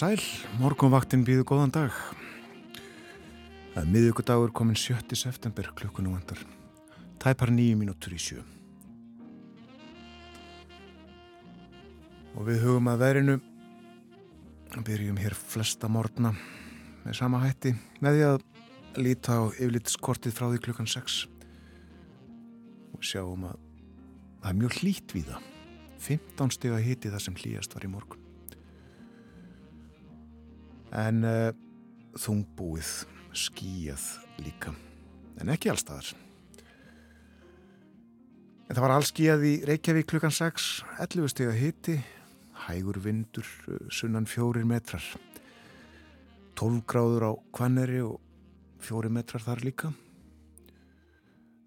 sæl, 0.00 0.20
morgunvaktin 0.56 1.26
býðu 1.26 1.42
góðan 1.44 1.72
dag. 1.74 1.92
Það 3.74 3.80
er 3.82 3.88
miðugudagur 3.92 4.52
komin 4.56 4.78
7. 4.78 5.12
september 5.18 5.66
klukkunum 5.76 6.14
vandar. 6.14 6.40
Tæpar 7.20 7.50
nýju 7.52 7.76
mínútur 7.76 8.14
í 8.16 8.20
sjö. 8.22 8.40
Og 12.32 12.46
við 12.48 12.64
hugum 12.64 12.88
að 12.88 13.02
verinu 13.02 13.34
byrjum 14.86 15.20
hér 15.20 15.36
flesta 15.36 15.90
morgna 15.92 16.32
með 17.02 17.18
sama 17.18 17.42
hætti 17.44 17.74
með 18.00 18.16
því 18.16 18.24
að 18.30 19.04
líta 19.04 19.36
á 19.36 19.42
yfirlitskortið 19.50 20.36
frá 20.38 20.46
því 20.46 20.62
klukkan 20.64 20.88
6 20.94 21.18
og 22.94 23.04
sjáum 23.04 23.44
að 23.50 23.60
það 24.40 24.48
er 24.54 24.58
mjög 24.62 24.80
hlít 24.80 25.16
við 25.18 25.28
það 25.34 25.52
15 26.08 26.56
steg 26.56 26.78
að 26.78 26.86
hiti 26.88 27.12
það 27.12 27.26
sem 27.26 27.40
hlýjast 27.42 27.76
var 27.76 27.88
í 27.90 27.92
morgun 27.98 28.19
en 30.96 31.22
uh, 31.26 31.50
þungbúið 32.18 32.90
skíjað 33.36 34.06
líka. 34.42 34.74
En 35.40 35.52
ekki 35.52 35.70
allstaðar 35.72 36.10
en 38.70 38.76
það 38.76 38.84
var 38.84 38.92
allskíjað 38.94 39.44
í 39.48 39.52
Reykjavík 39.66 40.06
klukkan 40.12 40.34
6 40.34 40.66
11 41.02 41.30
steg 41.32 41.48
að 41.50 41.58
hiti 41.58 41.96
hægur 42.68 43.00
vindur 43.02 43.46
uh, 43.66 43.80
sunnan 43.90 44.28
fjórir 44.30 44.66
metrar. 44.68 45.02
12 46.60 46.84
gráður 46.86 47.26
á 47.26 47.32
Kvanneri 47.56 48.02
og 48.04 48.20
fjóri 48.80 49.10
metrar 49.10 49.42
þar 49.42 49.64
líka. 49.66 49.92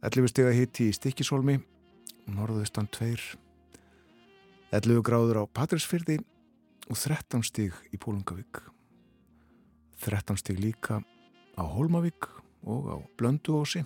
11 0.04 0.32
steg 0.32 0.48
að 0.48 0.60
hiti 0.62 0.90
í 0.92 0.96
Stikkisólmi 0.96 1.58
norðaustan 2.32 2.88
2 2.92 3.16
11 4.74 5.04
gráður 5.06 5.44
á 5.44 5.52
Patrísfyrði 5.52 6.22
og 6.88 6.98
13 6.98 7.44
stig 7.46 7.76
í 7.92 8.00
Pólungavík 8.00 8.73
13 10.04 10.36
stig 10.38 10.60
líka 10.60 11.00
á 11.56 11.64
Holmavík 11.64 12.28
og 12.68 12.90
á 12.92 12.98
Blönduósi 13.16 13.86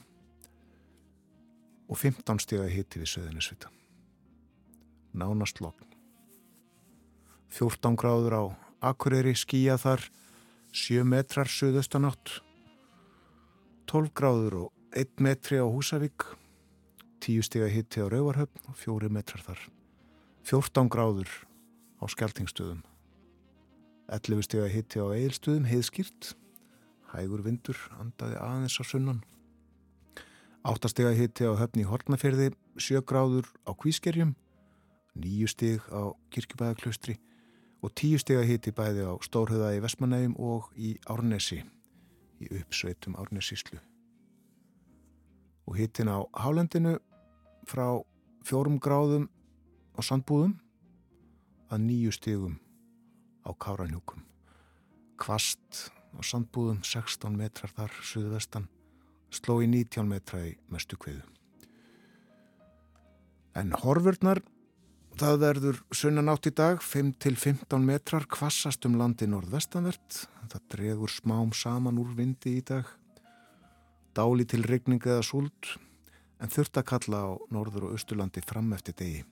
og 1.88 1.98
15 1.98 2.42
stig 2.42 2.58
að 2.58 2.74
hitti 2.74 3.02
við 3.04 3.12
Söðunisvita. 3.12 3.70
Nánast 5.14 5.62
lokn. 5.62 5.86
14 7.54 7.96
gráður 8.02 8.34
á 8.34 8.44
Akureyri 8.90 9.36
skíja 9.38 9.78
þar 9.78 10.10
7 10.74 11.06
metrar 11.06 11.50
söðaustanátt 11.50 12.42
12 13.88 14.12
gráður 14.18 14.60
og 14.66 14.98
1 14.98 15.22
metri 15.22 15.62
á 15.62 15.66
Húsavík 15.70 16.26
10 17.22 17.46
stig 17.46 17.62
að 17.62 17.74
hitti 17.78 18.02
á 18.02 18.10
Rauvarhöfn 18.10 18.68
og 18.68 18.76
4 18.82 19.14
metrar 19.14 19.46
þar 19.46 19.64
14 20.50 20.90
gráður 20.90 21.30
á 22.02 22.06
Skeltingstöðum 22.10 22.82
11 24.08 24.46
steg 24.46 24.64
að 24.64 24.72
hitti 24.72 25.02
á 25.04 25.08
eilstuðum, 25.12 25.66
heiðskýrt, 25.68 26.30
hægur 27.12 27.42
vindur, 27.44 27.80
andaði 28.00 28.38
aðeins 28.40 28.78
á 28.80 28.84
sunnan. 28.88 29.24
8 30.68 30.92
steg 30.92 31.10
að 31.10 31.18
hitti 31.20 31.48
á 31.48 31.60
höfni 31.60 31.84
Hortnaferði, 31.88 32.54
7 32.80 33.04
gráður 33.08 33.50
á 33.68 33.76
Kvískerjum, 33.76 34.32
9 35.20 35.50
steg 35.52 35.84
á 35.92 36.16
Kirkjubæðaklaustri 36.32 37.18
og 37.84 37.92
10 38.00 38.24
steg 38.24 38.40
að 38.40 38.48
hitti 38.52 38.72
bæði 38.76 39.08
á 39.12 39.14
Stórhauða 39.24 39.74
í 39.76 39.82
Vestmanægum 39.84 40.38
og 40.40 40.70
í 40.80 40.94
Árnesi, 41.12 41.60
í 42.40 42.48
uppsveitum 42.62 43.18
Árnesíslu. 43.20 43.82
Og 45.68 45.76
hittin 45.76 46.08
á 46.08 46.24
Hálendinu 46.32 46.96
frá 47.68 48.00
4 48.48 48.80
gráðum 48.80 49.28
á 49.96 50.00
Sandbúðum 50.00 50.56
að 51.68 51.84
9 51.90 52.16
stegum 52.16 52.56
á 53.48 53.52
Káranjúkum. 53.56 54.20
Kvast 55.18 55.90
á 56.12 56.20
sandbúðum 56.20 56.84
16 56.84 57.32
metrar 57.40 57.72
þar 57.72 57.96
suðvestan, 58.04 58.68
sló 59.32 59.62
í 59.64 59.70
19 59.72 60.08
metra 60.10 60.44
í 60.44 60.54
mestu 60.72 61.00
kviðu. 61.00 61.24
En 63.58 63.74
horfurnar, 63.74 64.44
það 65.18 65.40
verður 65.42 65.82
sunnan 65.96 66.30
átt 66.30 66.52
í 66.52 66.54
dag, 66.54 66.84
5-15 66.84 67.88
metrar 67.88 68.28
kvassast 68.30 68.86
um 68.86 69.00
landi 69.00 69.26
norðvestanvert. 69.30 70.28
Það 70.52 70.68
dregur 70.74 71.12
smám 71.12 71.56
saman 71.58 71.98
úr 71.98 72.14
vindi 72.20 72.60
í 72.60 72.64
dag. 72.66 72.86
Dáli 74.14 74.46
til 74.50 74.64
regning 74.66 75.02
eða 75.02 75.26
súld, 75.26 75.74
en 76.38 76.54
þurft 76.54 76.78
að 76.78 76.90
kalla 76.92 77.24
á 77.26 77.30
norður 77.54 77.90
og 77.90 77.98
austurlandi 77.98 78.46
fram 78.46 78.70
eftir 78.78 78.98
degi. 78.98 79.26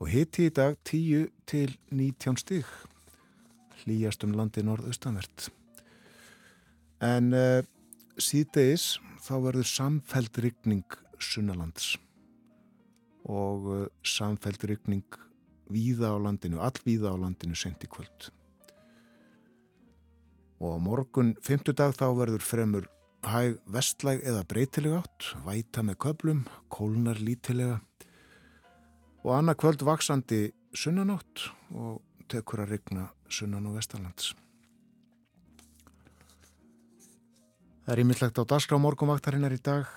Og 0.00 0.08
hitti 0.10 0.48
í 0.48 0.52
dag 0.52 0.76
10 0.88 1.28
til 1.48 1.76
19 1.92 2.40
stygg 2.40 2.72
hlýjast 3.82 4.24
um 4.26 4.34
landi 4.38 4.64
norðaustanvert. 4.64 5.48
En 7.04 7.32
uh, 7.34 7.60
síðdeis 8.20 8.94
þá 9.24 9.34
verður 9.48 9.68
samfæld 9.68 10.40
ryggning 10.44 10.98
sunnalands 11.18 11.94
og 13.24 13.68
uh, 13.72 13.84
samfæld 14.06 14.64
ryggning 14.68 15.20
víða 15.72 16.12
á 16.12 16.16
landinu, 16.20 16.60
allvíða 16.60 17.12
á 17.12 17.16
landinu 17.16 17.56
sent 17.56 17.84
í 17.84 17.90
kvöld. 17.90 18.30
Og 20.64 20.76
morgun, 20.80 21.34
fymtudag, 21.44 21.96
þá 21.96 22.06
verður 22.16 22.44
fremur 22.44 22.88
hæg 23.24 23.58
vestlæg 23.72 24.22
eða 24.28 24.44
breytileg 24.48 24.98
átt, 25.00 25.30
væta 25.46 25.82
með 25.84 25.98
köplum, 26.04 26.44
kólnar 26.72 27.20
lítilega 27.20 27.80
og 29.24 29.30
annað 29.38 29.60
kvöld 29.62 29.84
vaksandi 29.86 30.40
sunnanátt 30.76 31.46
og 31.72 32.02
tekur 32.30 32.64
að 32.64 32.74
regna 32.74 33.08
sunnan 33.28 33.66
og 33.68 33.78
vestarlands. 33.78 34.32
Það 37.84 37.92
er 37.94 38.00
ímyndlegt 38.00 38.40
á 38.40 38.44
dagskrá 38.48 38.78
morgumvaktarinnar 38.80 39.52
í 39.52 39.60
dag. 39.60 39.88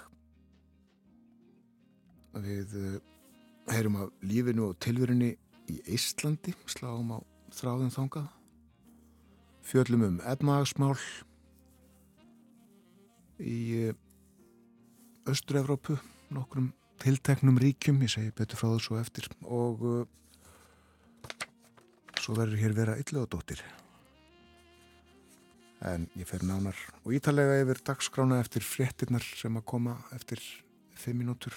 Við 2.37 2.73
uh, 2.75 2.97
heyrum 3.71 4.01
af 4.03 4.25
lífinu 4.27 4.67
og 4.69 4.79
tilverunni 4.83 5.35
í 5.71 5.77
Íslandi, 5.95 6.53
sláum 6.67 7.16
á 7.16 7.19
þráðum 7.55 7.93
þangað. 7.96 8.28
Fjöllum 9.67 10.03
um 10.07 10.19
efnahagsmál 10.23 10.97
í 13.40 13.91
Östur-Evrópu, 15.28 15.97
nokkrum 16.31 16.69
tilteknum 17.03 17.59
ríkjum, 17.61 17.99
ég 18.03 18.11
segi 18.11 18.31
betur 18.35 18.59
frá 18.59 18.69
þessu 18.73 18.99
eftir 18.99 19.28
og 19.43 19.84
uh, 19.84 20.05
svo 22.28 22.35
verður 22.35 22.59
hér 22.59 22.74
vera 22.76 22.94
ylluðadóttir. 23.00 23.62
En 25.88 26.09
ég 26.20 26.28
fer 26.28 26.44
nánar 26.44 26.76
og 27.06 27.14
ítalega 27.16 27.62
yfir 27.62 27.79
dagskrána 27.88 28.41
eftir 28.44 28.66
fréttinnar 28.68 29.24
sem 29.24 29.56
að 29.56 29.64
koma 29.72 29.94
eftir 30.18 30.41
fimm 31.00 31.22
minútur. 31.22 31.56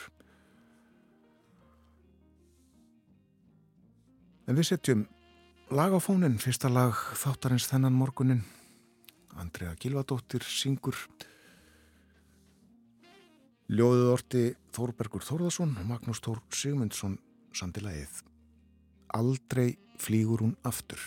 En 4.46 4.54
við 4.54 4.70
setjum 4.70 5.02
lag 5.74 5.90
á 5.90 5.98
fónin, 5.98 6.38
fyrsta 6.38 6.70
lag 6.70 6.94
þáttarins 7.18 7.66
þennan 7.66 7.98
morgunin. 7.98 8.46
Andrea 9.42 9.74
Gilvadóttir 9.74 10.46
syngur 10.46 10.94
Ljóðuð 13.70 14.14
orti 14.14 14.46
Þórbergur 14.74 15.26
Þórðarsson 15.26 15.76
og 15.78 15.86
Magnús 15.90 16.22
Tór 16.22 16.38
Sigmundsson 16.54 17.18
samtilegið. 17.54 18.22
Aldrei 19.18 19.72
flýgur 20.00 20.40
hún 20.44 20.56
aftur. 20.64 21.00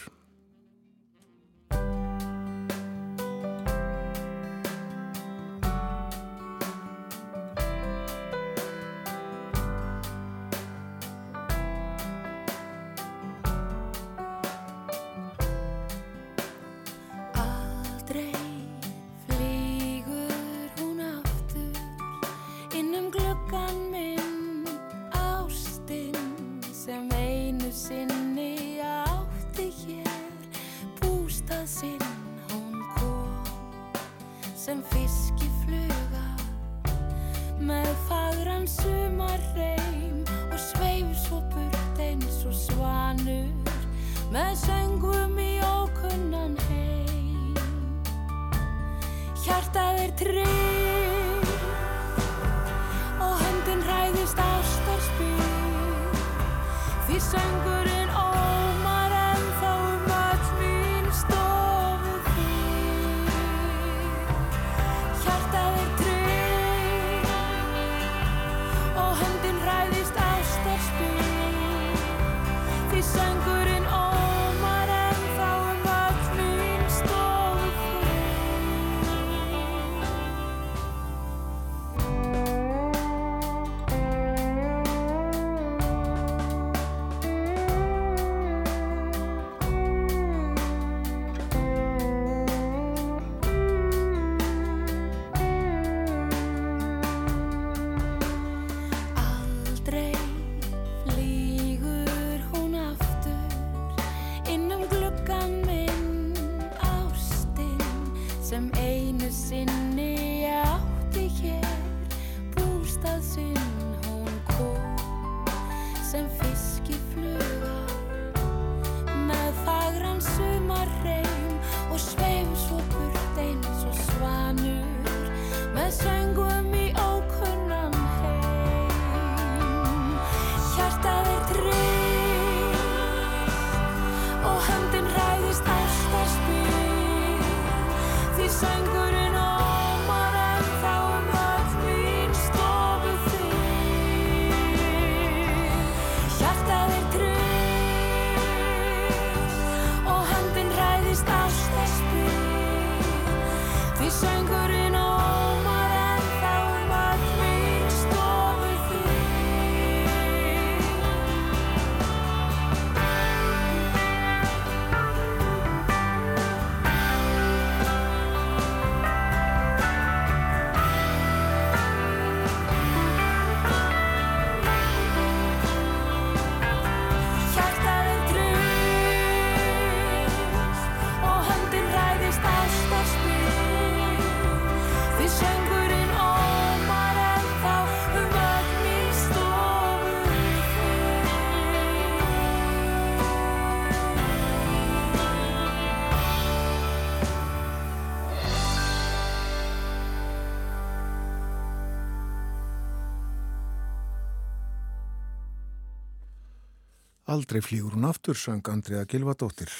Aldrei 207.33 207.63
flýgur 207.65 207.95
hún 207.95 208.05
aftur, 208.05 208.37
sang 208.37 208.67
Andriða 208.69 209.07
Gilvadóttir. 209.09 209.71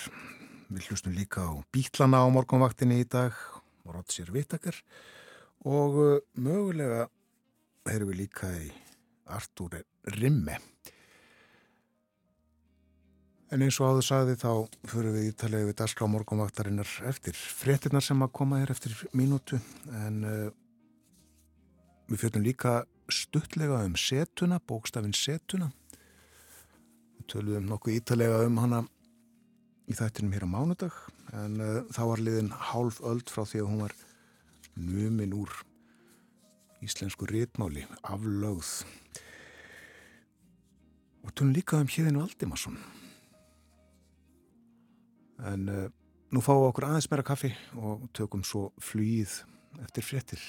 Við 0.74 0.88
hlustum 0.88 1.14
líka 1.14 1.44
á 1.46 1.54
Bítlana 1.70 2.24
á 2.26 2.28
morgunvaktinni 2.34 2.96
í 3.04 3.06
dag, 3.06 3.36
Rotsir 3.86 4.32
Vittakar 4.34 4.80
og 5.62 5.98
uh, 6.02 6.16
mögulega 6.34 7.04
erum 7.94 8.10
við 8.10 8.24
líka 8.24 8.50
í 8.58 8.72
Artúri 9.30 9.84
Rimme. 10.16 10.56
En 13.54 13.62
eins 13.62 13.78
og 13.78 13.92
áður 13.92 14.08
sagði 14.08 14.40
þá 14.42 14.50
fyrir 14.96 15.14
við 15.20 15.30
ítalegi 15.36 15.70
við 15.70 15.78
Darská 15.84 16.10
morgunvaktarinnar 16.10 16.96
eftir 17.12 17.38
fréttinnar 17.38 18.02
sem 18.02 18.26
að 18.26 18.34
koma 18.40 18.64
hér 18.64 18.74
eftir 18.74 18.98
mínútu 19.14 19.62
en 20.02 20.20
uh, 20.26 20.50
við 22.10 22.26
fjöldum 22.26 22.50
líka 22.50 22.76
stuttlega 23.14 23.86
um 23.86 24.00
setuna, 24.00 24.58
bókstafinn 24.58 25.14
setuna 25.14 25.70
töluðum 27.32 27.70
nokkuð 27.70 27.98
ítalega 28.00 28.42
um 28.48 28.60
hana 28.62 28.82
í 29.90 29.96
þættinum 29.98 30.34
hér 30.36 30.46
á 30.48 30.54
mánudag 30.54 30.98
en 31.34 31.60
uh, 31.62 31.80
þá 31.94 32.02
var 32.12 32.24
liðin 32.24 32.52
hálf 32.72 33.00
öld 33.04 33.32
frá 33.32 33.44
því 33.48 33.64
að 33.64 33.70
hún 33.70 33.84
var 33.84 33.96
numin 34.80 35.36
úr 35.38 35.54
íslensku 36.84 37.28
rítmáli 37.30 37.86
aflögð. 38.04 38.72
Og 41.24 41.32
tölum 41.32 41.54
líka 41.56 41.80
um 41.80 41.88
híðinu 41.88 42.24
Aldimarsson 42.26 42.80
en 45.44 45.70
uh, 45.70 45.88
nú 46.34 46.42
fáum 46.44 46.64
við 46.64 46.70
okkur 46.72 46.90
aðeins 46.90 47.10
meira 47.12 47.26
kaffi 47.28 47.54
og 47.78 48.08
tökum 48.16 48.44
svo 48.48 48.70
flýð 48.82 49.42
eftir 49.84 50.06
fréttir 50.06 50.44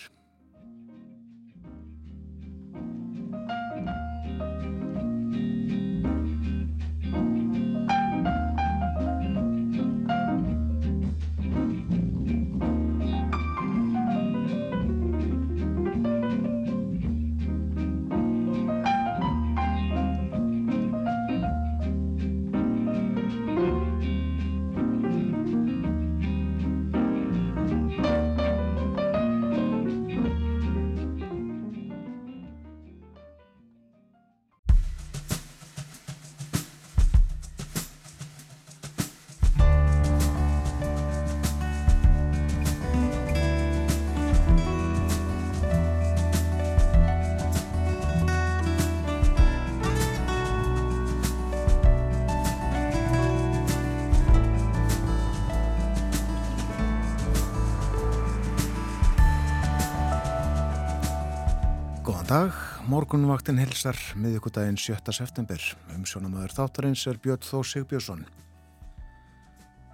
Morgunvaktin 62.90 63.60
hilsar 63.62 63.98
miðugudaginn 64.18 64.78
7. 64.80 65.12
september. 65.14 65.60
Umsjónamaður 65.94 66.54
þáttarins 66.56 67.04
er 67.06 67.20
Björn 67.22 67.44
Þó 67.46 67.60
Sigbjörnsson. 67.70 68.24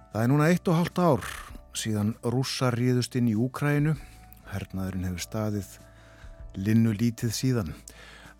Það 0.09 0.23
er 0.23 0.31
núna 0.31 0.47
eitt 0.49 0.71
og 0.71 0.79
hálft 0.79 1.01
ár 1.03 1.27
síðan 1.77 2.15
rússar 2.33 2.73
ríðust 2.79 3.13
inn 3.19 3.29
í 3.29 3.35
Úkrænu. 3.37 3.93
Hernaðurinn 4.49 5.05
hefur 5.11 5.25
staðið 5.27 5.69
linnu 6.57 6.95
lítið 6.97 7.35
síðan. 7.37 7.71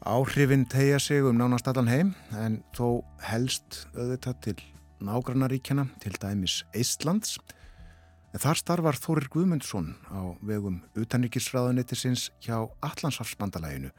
Áhrifin 0.02 0.66
tegja 0.72 0.98
sig 0.98 1.22
um 1.22 1.38
nánast 1.38 1.70
allan 1.70 1.92
heim 1.92 2.16
en 2.34 2.64
þó 2.74 3.04
helst 3.28 3.84
auðvitað 3.94 4.42
til 4.48 4.58
nágrannaríkjana, 4.98 5.92
til 6.02 6.18
dæmis 6.18 6.64
Eistlands. 6.74 7.38
En 8.32 8.40
þar 8.40 8.60
starfar 8.62 8.96
Þórir 8.96 9.28
Guðmundsson 9.32 9.90
á 10.08 10.32
vegum 10.40 10.80
utanrikisræðunettisins 10.96 12.30
hjá 12.40 12.64
Allandsafsbandalæginu. 12.80 13.92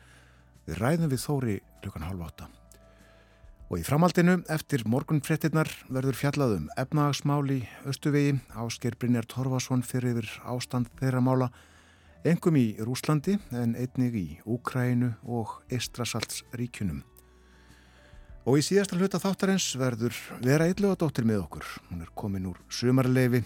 Við 0.65 0.79
ræðum 0.81 1.13
við 1.13 1.21
Þóri 1.21 1.57
klukkan 1.83 2.07
halv 2.07 2.25
átta. 2.25 2.49
Og 3.69 3.81
í 3.81 3.85
framhaldinu 3.85 4.39
eftir 4.53 4.87
morgunfrettinnar 4.89 5.69
verður 5.93 6.17
fjallaðum 6.17 6.71
efnahagsmáli 6.81 7.63
Östuvegi 7.89 8.39
ásker 8.57 8.97
Brynjar 9.01 9.29
Torfason 9.29 9.85
fyrir 9.85 10.17
yfir 10.17 10.33
ástand 10.49 10.89
þeirra 11.01 11.23
mála 11.25 11.49
engum 12.25 12.57
í 12.57 12.67
Rúslandi 12.81 13.39
en 13.53 13.77
einnig 13.77 14.17
í 14.17 14.27
Úkrænu 14.49 15.13
og 15.25 15.59
Eistrasaltsríkunum. 15.73 17.03
Og 18.49 18.59
í 18.59 18.65
síðasta 18.65 18.97
hluta 18.97 19.21
þáttarins 19.23 19.69
verður 19.79 20.17
vera 20.43 20.67
eitthvað 20.67 20.99
dóttir 21.05 21.29
með 21.29 21.45
okkur. 21.45 21.69
Hún 21.91 22.01
er 22.03 22.13
komin 22.17 22.49
úr 22.51 22.61
sumarleifi 22.73 23.45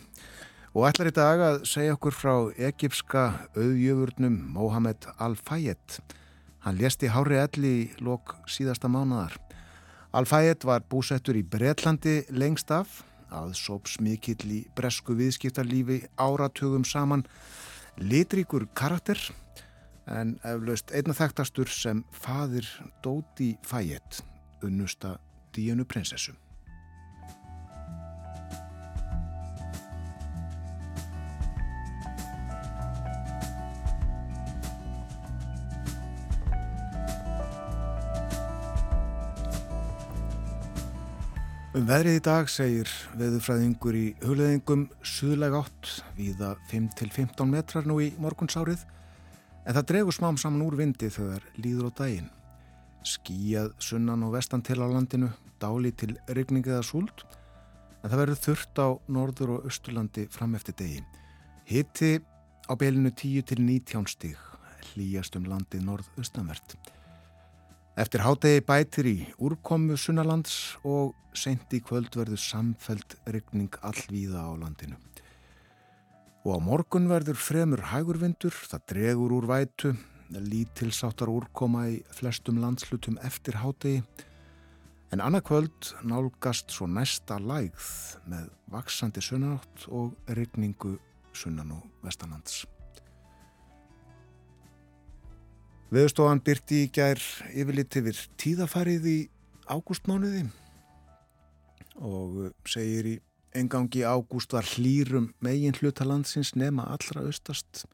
og 0.76 0.85
ætlar 0.85 1.09
í 1.09 1.14
dag 1.16 1.40
að 1.40 1.62
segja 1.64 1.95
okkur 1.97 2.12
frá 2.12 2.33
egipska 2.68 3.23
auðjöfurnum 3.56 4.35
Mohamed 4.52 5.06
Al-Fayed. 5.25 5.97
Hann 6.66 6.76
lést 6.76 7.00
í 7.00 7.09
hári 7.09 7.38
elli 7.40 7.71
í 7.78 7.87
lok 8.04 8.35
síðasta 8.45 8.90
mánadar. 8.92 9.38
Al-Fayed 10.12 10.68
var 10.68 10.85
búsettur 10.85 11.38
í 11.40 11.47
Breitlandi 11.49 12.18
lengst 12.28 12.68
af, 12.76 13.00
aðsóps 13.33 13.97
mikill 14.04 14.52
í 14.52 14.61
bresku 14.76 15.16
viðskiptarlífi 15.16 16.02
áratugum 16.21 16.85
saman, 16.85 17.25
litríkur 17.97 18.68
karakter, 18.76 19.16
en 20.12 20.37
eflaust 20.45 20.92
einna 20.92 21.16
þekktastur 21.16 21.73
sem 21.73 22.04
fadir 22.12 22.68
Dóti 23.00 23.54
Fayed, 23.64 24.21
unnusta 24.61 25.16
díunu 25.56 25.88
prinsessu. 25.88 26.37
Um 41.76 41.85
veðrið 41.85 42.14
í 42.16 42.21
dag 42.25 42.47
segir 42.49 42.88
veðufræðingur 43.21 43.97
í 43.99 44.04
hulöðingum 44.23 44.87
suðlega 45.04 45.59
átt 45.61 45.90
viða 46.16 46.54
5-15 46.71 47.50
metrar 47.52 47.85
nú 47.85 47.99
í 48.00 48.06
morgunsárið 48.16 48.87
en 48.87 49.76
það 49.76 49.85
dregur 49.90 50.16
smám 50.16 50.38
saman 50.40 50.64
úr 50.64 50.78
vindi 50.78 51.11
þegar 51.12 51.45
líður 51.61 51.90
á 51.92 51.99
daginn. 52.00 52.33
Skíjað 53.04 53.75
sunnan 53.90 54.25
og 54.25 54.33
vestan 54.38 54.64
til 54.64 54.80
á 54.80 54.88
landinu, 54.88 55.28
dáli 55.61 55.92
til 55.92 56.16
regningiða 56.33 56.80
súld 56.80 57.26
en 57.28 58.09
það 58.09 58.21
verður 58.23 58.42
þurft 58.49 58.80
á 58.80 58.88
norður 59.12 59.56
og 59.59 59.68
austurlandi 59.68 60.28
fram 60.33 60.56
eftir 60.56 60.80
degi. 60.80 61.04
Hitti 61.68 62.14
á 62.25 62.73
belinu 62.73 63.12
10-19 63.12 64.09
stig, 64.16 64.40
hlýjast 64.95 65.37
um 65.37 65.45
landið 65.52 65.85
norð-austanvert. 65.92 66.96
Eftir 67.97 68.21
hádegi 68.21 68.61
bætir 68.61 69.07
í 69.09 69.15
úrkomu 69.41 69.95
sunnalands 69.97 70.76
og 70.85 71.15
sent 71.33 71.73
í 71.73 71.79
kvöld 71.81 72.12
verður 72.12 72.43
samfelt 72.43 73.17
regning 73.33 73.73
allvíða 73.81 74.43
á 74.45 74.53
landinu. 74.53 74.99
Og 76.45 76.50
á 76.53 76.59
morgun 76.61 77.09
verður 77.09 77.41
fremur 77.41 77.87
hægurvindur, 77.88 78.53
það 78.53 78.85
dregur 78.93 79.33
úr 79.38 79.49
vætu, 79.49 79.95
lítilsáttar 80.29 81.33
úrkoma 81.33 81.87
í 81.95 81.97
flestum 82.12 82.61
landslutum 82.61 83.17
eftir 83.25 83.62
hádegi, 83.65 84.05
en 85.09 85.25
annað 85.25 85.47
kvöld 85.49 85.93
nálgast 86.05 86.76
svo 86.76 86.85
næsta 86.91 87.41
lægð 87.41 87.91
með 88.29 88.53
vaksandi 88.76 89.25
sunnanátt 89.25 89.88
og 89.88 90.12
regningu 90.29 90.99
sunnan 91.33 91.79
og 91.81 91.88
vestanlands. 92.05 92.67
Veðustofan 95.87 96.40
byrti 96.43 96.81
í 96.83 96.87
gær 96.90 97.21
yfirleitt 97.55 97.95
yfir 98.00 98.19
tíðafarið 98.43 99.05
í 99.07 99.19
ágústmánuði 99.71 100.40
og 102.02 102.40
uh, 102.43 102.49
segir 102.66 103.07
í 103.07 103.14
engangi 103.57 104.02
ágúst 104.02 104.50
var 104.57 104.66
hlýrum 104.66 105.31
megin 105.38 105.76
hlutalandsins 105.78 106.57
nema 106.59 106.88
allra 106.90 107.23
austast. 107.28 107.87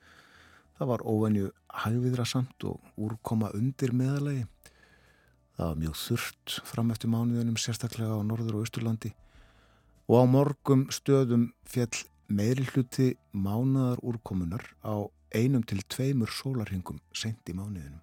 Það 0.81 0.91
var 0.95 1.05
óvenju 1.05 1.53
hægviðra 1.83 2.25
samt 2.27 2.65
og 2.65 2.81
úrkoma 2.97 3.53
undir 3.55 3.93
meðalagi. 3.93 4.47
Það 5.59 5.69
var 5.69 5.81
mjög 5.85 5.99
þurft 6.01 6.59
fram 6.73 6.97
eftir 6.97 7.13
mánuðunum 7.13 7.61
sérstaklega 7.61 8.17
á 8.17 8.25
norður 8.25 8.57
og 8.57 8.65
austurlandi 8.65 9.13
og 10.09 10.17
á 10.17 10.25
morgum 10.27 10.89
stöðum 10.89 11.51
fjall 11.69 12.07
meiri 12.33 12.65
hluti 12.73 13.13
mánuðar 13.37 14.01
úrkomunar 14.01 14.65
á 14.81 15.07
einum 15.35 15.65
til 15.67 15.83
tveimur 15.91 16.31
sólarhingum 16.31 17.01
sent 17.17 17.49
í 17.49 17.57
mánuðinum. 17.57 18.01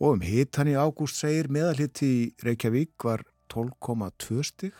Og 0.00 0.16
um 0.16 0.22
hitan 0.24 0.70
í 0.70 0.78
ágúst 0.80 1.20
segir 1.20 1.50
meðalhitt 1.52 2.00
í 2.06 2.32
Reykjavík 2.44 3.04
var 3.04 3.26
12,2 3.52 4.44
stig 4.46 4.78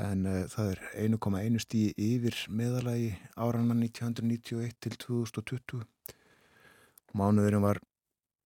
en 0.00 0.24
uh, 0.26 0.46
það 0.50 0.72
er 0.72 0.80
1,1 1.04 1.60
stíi 1.62 1.92
yfir 1.94 2.38
meðalagi 2.48 3.12
áranna 3.36 3.76
1991 3.76 4.74
til 4.80 4.96
2020. 5.04 5.84
Mánuðurinn 7.14 7.64
var 7.64 7.80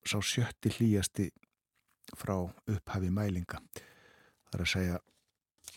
sá 0.04 0.18
sjötti 0.21 0.73
hlýjasti 0.75 1.30
frá 2.18 2.37
upphafi 2.42 3.11
mælinga. 3.12 3.61
Það 4.50 4.59
er 4.59 4.64
að 4.64 4.73
segja 4.73 5.00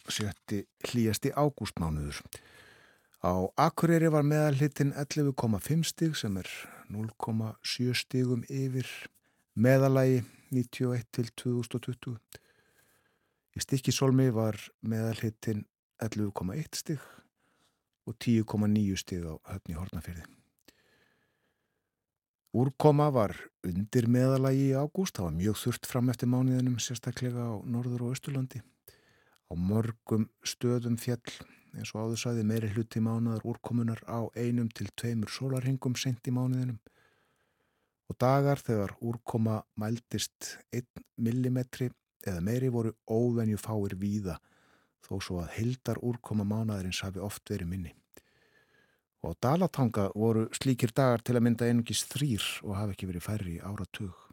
sjötti 0.07 0.61
hlýjasti 0.87 1.33
ágústmánuður. 1.35 2.21
Á 3.25 3.33
Akureyri 3.57 4.11
var 4.13 4.21
meðalhitin 4.21 4.91
11,5 4.93 5.85
stig 5.89 6.17
sem 6.19 6.35
er 6.37 6.49
0,7 6.93 7.95
stigum 7.97 8.43
yfir 8.45 8.85
meðalagi 9.57 10.21
91 10.53 11.07
til 11.17 11.31
2020. 11.41 12.19
Í 13.57 13.63
stikkisólmi 13.65 14.29
var 14.35 14.59
meðalhitin 14.85 15.65
11,1 15.97 16.77
stig 16.77 17.01
og 18.05 18.13
10,9 18.21 19.01
stig 19.01 19.25
á 19.25 19.33
höfni 19.49 19.79
Hortnafyrði. 19.79 20.29
Úrkoma 22.53 23.09
var 23.11 23.33
undir 23.65 24.05
meðalagi 24.13 24.69
í 24.69 24.77
ágúst, 24.77 25.17
það 25.17 25.25
var 25.25 25.37
mjög 25.41 25.61
þurft 25.65 25.89
fram 25.89 26.13
eftir 26.13 26.29
mánuðinum 26.29 26.77
sérstaklega 26.77 27.49
á 27.49 27.53
norður 27.65 28.05
og 28.05 28.13
austurlandi. 28.13 28.61
Á 29.49 29.53
mörgum 29.57 30.29
stöðum 30.45 31.01
fjall 31.01 31.25
eins 31.75 31.93
og 31.93 32.03
áður 32.03 32.21
sæði 32.21 32.45
meiri 32.47 32.69
hluti 32.73 33.01
mánuðar 33.03 33.45
úrkomunar 33.47 34.03
á 34.07 34.29
einum 34.35 34.69
til 34.69 34.87
tveimur 34.95 35.31
sólarhingum 35.33 35.97
sent 35.99 36.27
í 36.29 36.33
mánuðinum 36.35 36.79
og 38.07 38.17
dagar 38.21 38.61
þegar 38.63 38.95
úrkoma 39.03 39.61
mældist 39.75 40.57
1 40.71 40.85
mm 41.19 41.59
eða 42.27 42.41
meiri 42.43 42.69
voru 42.71 42.93
óvenju 43.07 43.59
fáir 43.61 43.95
víða 43.99 44.37
þó 45.07 45.17
svo 45.23 45.39
að 45.43 45.53
hildar 45.57 45.99
úrkoma 46.03 46.45
mánuðarins 46.47 47.03
hafi 47.05 47.21
oft 47.23 47.47
verið 47.51 47.71
minni. 47.71 47.93
Og 49.23 49.33
á 49.33 49.39
Dalatanga 49.47 50.09
voru 50.15 50.47
slíkir 50.55 50.93
dagar 50.95 51.23
til 51.25 51.37
að 51.37 51.45
mynda 51.47 51.67
einungis 51.67 52.03
þrýr 52.11 52.43
og 52.63 52.75
hafi 52.77 52.95
ekki 52.95 53.09
verið 53.09 53.27
færri 53.27 53.55
áratug. 53.63 54.26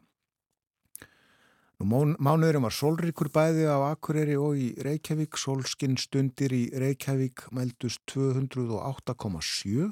Mánuðurinn 1.75 2.63
var 2.63 2.71
sólríkur 2.71 3.27
bæði 3.35 3.65
á 3.67 3.91
Akureyri 3.91 4.37
og 4.39 4.55
í 4.55 4.69
Reykjavík, 4.79 5.35
sólskinn 5.35 5.97
stundir 5.99 6.53
í 6.55 6.69
Reykjavík 6.71 7.49
mældust 7.51 7.99
208,7 8.13 9.89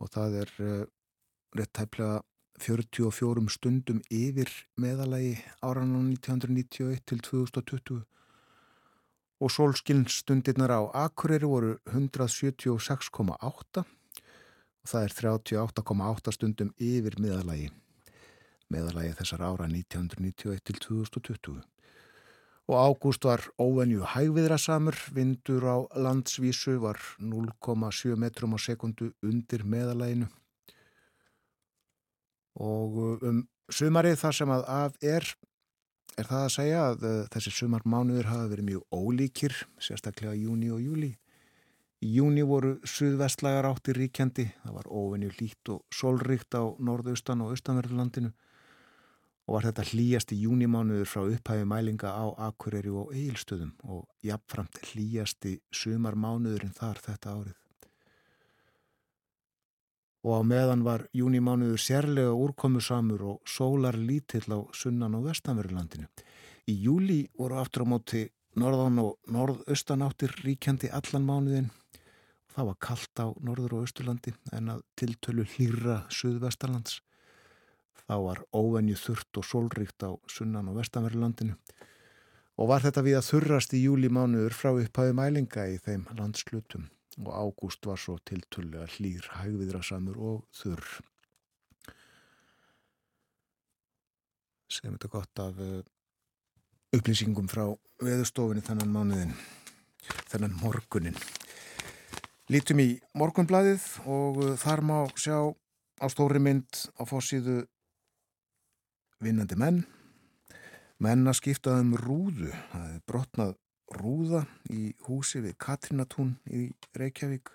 og 0.00 0.08
það 0.14 0.36
er 0.40 0.52
uh, 0.64 0.86
rétt 1.52 1.72
tæplega 1.76 2.22
44 2.64 3.44
stundum 3.52 4.00
yfir 4.08 4.48
meðalagi 4.80 5.34
áranan 5.60 6.14
1991 6.16 7.04
til 7.04 7.20
2020 7.28 8.00
og 9.44 9.52
sólskinn 9.52 10.06
stundirnar 10.08 10.72
á 10.72 10.80
Akureyri 11.04 11.44
voru 11.44 11.74
176,8 11.92 13.84
og 13.84 14.88
það 14.88 15.04
er 15.04 15.12
38,8 15.12 16.34
stundum 16.38 16.72
yfir 16.80 17.20
meðalagi 17.20 17.68
meðalagi 18.72 19.16
þessar 19.18 19.44
ára 19.48 19.66
1991 19.70 20.62
til 20.68 20.78
2020. 20.84 21.60
Og 22.68 22.76
ágúst 22.76 23.24
var 23.24 23.40
óvenju 23.56 24.04
hægviðrasamur, 24.12 24.96
vindur 25.16 25.64
á 25.64 25.76
landsvísu 25.96 26.76
var 26.82 27.00
0,7 27.16 28.16
metrum 28.20 28.52
á 28.52 28.58
sekundu 28.60 29.14
undir 29.24 29.64
meðalaginu. 29.64 30.28
Og 32.60 33.22
um 33.24 33.46
sumarið 33.72 34.18
þar 34.20 34.36
sem 34.36 34.52
að 34.52 34.66
af 34.74 34.98
er, 35.00 35.24
er 36.18 36.28
það 36.28 36.44
að 36.44 36.52
segja 36.52 36.82
að 36.90 37.06
uh, 37.08 37.14
þessi 37.32 37.54
sumar 37.54 37.86
mánuður 37.88 38.28
hafa 38.28 38.50
verið 38.52 38.68
mjög 38.68 39.00
ólíkir, 39.00 39.56
sérstaklega 39.80 40.36
júni 40.36 40.68
og 40.74 40.82
júli. 40.84 41.14
Í 42.04 42.12
júni 42.18 42.44
voru 42.46 42.76
suðvestlagar 42.86 43.66
áttir 43.70 43.96
ríkjandi, 43.98 44.44
það 44.62 44.76
var 44.76 44.92
ofenju 45.00 45.32
lít 45.40 45.72
og 45.72 45.80
solríkt 45.94 46.52
á 46.54 46.62
norðaustan 46.78 47.40
og 47.42 47.56
austanverðurlandinu 47.56 48.34
og 49.48 49.54
var 49.56 49.64
þetta 49.64 49.84
hlýjasti 49.88 50.36
júnimánuður 50.42 51.08
frá 51.08 51.22
upphæfi 51.24 51.64
mælinga 51.64 52.10
á 52.12 52.26
Akureyri 52.50 52.90
og 52.92 53.14
Egilstöðum 53.16 53.70
og 53.88 54.04
jafnframt 54.20 54.76
hlýjasti 54.90 55.54
sumarmánuðurinn 55.72 56.76
þar 56.76 57.00
þetta 57.06 57.32
árið. 57.32 57.56
Og 60.28 60.34
á 60.36 60.42
meðan 60.44 60.84
var 60.84 61.06
júnimánuður 61.16 61.80
sérlega 61.80 62.36
úrkomusamur 62.36 63.24
og 63.24 63.40
sólar 63.48 63.96
lítill 63.96 64.44
á 64.52 64.60
sunnan 64.76 65.16
og 65.16 65.30
vestanverðurlandinu. 65.30 66.10
Í 66.68 66.74
júli 66.84 67.22
voru 67.38 67.56
aftur 67.56 67.88
á 67.88 67.92
móti 67.96 68.26
norðan 68.60 69.00
og 69.00 69.16
norðaustanáttir 69.32 70.34
ríkjandi 70.44 70.92
allan 70.92 71.24
mánuðin. 71.24 71.72
Það 72.52 72.68
var 72.68 72.80
kallt 72.84 73.24
á 73.24 73.26
norður 73.40 73.78
og 73.78 73.86
austurlandi 73.86 74.36
en 74.52 74.74
að 74.74 74.84
tiltölu 74.98 75.48
hlýra 75.56 76.02
suðvestarlands. 76.12 77.00
Þá 78.06 78.14
var 78.24 78.44
óvenju 78.56 78.96
þurrt 79.00 79.40
og 79.40 79.48
sólríkt 79.48 80.06
á 80.06 80.10
sunnan 80.30 80.70
og 80.70 80.78
vestanverðurlandinu 80.78 81.56
og 82.58 82.70
var 82.72 82.82
þetta 82.82 83.04
við 83.06 83.18
að 83.18 83.28
þurrast 83.28 83.74
í 83.76 83.82
júlimánuður 83.84 84.56
frá 84.56 84.72
upphæðu 84.74 85.14
mælinga 85.14 85.66
í 85.70 85.76
þeim 85.82 86.08
landslutum 86.18 86.88
og 87.24 87.30
ágúst 87.34 87.86
var 87.86 87.98
svo 87.98 88.16
tiltullega 88.26 88.86
hlýr, 88.96 89.26
hægviðrasamur 89.40 90.18
og 90.22 90.42
þurr. 90.54 90.88
Segum 94.68 94.98
þetta 94.98 95.10
gott 95.12 95.42
af 95.42 95.62
uh, 95.64 95.78
upplýsingum 96.94 97.48
frá 97.50 97.64
veðustofinni 98.04 98.62
þennan 98.66 98.92
mánuðin, 98.94 99.34
þennan 100.30 100.58
morgunin. 100.60 101.18
Lítum 102.52 102.82
í 102.84 102.90
morgunblæðið 103.18 103.88
og 104.06 104.42
uh, 104.44 104.52
þar 104.60 104.84
má 104.86 104.98
sjá 105.18 105.38
á 105.98 106.06
stóri 106.12 106.42
mynd 106.42 106.86
á 107.00 107.02
fórsíðu 107.08 107.64
vinnandi 109.24 109.58
menn 109.58 109.84
menn 111.02 111.30
að 111.30 111.38
skipta 111.38 111.76
um 111.78 111.94
rúðu. 111.98 112.50
Það 112.72 112.90
er 112.90 113.02
brotnað 113.06 113.54
rúða 113.98 114.42
í 114.74 114.92
húsi 115.06 115.42
við 115.44 115.56
Katrinatún 115.62 116.34
í 116.50 116.68
Reykjavík. 116.98 117.52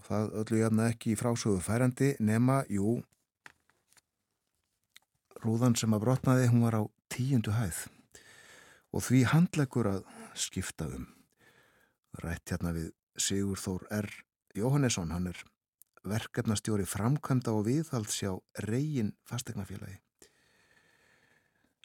Og 0.00 0.06
það 0.08 0.36
öllu 0.40 0.60
jafna 0.62 0.88
ekki 0.90 1.12
í 1.12 1.18
frásögu 1.20 1.60
færandi 1.62 2.14
nema, 2.24 2.62
jú 2.72 3.02
rúðan 5.42 5.76
sem 5.78 5.92
að 5.94 6.04
brotnaði 6.06 6.48
hún 6.50 6.64
var 6.64 6.78
á 6.80 6.82
tíundu 7.12 7.54
hæð. 7.54 7.84
Og 8.92 9.04
því 9.04 9.22
handlegur 9.32 9.88
að 9.90 10.02
skipta 10.38 10.88
um. 10.88 11.08
Rætt 12.22 12.52
hérna 12.52 12.74
við 12.76 12.92
Sigur 13.20 13.60
Þór 13.60 13.86
R. 14.02 14.08
Jóhannesson 14.56 15.12
hann 15.12 15.30
er 15.30 15.38
verkefnastjóri 16.08 16.86
framkvæmda 16.88 17.52
og 17.54 17.66
viðhaldsjá 17.68 18.34
reygin 18.66 19.12
fastegnafélagi. 19.28 19.98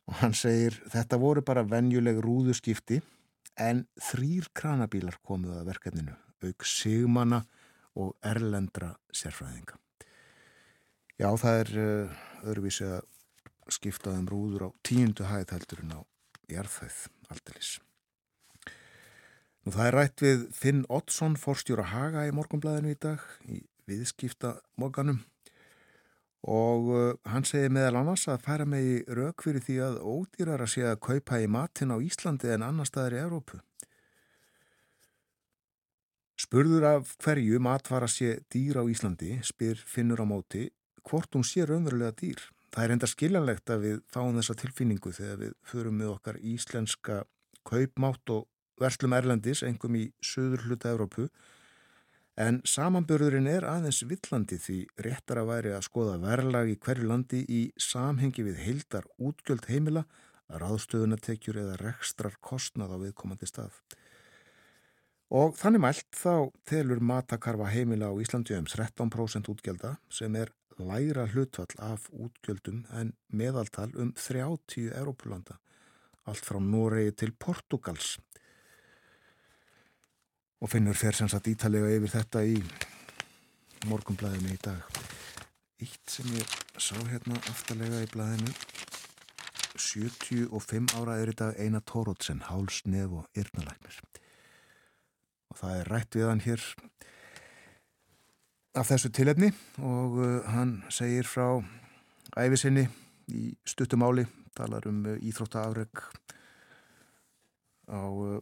Og 0.08 0.20
hann 0.22 0.34
segir 0.38 0.78
þetta 0.92 1.20
voru 1.20 1.44
bara 1.46 1.66
venjuleg 1.68 2.22
rúðuskipti 2.24 3.02
en 3.60 3.84
þrýr 4.00 4.48
kranabílar 4.56 5.18
komuð 5.26 5.60
að 5.60 5.72
verkefninu, 5.74 6.16
auk 6.46 6.66
sigmanna 6.66 7.42
og 7.98 8.16
erlendra 8.26 8.94
sérfræðinga. 9.12 9.78
Já, 11.18 11.32
það 11.34 11.60
er 11.64 11.72
uh, 11.82 12.18
öðruvísi 12.46 12.86
að 12.86 13.74
skiptað 13.74 14.22
um 14.22 14.30
rúður 14.32 14.68
á 14.68 14.70
tíundu 14.86 15.26
hæð 15.28 15.56
heldur 15.56 15.84
en 15.84 15.96
á 15.98 16.02
jarðhæð 16.48 17.00
aldilis. 17.34 17.72
Nú 19.66 19.74
það 19.76 19.90
er 19.90 19.98
rætt 19.98 20.24
við 20.24 20.44
Finn 20.56 20.86
Oddsson, 20.94 21.36
forstjóra 21.36 21.90
Haga 21.92 22.24
í 22.30 22.36
morgunblæðinu 22.36 22.94
í 22.94 23.00
dag 23.04 23.26
í 23.52 23.58
viðskipta 23.88 24.58
morganum 24.78 25.24
og 26.48 26.90
uh, 26.94 27.14
hann 27.28 27.46
segir 27.48 27.74
meðal 27.74 28.02
annars 28.02 28.28
að 28.30 28.44
færa 28.46 28.66
mig 28.70 28.86
í 28.88 28.98
rauk 29.18 29.44
fyrir 29.44 29.64
því 29.64 29.78
að 29.84 29.98
ódýrar 30.06 30.64
að 30.64 30.74
sé 30.76 30.84
að 30.88 31.00
kaupa 31.08 31.42
í 31.44 31.48
matin 31.52 31.92
á 31.92 31.98
Íslandi 32.00 32.54
en 32.54 32.64
annar 32.64 32.88
staðar 32.88 33.18
í 33.18 33.24
Európu. 33.24 33.60
Spurður 36.38 36.86
af 36.86 37.16
hverju 37.24 37.60
matvara 37.60 38.08
sé 38.08 38.38
dýr 38.54 38.78
á 38.80 38.84
Íslandi 38.86 39.40
spyr 39.44 39.80
Finnur 39.82 40.22
á 40.22 40.26
móti 40.30 40.68
hvort 41.08 41.34
hún 41.34 41.48
sé 41.48 41.66
raunverulega 41.66 42.14
dýr. 42.20 42.44
Það 42.72 42.84
er 42.84 42.94
enda 42.94 43.10
skiljanlegt 43.10 43.72
að 43.74 43.84
við 43.88 43.98
fáum 44.12 44.38
þessa 44.38 44.56
tilfinningu 44.62 45.14
þegar 45.16 45.42
við 45.42 45.54
förum 45.66 45.98
með 45.98 46.14
okkar 46.14 46.40
íslenska 46.44 47.24
kaupmátt 47.68 48.34
og 48.36 48.46
verslum 48.78 49.16
Erlendis, 49.18 49.64
engum 49.66 49.96
í 49.98 50.06
söður 50.22 50.68
hluta 50.68 50.92
Európu 50.94 51.28
En 52.38 52.60
samanbörðurinn 52.70 53.48
er 53.50 53.66
aðeins 53.66 54.04
villandi 54.06 54.60
því 54.62 54.78
réttar 55.02 55.40
að 55.42 55.48
væri 55.50 55.72
að 55.74 55.86
skoða 55.88 56.18
verðlag 56.22 56.68
í 56.70 56.76
hverju 56.86 57.08
landi 57.10 57.40
í 57.50 57.62
samhengi 57.82 58.46
við 58.46 58.60
heildar 58.62 59.08
útgjöld 59.18 59.66
heimila, 59.72 60.04
ráðstöðunatekjur 60.48 61.58
eða 61.64 61.80
rekstrar 61.82 62.38
kostnað 62.46 62.94
á 62.94 62.98
viðkomandi 63.02 63.50
stað. 63.50 63.80
Og 65.34 65.58
þannig 65.58 65.84
mælt 65.84 66.06
þá 66.14 66.54
telur 66.70 67.02
matakarfa 67.04 67.72
heimila 67.74 68.14
á 68.14 68.22
Íslandi 68.22 68.54
um 68.56 68.70
13% 68.70 69.50
útgjölda 69.52 69.98
sem 70.14 70.38
er 70.38 70.54
læra 70.78 71.26
hlutvall 71.34 71.74
af 71.82 72.06
útgjöldum 72.14 72.86
en 72.94 73.16
meðaltal 73.34 73.90
um 73.98 74.14
30 74.14 74.94
Európulanda, 74.94 75.58
allt 76.30 76.46
frá 76.46 76.62
Noregi 76.62 77.18
til 77.18 77.34
Portugals 77.34 78.20
og 80.62 80.72
finnur 80.72 80.98
fer 80.98 81.16
sem 81.18 81.30
sagt 81.30 81.50
ítalega 81.52 81.92
yfir 81.98 82.14
þetta 82.18 82.44
í 82.46 82.58
morgumblæðinu 83.88 84.56
í 84.56 84.62
dag. 84.64 84.82
Ítt 85.84 86.10
sem 86.10 86.30
ég 86.34 86.58
sá 86.82 86.96
hérna 86.98 87.38
aftalega 87.52 88.02
í 88.02 88.10
blæðinu 88.10 88.54
75 89.78 90.96
ára 90.98 91.18
er 91.22 91.32
þetta 91.32 91.52
Einar 91.62 91.84
Tórótsen, 91.86 92.42
Háls, 92.50 92.82
Nef 92.90 93.14
og 93.14 93.28
Yrnalæknir 93.38 94.00
og 95.48 95.60
það 95.60 95.80
er 95.80 95.92
rætt 95.94 96.18
við 96.18 96.28
hann 96.28 96.44
hér 96.44 96.66
af 98.78 98.90
þessu 98.90 99.12
tilefni 99.14 99.52
og 99.82 100.18
uh, 100.20 100.50
hann 100.54 100.80
segir 100.94 101.30
frá 101.30 101.62
æfisinni 102.38 102.88
í 103.34 103.50
stuttumáli 103.68 104.28
talar 104.58 104.86
um 104.90 105.06
uh, 105.06 105.18
íþróttaafreg 105.18 106.04
á 107.94 108.02
uh, 108.02 108.42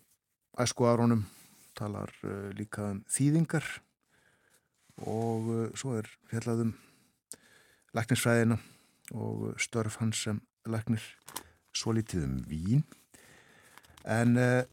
æsku 0.59 0.87
árónum 0.87 1.25
talar 1.77 2.11
uh, 2.23 2.49
líka 2.55 2.91
um 2.93 3.03
þýðingar 3.11 3.65
og 5.05 5.49
uh, 5.51 5.67
svo 5.77 5.97
er 5.99 6.09
fjallaðum 6.31 6.73
læknisfræðina 7.95 8.57
og 9.15 9.59
störf 9.61 9.99
hans 10.01 10.23
sem 10.25 10.41
læknir. 10.65 11.03
Svo 11.75 11.91
litið 11.95 12.23
um 12.25 12.35
vín. 12.47 12.83
En 14.07 14.37
uh, 14.39 14.63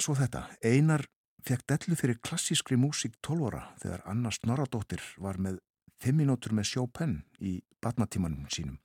svo 0.00 0.16
þetta. 0.18 0.48
Einar 0.66 1.06
fekk 1.46 1.66
dellu 1.70 1.96
fyrir 1.96 2.20
klassískri 2.20 2.78
músík 2.80 3.16
12 3.24 3.46
óra 3.48 3.64
þegar 3.80 4.04
Anna 4.10 4.32
Snorradóttir 4.34 5.02
var 5.22 5.38
með 5.40 5.60
5 6.00 6.16
minútur 6.16 6.54
með 6.56 6.74
Chopin 6.74 7.20
í 7.40 7.60
batnatímanum 7.80 8.48
sínum. 8.52 8.78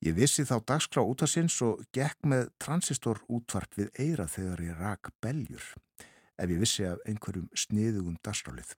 Ég 0.00 0.16
vissi 0.16 0.46
þá 0.48 0.62
dagskrá 0.64 1.02
útarsins 1.04 1.58
og 1.64 1.82
gekk 1.92 2.24
með 2.24 2.48
transistor 2.62 3.20
útvarp 3.28 3.76
við 3.76 3.90
eira 4.00 4.24
þegar 4.32 4.62
ég 4.64 4.78
rak 4.80 5.10
beljur 5.20 5.66
ef 6.40 6.50
ég 6.50 6.60
vissi 6.62 6.86
af 6.88 7.00
einhverjum 7.08 7.48
sniðugum 7.54 8.16
dasrálið. 8.24 8.74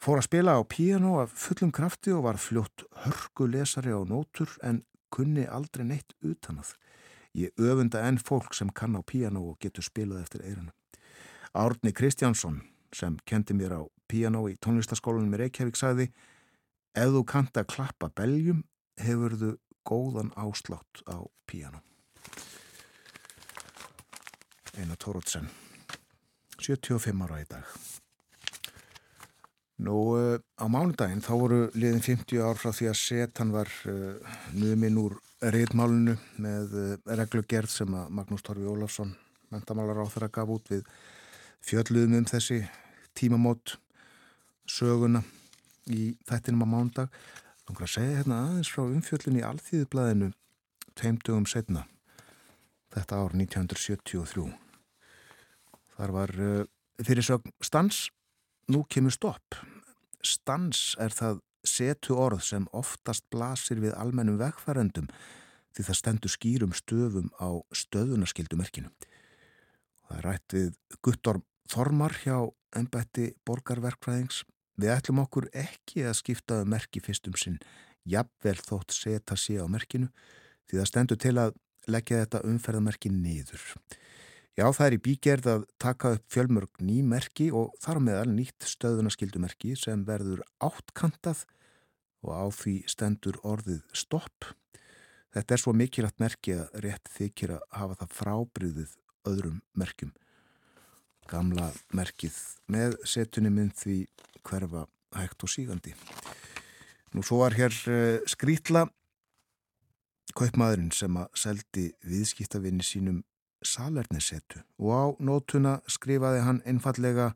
Fór 0.00 0.20
að 0.20 0.28
spila 0.30 0.56
á 0.56 0.62
piano 0.64 1.18
af 1.20 1.32
fullum 1.36 1.72
krafti 1.76 2.12
og 2.16 2.24
var 2.24 2.40
fljótt 2.40 2.86
hörgu 3.04 3.50
lesari 3.52 3.92
á 3.92 4.00
nótur 4.00 4.54
en 4.64 4.82
kunni 5.12 5.44
aldrei 5.44 5.84
neitt 5.84 6.14
utanað. 6.24 6.72
Ég 7.36 7.52
öfunda 7.60 8.00
enn 8.08 8.18
fólk 8.18 8.56
sem 8.56 8.72
kann 8.72 8.96
á 8.96 9.04
piano 9.04 9.44
og 9.50 9.60
getur 9.60 9.84
spilað 9.84 10.24
eftir 10.24 10.46
eirinu. 10.46 10.72
Árni 11.52 11.92
Kristjánsson 11.92 12.62
sem 12.96 13.18
kendi 13.26 13.54
mér 13.54 13.76
á 13.76 13.82
piano 14.08 14.46
í 14.48 14.56
tónlistaskólanum 14.56 15.36
í 15.36 15.42
Reykjavík 15.44 15.78
sagði 15.78 16.10
Ef 16.96 17.12
þú 17.14 17.22
kant 17.22 17.60
að 17.60 17.68
klappa 17.70 18.08
beljum 18.10 18.64
hefur 18.98 19.36
þú 19.38 19.50
góðan 19.86 20.32
áslátt 20.34 21.04
á 21.06 21.22
piano. 21.46 21.84
Einar 24.74 24.96
Tórótsen 24.96 25.50
75 26.60 27.24
ára 27.26 27.40
í 27.40 27.48
dag. 27.48 27.64
Nú 29.80 29.96
uh, 30.12 30.36
á 30.60 30.66
mánudaginn 30.68 31.24
þá 31.24 31.32
voru 31.40 31.60
liðin 31.72 32.04
50 32.04 32.42
ár 32.44 32.58
frá 32.60 32.68
því 32.76 32.90
að 32.90 32.98
setan 33.00 33.52
var 33.54 33.70
uh, 33.88 34.36
numin 34.52 34.98
úr 35.00 35.16
reitmálunu 35.40 36.18
með 36.36 36.76
uh, 36.76 36.90
reglugerð 37.16 37.72
sem 37.72 37.96
að 37.96 38.12
Magnús 38.12 38.44
Torfi 38.44 38.68
Ólafsson, 38.68 39.14
mentamálar 39.48 40.02
á 40.04 40.12
þeirra 40.12 40.28
gaf 40.36 40.52
út 40.52 40.68
við 40.68 40.84
fjöldluðum 41.64 42.18
um 42.20 42.28
þessi 42.28 42.60
tímamót 43.16 43.78
söguna 44.68 45.24
í 45.88 46.12
þættinum 46.28 46.68
á 46.68 46.72
mánudag. 46.76 47.20
Þannig 47.64 47.86
að 47.86 47.94
segja 47.94 48.18
hérna 48.20 48.42
aðeins 48.46 48.72
frá 48.74 48.84
umfjöldlunni 48.84 49.40
í 49.40 49.46
Alþýðublaðinu 49.48 50.32
tveimtugum 50.98 51.46
setna, 51.48 51.86
þetta 52.92 53.22
ár 53.22 53.38
1973. 53.38 54.69
Þar 56.00 56.14
var 56.16 56.30
uh, 56.40 56.64
fyrir 57.04 57.26
sögn 57.26 57.52
stans, 57.60 58.06
nú 58.72 58.86
kemur 58.88 59.12
stopp. 59.12 59.58
Stans 60.24 60.94
er 60.96 61.12
það 61.12 61.42
setu 61.68 62.16
orð 62.16 62.40
sem 62.46 62.64
oftast 62.72 63.26
blasir 63.28 63.82
við 63.82 63.92
almennum 64.00 64.38
vegfærendum 64.40 65.10
því 65.76 65.84
það 65.86 65.98
stendur 65.98 66.32
skýrum 66.32 66.72
stöfum 66.72 67.28
á 67.36 67.60
stöðunarskildumerkinu. 67.76 68.88
Það 70.08 70.16
er 70.16 70.26
rætt 70.26 70.56
við 70.56 70.72
Guttorm 71.04 71.44
Þormar 71.70 72.16
hjá 72.24 72.48
ennbætti 72.74 73.28
borgarverkfræðings. 73.46 74.40
Við 74.80 74.94
ætlum 74.96 75.20
okkur 75.22 75.50
ekki 75.52 76.06
að 76.08 76.16
skipta 76.22 76.62
um 76.64 76.72
merki 76.72 77.02
fyrstum 77.04 77.36
sinn, 77.38 77.60
jafnvel 78.08 78.56
þótt 78.56 78.96
seta 78.96 79.36
sé 79.36 79.60
á 79.60 79.68
merkinu 79.68 80.08
því 80.66 80.80
það 80.80 80.88
stendur 80.88 81.20
til 81.20 81.36
að 81.44 81.52
leggja 81.90 82.24
þetta 82.24 82.46
umferðamerki 82.48 83.12
niður. 83.12 83.60
Já, 84.60 84.66
það 84.76 84.86
er 84.86 84.92
í 84.92 85.00
bígerð 85.00 85.46
að 85.48 85.62
taka 85.80 86.10
upp 86.18 86.24
fjölmörg 86.34 86.80
ný 86.84 86.98
merki 87.06 87.46
og 87.56 87.70
þar 87.80 88.00
meðal 88.04 88.32
nýtt 88.34 88.66
stöðunarskildumerki 88.68 89.70
sem 89.78 90.02
verður 90.04 90.42
áttkantað 90.60 91.46
og 92.20 92.34
á 92.36 92.44
því 92.52 92.74
stendur 92.92 93.38
orðið 93.40 93.78
stopp. 93.96 94.50
Þetta 95.32 95.56
er 95.56 95.62
svo 95.62 95.72
mikilvægt 95.72 96.20
merki 96.20 96.58
að 96.58 96.76
rétt 96.84 97.08
þykir 97.14 97.54
að 97.56 97.64
hafa 97.78 97.96
það 98.02 98.12
frábriðið 98.18 98.92
öðrum 99.32 99.56
merkjum. 99.80 100.12
Gamla 101.32 101.70
merkið 101.96 102.36
með 102.68 102.98
setunni 103.08 103.54
mynd 103.56 103.80
því 103.80 103.98
hverfa 104.44 104.84
hægt 105.16 105.48
og 105.48 105.54
sígandi. 105.54 105.96
Nú 107.16 107.24
svo 107.24 107.40
var 107.46 107.56
hér 107.56 107.72
uh, 107.88 108.20
skrítla 108.28 108.84
kaupmaðurinn 110.36 110.92
sem 110.92 111.16
að 111.16 111.32
seldi 111.48 111.88
viðskiptavinni 112.04 112.84
sínum 112.84 113.24
salernisetu 113.66 114.62
og 114.80 114.90
á 114.90 115.04
nótuna 115.20 115.78
skrifaði 115.90 116.44
hann 116.46 116.62
einfallega 116.64 117.32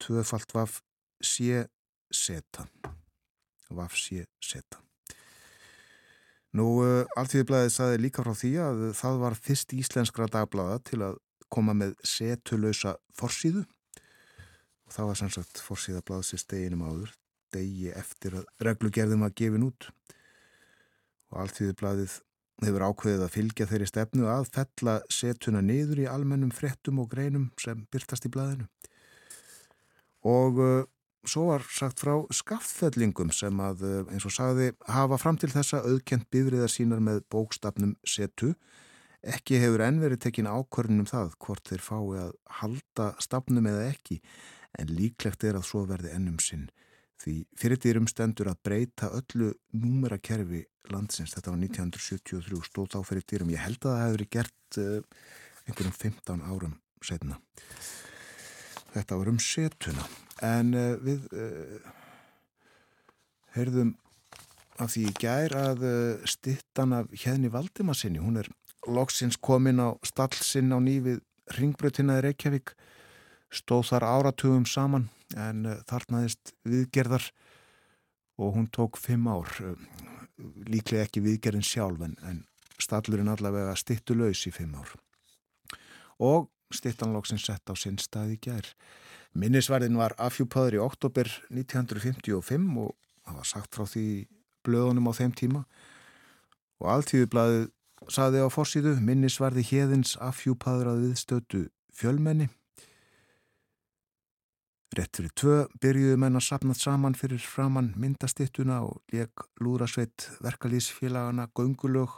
tvöfalt 0.00 0.54
vaf 0.54 0.80
sé 1.20 1.66
seta. 2.10 2.66
Vaf 3.70 3.94
sé 3.94 4.24
seta. 4.42 4.80
Nú, 6.56 6.80
uh, 6.82 7.04
Alþjóðiblaðið 7.20 7.74
saði 7.74 7.98
líka 8.00 8.24
frá 8.26 8.34
því 8.34 8.54
að 8.58 8.80
það 8.98 9.20
var 9.22 9.36
fyrst 9.38 9.74
íslenskra 9.76 10.26
dagblaða 10.32 10.80
til 10.88 11.02
að 11.06 11.20
koma 11.50 11.76
með 11.76 11.94
setulösa 12.06 12.96
forsýðu 13.18 13.62
og 13.62 14.94
það 14.94 15.10
var 15.10 15.20
sannsagt 15.20 15.62
forsýðablað 15.62 16.24
sér 16.26 16.42
steginum 16.42 16.82
áður, 16.82 17.12
degi 17.54 17.92
eftir 17.94 18.40
að 18.40 18.66
reglugerðum 18.66 19.22
var 19.26 19.36
gefin 19.38 19.68
út 19.68 19.90
og 21.30 21.38
Alþjóðiblaðið 21.44 22.18
hefur 22.64 22.86
ákveðið 22.90 23.26
að 23.26 23.34
fylgja 23.34 23.68
þeirri 23.70 23.90
stefnu 23.90 24.30
að 24.30 24.48
fella 24.54 25.00
setuna 25.12 25.62
niður 25.64 26.04
í 26.04 26.08
almennum 26.10 26.54
frettum 26.54 27.02
og 27.02 27.10
greinum 27.12 27.50
sem 27.60 27.86
byrtast 27.92 28.28
í 28.28 28.32
blaðinu 28.32 28.68
og 30.28 30.58
uh, 30.60 30.80
Svo 31.28 31.50
var 31.50 31.64
sagt 31.68 32.00
frá 32.00 32.14
skaffellingum 32.32 33.28
sem 33.34 33.58
að, 33.60 33.82
eh, 33.84 34.12
eins 34.14 34.24
og 34.24 34.32
sagði, 34.32 34.70
hafa 34.88 35.18
fram 35.20 35.36
til 35.36 35.50
þessa 35.52 35.82
auðkent 35.84 36.30
bifriðar 36.32 36.72
sínar 36.72 37.00
með 37.00 37.20
bókstafnum 37.28 37.96
setu. 38.06 38.54
Ekki 39.20 39.60
hefur 39.60 39.84
enn 39.84 40.00
verið 40.00 40.22
tekin 40.24 40.48
ákvörnum 40.48 41.04
það 41.04 41.34
hvort 41.36 41.68
þeir 41.68 41.82
fái 41.84 42.24
að 42.24 42.32
halda 42.60 43.14
stafnum 43.20 43.66
eða 43.66 43.90
ekki, 43.92 44.22
en 44.78 44.86
líklegt 44.86 45.44
er 45.44 45.60
að 45.60 45.68
svo 45.68 45.84
verði 45.84 46.14
ennum 46.16 46.38
sinn. 46.40 46.70
Því 47.20 47.34
fyrirtýrum 47.60 48.06
stendur 48.08 48.48
að 48.48 48.60
breyta 48.64 49.10
öllu 49.12 49.50
númerakerfi 49.76 50.62
landsins, 50.90 51.34
þetta 51.36 51.52
var 51.52 51.60
1973, 51.60 52.60
stóð 52.64 52.94
þá 52.94 53.00
fyrirtýrum. 53.10 53.52
Ég 53.52 53.60
held 53.60 53.84
að 53.84 53.96
það 53.96 54.04
hefur 54.06 54.24
gert 54.36 54.78
uh, 54.80 55.24
einhverjum 55.66 55.96
15 56.00 56.44
árum 56.48 56.76
setna. 57.04 57.36
Þetta 58.94 59.18
var 59.20 59.30
um 59.30 59.40
setuna 59.42 60.06
en 60.48 60.72
uh, 60.74 60.94
við 61.04 61.26
uh, 61.36 61.90
heyrðum 63.58 63.92
af 64.80 64.94
því 64.94 65.04
í 65.10 65.16
gær 65.20 65.52
að 65.58 65.82
stittan 66.30 66.94
af 66.96 67.10
hérni 67.20 67.50
Valdimarsinni, 67.52 68.22
hún 68.22 68.40
er 68.40 68.46
loksins 68.88 69.36
komin 69.36 69.82
á 69.82 69.92
stallsinn 70.08 70.72
á 70.72 70.80
nýfið 70.80 71.20
ringbröðtina 71.58 72.16
í 72.16 72.24
Reykjavík 72.24 72.72
stóð 73.50 73.90
þar 73.90 74.06
áratugum 74.06 74.66
saman 74.68 75.08
en 75.36 75.66
þarnaðist 75.88 76.54
viðgerðar 76.66 77.30
og 78.40 78.54
hún 78.56 78.70
tók 78.72 78.98
fimm 78.98 79.28
ár. 79.30 79.50
Líklega 80.70 81.04
ekki 81.04 81.22
viðgerðin 81.24 81.66
sjálf 81.66 82.00
en, 82.06 82.16
en 82.24 82.44
stallurinn 82.80 83.28
allavega 83.28 83.76
stittu 83.76 84.16
laus 84.16 84.46
í 84.48 84.54
fimm 84.54 84.78
ár. 84.78 84.94
Og 86.20 86.48
stittanlóksinn 86.74 87.40
sett 87.40 87.68
á 87.68 87.74
sinn 87.76 87.98
stað 88.00 88.36
í 88.36 88.38
gær. 88.42 88.66
Minnisvarðin 89.36 89.98
var 89.98 90.14
afhjúpaður 90.18 90.78
í 90.78 90.82
oktober 90.82 91.30
1955 91.50 92.78
og 92.82 92.94
það 93.26 93.36
var 93.40 93.48
sagt 93.50 93.76
frá 93.76 93.86
því 93.86 94.06
blöðunum 94.66 95.10
á 95.10 95.12
þeim 95.18 95.34
tíma. 95.36 95.64
Og 96.80 96.88
alltíðublaðið 96.94 97.68
saði 98.10 98.42
á 98.42 98.48
fórsíðu 98.50 98.96
minnisvarði 99.04 99.66
hérðins 99.70 100.16
afhjúpaður 100.22 100.94
að 100.94 101.04
viðstötu 101.04 101.62
fjölmenni. 101.94 102.48
Rett 104.90 105.14
fyrir 105.14 105.30
tvö 105.38 105.56
byrjuðu 105.78 106.16
menn 106.18 106.34
að 106.34 106.48
sapnað 106.48 106.80
saman 106.82 107.14
fyrir 107.14 107.38
framann 107.46 107.92
myndastittuna 108.02 108.80
og 108.82 108.96
leik 109.14 109.44
lúðrasveit 109.62 110.24
verkalýsfélagana 110.42 111.44
Göngulög, 111.54 112.16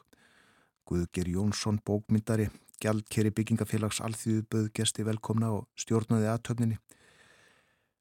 Guðger 0.88 1.28
Jónsson 1.28 1.82
bókmyndari, 1.85 2.48
Gjaldkeri 2.80 3.35
byggingafélags 3.37 4.00
alþjóðu 4.00 4.46
böð 4.48 4.72
gesti 4.80 5.04
velkomna 5.04 5.52
og 5.58 5.68
stjórnaði 5.76 6.32
aðtöfninni. 6.32 6.80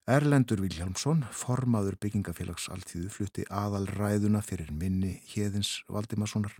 Erlendur 0.07 0.63
Viljámsson, 0.63 1.27
formaður 1.35 1.99
byggingafélags 1.99 2.71
alltíðu, 2.71 3.11
flutti 3.11 3.43
aðal 3.51 3.89
ræðuna 3.91 4.39
fyrir 4.39 4.71
minni 4.71 5.17
Hjeðins 5.33 5.81
Valdimarssonar. 5.91 6.55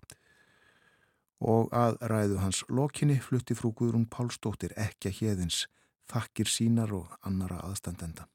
Og 1.40 1.72
að 1.72 1.96
ræðu 2.12 2.44
hans 2.44 2.66
lokinni 2.68 3.22
flutti 3.24 3.56
frú 3.56 3.72
Guðrún 3.72 4.10
Pálsdóttir 4.12 4.76
ekki 4.76 5.10
að 5.10 5.22
Hjeðins 5.22 5.68
þakkir 6.12 6.52
sínar 6.52 6.94
og 6.96 7.16
annara 7.28 7.62
aðstandenda. 7.68 8.28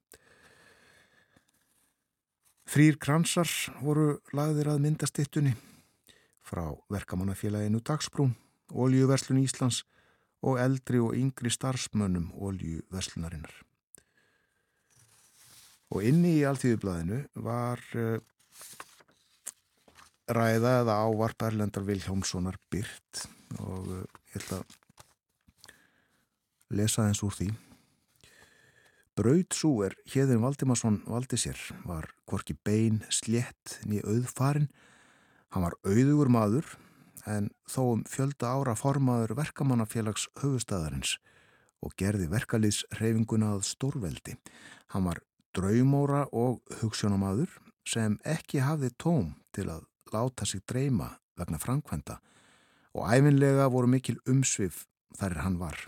Þrýr 2.66 2.96
kransar 2.98 3.50
voru 3.78 4.16
lagðir 4.34 4.72
að 4.72 4.82
myndastittunni 4.82 5.52
frá 6.46 6.64
verkamannafélaginu 6.90 7.78
Dagsbrún, 7.82 8.32
Óljuverslun 8.74 9.38
Íslands 9.42 9.84
og 10.46 10.58
eldri 10.62 10.98
og 11.02 11.14
yngri 11.18 11.50
starfsmönnum 11.50 12.32
Óljuverslunarinnar. 12.34 13.54
Og 15.94 16.02
inni 16.02 16.40
í 16.40 16.46
alltíðublaðinu 16.46 17.20
var 17.46 17.82
uh, 17.94 18.18
ræða 20.26 20.80
eða 20.82 20.98
ávarp 21.06 21.46
Erlendar 21.46 21.86
Viljámssonar 21.86 22.58
byrt 22.70 23.28
og 23.62 23.92
uh, 23.94 24.02
ég 24.34 24.42
ætla 24.42 24.58
að 24.58 24.66
lesa 26.74 27.06
eins 27.06 27.22
úr 27.22 27.34
því. 27.38 27.52
Brautsúer 29.16 29.94
Hjeðin 30.04 30.42
Valdimarsson 30.42 30.98
valdi 31.08 31.38
sér 31.40 31.56
var 31.88 32.10
hvorki 32.28 32.52
bein, 32.68 32.98
slétt 33.08 33.78
niður 33.88 34.10
auðfarin. 34.12 34.66
Hann 35.54 35.64
var 35.64 35.76
auðugur 35.88 36.28
maður 36.28 36.68
en 37.24 37.48
þó 37.64 37.80
um 37.94 38.02
fjölda 38.04 38.50
ára 38.52 38.74
formaður 38.76 39.32
verkamannafélags 39.38 40.26
höfustæðarins 40.42 41.14
og 41.80 41.96
gerði 41.96 42.28
verkalýðs 42.28 42.82
reyfinguna 43.00 43.54
að 43.54 43.64
stórveldi. 43.70 44.36
Hann 44.92 45.08
var 45.08 45.22
draumóra 45.56 46.26
og 46.36 46.60
hugssjónamaður 46.82 47.56
sem 47.88 48.18
ekki 48.20 48.60
hafði 48.66 48.92
tóm 49.00 49.32
til 49.56 49.70
að 49.72 49.86
láta 50.12 50.44
sig 50.44 50.60
dreyma 50.68 51.14
vegna 51.40 51.56
framkvæmda 51.62 52.18
og 52.92 53.08
æfinlega 53.16 53.70
voru 53.72 53.88
mikil 53.96 54.18
umsvið 54.28 54.84
þar 55.16 55.40
hann 55.40 55.56
var. 55.56 55.80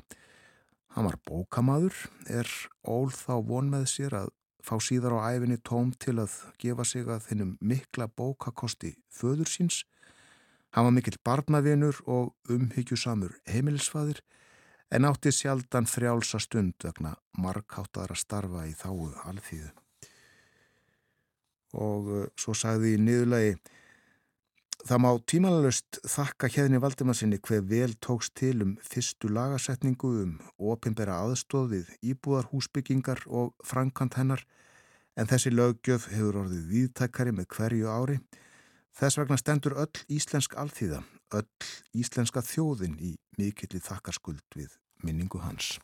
Hann 0.98 1.06
var 1.06 1.20
bókamaður, 1.30 1.94
er 2.26 2.48
ól 2.82 3.12
þá 3.14 3.37
von 3.46 3.68
með 3.70 3.84
sér 3.87 4.14
að 4.18 4.32
fá 4.66 4.72
síðar 4.82 5.14
á 5.14 5.30
æfinni 5.30 5.61
tóm 5.62 5.92
til 5.94 6.16
að 6.18 6.32
gefa 6.58 6.82
sig 6.90 7.06
að 7.06 7.20
þinnum 7.28 7.52
mikla 7.62 8.08
bókakosti 8.11 8.96
föður 9.14 9.46
síns. 9.46 9.76
Hann 10.74 10.88
var 10.88 10.96
mikill 10.96 11.20
barnavinur 11.22 12.00
og 12.11 12.34
umhyggjusamur 12.50 13.37
heimilisfadir 13.46 14.24
en 14.90 15.06
átti 15.06 15.30
sjaldan 15.30 15.87
frjálsa 15.87 16.42
stund 16.42 16.82
vegna 16.82 17.14
markháttara 17.46 18.18
starfa 18.18 18.66
í 18.66 18.74
þáu 18.74 19.14
alþýðu. 19.22 19.70
Og 21.78 22.11
uh, 22.11 22.26
svo 22.34 22.58
sagði 22.58 22.96
í 22.96 23.04
niðurlegi 23.06 23.54
Það 24.87 25.01
má 25.03 25.09
tímanalust 25.27 25.99
þakka 26.07 26.49
hérni 26.55 26.79
Valdimarsinni 26.79 27.41
hver 27.43 27.64
vel 27.67 27.97
tókst 27.99 28.37
til 28.38 28.62
um 28.62 28.77
fyrstu 28.79 29.31
lagasetningu 29.33 30.12
um 30.23 30.37
opimbera 30.59 31.19
aðstóðið, 31.25 31.91
íbúðarhúsbyggingar 32.12 33.25
og 33.27 33.55
frankant 33.67 34.14
hennar 34.21 34.45
en 35.19 35.27
þessi 35.27 35.51
löggjöf 35.51 36.07
hefur 36.14 36.45
orðið 36.45 36.69
viðtækari 36.71 37.35
með 37.35 37.51
hverju 37.57 37.91
ári. 37.91 38.19
Þess 38.95 39.19
vegna 39.19 39.38
stendur 39.38 39.75
öll 39.83 40.05
íslensk 40.14 40.55
alþýða 40.55 41.03
öll 41.35 41.69
íslenska 41.97 42.43
þjóðin 42.45 42.97
í 43.03 43.14
mikilli 43.38 43.81
þakkarskuld 43.83 44.45
við 44.57 44.77
minningu 45.05 45.41
hans. 45.43 45.77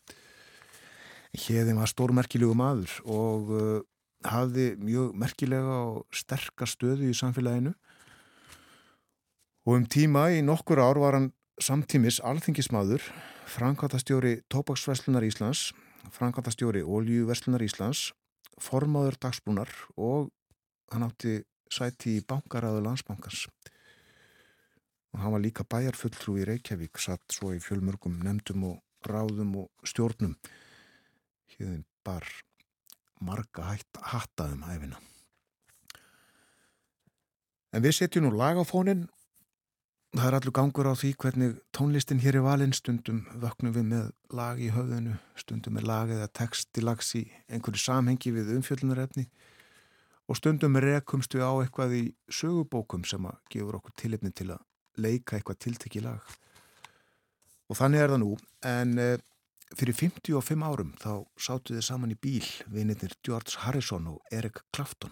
Hérðin 1.35 1.81
var 1.81 1.91
stórmerkilegu 1.91 2.55
maður 2.57 2.95
og 3.11 3.51
uh, 3.51 3.81
hafði 4.25 4.75
mjög 4.81 5.17
merkilega 5.19 5.81
og 5.91 6.05
sterkar 6.15 6.71
stöðu 6.71 7.11
í 7.11 7.17
samfélaginu 7.17 7.75
og 9.65 9.79
um 9.79 9.87
tíma 9.89 10.29
í 10.35 10.43
nokkur 10.45 10.81
ár 10.81 11.01
var 11.01 11.17
hann 11.17 11.31
samtímis 11.61 12.21
alþingismadur, 12.21 13.01
Frankvátastjóri 13.49 14.43
Tópaksveslunar 14.53 15.25
Íslands, 15.25 15.73
Frankvátastjóri 16.13 16.83
Óljúveslunar 16.85 17.63
Íslands, 17.65 18.13
formadur 18.61 19.17
dagsbrúnar 19.21 19.71
og 19.97 20.31
hann 20.93 21.07
átti 21.07 21.41
sæti 21.73 22.19
í 22.19 22.25
bankaræðu 22.29 22.83
landsbankans. 22.85 23.47
Og 25.15 25.23
hann 25.23 25.33
var 25.33 25.43
líka 25.43 25.65
bæjarfulltrú 25.65 26.37
í 26.43 26.47
Reykjavík, 26.49 26.99
satt 26.99 27.25
svo 27.33 27.55
í 27.55 27.63
fjölmörgum 27.63 28.19
nefndum 28.25 28.67
og 28.69 29.09
ráðum 29.09 29.55
og 29.63 29.89
stjórnum. 29.89 30.35
Hérðin 31.55 31.85
bar 32.05 32.27
marga 33.25 33.77
hattaðum 34.13 34.65
hæfina. 34.67 35.01
En 37.75 37.83
við 37.83 37.97
setjum 37.99 38.29
nú 38.29 38.35
lag 38.37 38.59
á 38.59 38.65
fónin 38.67 39.07
Það 40.15 40.29
er 40.29 40.35
allur 40.37 40.55
gangur 40.55 40.87
á 40.87 40.95
því 40.95 41.09
hvernig 41.19 41.55
tónlistin 41.75 42.21
hér 42.23 42.37
er 42.39 42.45
valinn, 42.45 42.75
stundum 42.77 43.25
vöknum 43.43 43.73
við 43.75 43.87
með 43.91 44.05
lag 44.31 44.61
í 44.63 44.69
höfðinu, 44.71 45.17
stundum 45.35 45.75
með 45.75 45.89
lag 45.91 46.13
eða 46.15 46.29
text 46.39 46.79
í 46.79 46.85
lags 46.85 47.09
í 47.19 47.25
einhverju 47.51 47.83
samhengi 47.83 48.31
við 48.37 48.53
umfjöldunarefni 48.55 49.25
og 50.31 50.39
stundum 50.39 50.79
rekumst 50.79 51.35
við 51.35 51.43
á 51.43 51.53
eitthvað 51.59 51.97
í 51.99 52.03
sögubókum 52.31 53.03
sem 53.11 53.27
að 53.27 53.41
gefur 53.51 53.81
okkur 53.81 53.97
tilipni 53.99 54.31
til 54.31 54.53
að 54.55 54.63
leika 55.03 55.35
eitthvað 55.35 55.59
tiltekki 55.67 56.03
lag. 56.05 56.23
Og 57.67 57.81
þannig 57.81 58.05
er 58.05 58.15
það 58.15 58.23
nú, 58.23 58.37
en 58.71 58.95
e, 59.03 59.09
fyrir 59.75 59.99
55 59.99 60.63
árum 60.63 60.93
þá 61.03 61.27
sáttu 61.35 61.75
þið 61.75 61.89
saman 61.89 62.15
í 62.15 62.21
bíl 62.23 62.47
vinirnir 62.71 63.17
George 63.27 63.59
Harrison 63.65 64.07
og 64.13 64.23
Eric 64.31 64.63
Clapton. 64.71 65.11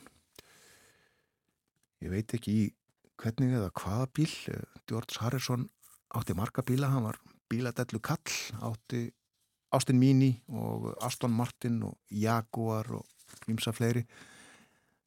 Ég 2.06 2.14
veit 2.14 2.38
ekki 2.38 2.54
í 2.60 2.70
hvernig 3.22 3.54
eða 3.54 3.70
hvaða 3.78 4.08
bíl 4.16 4.32
George 4.90 5.20
Harrison 5.22 5.68
átti 6.12 6.34
marga 6.36 6.64
bíla 6.66 6.90
hann 6.90 7.06
var 7.06 7.18
bíladellu 7.50 8.00
kall 8.02 8.34
átti 8.68 9.06
Austin 9.72 9.98
Mini 9.98 10.34
og 10.52 10.90
Aston 11.00 11.32
Martin 11.32 11.80
og 11.86 11.96
Jaguar 12.10 12.90
og 12.92 13.06
ímsa 13.48 13.72
fleiri. 13.72 14.02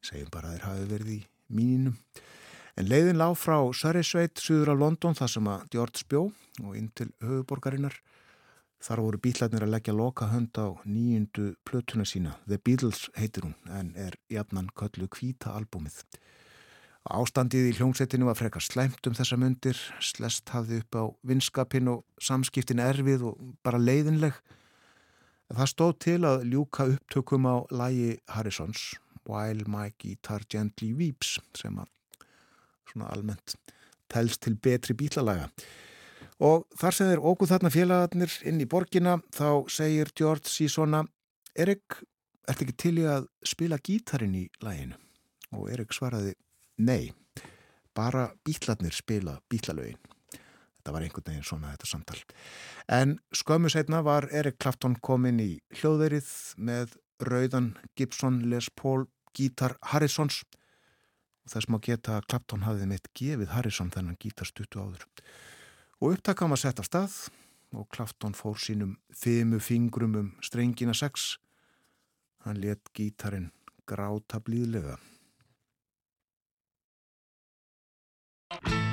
Segjum 0.02 0.32
bara 0.34 0.50
að 0.50 0.56
þeir 0.56 0.66
hafi 0.66 0.88
verið 0.90 1.12
í 1.12 1.20
míninum 1.54 1.94
en 2.76 2.90
leiðin 2.90 3.20
lág 3.20 3.36
frá 3.38 3.56
Surreysveit 3.72 4.42
suður 4.42 4.74
af 4.74 4.80
London 4.82 5.16
þar 5.16 5.32
sem 5.32 5.48
að 5.52 5.68
George 5.72 6.02
spjó 6.02 6.26
og 6.64 6.76
inn 6.76 6.90
til 6.98 7.08
höfuborgarinnar 7.24 7.94
þar 8.82 9.02
voru 9.06 9.20
bílarnir 9.22 9.64
að 9.64 9.72
leggja 9.72 9.94
loka 9.96 10.28
hönd 10.32 10.58
á 10.60 10.68
nýjundu 10.84 11.54
plötuna 11.64 12.04
sína. 12.04 12.36
The 12.46 12.58
Beatles 12.58 13.06
heitir 13.16 13.46
hún 13.46 13.56
en 13.72 13.94
er 13.96 14.18
jafnan 14.28 14.68
köllu 14.76 15.08
kvíta 15.08 15.54
albúmið 15.56 16.02
Ástandið 17.06 17.68
í 17.70 17.74
hljómsettinu 17.76 18.26
var 18.26 18.34
frekar 18.34 18.64
slæmt 18.64 19.06
um 19.06 19.14
þessa 19.14 19.36
myndir, 19.38 19.78
slest 20.02 20.50
hafði 20.50 20.80
upp 20.82 20.96
á 20.98 21.04
vinskapin 21.30 21.90
og 21.92 22.00
samskiptin 22.18 22.82
erfið 22.82 23.28
og 23.28 23.42
bara 23.62 23.78
leiðinleg. 23.78 24.34
Það 25.54 25.68
stóð 25.70 25.92
til 26.02 26.16
að 26.26 26.46
ljúka 26.50 26.88
upptökum 26.90 27.46
á 27.46 27.62
lægi 27.70 28.16
Harrisons 28.34 28.96
While 29.28 29.68
My 29.70 29.92
Guitar 30.02 30.42
Gently 30.50 30.90
Weeps 30.98 31.36
sem 31.54 31.78
að 31.78 31.92
svona 32.90 33.12
almennt 33.14 33.54
telst 34.10 34.42
til 34.42 34.56
betri 34.58 34.96
bílalaga. 34.98 35.46
Og 36.42 36.66
þar 36.74 36.96
sem 36.96 37.12
þeir 37.12 37.22
óguð 37.22 37.52
þarna 37.52 37.72
félagarnir 37.72 38.34
inn 38.50 38.58
í 38.60 38.66
borgina 38.66 39.20
þá 39.34 39.62
segir 39.70 40.10
George 40.18 40.50
svona 40.50 41.04
Erik, 41.54 42.00
ert 42.50 42.66
ekki 42.66 42.74
til 42.76 42.96
í 42.98 43.06
að 43.08 43.30
spila 43.46 43.78
gítarin 43.78 44.34
í 44.34 44.44
læginu? 44.60 44.98
Og 45.54 45.70
Erik 45.70 45.94
svaraði 45.94 46.34
Nei, 46.78 47.12
bara 47.96 48.28
bítlarnir 48.44 48.92
spila 48.92 49.38
bítlalögin. 49.48 49.98
Þetta 50.76 50.94
var 50.94 51.02
einhvern 51.02 51.26
veginn 51.26 51.46
svona 51.46 51.72
þetta 51.72 51.88
samtal. 51.90 52.20
En 52.92 53.16
skömmu 53.34 53.70
setna 53.72 54.02
var 54.06 54.28
Erik 54.30 54.60
Clapton 54.62 54.94
komin 55.02 55.40
í 55.42 55.50
hljóðverið 55.80 56.28
með 56.58 56.94
rauðan 57.26 57.72
Gibson 57.96 58.44
Les 58.50 58.68
Paul 58.70 59.08
gítar 59.36 59.74
Harrisons 59.90 60.44
þess 61.50 61.68
má 61.70 61.78
geta 61.82 62.18
að 62.18 62.28
Clapton 62.30 62.64
hafði 62.66 62.88
mitt 62.90 63.10
gefið 63.16 63.52
Harrison 63.54 63.90
þennan 63.94 64.18
gítarstuttu 64.22 64.82
áður. 64.82 65.06
Og 66.02 66.16
upptakam 66.16 66.54
að 66.54 66.62
setja 66.64 66.86
stað 66.86 67.16
og 67.76 67.88
Clapton 67.94 68.34
fór 68.36 68.58
sínum 68.60 68.96
fimu 69.14 69.60
fingrum 69.62 70.16
um 70.18 70.32
strengina 70.44 70.94
sex. 70.94 71.36
Hann 72.44 72.60
let 72.62 72.90
gítarin 72.96 73.50
gráta 73.86 74.40
blíðlega. 74.42 74.98
Thank 78.64 78.74
you. 78.74 78.85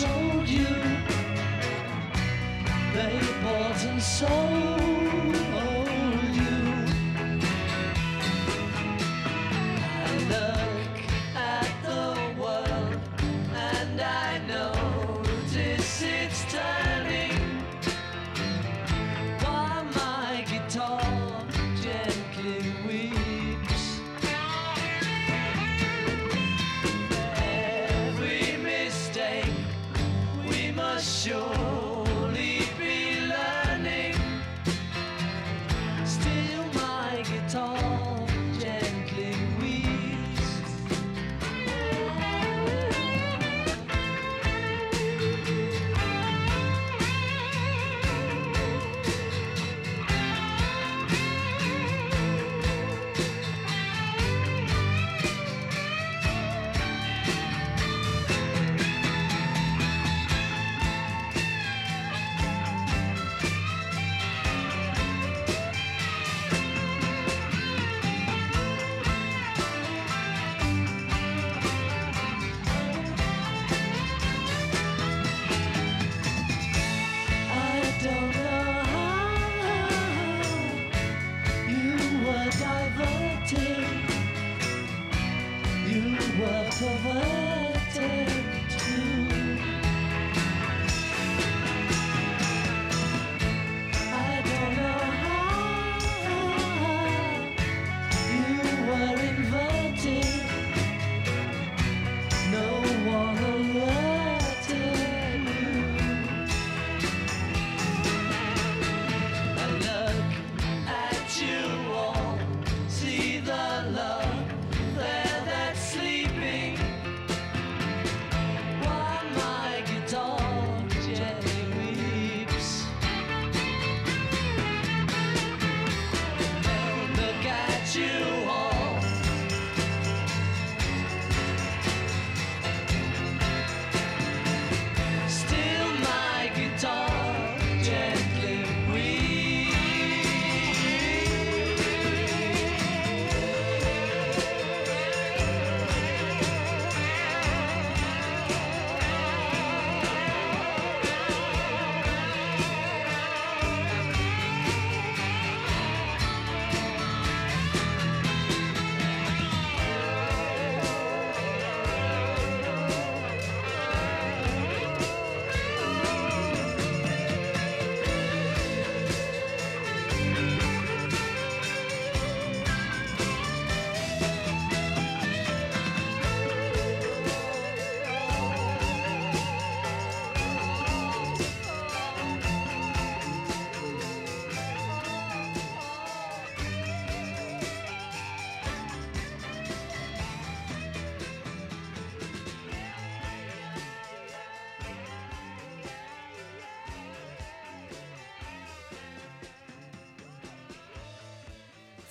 told 0.00 0.48
you 0.48 0.66
they 2.94 3.20
bought 3.42 3.84
and 3.84 4.02
sold. 4.02 4.83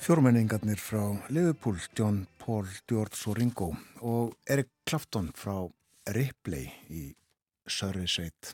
Fjórmenningarnir 0.03 0.81
frá 0.83 0.99
Liverpool, 1.29 1.77
John 1.95 2.25
Paul, 2.37 2.67
George 2.89 3.21
og 3.31 3.37
Ringo 3.37 3.69
og 4.03 4.33
Eric 4.51 4.67
Clapton 4.83 5.29
frá 5.31 5.53
Ripley 6.11 6.65
í 6.91 7.03
Surveysveit. 7.71 8.49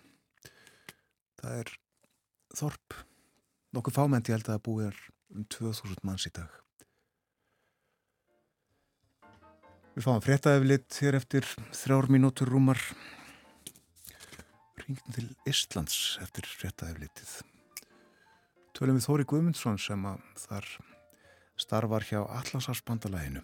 Það 1.41 1.55
er 1.63 1.71
Þorp, 2.53 2.97
nokkuð 3.73 3.97
fámenti 3.97 4.35
held 4.35 4.45
að 4.45 4.59
það 4.59 4.61
búið 4.67 4.99
um 5.33 5.47
2000 5.55 6.05
manns 6.05 6.27
í 6.29 6.33
dag. 6.37 6.53
Við 9.95 10.05
fáum 10.05 10.21
fréttaeflitt 10.27 10.99
hér 11.01 11.17
eftir 11.17 11.49
þrjár 11.79 12.11
mínútur 12.13 12.53
rúmar. 12.53 12.83
Ringin 14.83 15.17
til 15.17 15.25
Íslands 15.49 16.19
eftir 16.21 16.45
fréttaeflittið. 16.45 17.35
Tölum 18.77 19.01
við 19.01 19.09
Þóri 19.09 19.29
Guðmundsson 19.33 19.81
sem 19.81 20.05
að 20.13 20.21
þar 20.45 20.71
starfar 21.59 22.03
hjá 22.07 22.23
Allarsafsbandalæginu. 22.39 23.43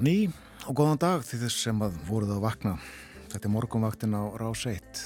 Á 0.00 0.08
ný 0.08 0.32
og 0.64 0.76
góðan 0.80 1.00
dag 1.00 1.24
því 1.28 1.38
þess 1.42 1.62
sem 1.66 1.80
að 1.84 1.96
voruð 2.08 2.32
að 2.32 2.44
vakna. 2.46 2.72
Þetta 3.28 3.46
er 3.46 3.52
morgunvaktin 3.52 4.16
á 4.16 4.22
Rás 4.40 4.62
1. 4.64 5.00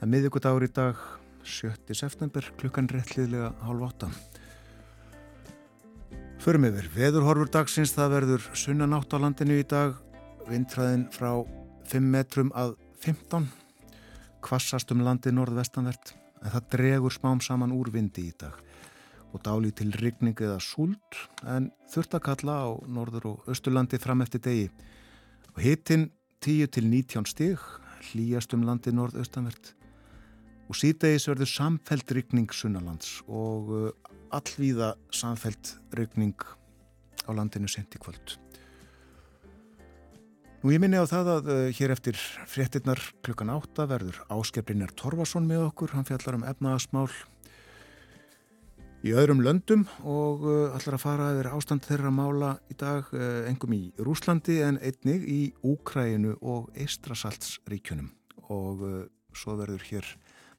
Það 0.00 0.02
er 0.02 0.10
miðugudagur 0.10 0.66
í 0.66 0.70
dag, 0.74 0.98
7. 1.46 1.94
september, 1.94 2.48
klukkan 2.58 2.90
réttliðlega 2.90 3.52
hálf 3.62 3.84
8. 3.86 4.08
Förum 6.42 6.66
yfir, 6.66 6.90
veðurhorfur 6.96 7.52
dagsins, 7.54 7.94
það 7.94 8.16
verður 8.16 8.50
sunnanátt 8.58 9.14
á 9.14 9.22
landinu 9.22 9.60
í 9.62 9.68
dag, 9.68 9.94
vindræðin 10.50 11.06
frá 11.14 11.30
5 11.92 12.10
metrum 12.16 12.50
að 12.58 12.74
15, 13.06 13.46
kvassast 14.42 14.90
um 14.90 15.06
landið 15.06 15.38
norðvestanvert, 15.38 16.16
en 16.42 16.50
það 16.56 16.68
dregur 16.74 17.14
smám 17.14 17.38
saman 17.38 17.78
úr 17.78 17.94
vindi 17.94 18.26
í 18.32 18.34
dag 18.42 18.58
og 19.32 19.42
dáli 19.44 19.72
til 19.72 19.92
rigning 20.00 20.36
eða 20.36 20.60
súld 20.60 21.20
en 21.48 21.70
þurft 21.90 22.16
að 22.18 22.26
kalla 22.28 22.56
á 22.64 22.70
norður 22.84 23.28
og 23.32 23.48
austurlandi 23.52 24.00
fram 24.00 24.24
eftir 24.24 24.42
degi. 24.44 24.66
Og 25.56 25.62
hittinn 25.64 26.10
10 26.44 26.68
til 26.74 26.88
19 26.88 27.28
stig 27.30 27.60
hlýjast 28.10 28.54
um 28.56 28.64
landi 28.66 28.92
norð-austanvert. 28.94 29.72
Og 30.70 30.78
síðdegis 30.78 31.28
verður 31.30 31.50
samfelt 31.50 32.12
rigning 32.16 32.52
sunnalands 32.54 33.20
og 33.28 33.72
uh, 33.72 33.90
allvíða 34.34 34.94
samfelt 35.14 35.76
rigning 35.96 36.36
á 37.28 37.30
landinu 37.36 37.68
sent 37.70 37.94
í 37.94 38.00
kvöld. 38.02 38.38
Nú 40.62 40.70
ég 40.70 40.78
minni 40.82 40.98
á 40.98 41.06
það 41.10 41.30
að 41.36 41.50
uh, 41.50 41.60
hér 41.74 41.94
eftir 41.94 42.18
fréttinnar 42.48 43.00
klukkan 43.26 43.52
8 43.54 43.86
verður 43.90 44.22
Áskeprinjar 44.32 44.94
Torfason 44.98 45.46
með 45.48 45.68
okkur, 45.70 45.94
hann 45.96 46.08
fjallar 46.08 46.38
um 46.38 46.46
efnaðasmál 46.46 47.08
í 49.02 49.10
öðrum 49.18 49.40
löndum 49.42 49.82
og 50.06 50.44
uh, 50.46 50.74
ætlar 50.76 50.94
að 50.94 51.02
fara 51.02 51.30
yfir 51.34 51.48
ástand 51.50 51.82
þeirra 51.86 52.10
mála 52.14 52.52
í 52.70 52.76
dag 52.78 53.08
uh, 53.16 53.42
engum 53.50 53.74
í 53.74 53.80
Rúslandi 53.98 54.60
en 54.62 54.78
einnig 54.78 55.24
í 55.26 55.38
Úkræinu 55.66 56.36
og 56.38 56.68
Eistrasaltsríkjunum 56.78 58.12
og 58.54 58.84
uh, 58.86 59.00
svo 59.34 59.56
verður 59.58 59.82
hér 59.88 60.06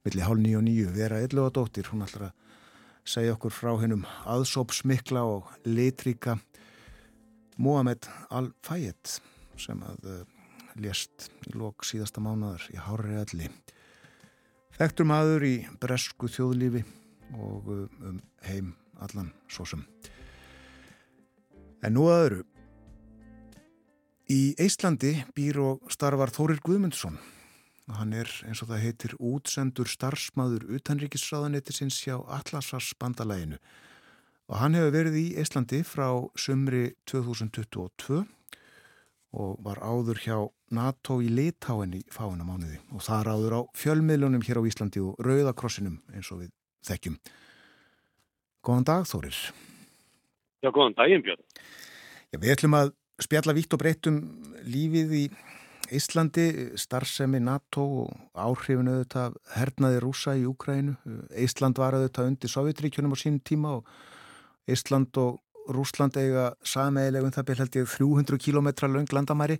millir 0.03 0.27
hálf 0.27 0.43
nýju 0.43 0.59
og 0.59 0.65
nýju 0.67 0.91
vera 0.91 1.21
eitthvað 1.23 1.53
dóttir, 1.55 1.87
hún 1.91 2.03
ætlar 2.03 2.31
að 2.31 2.57
segja 3.13 3.35
okkur 3.37 3.55
frá 3.55 3.71
hennum 3.79 4.03
aðsópsmikla 4.27 5.23
og 5.23 5.47
litríka 5.63 6.35
Mohamed 7.55 8.09
Al-Fayed 8.33 9.19
sem 9.61 9.79
að 9.87 10.25
lést 10.83 11.29
í 11.47 11.53
lok 11.55 11.85
síðasta 11.87 12.23
mánadar 12.23 12.65
í 12.73 12.79
Hári 12.81 13.15
Alli 13.21 13.47
Þekktur 14.73 15.07
maður 15.07 15.47
í 15.47 15.55
bresku 15.79 16.27
þjóðlífi 16.33 16.83
og 17.37 17.69
um 17.73 18.21
heim 18.47 18.73
allan 19.01 19.31
svo 19.51 19.65
sem. 19.67 19.85
En 21.83 21.95
nú 21.97 22.07
aðuru. 22.11 22.43
Í 24.31 24.55
Íslandi 24.63 25.17
býr 25.35 25.59
og 25.59 25.91
starfar 25.91 26.31
Þórir 26.31 26.61
Guðmundsson. 26.63 27.17
Hann 27.91 28.13
er 28.15 28.29
eins 28.47 28.61
og 28.63 28.69
það 28.71 28.85
heitir 28.85 29.15
útsendur 29.19 29.89
starfsmaður 29.91 30.69
utanríkisráðanetisins 30.77 31.97
hjá 32.05 32.15
Atlasars 32.31 32.93
bandalæginu 32.95 33.59
og 34.47 34.59
hann 34.59 34.77
hefur 34.77 34.93
verið 34.95 35.19
í 35.19 35.25
Íslandi 35.39 35.81
frá 35.87 36.07
sumri 36.39 36.93
2022 37.09 38.23
og 39.33 39.53
var 39.65 39.81
áður 39.83 40.19
hjá 40.23 40.37
NATO 40.73 41.19
í 41.23 41.29
Litáin 41.31 41.95
í 41.97 42.03
fáina 42.13 42.45
mánuði 42.47 42.79
og 42.93 43.03
það 43.03 43.19
er 43.19 43.31
áður 43.33 43.55
á 43.59 43.61
fjölmiðlunum 43.83 44.43
hér 44.47 44.61
á 44.61 44.67
Íslandi 44.69 45.03
og 45.03 45.19
Rauðakrossinum 45.25 45.99
eins 46.13 46.31
og 46.31 46.43
við 46.45 46.53
þekkjum. 46.87 47.17
Góðan 48.63 48.87
dag 48.87 49.07
Þórir. 49.09 49.39
Já, 50.63 50.69
góðan 50.71 50.95
daginn 50.97 51.23
Björn. 51.25 51.43
Já, 52.31 52.37
við 52.39 52.53
ætlum 52.55 52.77
að 52.79 52.93
spjalla 53.21 53.55
vítt 53.55 53.75
og 53.75 53.81
breyttum 53.81 54.21
lífið 54.63 55.17
í 55.19 55.25
Íslandi, 55.93 56.45
starfsemi 56.79 57.41
NATO 57.43 57.83
og 58.05 58.13
áhrifinu 58.39 58.95
auðvitað 58.95 59.35
hernaði 59.57 59.99
rúsa 60.01 60.35
í 60.39 60.45
Úkrænu. 60.47 60.95
Ísland 61.43 61.77
var 61.77 61.97
auðvitað 61.97 62.29
undir 62.31 62.53
Sovjetríkjunum 62.53 63.13
á 63.13 63.17
sínum 63.19 63.41
tíma 63.43 63.75
og 63.77 63.89
Ísland 64.71 65.19
og 65.21 65.41
Rúsland 65.73 66.17
eiga 66.19 66.53
sameiglegum 66.67 67.31
það 67.35 67.47
byrj 67.49 67.61
held 67.63 67.77
ég 67.79 67.91
300 67.93 68.39
km 68.41 68.69
lang 68.91 69.13
landamæri. 69.15 69.59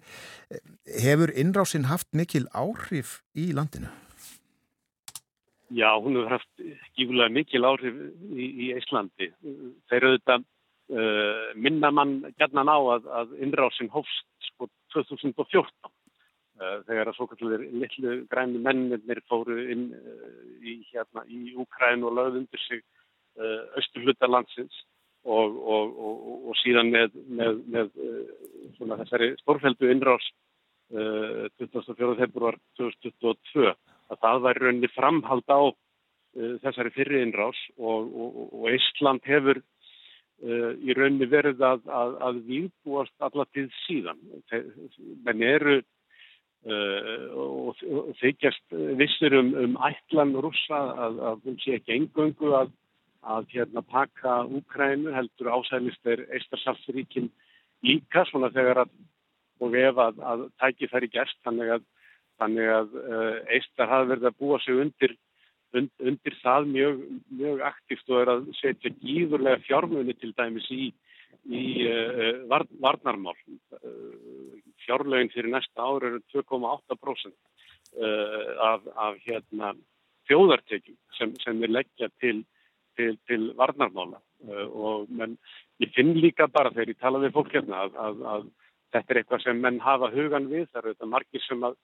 Hefur 0.99 1.32
innrásinn 1.36 1.88
haft 1.91 2.09
mikil 2.11 2.47
áhrif 2.51 3.21
í 3.36 3.51
landinu? 3.55 3.91
Já, 5.72 5.95
hún 5.95 6.18
hefur 6.18 6.30
haft 6.30 6.64
gífulega 6.97 7.32
mikil 7.32 7.66
áhrif 7.66 7.95
í, 8.36 8.45
í 8.45 8.66
Íslandi. 8.76 9.30
Þeir 9.89 10.07
auðvitað 10.09 10.43
uh, 10.43 11.51
minna 11.55 11.91
mann 11.91 12.20
gætnan 12.38 12.70
á 12.70 12.78
að, 12.78 13.07
að 13.20 13.36
innrásin 13.45 13.91
hófst 13.93 14.49
sko 14.49 14.68
2014 14.93 15.64
uh, 15.64 16.84
þegar 16.88 17.09
að 17.09 17.18
svo 17.18 17.30
kallir 17.32 17.64
litlu 17.72 18.18
græni 18.32 18.59
mennir 18.61 19.24
fóru 19.32 19.57
inn 19.72 19.88
uh, 19.95 20.41
í, 20.61 20.82
hérna, 20.91 21.24
í 21.32 21.55
Úkræn 21.64 22.03
og 22.03 22.18
lögð 22.20 22.43
undir 22.43 22.68
sig 22.68 22.84
austurhluta 23.34 24.28
landsins 24.30 24.76
og, 25.26 25.55
og, 25.57 25.95
og, 25.97 26.18
og 26.51 26.57
síðan 26.59 26.91
með, 26.93 27.16
með, 27.26 27.55
með 27.74 27.88
svona 28.76 28.99
þessari 28.99 29.32
stórfældu 29.39 29.89
innrás 29.89 30.28
24. 30.93 32.11
februar 32.20 32.59
2022 32.78 33.74
að 34.14 34.22
það 34.26 34.43
var 34.47 34.61
rauninni 34.61 34.89
framhald 34.93 35.47
á 35.49 35.61
uh, 35.70 36.55
þessari 36.64 36.93
fyrir 36.95 37.24
innrás 37.24 37.59
og, 37.78 38.11
og, 38.11 38.38
og 38.59 38.68
Ísland 38.74 39.26
hefur 39.30 39.59
uh, 39.59 40.72
í 40.80 40.95
rauninni 40.97 41.30
verið 41.32 41.64
að, 41.66 41.84
að, 42.01 42.16
að 42.28 42.43
výbúast 42.49 43.28
allatið 43.28 43.74
síðan. 43.84 44.22
Menn 45.26 45.43
eru 45.47 45.80
uh, 45.82 47.26
og, 47.34 47.84
og 47.84 48.14
þykjast 48.22 48.78
vissir 49.01 49.39
um, 49.39 49.53
um 49.66 49.78
ætlan 49.89 50.36
rúsa 50.43 50.86
að 51.07 51.43
hún 51.47 51.59
sé 51.66 51.80
ekki 51.80 51.97
engöngu 51.99 52.55
að 52.61 52.74
að 53.24 53.45
hérna 53.53 53.80
pakka 53.88 54.41
Úkrænu 54.51 55.14
heldur 55.16 55.47
ásælist 55.55 56.09
er 56.11 56.26
Eistarsalsríkin 56.36 57.30
líka 57.88 58.26
svona 58.28 58.49
þegar 58.51 58.82
að 58.84 58.89
og 59.64 59.76
ef 59.80 59.99
að, 60.01 60.22
að 60.28 60.45
tæki 60.61 60.89
þær 60.91 61.07
í 61.07 61.11
gerst 61.14 61.39
þannig 61.45 61.76
að, 61.78 61.84
þannig 62.41 62.71
að 62.73 62.97
uh, 62.99 63.38
Eistar 63.57 63.91
hafi 63.91 64.11
verið 64.13 64.29
að 64.29 64.39
búa 64.41 64.59
sig 64.63 64.81
undir, 64.84 65.15
und, 65.77 65.91
undir 66.01 66.38
það 66.41 66.69
mjög, 66.73 67.01
mjög 67.41 67.63
aktíft 67.69 68.13
og 68.13 68.21
er 68.21 68.34
að 68.36 68.45
setja 68.59 68.93
gíðurlega 69.01 69.63
fjármunni 69.67 70.15
til 70.19 70.34
dæmis 70.38 70.69
í, 70.73 70.89
í 71.49 71.63
uh, 71.88 72.43
var, 72.51 72.67
varnarmál. 72.84 73.38
Uh, 73.77 74.59
fjárlegin 74.86 75.31
fyrir 75.34 75.53
næsta 75.53 75.86
ára 75.86 76.11
eru 76.11 76.23
2,8% 76.34 77.36
af, 77.93 78.88
af 78.97 79.17
hérna, 79.21 79.67
þjóðartekjum 80.25 80.95
sem, 81.13 81.36
sem 81.43 81.59
er 81.61 81.69
leggja 81.69 82.07
til 82.17 82.39
til, 82.95 83.17
til 83.27 83.51
varnarmála 83.57 84.19
uh, 84.49 84.67
og 84.73 85.09
menn, 85.09 85.38
ég 85.81 85.93
finn 85.95 86.13
líka 86.19 86.47
bara 86.51 86.73
þegar 86.73 86.93
ég 86.93 87.01
tala 87.01 87.21
við 87.23 87.36
fólk 87.38 87.55
hérna 87.55 87.86
að, 87.86 87.97
að, 88.05 88.21
að 88.34 88.45
þetta 88.95 89.13
er 89.13 89.21
eitthvað 89.21 89.43
sem 89.45 89.61
menn 89.65 89.81
hafa 89.84 90.11
hugan 90.13 90.49
við, 90.51 90.67
það 90.71 90.81
eru 90.81 90.93
þetta 90.93 91.11
margir 91.15 91.45
sem, 91.47 91.65
að, 91.69 91.77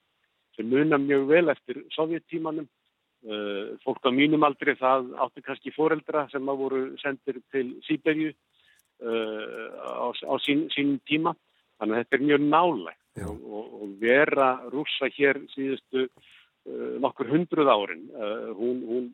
sem 0.59 0.67
muna 0.67 0.99
mjög 0.99 1.27
vel 1.29 1.53
eftir 1.53 1.81
sovjettímanum 1.95 2.67
uh, 2.67 3.77
fólk 3.85 4.03
á 4.03 4.11
mínum 4.11 4.43
aldri 4.43 4.75
það 4.79 5.13
átti 5.25 5.43
kannski 5.45 5.73
foreldra 5.75 6.27
sem 6.33 6.51
að 6.51 6.63
voru 6.63 6.81
sendir 6.99 7.39
til 7.53 7.77
Sýberju 7.87 8.33
uh, 8.33 9.67
á, 9.79 10.11
á 10.11 10.35
sín, 10.43 10.67
sín 10.75 10.97
tíma 11.07 11.35
þannig 11.79 11.95
að 11.95 12.03
þetta 12.03 12.19
er 12.19 12.27
mjög 12.27 12.45
nálægt 12.51 13.23
og, 13.29 13.39
og, 13.71 13.87
vera 13.99 14.49
rúsa 14.71 15.09
hér 15.15 15.39
síðustu 15.55 16.05
uh, 16.09 16.99
nokkur 16.99 17.31
hundruð 17.31 17.71
árin 17.71 18.05
uh, 18.11 18.51
hún, 18.59 18.83
hún 18.89 19.09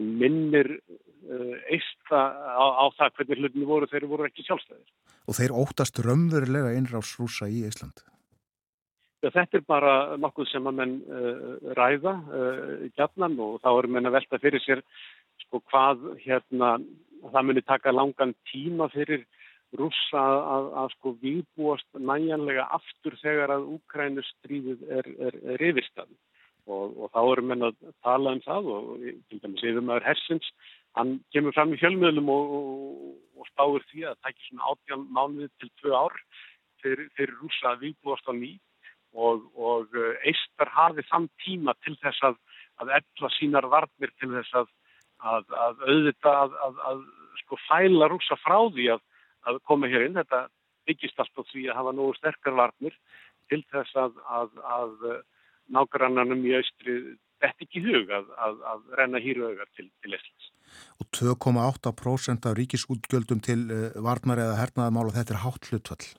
minnir 0.00 0.76
uh, 0.76 1.56
eista 1.72 2.20
á, 2.36 2.64
á 2.76 2.84
það 2.98 3.16
hvernig 3.16 3.40
hlutinu 3.42 3.72
voru 3.72 3.88
þeir 3.90 4.08
voru 4.08 4.28
ekki 4.28 4.44
sjálfstæðir. 4.46 4.86
Og 5.28 5.36
þeir 5.36 5.56
óttast 5.56 6.00
raunverulega 6.04 6.72
einráðsrúsa 6.76 7.48
í 7.48 7.64
Ísland? 7.68 8.04
Þetta 9.20 9.58
er 9.58 9.64
bara 9.68 9.94
nokkuð 10.16 10.48
sem 10.48 10.68
að 10.68 10.78
menn 10.78 10.94
uh, 11.04 11.72
ræða 11.76 12.14
uh, 12.24 12.86
gætnan 12.96 13.36
og 13.44 13.58
þá 13.60 13.70
er 13.74 13.88
menn 13.92 14.08
að 14.08 14.16
velta 14.16 14.40
fyrir 14.40 14.64
sér 14.64 14.80
sko 15.44 15.60
hvað 15.68 16.06
hérna 16.22 16.78
það 17.20 17.46
muni 17.48 17.62
taka 17.66 17.92
langan 17.92 18.32
tíma 18.48 18.88
fyrir 18.94 19.26
rúsa 19.76 20.20
að, 20.20 20.40
að, 20.54 20.68
að 20.82 20.88
sko 20.96 21.12
výbúast 21.20 22.00
næjanlega 22.10 22.64
aftur 22.78 23.16
þegar 23.20 23.52
að 23.54 23.68
Úkrænustríðið 23.76 24.86
er, 24.98 25.10
er, 25.28 25.36
er 25.54 25.64
yfirstafn 25.68 26.16
og, 26.66 26.96
og 26.96 27.12
þá 27.14 27.20
erum 27.22 27.52
við 27.52 27.66
að 27.68 27.92
tala 28.06 28.34
um 28.36 28.42
það 28.46 28.70
og 28.74 28.88
til 29.04 29.40
dæmis 29.42 29.66
yfirmæður 29.66 30.08
Hersins, 30.08 30.48
hann 30.98 31.18
kemur 31.34 31.54
fram 31.56 31.74
í 31.74 31.78
fjölmiðlum 31.82 32.32
og, 32.32 32.56
og, 32.56 33.12
og 33.38 33.52
spáir 33.52 33.86
því 33.92 34.06
að 34.06 34.16
það 34.16 34.24
tækir 34.26 34.48
svona 34.48 34.72
átján 34.72 35.06
mánuði 35.18 35.50
til 35.60 35.70
tvö 35.82 35.94
ár 35.94 36.18
fyrir, 36.82 37.06
fyrir 37.18 37.38
rúsa 37.38 37.74
að 37.74 37.86
viðbúast 37.86 38.30
á 38.30 38.34
ný 38.34 38.56
og 39.14 39.96
eistar 40.26 40.70
hafið 40.74 41.08
þann 41.10 41.28
tíma 41.44 41.74
til 41.84 41.96
þess 42.02 42.26
að, 42.28 42.36
að 42.82 42.92
ella 43.00 43.30
sínar 43.36 43.66
varnir 43.72 44.12
til 44.20 44.30
þess 44.36 44.60
að, 44.62 44.68
að, 45.32 45.56
að 45.66 45.82
auðvita 45.88 46.36
að 46.92 47.02
sko 47.42 47.58
fæla 47.66 48.10
rúsa 48.10 48.38
frá 48.44 48.58
því 48.70 48.90
að 48.94 49.60
koma 49.66 49.90
hér 49.90 50.06
inn. 50.06 50.18
Þetta 50.20 50.46
byggist 50.88 51.18
alltaf 51.22 51.48
því 51.50 51.66
að 51.70 51.80
hafa 51.80 51.96
nógu 51.96 52.14
sterkar 52.18 52.56
varnir 52.58 52.96
til 53.50 53.62
þess 53.72 53.96
að 53.98 55.02
nágrannanum 55.70 56.46
í 56.46 56.54
austri 56.58 57.00
þetta 57.40 57.66
ekki 57.66 57.82
hug 57.84 58.10
að, 58.14 58.56
renna 58.98 59.20
hýruaugar 59.22 59.68
til, 59.76 59.88
til 60.04 60.16
Íslands. 60.16 60.50
Og 61.00 61.08
2,8% 61.16 62.48
af 62.50 62.56
ríkisútgjöldum 62.58 63.40
til 63.44 63.62
uh, 63.72 63.86
varnar 64.04 64.42
eða 64.44 64.58
hernaðamála, 64.60 65.16
þetta 65.16 65.36
er 65.36 65.44
hátt 65.44 65.70
hlutvall? 65.70 66.10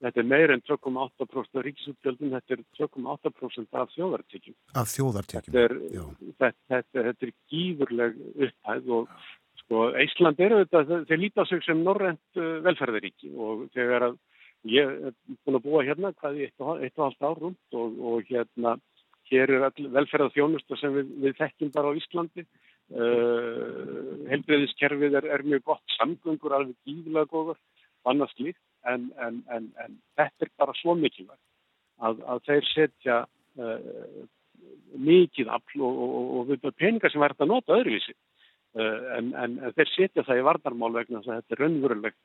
Þetta 0.00 0.22
er 0.22 0.28
meir 0.30 0.54
en 0.54 0.62
2,8% 0.64 1.58
af 1.60 1.66
ríkisútgjöldum, 1.66 2.32
þetta 2.36 2.56
er 2.56 2.62
2,8% 2.78 3.80
af 3.82 3.90
þjóðartekjum. 3.96 4.56
Af 4.80 4.94
þjóðartekjum, 4.94 5.58
er, 5.60 5.76
þetta, 6.40 6.50
þetta, 6.72 7.04
þetta 7.10 7.28
er 7.28 7.34
gífurleg 7.52 8.18
upphæð 8.46 8.90
og 8.96 9.14
sko 9.60 9.86
Ísland 10.00 10.40
eru 10.40 10.62
þetta, 10.64 11.02
þeir 11.10 11.20
líta 11.20 11.44
sig 11.50 11.62
sem 11.66 11.84
norrent 11.84 12.40
uh, 12.40 12.58
velferðaríki 12.64 13.34
og 13.36 13.68
þegar 13.76 14.08
að 14.10 14.20
Ég 14.68 14.84
er 14.84 15.14
búin 15.46 15.56
að 15.56 15.64
búa 15.64 15.82
hérna 15.86 16.10
hvað 16.20 16.36
í 16.36 16.42
eitt 16.44 16.60
og, 16.60 16.82
eitt 16.84 16.98
og 16.98 17.06
halvt 17.06 17.24
ár 17.24 17.38
rúmt 17.40 17.76
og, 17.80 17.94
og 18.10 18.26
hérna 18.28 18.74
hér 19.30 19.52
er 19.56 19.62
velferðað 19.94 20.34
þjónusta 20.34 20.76
sem 20.76 20.92
við, 20.98 21.14
við 21.22 21.38
þekkjum 21.38 21.70
bara 21.72 21.92
á 21.94 21.96
Íslandi. 21.96 22.44
Uh, 22.90 24.26
Helbreyðiskerfið 24.28 25.16
er, 25.20 25.28
er 25.38 25.46
mjög 25.46 25.62
gott, 25.70 25.84
samgöngur 25.94 26.56
alveg 26.56 26.74
gífilega 26.84 27.30
góður, 27.30 27.60
annars 28.10 28.34
líkt, 28.42 28.60
en, 28.88 29.10
en, 29.20 29.40
en, 29.52 29.70
en 29.84 29.96
þetta 30.18 30.46
er 30.46 30.52
bara 30.60 30.74
svo 30.78 30.94
mikilvægt 30.98 31.42
að, 32.00 32.20
að 32.32 32.42
þeir 32.48 32.68
setja 32.72 33.16
uh, 33.60 34.26
mikið 34.96 35.52
afl 35.52 35.84
og, 35.86 36.02
og 36.40 36.50
við 36.50 36.68
peningar 36.80 37.12
sem 37.12 37.22
verður 37.22 37.46
að 37.46 37.52
nota 37.54 37.78
öðruvísi. 37.78 38.16
Uh, 38.78 39.16
en 39.18 39.56
þeir 39.76 39.90
setja 39.94 40.24
það 40.26 40.42
í 40.42 40.46
varnarmál 40.46 40.92
vegna 40.94 41.20
þess 41.20 41.32
að 41.32 41.40
þetta 41.40 41.56
er 41.56 41.62
raunverulegt 41.64 42.20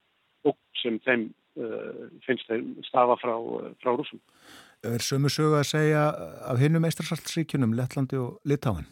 og 0.45 0.59
sem 0.81 0.99
þeim 1.05 1.25
uh, 1.59 2.05
finnst 2.27 2.51
þeim 2.51 2.75
stafa 2.85 3.17
frá, 3.21 3.33
frá 3.81 3.95
rúsum. 3.95 4.21
Er 4.85 5.01
sömu 5.01 5.31
sögu 5.33 5.57
að 5.57 5.71
segja 5.71 6.05
af 6.45 6.61
hinnum 6.61 6.85
eistrasaltsríkunum, 6.85 7.73
Lettlandi 7.77 8.19
og 8.21 8.37
Litáin? 8.45 8.85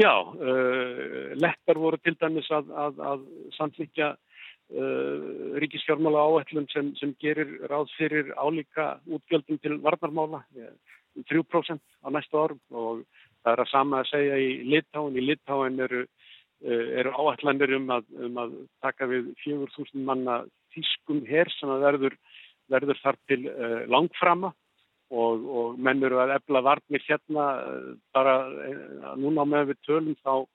Já, 0.00 0.14
Lettar 1.38 1.78
voru 1.78 1.98
til 2.00 2.16
dæmis 2.18 2.48
að, 2.50 2.70
að, 2.74 2.96
að 3.06 3.26
samtlíkja 3.54 4.08
uh, 4.72 5.58
ríkisfjármála 5.62 6.24
áætlum 6.28 6.66
sem, 6.72 6.94
sem 7.00 7.14
gerir 7.22 7.58
ráð 7.70 7.92
fyrir 7.98 8.32
álíka 8.36 8.96
útgjöldum 9.06 9.60
til 9.62 9.78
varnarmála, 9.84 10.42
3% 11.28 11.80
á 12.02 12.08
næstu 12.10 12.40
árum 12.40 12.60
og 12.70 13.04
það 13.44 13.52
er 13.52 13.64
að 13.64 13.72
sama 13.72 14.00
að 14.00 14.10
segja 14.14 14.36
í 14.40 14.50
Litáin. 14.64 15.18
Í 15.18 15.26
Litáin 15.26 15.80
eru 15.84 16.06
Eh, 16.62 16.88
eru 17.00 17.10
áallanir 17.10 17.72
um 17.74 17.88
að, 17.90 18.04
um 18.22 18.36
að 18.38 18.52
taka 18.84 19.08
við 19.10 19.32
4.000 19.42 20.04
manna 20.06 20.44
þýskum 20.70 21.24
hér 21.26 21.48
sem 21.56 21.70
að 21.74 21.86
verður, 21.88 22.14
verður 22.70 23.00
þar 23.02 23.16
til 23.26 23.38
uh, 23.50 23.80
langframa 23.90 24.52
og, 25.10 25.42
og 25.42 25.80
menn 25.82 26.06
eru 26.06 26.20
að 26.22 26.36
ebla 26.36 26.62
varnir 26.62 27.02
hérna 27.02 27.46
uh, 27.64 27.88
bara 28.14 28.36
uh, 28.46 29.10
núna 29.18 29.42
með 29.42 29.72
við 29.72 29.80
tölum 29.88 30.14
þá, 30.22 30.46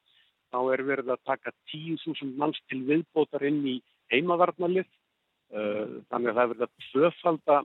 þá 0.55 0.59
er 0.77 0.85
verið 0.93 1.11
að 1.11 1.25
taka 1.27 1.53
10.000 1.75 2.39
manns 2.39 2.63
til 2.71 2.79
viðbótar 2.87 3.43
inn 3.51 3.59
í 3.67 3.75
heimavarnalið 4.13 4.89
þannig 5.47 6.29
að 6.31 6.35
það 6.35 6.43
er 6.43 6.51
verið 6.51 6.65
að 6.65 6.87
tvöfalda 6.89 7.61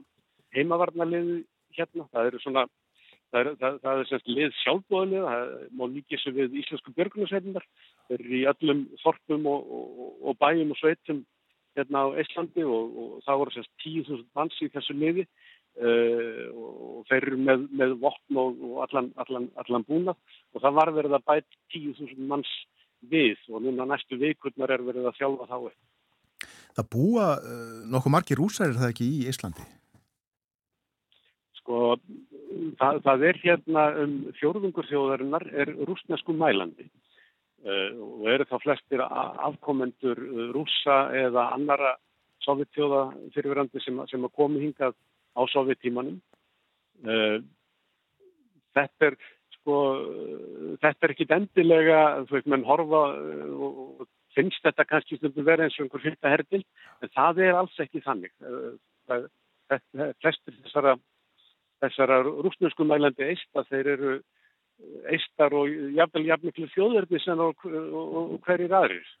heimavarnalið 0.55 1.33
hérna, 1.75 2.07
það 2.13 2.31
eru 2.31 2.41
svona 2.43 2.65
Það 3.33 3.39
er, 3.41 3.47
það, 3.57 3.77
það 3.81 3.99
er 3.99 4.07
semst 4.11 4.27
lið 4.29 4.51
sjálfbóðanlega, 4.59 5.29
það 5.33 5.61
má 5.73 5.83
líka 5.89 6.11
þessu 6.11 6.31
við 6.35 6.57
íslensku 6.61 6.91
björgunarsveitinnar, 6.93 7.63
þeir 8.05 8.19
eru 8.19 8.35
í 8.37 8.41
öllum 8.51 8.83
þorpum 9.01 9.47
og, 9.49 9.71
og, 9.73 10.11
og 10.21 10.37
bæjum 10.37 10.73
og 10.75 10.77
sveitum 10.77 11.23
hérna 11.73 12.03
á 12.05 12.07
Íslandi 12.21 12.65
og, 12.67 12.93
og 12.93 13.15
það 13.25 13.39
voru 13.41 13.55
semst 13.55 13.71
10.000 13.81 14.21
manns 14.37 14.59
í 14.61 14.69
þessu 14.75 14.95
liði 14.97 15.25
uh, 15.25 16.45
og 16.53 17.07
þeir 17.09 17.27
eru 17.31 17.39
með, 17.47 17.65
með 17.81 17.95
vopn 18.03 18.41
og 18.43 18.77
allan, 18.85 19.09
allan, 19.25 19.49
allan 19.63 19.87
búna 19.87 20.13
og 20.13 20.61
það 20.61 20.77
var 20.77 20.93
verið 20.99 21.17
að 21.17 21.25
bæta 21.31 21.61
10.000 21.73 22.29
manns 22.29 22.53
við 23.09 23.41
og 23.49 23.65
núna 23.65 23.89
næstu 23.89 24.19
vikurnar 24.21 24.71
er 24.71 24.85
verið 24.85 25.09
að 25.09 25.17
þjálfa 25.17 25.49
þá. 25.49 25.73
Það 26.73 26.89
búa 26.95 27.25
uh, 27.37 27.81
nokkuð 27.93 28.13
margir 28.15 28.41
úsærir 28.41 28.77
það 28.79 28.93
ekki 28.93 29.05
í 29.05 29.17
Íslandi? 29.29 29.65
Sko, 31.59 31.95
það, 32.79 32.99
það 33.05 33.25
er 33.29 33.39
hérna 33.43 33.83
um 34.03 34.15
fjórðungur 34.39 34.89
þjóðarinnar 34.89 35.45
er 35.53 35.71
rúsnesku 35.87 36.35
mælandi 36.37 36.87
uh, 36.87 37.91
og 37.93 38.25
eru 38.33 38.47
þá 38.49 38.55
flestir 38.65 39.03
afkomendur 39.05 40.19
uh, 40.19 40.47
rúsa 40.55 40.97
eða 41.17 41.51
annara 41.55 41.95
sovjetþjóða 42.43 43.03
fyrirverandi 43.35 43.83
sem, 43.85 44.01
sem 44.09 44.25
að 44.25 44.35
komi 44.35 44.65
hingað 44.65 44.97
á 45.37 45.41
sovjettímanum. 45.53 46.17
Uh, 47.05 47.39
þetta 48.73 49.11
er 49.11 49.19
sko, 49.59 49.77
þetta 50.81 51.07
er 51.07 51.13
ekki 51.13 51.29
endilega, 51.37 52.01
þú 52.25 52.39
veist, 52.39 52.49
menn 52.51 52.65
horfa 52.67 53.05
og 53.13 54.07
finnst 54.35 54.63
þetta 54.65 54.85
kannski 54.89 55.17
stundum 55.19 55.47
verið 55.47 55.67
eins 55.67 55.79
og 55.79 55.87
einhver 55.87 56.33
herdil, 56.33 56.63
en 57.01 57.11
það 57.13 57.41
er 57.47 57.57
alls 57.59 57.79
ekki 57.83 58.03
þannig. 58.05 58.33
Það, 59.07 59.27
flestir 60.21 60.55
þessara, 60.63 60.95
þessara 61.83 62.21
rúsnesku 62.25 62.85
mælandi 62.87 63.29
eista 63.33 63.65
þeir 63.69 63.91
eru 63.95 64.13
eistar 65.13 65.53
og 65.55 65.69
jafnvel 65.95 66.25
jafnmiklu 66.27 66.69
þjóðverdi 66.73 67.19
sem 67.23 67.39
og, 67.39 67.65
og, 67.65 68.15
og 68.23 68.39
hverjir 68.47 68.73
aðrir. 68.75 69.11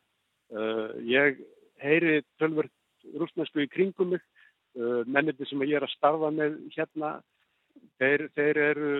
Uh, 0.53 0.89
ég 1.07 1.39
heyri 1.81 2.21
tölvört 2.41 2.73
rúsnesku 3.19 3.63
í 3.63 3.69
kringum 3.71 4.13
mig, 4.13 4.25
uh, 4.77 5.01
menniti 5.05 5.47
sem 5.49 5.61
ég 5.65 5.77
er 5.79 5.87
að 5.87 5.95
starfa 5.95 6.31
með 6.33 6.59
hérna, 6.75 7.15
þeir, 8.01 8.27
þeir 8.37 8.61
eru 8.69 8.91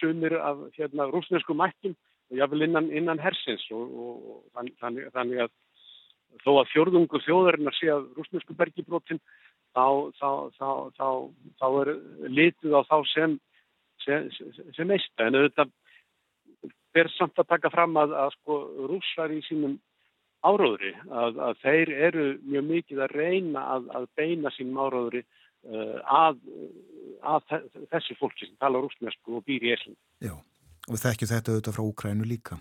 sumir 0.00 0.36
af 0.40 0.66
hérna, 0.76 1.08
rúsnesku 1.12 1.56
mættum 1.56 1.94
jáfnvel 2.38 2.68
innan, 2.68 2.90
innan 2.92 3.22
hersins 3.22 3.64
og, 3.74 3.96
og 4.04 4.42
þannig, 4.82 5.08
þannig 5.14 5.44
að 5.46 5.54
þó 6.44 6.52
að 6.58 6.70
fjörðungu 6.72 7.20
þjóðarinnar 7.24 7.76
sé 7.78 7.90
að 7.94 8.06
rúsnesku 8.18 8.56
bergibrótin 8.58 9.20
þá, 9.74 10.10
þá, 10.18 10.30
þá, 10.98 11.08
þá 11.60 11.66
er 11.82 11.90
litið 12.30 12.78
á 12.78 12.82
þá 12.90 12.96
sem 13.12 13.36
sem, 14.04 14.28
sem 14.76 14.94
eista 14.94 15.28
en 15.28 15.38
auðvitað 15.38 15.72
ber 16.94 17.10
samt 17.16 17.40
að 17.40 17.50
taka 17.50 17.72
fram 17.74 17.96
að, 17.98 18.14
að 18.24 18.32
sko 18.36 18.58
rússar 18.90 19.32
í 19.34 19.40
sínum 19.48 19.78
áróðri 20.44 20.92
að, 21.08 21.40
að 21.48 21.62
þeir 21.62 21.92
eru 22.08 22.26
mjög 22.44 22.66
mikið 22.70 23.04
að 23.06 23.16
reyna 23.18 23.64
að, 23.76 23.88
að 23.98 24.08
beina 24.20 24.52
sínum 24.54 24.80
áróðri 24.84 25.24
uh, 25.24 25.98
að, 26.04 26.42
þessu 27.94 28.18
fólki 28.20 28.46
sem 28.46 28.58
tala 28.62 28.82
rúsnesku 28.84 29.38
og 29.38 29.46
býr 29.48 29.64
í 29.66 29.72
Esland. 29.74 29.98
Já, 30.22 30.36
og 30.88 31.00
þekkju 31.00 31.30
þetta 31.30 31.54
auðvitað 31.54 31.76
frá 31.76 31.84
Úkrænu 31.84 32.28
líka? 32.28 32.58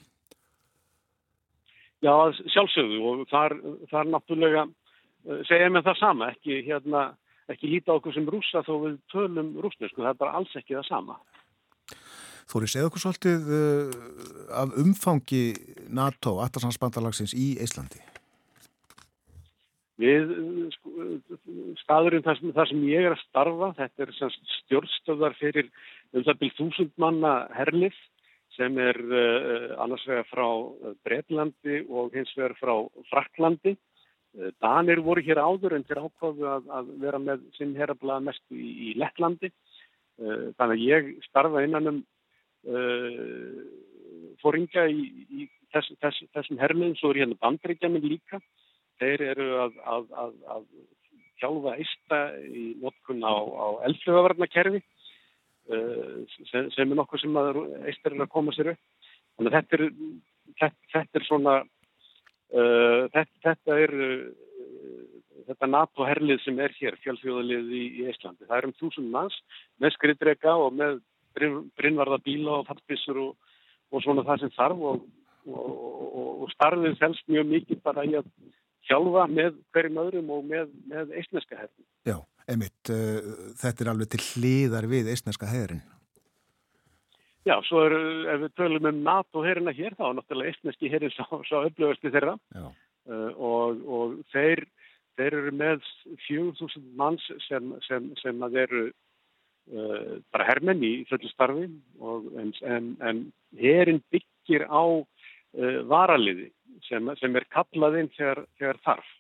Já, 2.04 2.14
sjálfsögðu 2.52 3.04
og 3.08 3.28
þar, 3.32 3.56
þar 3.92 4.10
náttúrulega 4.12 4.64
uh, 4.68 5.44
segja 5.48 5.70
með 5.72 5.88
það 5.88 6.00
sama, 6.02 6.32
ekki, 6.34 6.60
hérna, 6.68 7.04
ekki 7.52 7.72
líta 7.72 7.96
okkur 7.96 8.16
sem 8.16 8.28
rúsa 8.28 8.64
þó 8.68 8.74
við 8.88 8.98
tölum 9.14 9.54
rúsnesku, 9.64 10.02
það 10.02 10.12
er 10.12 10.20
bara 10.20 10.36
alls 10.40 10.56
ekki 10.60 10.76
það 10.76 10.90
sama. 10.90 11.20
Þóri, 12.52 12.68
segð 12.68 12.90
okkur 12.90 13.06
svolítið 13.06 13.54
uh, 13.56 14.02
af 14.64 14.76
umfangi 14.84 15.44
NATO, 15.96 16.40
Attarslandsbandalagsins 16.44 17.36
í 17.40 17.54
Íslandi? 17.64 18.04
Við, 20.04 20.32
sko, 20.74 20.92
staðurinn 21.86 22.24
þar 22.26 22.40
sem, 22.40 22.52
þar 22.56 22.72
sem 22.72 22.88
ég 22.90 23.06
er 23.08 23.16
að 23.16 23.24
starfa, 23.28 23.70
þetta 23.78 24.04
er 24.04 24.16
stjórnstöðar 24.58 25.38
fyrir 25.40 25.70
um 26.12 26.26
það 26.26 26.40
byrjum 26.42 26.58
þúsund 26.60 26.98
manna 27.00 27.34
herlið 27.56 27.96
sem 28.58 28.78
er 28.82 29.00
uh, 29.02 29.74
annars 29.84 30.06
vegar 30.10 30.28
frá 30.30 30.48
Breitlandi 31.06 31.82
og 31.90 32.14
hins 32.16 32.34
vegar 32.38 32.56
frá 32.60 32.74
Fraklandi. 33.10 33.76
Uh, 34.38 34.52
Danir 34.62 35.02
voru 35.06 35.24
hér 35.26 35.42
áður 35.42 35.78
en 35.78 35.86
þeir 35.88 36.04
ákváðu 36.06 36.50
að, 36.56 36.70
að 36.80 36.92
vera 37.04 37.22
með 37.22 37.48
sinn 37.58 37.76
herrablaða 37.80 38.28
mest 38.30 38.44
í, 38.54 38.92
í 38.92 38.98
Lettlandi. 39.02 39.54
Þannig 40.14 40.76
að 40.76 40.82
ég 40.86 41.08
starfa 41.26 41.64
innan 41.66 41.90
um 41.90 41.96
uh, 42.70 43.62
fóringa 44.44 44.86
í, 44.92 45.08
í 45.34 45.48
þess, 45.74 45.96
þess, 46.04 46.26
þessum 46.36 46.60
hermiðum, 46.62 46.98
svo 47.00 47.14
er 47.14 47.24
hérna 47.24 47.40
bandreikjamin 47.42 48.06
líka. 48.06 48.40
Þeir 49.02 49.24
eru 49.34 49.48
að, 49.64 49.80
að, 49.90 50.12
að, 50.54 50.68
hjálfa 51.42 51.74
eista 51.82 52.20
í 52.46 52.66
notkun 52.80 53.26
á, 53.26 53.34
á 53.36 53.68
elflöfavarnakerfi 53.90 54.80
sem, 55.68 56.70
sem 56.76 56.92
er 56.92 57.00
nokkuð 57.00 57.24
sem 57.24 57.40
eistar 57.88 58.14
er 58.14 58.26
að 58.26 58.34
koma 58.34 58.54
sér 58.56 58.74
upp. 58.74 59.12
Þannig 59.38 59.54
að 59.54 59.58
þetta 59.60 59.78
er, 59.78 59.86
þetta, 60.62 60.88
þetta 60.94 61.20
er 61.20 61.28
svona, 61.28 61.56
uh, 62.54 63.04
þetta, 63.14 63.44
þetta 63.48 63.78
er 63.86 63.96
þetta 65.48 65.70
NATO-herlið 65.70 66.42
sem 66.44 66.60
er 66.64 66.74
hér, 66.78 66.98
fjálfjóðalið 67.04 67.72
í, 67.76 67.84
í 68.00 68.06
Íslandi. 68.12 68.48
Það 68.48 68.58
er 68.58 68.68
um 68.68 68.76
þúsund 68.80 69.12
manns 69.14 69.36
með 69.82 69.96
skriðdrega 69.98 70.56
og 70.60 70.76
með 70.78 71.02
brinnvarða 71.34 72.20
bíla 72.24 72.60
og 72.60 72.68
fattbissur 72.70 73.20
og, 73.24 73.54
og 73.92 74.04
svona 74.06 74.26
það 74.28 74.44
sem 74.44 74.54
þarf 74.58 74.84
og, 74.92 75.08
og, 75.50 76.20
og 76.46 76.52
starfið 76.54 77.00
fælst 77.02 77.32
mjög 77.32 77.50
mikið 77.56 77.82
bara 77.86 78.06
í 78.08 78.14
að 78.20 78.30
hjálfa 78.90 79.26
með 79.32 79.58
hverjum 79.74 80.02
öðrum 80.04 80.32
og 80.36 80.46
með, 80.48 80.72
með 80.92 81.16
eistneska 81.20 81.58
herrin. 81.58 81.88
Já, 82.08 82.18
emitt, 82.52 82.92
uh, 82.92 83.54
þetta 83.60 83.86
er 83.86 83.92
alveg 83.94 84.14
til 84.14 84.24
hlýðar 84.24 84.88
við 84.92 85.12
eistneska 85.14 85.50
herrin. 85.50 85.84
Já, 87.44 87.58
svo 87.68 87.82
er, 87.90 87.96
ef 88.32 88.42
við 88.46 88.54
tölum 88.56 88.88
um 88.88 89.02
NATO 89.04 89.44
herrina 89.44 89.74
hér, 89.76 89.98
þá 90.00 90.06
er 90.08 90.18
náttúrulega 90.20 90.54
eistneski 90.54 90.92
herrin 90.92 91.12
sá, 91.12 91.26
sá 91.50 91.58
upplöðusti 91.60 92.12
þeirra 92.14 92.38
uh, 92.56 93.32
og 93.36 94.20
þeir, 94.32 94.64
þeir 95.20 95.40
eru 95.42 95.56
með 95.60 95.84
4000 96.30 96.86
manns 97.00 97.26
sem, 97.50 97.74
sem, 97.88 98.08
sem 98.22 98.46
að 98.48 98.60
eru 98.64 98.84
uh, 98.88 100.14
bara 100.32 100.48
hermenn 100.48 100.86
í 100.88 100.94
fullu 101.10 101.32
starfi 101.34 101.68
og, 102.00 102.32
en, 102.40 102.54
en, 102.64 102.94
en 103.04 103.26
herin 103.60 104.04
byggir 104.14 104.68
á 104.72 104.84
varaliði 105.86 106.48
sem, 106.88 107.12
sem 107.20 107.36
er 107.38 107.46
kallað 107.54 108.00
inn 108.00 108.08
þegar, 108.16 108.40
þegar 108.58 108.80
þarf. 108.88 109.12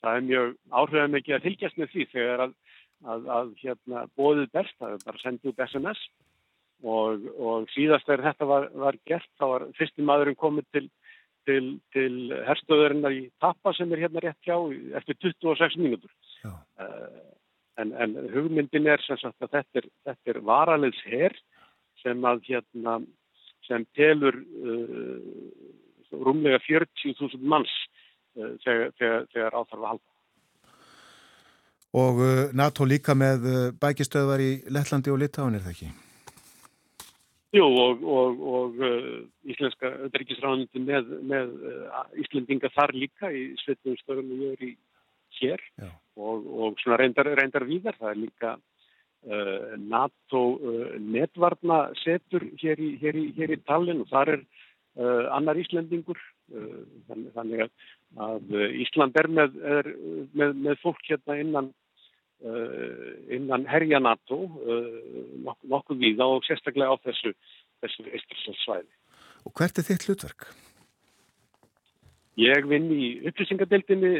Það 0.00 0.16
er 0.16 0.26
mjög 0.28 0.54
áhrifað 0.70 1.14
mikið 1.14 1.36
að 1.36 1.46
fylgjast 1.46 1.78
með 1.80 1.92
því 1.94 2.06
þegar 2.14 2.44
að, 2.46 2.56
að, 3.04 3.30
að 3.36 3.52
hérna, 3.62 4.04
bóðið 4.16 4.50
best, 4.56 4.76
það 4.80 4.94
er 4.96 5.06
bara 5.06 5.22
sendið 5.24 5.52
út 5.52 5.64
SMS 5.66 6.04
og, 6.80 7.26
og 7.36 7.68
síðast 7.74 8.08
þegar 8.08 8.26
þetta 8.30 8.50
var, 8.52 8.68
var 8.84 9.00
gert 9.08 9.30
þá 9.36 9.46
var 9.54 9.66
fyrstum 9.76 10.08
maðurinn 10.08 10.40
komið 10.40 10.70
til, 10.76 10.86
til, 11.48 11.64
til 11.96 12.14
herstöðurinnar 12.48 13.18
í 13.18 13.26
Tappa 13.42 13.74
sem 13.76 13.92
er 13.92 14.06
hérna 14.06 14.24
rétt 14.24 14.48
hjá 14.48 14.56
eftir 15.00 15.20
26 15.20 15.80
mínútur. 15.82 16.14
Uh, 16.40 17.30
En, 17.80 17.92
en 17.96 18.16
hugmyndin 18.34 18.88
er 18.90 19.00
sem 19.04 19.18
sagt 19.20 19.44
að 19.44 19.54
þetta 19.54 19.80
er, 19.80 19.88
þetta 20.08 20.32
er 20.32 20.40
varaliðs 20.44 21.00
herr 21.08 21.36
sem 22.02 22.26
að 22.28 22.42
hérna 22.48 22.96
sem 23.68 23.84
telur 23.96 24.36
uh, 24.36 25.20
rúmlega 26.10 26.60
40.000 26.66 27.40
manns 27.52 27.72
þegar, 28.34 28.92
þegar, 28.98 29.26
þegar 29.32 29.56
áþarf 29.56 29.80
að 29.80 29.88
halda. 29.92 30.06
Og 32.00 32.20
uh, 32.22 32.44
NATO 32.54 32.86
líka 32.86 33.16
með 33.18 33.48
uh, 33.50 33.58
bækistöðvar 33.82 34.44
í 34.44 34.52
Lettlandi 34.70 35.10
og 35.10 35.18
Litáin 35.22 35.58
er 35.58 35.64
það 35.64 35.74
ekki? 35.74 35.90
Jú 37.50 37.64
og, 37.66 38.04
og, 38.06 38.42
og 38.46 38.76
íslenska 39.50 39.88
öðryggisráðandi 40.06 40.84
með, 40.86 41.08
með 41.26 41.48
Íslendinga 42.22 42.70
þar 42.70 42.92
líka 42.94 43.32
í 43.34 43.48
svetum 43.58 43.96
stöðum 43.98 44.28
og 44.36 44.52
er 44.52 44.62
í 44.68 44.70
hér 45.40 45.64
og, 46.14 46.46
og 46.46 46.80
svona 46.82 47.00
reyndar, 47.00 47.30
reyndar 47.38 47.66
víðar. 47.68 47.98
Það 48.00 48.12
er 48.12 48.20
líka 48.20 48.52
uh, 48.56 49.76
NATO 49.78 50.42
uh, 50.56 50.96
netvarna 51.00 51.82
setur 52.02 52.46
hér 52.60 52.80
í, 52.80 52.92
í, 53.00 53.24
í 53.34 53.60
Tallinn 53.68 54.04
og 54.04 54.10
þar 54.12 54.34
er 54.36 54.44
uh, 54.44 55.30
annar 55.36 55.60
Íslandingur. 55.60 56.20
Uh, 56.50 56.80
þannig, 57.06 57.60
að, 57.62 57.70
að 58.26 58.54
Ísland 58.82 59.18
er 59.20 59.28
með, 59.30 59.52
er, 59.62 59.88
með, 60.34 60.56
með 60.64 60.80
fólk 60.82 61.04
hérna 61.06 61.36
innan, 61.38 61.68
uh, 62.42 63.12
innan 63.30 63.66
herja 63.70 64.00
NATO 64.02 64.40
uh, 64.58 64.88
nokkuð, 65.70 66.00
víða 66.00 66.26
og 66.26 66.42
sérstaklega 66.48 66.90
á 66.90 66.98
þessu, 67.04 67.30
þessu 67.84 68.06
Íslandsvæði. 68.18 68.90
Og 69.46 69.54
hvert 69.54 69.78
er 69.78 69.86
þitt 69.86 70.08
hlutverk? 70.08 70.48
Ég 72.40 72.66
vinn 72.66 72.88
í 72.94 73.06
upplýsingadeildinni 73.30 74.10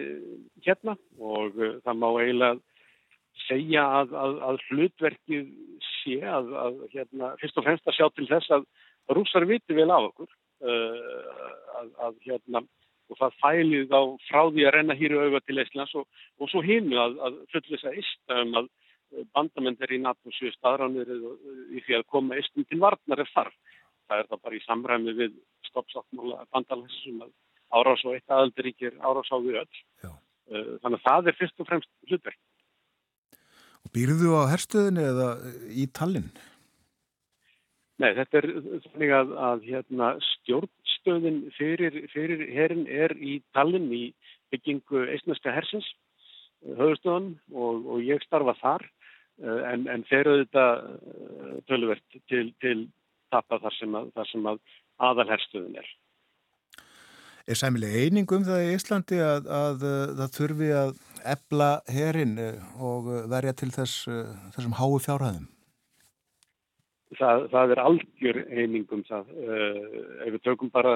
hérna 0.62 0.94
og 1.18 1.56
það 1.56 1.98
má 1.98 2.08
eiginlega 2.20 2.58
segja 3.48 3.84
að, 4.00 4.14
að, 4.22 4.38
að 4.48 4.62
hlutverkið 4.68 5.50
sé 6.00 6.20
að, 6.26 6.52
að 6.62 6.78
hérna, 6.94 7.34
fyrst 7.40 7.58
og 7.58 7.66
fremst 7.66 7.90
að 7.90 7.98
sjá 7.98 8.06
til 8.14 8.28
þess 8.30 8.54
að 8.54 8.66
rúsar 9.16 9.46
viti 9.48 9.76
vel 9.76 9.90
af 9.90 10.10
okkur 10.12 10.30
uh, 10.64 11.80
að 12.06 12.20
hérna 12.26 12.64
og 13.10 13.18
það 13.18 13.38
fælið 13.42 13.90
á 13.90 14.02
frá 14.28 14.42
því 14.54 14.66
að 14.66 14.74
renna 14.76 14.94
hýru 14.94 15.18
auðvað 15.18 15.46
til 15.46 15.58
Íslands 15.64 15.94
og, 15.98 16.06
og 16.38 16.50
svo 16.52 16.62
hínu 16.62 16.98
að 17.00 17.40
fullisa 17.50 17.94
ísta 17.98 18.38
um 18.44 18.54
að 18.60 18.70
bandamenn 19.34 19.78
er 19.82 19.94
í 19.94 19.98
NATO 20.02 20.30
7 20.36 20.52
staðránir 20.54 21.10
í 21.10 21.82
því 21.86 21.98
að 21.98 22.08
koma 22.14 22.38
ístum 22.38 22.66
til 22.70 22.78
varnar 22.82 23.22
ef 23.24 23.32
þarf. 23.34 23.56
Það 24.10 24.22
er 24.22 24.28
það 24.30 24.42
bara 24.44 24.58
í 24.58 24.62
samræmi 24.66 25.14
við 25.18 25.34
stoppsáttmála 25.70 26.44
bandalagsum 26.54 27.24
að 27.26 27.32
árás 27.70 28.04
og 28.06 28.16
eitt 28.16 28.34
aðaldaríkir 28.34 28.96
árás 29.02 29.30
á 29.30 29.36
við 29.42 29.60
öll. 29.62 29.82
Já. 30.02 30.12
Þannig 30.50 30.96
að 30.98 31.04
það 31.06 31.30
er 31.30 31.38
fyrst 31.38 31.62
og 31.62 31.68
fremst 31.68 31.90
hlutverk. 32.10 32.40
Og 33.80 33.92
býrðu 33.94 34.34
á 34.38 34.50
herstöðinu 34.50 35.04
eða 35.10 35.28
í 35.70 35.86
Tallinn? 35.96 36.30
Nei, 38.00 38.14
þetta 38.16 38.38
er 38.40 38.46
þannig 38.86 39.10
að, 39.12 39.32
að 39.44 39.64
hérna, 39.68 40.06
stjórnstöðin 40.24 41.40
fyrir, 41.58 41.98
fyrir 42.14 42.46
herin 42.54 42.86
er 42.88 43.12
í 43.20 43.40
Tallinn 43.56 43.90
í 43.92 44.04
byggingu 44.52 45.04
eistnarska 45.12 45.52
hersins, 45.52 45.88
eh, 46.64 46.72
höfustöðan 46.78 47.34
og, 47.52 47.84
og 47.84 48.06
ég 48.06 48.24
starfa 48.24 48.56
þar 48.62 48.86
eh, 48.86 49.60
en, 49.74 49.84
en 49.92 50.06
fer 50.08 50.32
auðvitað 50.32 50.86
tölverkt 51.68 52.20
til, 52.32 52.46
til 52.64 52.88
tappa 53.34 53.60
þar 53.66 53.76
sem 53.76 54.00
að, 54.00 54.08
að 54.16 54.62
aðalherstöðin 55.10 55.78
er. 55.82 55.92
Er 57.50 57.58
sæmilega 57.58 58.00
eining 58.06 58.32
um 58.32 58.44
það 58.46 58.64
í 58.64 58.74
Íslandi 58.78 59.20
að, 59.24 59.48
að 59.52 59.86
það 60.22 60.34
þurfi 60.38 60.74
að 60.80 60.98
ebla 61.36 61.70
herin 61.90 62.36
og 62.80 63.08
verja 63.28 63.56
til 63.60 63.72
þess, 63.74 64.04
þessum 64.56 64.76
hái 64.80 65.00
fjárhæðum? 65.04 65.48
Það, 67.18 67.44
það 67.50 67.72
er 67.74 67.80
algjör 67.82 68.38
eining 68.54 68.92
um 68.94 69.02
það. 69.08 69.30
Ef 70.26 70.30
við 70.36 70.42
tökum 70.46 70.70
bara 70.70 70.94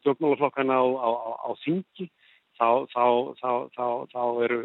stjórnmálaflokkana 0.00 0.76
á, 0.76 0.84
á, 0.98 1.10
á 1.46 1.50
þingi, 1.62 2.08
þá, 2.58 2.68
þá, 2.92 3.04
þá, 3.40 3.86
þá 4.12 4.22
eru 4.46 4.58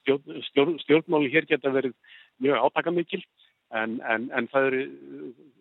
stjórn, 0.00 0.40
stjórn, 0.48 0.76
stjórnmáli 0.84 1.30
hér 1.32 1.48
geta 1.50 1.72
verið 1.74 1.94
mjög 2.42 2.66
átakamikil 2.66 3.22
en, 3.70 4.00
en, 4.00 4.28
en 4.34 4.48
það, 4.52 4.70
eru, 4.70 4.82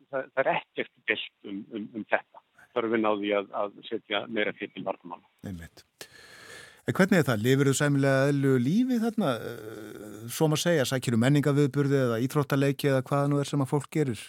það, 0.10 0.32
það 0.34 0.44
er 0.44 0.52
ekkert 0.56 0.94
belt 1.12 1.52
um, 1.52 1.62
um, 1.74 1.90
um 2.00 2.08
þetta 2.10 2.44
þarfum 2.76 3.08
á 3.08 3.14
því 3.18 3.36
að, 3.40 3.54
að 3.62 3.78
setja 3.90 4.26
meira 4.30 4.56
fyrir 4.58 4.86
vartumann. 4.86 5.24
Einmitt. 5.48 5.86
En 6.90 6.96
hvernig 6.98 7.20
er 7.20 7.26
það? 7.28 7.42
Lifir 7.46 7.68
þú 7.70 7.74
sæmilega 7.78 8.30
eðlu 8.32 8.52
lífi 8.66 8.96
þarna? 8.98 9.32
Eh, 9.46 10.22
svo 10.34 10.48
maður 10.50 10.62
segja, 10.64 10.86
sækir 10.90 11.14
þú 11.14 11.20
menningaviðburði 11.22 12.00
eða 12.00 12.16
íþróttaleiki 12.26 12.90
eða 12.90 13.04
hvaða 13.06 13.28
nú 13.30 13.42
er 13.42 13.50
sem 13.50 13.62
að 13.62 13.70
fólk 13.70 13.92
gerir? 13.94 14.24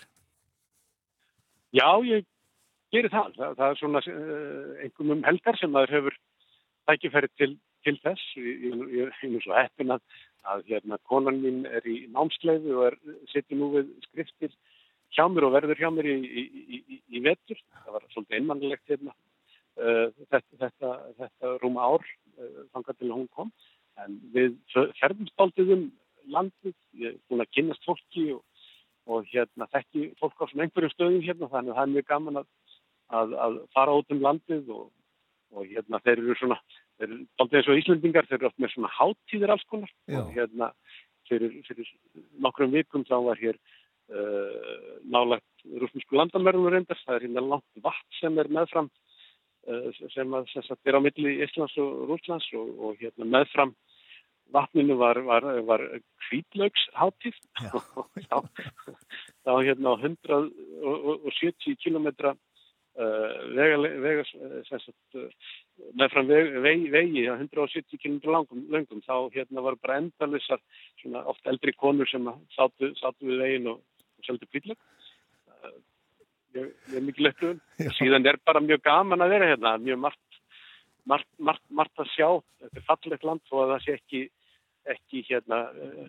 Já, 1.73 1.89
ég 2.05 2.27
gerir 2.93 3.15
það. 3.15 3.31
Það, 3.39 3.55
það 3.63 3.65
er 3.71 3.81
svona 3.81 4.03
uh, 4.13 4.67
einhverjum 4.85 5.15
um 5.15 5.25
helgar 5.31 5.61
sem 5.61 5.73
maður 5.73 5.95
hefur 5.97 6.19
tækifæri 6.91 7.33
til, 7.41 7.51
til 7.87 7.97
þess. 8.05 8.27
Ég, 8.37 9.09
er 9.09 9.41
svo 9.47 9.57
heppin 9.57 9.97
að, 9.97 10.05
að 10.53 10.69
hérna, 10.69 11.01
konan 11.09 11.41
mín 11.41 11.65
er 11.65 11.89
í 11.89 11.97
námsleiði 12.13 12.77
og 12.77 12.91
er, 12.91 13.01
setur 13.33 13.57
nú 13.63 13.71
við 13.79 13.89
skriftir 14.11 14.53
hjá 15.17 15.25
mér 15.33 15.49
og 15.49 15.57
verður 15.57 15.81
hjá 15.81 15.89
mér 15.97 16.13
í, 16.13 16.21
í, 16.29 16.47
í, 16.77 17.01
í 17.09 17.25
vetur. 17.25 17.65
Það 17.87 17.97
var 17.97 18.09
svolítið 18.13 18.43
einmannlegt 18.43 18.93
hérna. 18.93 19.17
Uh, 19.81 20.11
þetta, 20.29 20.59
þetta, 20.61 20.95
þetta 21.17 21.51
rúma 21.63 21.87
ár 21.95 22.03
uh, 22.05 22.63
þangar 22.75 22.97
til 22.99 23.13
hún 23.15 23.29
kom. 23.33 23.53
En 24.01 24.19
við 24.35 24.59
ferðumstaldið 25.01 25.75
um 25.77 25.87
landið, 26.29 26.77
ég 27.01 27.15
er 27.15 27.19
búin 27.31 27.43
að 27.45 27.53
kynast 27.57 27.87
fólki 27.89 28.27
og, 28.35 28.43
og 29.11 29.27
hérna 29.33 29.69
þekki 29.73 30.11
fólk 30.21 30.37
á 30.41 30.45
svona 30.51 30.67
einhverju 30.67 30.93
stöðum 30.93 31.25
hérna 31.25 31.51
þannig 31.53 31.73
að 31.73 31.79
það 31.79 31.87
er 31.87 31.95
mjög 31.95 32.09
gaman 32.11 32.41
að, 32.41 32.49
að, 33.21 33.35
að 33.47 33.59
fara 33.77 33.97
út 34.01 34.15
um 34.15 34.23
landið 34.27 34.73
og, 34.77 34.87
og 35.57 35.69
hérna 35.73 36.03
þeir 36.05 36.17
eru 36.17 36.39
svona, 36.39 36.61
þeir 36.99 37.09
eru 37.09 37.21
aldrei 37.43 37.61
eins 37.61 37.71
og 37.73 37.83
Íslandingar, 37.83 38.29
þeir 38.29 38.39
eru 38.39 38.51
oft 38.51 38.63
með 38.63 38.75
svona 38.75 38.95
háttíðir 38.99 39.55
alls 39.55 39.69
konar 39.73 39.93
Já. 40.05 40.21
og 40.21 40.33
hérna 40.37 40.73
fyrir, 41.31 41.61
fyrir 41.69 41.93
nokkrum 42.45 42.75
vikum 42.75 43.07
þá 43.09 43.17
var 43.27 43.41
hér 43.41 43.59
uh, 43.59 44.99
nálagt 45.09 45.47
rúsnesku 45.81 46.19
landamærunum 46.19 46.73
reyndast, 46.75 47.05
það 47.07 47.19
er 47.19 47.29
hérna 47.29 47.47
langt 47.55 47.85
vatn 47.85 48.19
sem 48.21 48.39
er 48.43 48.53
meðfram 48.53 48.91
sem 50.15 50.35
að 50.35 50.51
sem 50.53 50.65
sagt, 50.67 50.83
er 50.87 50.97
á 50.97 51.01
milli 51.05 51.39
Íslands 51.45 51.77
og 51.83 52.05
Rúslands 52.11 52.47
og, 52.57 52.69
og 52.81 53.01
hérna 53.01 53.29
meðfram 53.29 53.75
vatninu 54.55 54.97
var, 54.99 55.21
var, 55.27 55.47
var 55.67 55.83
kvítlaugsháttið 56.27 57.37
þá 59.45 59.53
hérna 59.63 59.95
á 59.95 59.97
170 60.01 61.77
kilometra 61.83 62.35
uh, 62.35 63.37
vega, 63.55 63.77
vega 64.07 64.25
sagt, 64.69 65.21
meðfram 65.95 66.31
vegi, 66.31 66.91
vegi 66.93 67.27
á 67.31 67.37
170 67.37 68.01
km 68.03 68.19
langum, 68.35 68.65
langum 68.73 69.05
þá 69.07 69.31
hérna 69.37 69.67
var 69.67 69.79
bara 69.83 70.01
endalissar 70.03 70.61
oft 71.25 71.47
eldri 71.47 71.77
konur 71.77 72.11
sem 72.11 72.27
sátu, 72.57 72.93
sátu 72.99 73.31
við 73.31 73.45
vegin 73.45 73.71
og 73.75 73.85
seldu 74.27 74.51
kvítleg 74.51 74.79
ég 76.57 76.97
er 76.97 77.05
mikið 77.07 77.27
lökluðum 77.27 77.95
síðan 77.99 78.27
er 78.27 78.39
bara 78.47 78.63
mjög 78.65 78.83
gaman 78.87 79.25
að 79.25 79.35
vera 79.35 79.49
hérna 79.53 79.75
mjög 79.83 80.03
margt, 80.05 80.39
margt, 81.09 81.31
margt, 81.39 81.65
margt 81.69 82.03
að 82.03 82.13
sjá. 82.15 82.29
Þetta 82.63 82.81
er 82.81 82.87
fallegt 82.89 83.27
land 83.27 83.55
og 83.55 83.73
það 83.73 83.85
sé 83.85 83.97
ekki, 83.99 84.23
ekki 84.95 85.25
hérna 85.29 85.61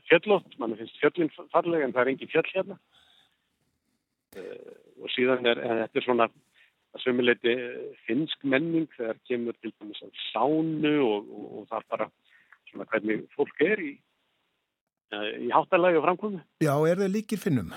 fjöllótt, 0.10 0.58
mann 0.60 0.78
finnst 0.80 1.02
fjöllin 1.02 1.34
falleg 1.54 1.86
en 1.86 1.96
það 1.96 2.04
er 2.04 2.14
engin 2.14 2.34
fjöll 2.34 2.48
hérna. 2.54 2.80
Uh, 4.32 4.78
og 5.04 5.12
síðan 5.12 5.50
er 5.52 5.60
þetta 5.60 6.00
er 6.00 6.06
svona 6.06 6.30
að 6.92 7.04
sömuleiti 7.04 7.56
finsk 8.08 8.46
menning 8.48 8.88
þegar 8.98 9.20
kemur 9.28 9.56
til 9.60 9.74
dæmis 9.74 10.00
að 10.04 10.14
sánu 10.32 10.94
og, 11.04 11.28
og, 11.28 11.50
og 11.60 11.68
það 11.72 11.90
bara 11.94 12.08
svona 12.72 12.88
hvernig 12.92 13.28
fólk 13.36 13.64
er 13.68 13.84
í 13.84 13.92
í 15.12 15.50
háttalægi 15.52 16.00
og 16.00 16.06
framkvömu. 16.06 16.40
Já, 16.64 16.72
er 16.88 17.02
það 17.02 17.12
líkir 17.16 17.42
finnum? 17.42 17.74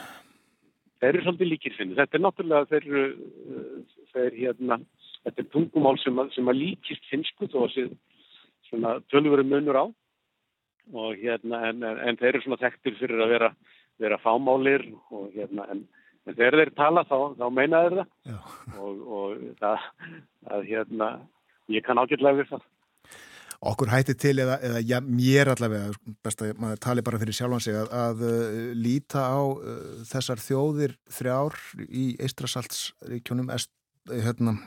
Þeir 1.05 1.17
eru 1.19 1.25
svolítið 1.27 1.51
líkir 1.51 1.75
sinni. 1.77 1.97
Þetta 1.99 2.17
er 2.17 2.23
náttúrulega 2.25 2.71
þeir 2.71 2.87
uh, 3.01 3.99
þeir 4.15 4.39
hérna, 4.39 4.79
þetta 5.27 5.43
er 5.43 5.51
tungumál 5.53 5.99
sem 6.03 6.21
að, 6.23 6.33
sem 6.37 6.49
að 6.51 6.61
líkist 6.61 7.11
finsku 7.11 7.49
þó 7.53 7.59
að 7.67 7.77
svona 8.71 8.97
tölvöru 9.13 9.45
munur 9.49 9.81
á. 9.81 9.85
Og 10.93 11.21
hérna 11.21 11.63
en, 11.71 11.85
en, 11.85 12.01
en 12.09 12.21
þeir 12.21 12.35
eru 12.35 12.45
svona 12.45 12.61
þekktir 12.61 12.99
fyrir 12.99 13.23
að 13.25 13.33
vera, 13.33 13.53
vera 14.03 14.21
fámálir 14.21 14.85
og 15.15 15.31
hérna 15.33 15.65
en, 15.73 15.87
en 16.29 16.37
þegar 16.37 16.59
þeir 16.61 16.73
tala 16.77 17.07
þá, 17.09 17.17
þá 17.41 17.47
meina 17.57 17.85
þeir 17.87 17.99
það. 18.01 18.51
Og, 18.81 19.07
og 19.19 19.47
það, 19.63 19.89
að 20.57 20.69
hérna, 20.69 21.11
ég 21.73 21.87
kann 21.87 22.01
ágjörlega 22.03 22.43
við 22.43 22.53
það 22.53 22.71
okkur 23.71 23.93
hætti 23.93 24.15
til 24.21 24.35
eða, 24.43 24.59
eða 24.65 24.83
ja, 24.85 25.01
mér 25.05 25.53
allavega, 25.55 25.93
best 26.25 26.43
að 26.45 26.59
maður 26.61 26.83
tali 26.85 27.05
bara 27.07 27.21
fyrir 27.23 27.37
sjálfan 27.37 27.65
sig 27.65 27.79
að, 27.79 27.93
að 27.97 28.25
uh, 28.29 28.59
líta 28.77 29.25
á 29.25 29.41
uh, 29.41 29.79
þessar 30.09 30.43
þjóðir 30.45 30.97
þrjár 31.19 31.59
í 31.89 32.07
Eistrasaltsríkjónum 32.25 33.53
hérna, 34.13 34.59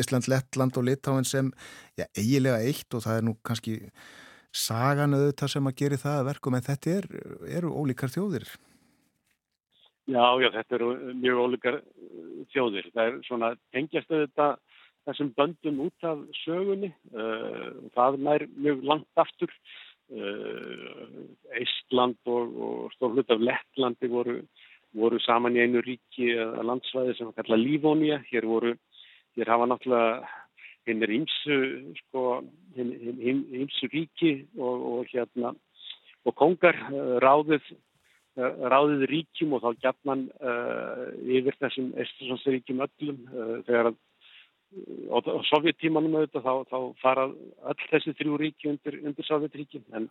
Ísland, 0.00 0.28
Lettland 0.32 0.78
og 0.80 0.86
Litáin 0.88 1.26
sem 1.28 1.50
ja, 1.98 2.06
eigilega 2.16 2.62
eitt 2.64 2.94
og 2.96 3.04
það 3.04 3.20
er 3.20 3.26
nú 3.28 3.36
kannski 3.44 3.80
sagan 4.56 5.16
auðvitað 5.16 5.52
sem 5.52 5.68
að 5.68 5.76
gera 5.82 6.00
það 6.00 6.20
að 6.20 6.28
verkum 6.30 6.56
en 6.56 6.64
þetta 6.64 6.94
er, 6.94 7.10
eru 7.58 7.74
ólíkar 7.76 8.12
þjóðir. 8.12 8.48
Já, 10.06 10.22
já, 10.38 10.48
þetta 10.54 10.78
eru 10.78 10.88
mjög 11.18 11.42
ólíkar 11.42 11.80
þjóðir. 12.54 12.88
Það 12.94 13.08
er 13.10 13.16
svona 13.26 13.52
tengjast 13.74 14.12
auðvitað 14.12 14.56
þessum 15.06 15.32
böndum 15.38 15.82
út 15.86 16.06
af 16.06 16.22
sögunni. 16.42 16.92
Uh, 17.14 17.88
það 17.96 18.20
nær 18.26 18.46
mjög 18.56 18.86
langt 18.90 19.22
aftur. 19.22 19.52
Eistland 21.58 22.18
uh, 22.26 22.32
og, 22.36 22.58
og 22.62 22.92
stórlut 22.94 23.30
af 23.34 23.42
Lettlandi 23.42 24.10
voru, 24.10 24.36
voru 24.94 25.18
saman 25.24 25.56
í 25.58 25.64
einu 25.64 25.82
ríki 25.82 26.30
að 26.38 26.66
landsvæði 26.70 27.16
sem 27.18 27.32
kalla 27.38 27.58
Lífónia. 27.58 28.20
Hér, 28.30 28.46
voru, 28.50 28.76
hér 29.38 29.50
hafa 29.54 29.70
náttúrulega 29.70 30.26
hinn 30.86 31.02
er 31.02 31.10
ímsu 31.10 31.56
sko, 32.04 32.44
ríki 33.90 34.32
og, 34.54 34.84
og, 34.92 35.10
hérna, 35.10 35.50
og 36.26 36.38
kongar 36.38 36.78
uh, 36.92 37.18
ráðið 37.22 37.74
ráðið 38.36 39.06
ríkjum 39.08 39.54
og 39.56 39.62
þá 39.64 39.70
gæt 39.80 39.98
man 40.04 40.26
uh, 40.44 41.06
yfir 41.24 41.56
þessum 41.56 41.92
Eistlandsríkjum 41.96 42.82
öllum 42.84 43.22
uh, 43.32 43.54
þegar 43.64 43.90
að 43.90 43.96
á 45.10 45.18
sovjettímanum 45.50 46.18
auðvitað 46.18 46.46
þá, 46.46 46.54
þá 46.70 46.78
fara 47.02 47.24
öll 47.72 47.88
þessi 47.90 48.14
þrjú 48.18 48.38
ríki 48.42 48.70
undir, 48.72 49.00
undir 49.02 49.28
sovjetríki 49.28 49.82
en, 49.96 50.08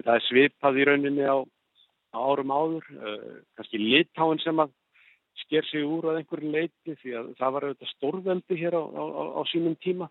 það 0.00 0.14
er 0.14 0.26
svipað 0.28 0.80
í 0.80 0.88
rauninni 0.88 1.28
á, 1.28 1.38
á 2.16 2.18
árum 2.18 2.52
áður. 2.54 2.90
Uh, 2.96 3.38
kannski 3.58 3.80
litáin 3.82 4.42
sem 4.44 4.60
að 4.62 4.74
sker 5.44 5.66
sig 5.68 5.84
úr 5.84 6.08
að 6.10 6.22
einhverju 6.22 6.50
leiti 6.52 6.96
því 7.02 7.16
að 7.20 7.30
það 7.38 7.54
var 7.54 7.66
auðvitað 7.66 7.92
stórveldi 7.92 8.58
hér 8.60 8.76
á, 8.80 8.82
á, 8.82 9.04
á 9.36 9.42
sínum 9.52 9.76
tíma. 9.84 10.10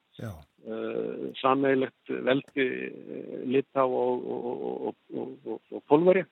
Uh, 0.65 1.31
sameigilegt 1.41 2.15
veldi 2.29 2.65
uh, 2.65 3.37
litá 3.53 3.85
og, 3.85 4.25
og, 4.25 4.95
og, 5.13 5.59
og 5.69 5.85
pólveri 5.89 6.25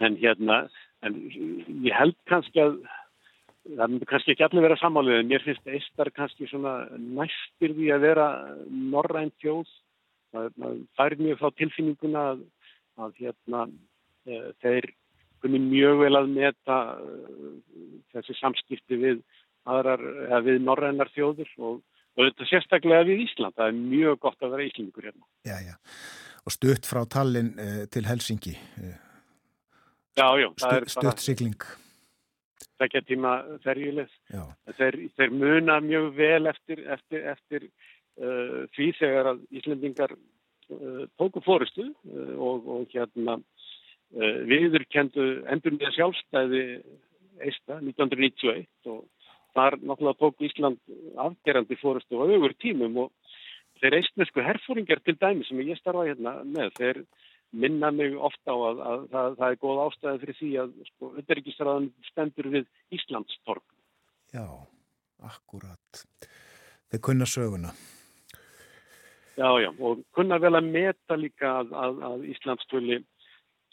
en 0.00 0.16
hérna 0.20 0.62
en 1.04 1.16
ég 1.84 1.94
held 1.96 2.16
kannski 2.30 2.62
að 2.62 2.78
það 3.76 3.92
myndi 3.92 4.08
kannski 4.08 4.34
ekki 4.34 4.46
allir 4.46 4.64
vera 4.66 4.78
sammálið 4.80 5.18
en 5.20 5.28
mér 5.30 5.44
finnst 5.44 5.68
eistar 5.70 6.10
kannski 6.14 6.48
svona 6.50 6.74
næstir 6.96 7.74
því 7.76 7.90
að 7.94 8.06
vera 8.06 8.28
norrænt 8.70 9.36
þjóð. 9.42 9.74
Það 10.30 10.80
fær 10.98 11.16
mjög 11.18 11.40
þá 11.40 11.46
tilfinninguna 11.58 12.24
að, 12.32 12.42
að 13.02 13.14
hérna 13.18 13.66
e, 14.26 14.40
þeir 14.62 14.90
kunni 15.42 15.60
mjög 15.64 16.02
vel 16.04 16.12
að 16.20 16.32
meta 16.36 16.78
e, 17.02 17.52
þessi 18.14 18.38
samskipti 18.38 19.00
við 19.00 19.22
aðrar, 19.70 20.02
eða 20.28 20.42
við 20.46 20.60
norrænar 20.66 21.10
þjóður 21.16 21.50
og, 21.58 21.82
og 22.16 22.28
þetta 22.28 22.48
sérstaklega 22.52 23.08
við 23.10 23.26
Ísland. 23.26 23.58
Það 23.58 23.72
er 23.72 23.78
mjög 23.82 24.18
gott 24.22 24.46
að 24.46 24.54
vera 24.54 24.68
íslendingur 24.68 25.10
hérna. 25.10 25.26
Já, 25.48 25.56
já, 25.66 25.76
og 26.46 26.56
stutt 26.56 26.90
frá 26.90 27.02
Tallinn 27.10 27.54
e, 27.58 27.70
til 27.90 28.06
Helsingi 28.06 28.56
Já, 30.18 30.26
já, 30.36 30.48
Stu, 30.58 30.90
stutt 30.90 31.22
sigling 31.22 31.62
tvekja 32.80 33.04
tíma 33.06 33.36
ferjuleg. 33.64 34.10
Þeir, 34.78 34.98
þeir 35.18 35.36
muna 35.36 35.78
mjög 35.84 36.10
vel 36.16 36.50
eftir, 36.50 36.82
eftir, 36.96 37.26
eftir 37.34 37.68
uh, 37.68 38.66
því 38.76 38.90
þegar 38.98 39.32
að 39.34 39.44
Íslandingar 39.60 40.16
uh, 40.16 41.04
tóku 41.20 41.44
fórustu 41.44 41.90
uh, 41.90 42.34
og, 42.40 42.66
og 42.66 42.96
hérna 42.96 43.38
uh, 43.38 44.40
viður 44.48 44.88
kendu 44.90 45.30
endur 45.52 45.76
með 45.76 45.96
sjálfstæði 45.98 46.64
eista 47.40 47.78
1991 47.80 48.66
og 48.92 49.04
þar 49.56 49.78
náttúrulega 49.80 50.20
tók 50.20 50.44
Ísland 50.46 50.80
afgerandi 51.20 51.78
fórustu 51.80 52.20
á 52.20 52.24
ögur 52.24 52.54
tímum 52.60 53.04
og, 53.06 53.12
þeir 53.80 53.96
eistnesku 54.00 54.44
herfóringar 54.44 55.00
til 55.04 55.16
dæmi 55.20 55.46
sem 55.46 55.60
ég 55.64 55.78
starfa 55.80 56.06
hérna 56.08 56.40
með, 56.44 56.72
þeir 56.78 56.98
minna 57.50 57.90
mig 57.90 58.16
ofta 58.16 58.54
á 58.54 58.58
að, 58.70 58.80
að, 58.80 59.04
að 59.10 59.38
það 59.38 59.46
er 59.48 59.60
góð 59.64 59.82
ástæði 59.84 60.22
fyrir 60.24 60.38
því 60.38 60.50
að 60.62 60.74
sko, 60.90 61.12
undaríkisraðan 61.22 61.88
stendur 62.10 62.50
við 62.54 62.68
Íslandstorg. 62.94 63.64
Já, 64.34 64.46
akkurat. 65.26 66.04
Þeir 66.90 67.02
kunna 67.06 67.26
söguna. 67.26 67.72
Já, 69.40 69.48
já, 69.62 69.70
og 69.80 70.02
kunna 70.14 70.38
vel 70.42 70.52
að 70.58 70.68
meta 70.68 71.16
líka 71.16 71.60
að, 71.62 72.02
að 72.04 72.28
Íslandstöli 72.34 73.00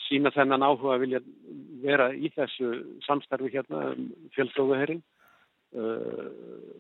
sína 0.08 0.32
þennan 0.32 0.64
áhuga 0.64 0.96
að 0.96 1.04
vilja 1.04 1.22
vera 1.84 2.12
í 2.16 2.30
þessu 2.36 2.70
samstarfi 3.06 3.52
hérna 3.52 3.90
um 3.92 4.06
fjölflóðuherrin 4.36 5.02
uh, 5.76 6.30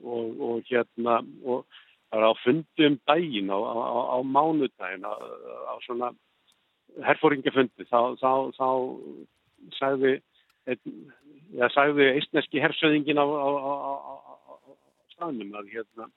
og, 0.04 0.40
og 0.48 0.70
hérna 0.70 1.20
og 1.44 1.66
það 2.08 2.22
er 2.22 2.28
á 2.30 2.34
fundum 2.44 2.98
dægin 3.10 3.52
á, 3.52 3.58
á, 3.60 3.76
á 4.16 4.18
mánudagin 4.24 5.04
á, 5.04 5.14
á 5.68 5.76
svona 5.84 6.14
herfóringafundi 7.06 7.88
þá, 7.90 8.16
þá, 8.22 8.32
þá 8.58 8.68
sagði 9.78 10.14
ja, 11.56 11.70
sagði 11.74 12.12
eistneski 12.16 12.62
hersöðingin 12.64 13.22
á 13.22 13.26
staðnum 15.16 15.56
að 15.58 15.72
hérna 15.74 16.10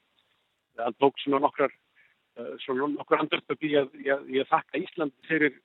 það 0.79 0.99
tók 1.03 1.19
svona 1.21 1.41
nokkrar 1.45 1.73
uh, 1.73 2.53
svona 2.65 2.89
nokkur 2.95 3.21
andurtöp 3.21 3.65
í 3.67 3.75
að 3.79 3.97
ég 4.31 4.49
þakka 4.49 4.81
Ísland 4.81 5.15
fyrir 5.29 5.57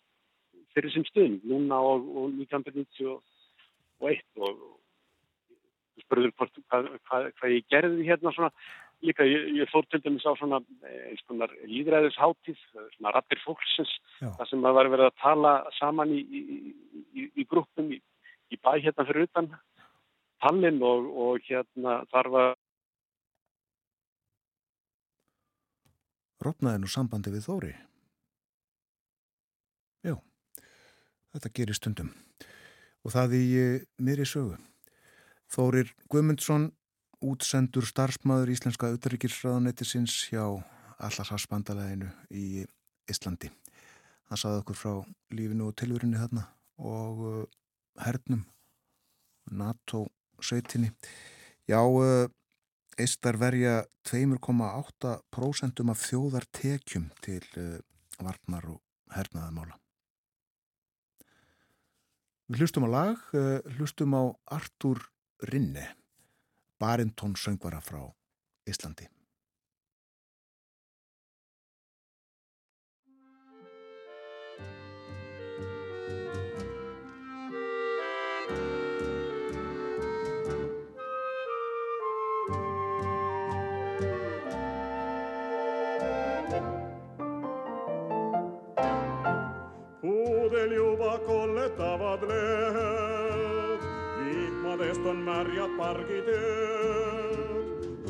fyrir 0.76 0.92
sem 0.92 1.06
stund 1.08 1.44
núna 1.48 1.78
og, 1.80 2.08
og 2.16 2.32
1991 2.36 3.06
og, 3.06 3.22
og 4.44 6.02
spurður 6.04 6.34
hvað, 6.36 6.90
hvað, 7.08 7.30
hvað 7.38 7.54
ég 7.54 7.70
gerði 7.72 8.08
hérna 8.10 8.32
svona 8.36 8.52
líka, 9.04 9.24
ég, 9.28 9.48
ég 9.60 9.70
fór 9.72 9.86
til 9.90 10.00
dæmis 10.04 10.24
á 10.24 10.32
svona 10.38 10.60
eh, 10.86 11.12
eins 11.12 11.24
konar 11.28 11.52
líðræðisháttíð 11.68 12.60
svona 12.96 13.14
rattir 13.14 13.40
fólksins 13.44 13.92
þar 14.20 14.50
sem 14.50 14.62
maður 14.62 14.78
var 14.78 14.92
verið 14.94 15.10
að 15.10 15.18
tala 15.22 15.54
saman 15.78 16.14
í, 16.14 16.20
í, 16.22 16.42
í, 17.12 17.26
í 17.42 17.48
grúpum 17.48 17.90
í 17.92 18.60
bæ 18.62 18.76
hérna 18.78 19.08
fyrir 19.08 19.28
utan 19.28 19.50
Tallinn 20.44 20.82
og, 20.84 21.06
og 21.16 21.44
hérna 21.48 22.02
þar 22.12 22.32
var 22.34 22.54
Rotnaði 26.46 26.82
nú 26.82 26.88
sambandi 26.92 27.32
við 27.32 27.46
Þóri? 27.48 27.72
Já 30.04 30.14
Þetta 31.36 31.52
gerir 31.52 31.76
stundum. 31.76 32.10
Og 33.04 33.12
það 33.12 33.34
í 33.36 33.44
eh, 33.60 33.82
miðri 34.00 34.24
sögu. 34.24 34.54
Þórir 35.52 35.90
Guðmundsson, 36.08 36.70
útsendur 37.24 37.86
starfsmæður 37.88 38.52
Íslenska 38.52 38.90
auðaríkisraðanettisins 38.92 40.16
hjá 40.30 40.44
Allarsafsbandalæðinu 40.96 42.10
í 42.32 42.64
Íslandi. 43.10 43.50
Það 44.26 44.42
saði 44.42 44.60
okkur 44.62 44.78
frá 44.80 44.92
lífinu 45.36 45.68
og 45.70 45.76
tilverinu 45.78 46.20
þarna 46.20 46.46
og 46.82 47.22
uh, 47.24 47.42
hernum, 48.02 48.42
NATO-sveitinni. 49.50 50.92
Já, 51.70 51.80
uh, 51.80 52.26
Eistar 52.98 53.38
verja 53.40 53.84
2,8% 54.08 55.82
af 55.92 56.04
þjóðartekjum 56.08 57.10
til 57.24 57.42
uh, 57.60 57.78
varnar 58.20 58.70
og 58.72 58.80
hernaðamála. 59.14 59.76
Við 62.46 62.62
hlustum 62.62 62.86
á 62.86 62.90
lag, 62.90 63.22
eh, 63.34 63.58
hlustum 63.74 64.14
á 64.14 64.22
Artur 64.54 65.00
Rinne, 65.50 65.88
barintón 66.78 67.36
söngvara 67.36 67.80
frá 67.80 68.14
Íslandi. 68.66 69.15
Vihmadest 95.06 95.08
on 95.08 95.16
märjad 95.24 95.70
pargitööd. 95.78 97.56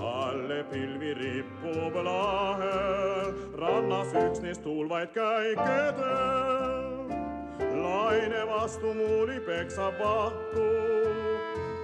alle 0.01 0.64
pilvi 0.70 1.14
ripub 1.14 1.94
lahel, 1.94 3.32
rannas 3.59 4.12
üksnes 4.14 4.59
tuul 4.59 4.88
vaid 4.88 5.09
käikedel. 5.12 6.07
laine 7.82 8.47
vastu 8.47 8.94
muuli 8.94 9.40
peksab 9.40 9.99
vahtu, 9.99 10.66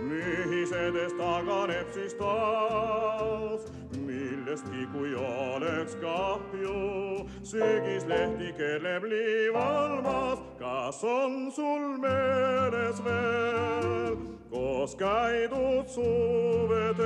mühisedes 0.03 1.13
taganeb 1.19 1.93
siis 1.93 2.15
taas 2.15 3.73
millestki, 3.97 4.87
kui 4.93 5.15
oleks 5.15 5.97
kahju. 5.97 7.29
sügislehti 7.43 8.53
keerleb 8.57 9.05
liivalmas, 9.05 10.39
kas 10.59 11.05
on 11.05 11.53
sul 11.53 11.99
meeles 11.99 13.05
veel, 13.05 14.42
koos 14.53 14.97
käidud 15.01 15.89
suveteed, 15.89 16.99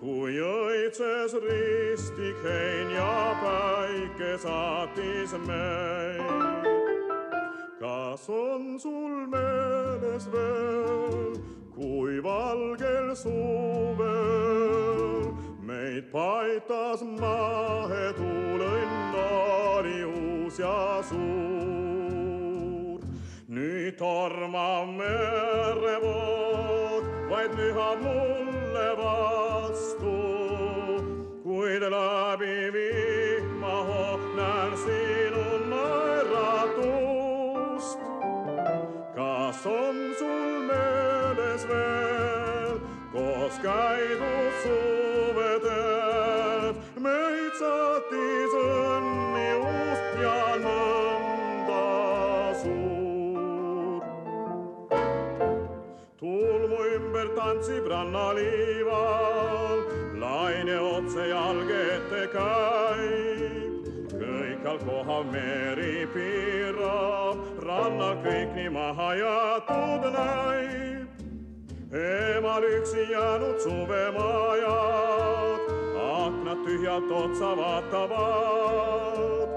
kui 0.00 0.40
õitses 0.42 1.36
ristik 1.44 2.36
hein 2.42 2.90
ja 2.96 3.36
päike 3.42 4.38
saatis 4.42 5.32
meid. 5.46 6.66
kas 7.80 8.28
on 8.28 8.80
sul 8.80 9.26
meeles 9.30 10.26
veel, 10.32 11.38
kui 11.74 12.22
valgel 12.22 13.14
suvel 13.16 14.90
meid 15.62 16.10
paitas 16.12 17.02
mahetuul, 17.06 18.60
õnn 18.66 19.14
oli 19.78 20.04
uus 20.04 20.58
ja 20.58 21.02
suur. 21.08 21.30
nüüd 23.50 23.96
tormab 23.98 24.88
merevoog, 24.98 25.39
vaid 27.74 27.98
mühab 28.00 28.02
mulle 28.02 28.96
vastu, 28.98 30.16
kuid 31.44 31.82
läbi 31.82 32.72
vihmaho 32.74 34.18
näen 34.36 34.72
sinu 34.84 35.44
naeratust. 35.70 37.18
kas 39.14 39.66
on 39.66 39.96
sul 40.18 40.60
meeles 40.68 41.68
veel 41.68 42.78
koos 43.12 43.58
käidud 43.62 44.39
tantsib 57.60 57.86
rannaliival, 57.86 59.78
laine 60.20 60.78
otse 60.80 61.28
jalge 61.28 61.80
ette 61.94 62.22
käib, 62.32 63.72
kõik 64.14 64.64
all 64.70 64.80
kohav 64.80 65.24
meri 65.32 66.06
piirab, 66.14 67.36
rannal 67.60 68.16
kõik 68.24 68.50
nii 68.56 68.70
maha 68.72 69.10
jäetud 69.20 70.02
näib 70.16 71.06
emal 71.92 72.62
üksi 72.64 73.02
jäänud 73.12 73.60
suvemajad, 73.60 75.60
aknad 76.00 76.58
tühjalt 76.64 77.10
otsa 77.12 77.56
vaatavad. 77.60 79.49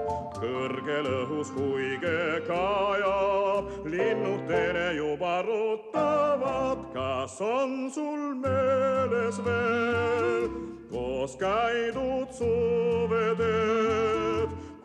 Kõrgel 0.44 1.06
õhus 1.08 1.50
huige 1.56 2.40
kajab, 2.48 3.68
linnud 3.88 4.42
teele 4.48 4.88
juba 4.98 5.42
ruttavad. 5.46 6.78
kas 6.92 7.40
on 7.40 7.90
sul 7.90 8.34
meeles 8.42 9.40
veel 9.44 10.48
koos 10.90 11.36
käidud 11.40 12.30
suveteed, 12.36 13.48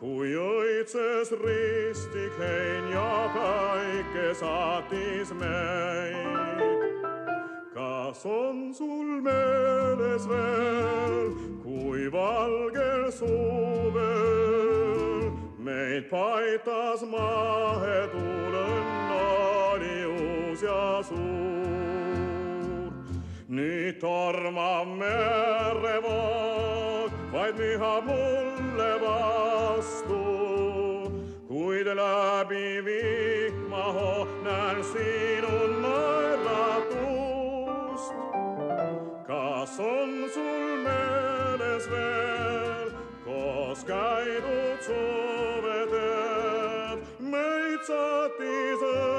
kui 0.00 0.34
õitses 0.34 1.32
ristik 1.44 2.32
hein 2.40 2.92
ja 2.94 3.30
päike 3.36 4.34
saatis 4.40 5.32
meid? 5.38 6.80
kas 7.74 8.26
on 8.26 8.74
sul 8.74 9.20
meeles 9.22 10.28
veel, 10.28 11.34
kui 11.62 12.12
valgel 12.12 13.12
suvel 13.14 14.49
meid 15.80 16.04
paitas 16.10 17.02
maahetuulen 17.02 18.84
oli 19.12 20.06
uus 20.06 20.62
ja 20.62 21.02
suur. 21.02 22.92
Nyt 23.48 23.98
tormamme 23.98 25.16
revoot, 25.82 27.12
vaid 27.32 27.58
viha 27.58 28.00
mulle 28.00 29.00
vastu. 29.00 30.20
Kuid 31.48 31.86
läbi 31.86 32.84
vihmaho 32.84 34.28
näen 34.42 34.84
sinun 34.84 35.82
naeratust. 35.82 36.94
Kas 39.26 39.80
on 39.80 40.30
sul 40.34 40.76
meeles 40.84 41.90
veel, 41.90 42.90
koos 43.24 43.84
käidud 43.84 44.82
suur 44.86 45.39
It's 47.80 47.88
a 47.88 48.30
desert. 48.38 49.09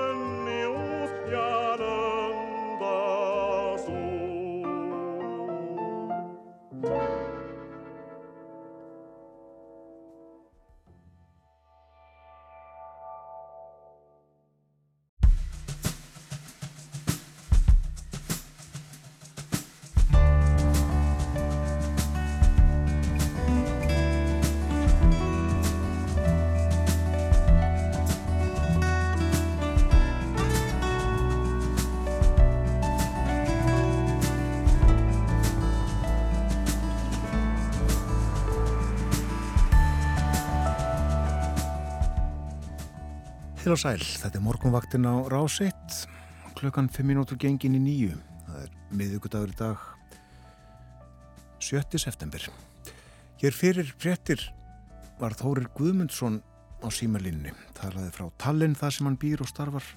Heil 43.71 43.77
og 43.77 43.85
sæl, 43.87 44.01
þetta 44.03 44.35
er 44.35 44.43
morgunvaktin 44.43 45.05
á 45.07 45.15
Rásitt, 45.31 45.93
klukkan 46.59 46.89
5 46.91 47.07
minútur 47.07 47.37
gengin 47.39 47.77
í 47.77 47.79
nýju. 47.79 48.17
Það 48.43 48.57
er 48.65 48.73
miðugudagur 48.99 49.53
í 49.53 49.55
dag, 49.55 49.85
7. 51.63 52.01
september. 52.03 52.49
Hér 53.39 53.55
fyrir 53.55 53.93
fréttir 53.95 54.43
var 55.23 55.37
Þórir 55.39 55.71
Guðmundsson 55.71 56.41
á 56.83 56.91
símalinni. 56.91 57.55
Talaði 57.79 58.11
frá 58.11 58.27
Tallinn 58.43 58.75
þar 58.75 58.97
sem 58.97 59.07
hann 59.07 59.19
býr 59.23 59.47
og 59.47 59.53
starfar. 59.55 59.87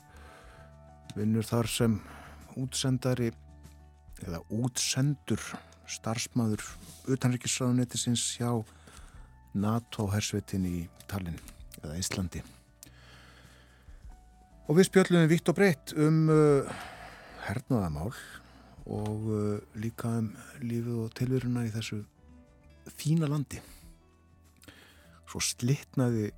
Vinnur 1.18 1.43
þar 1.43 1.75
sem 1.75 2.01
útsendari 2.55 3.33
eða 4.22 4.45
útsendur 4.55 5.43
starfsmæður 5.91 6.62
utanrikisraðunetisins 7.11 8.37
hjá 8.39 8.53
NATO-hersvetin 9.59 10.70
í 10.70 10.85
Tallinn 11.11 11.43
eða 11.83 11.99
Íslandi. 11.99 12.47
Og 14.65 14.79
við 14.79 14.87
spjöllum 14.89 15.27
vitt 15.29 15.49
og 15.53 15.57
breytt 15.59 15.93
um 16.01 16.23
uh, 16.33 16.69
hernaðamál 17.45 18.15
og 18.89 19.27
uh, 19.29 19.59
líka 19.77 20.09
um 20.23 20.31
lífið 20.65 21.03
og 21.03 21.11
tilveruna 21.19 21.67
í 21.67 21.73
þessu 21.75 21.99
fína 22.97 23.29
landi. 23.29 23.61
Svo 25.29 25.43
slittnaði 25.45 26.31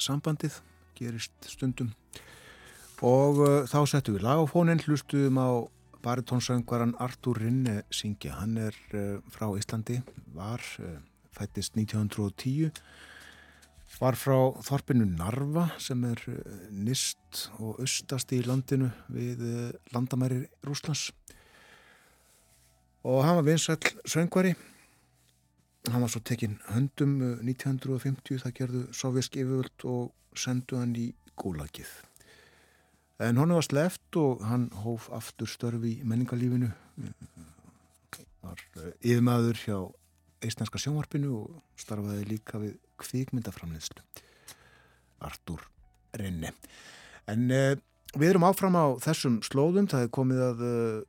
sambandið, 0.00 0.56
gerist 0.96 1.36
stundum. 1.52 1.92
Og 3.04 3.42
uh, 3.44 3.68
þá 3.68 3.84
settum 3.92 4.16
við 4.16 4.24
lag 4.24 4.40
á 4.40 4.44
fónin, 4.48 4.80
hlustuðum 4.80 5.40
á 5.44 5.50
baritónsöngvaran 6.00 6.96
Artur 6.96 7.42
Rinne 7.44 7.82
syngja. 7.92 8.38
Hann 8.40 8.56
er 8.56 8.76
uh, 8.96 9.20
frá 9.28 9.50
Íslandi, 9.52 10.00
var 10.32 10.64
uh, 10.80 10.96
fættist 11.36 11.76
1910 11.76 12.72
var 14.00 14.16
frá 14.16 14.36
þorpinu 14.64 15.06
Narva 15.12 15.68
sem 15.82 16.02
er 16.08 16.22
eh, 16.32 16.66
nist 16.72 17.46
og 17.58 17.80
austast 17.84 18.32
í 18.32 18.42
landinu 18.46 18.90
við 19.12 19.44
eh, 19.46 19.70
landamæri 19.94 20.42
Rúslands 20.66 21.10
og 23.04 23.22
hann 23.24 23.38
var 23.38 23.46
vinsæl 23.46 23.78
söngvari. 24.04 24.52
Hann 25.88 26.02
var 26.04 26.10
svo 26.12 26.20
tekinn 26.20 26.58
höndum 26.68 27.16
1950 27.40 28.42
það 28.42 28.56
gerðu 28.58 28.84
sovjersk 28.92 29.40
yfirvöld 29.40 29.88
og 29.88 30.36
sendu 30.36 30.76
hann 30.76 30.92
í 31.00 31.08
gólagið 31.40 31.88
en 33.20 33.36
hann 33.36 33.52
var 33.52 33.64
sleft 33.64 34.16
og 34.16 34.44
hann 34.48 34.68
hóf 34.82 35.10
aftur 35.12 35.48
störfi 35.50 35.98
í 35.98 36.06
menningarlífinu. 36.08 36.70
Var 38.40 38.62
yfirmaður 39.04 39.60
hjá 39.60 39.78
eisnænska 40.44 40.80
sjónvarpinu 40.80 41.34
og 41.42 41.60
starfaði 41.80 42.26
líka 42.28 42.60
við 42.62 42.78
kvikmyndaframleðslu 43.00 44.04
Artur 45.26 45.66
Rinne 46.16 46.54
en 47.30 47.46
uh, 47.54 47.76
við 48.18 48.32
erum 48.32 48.46
áfram 48.48 48.76
á 48.78 48.86
þessum 49.02 49.38
slóðum, 49.46 49.88
það 49.90 50.06
er 50.06 50.12
komið 50.16 50.42
að 50.46 50.62
uh, 50.66 51.00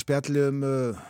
spjalli 0.00 0.44
um 0.48 0.64
uh, 0.66 1.06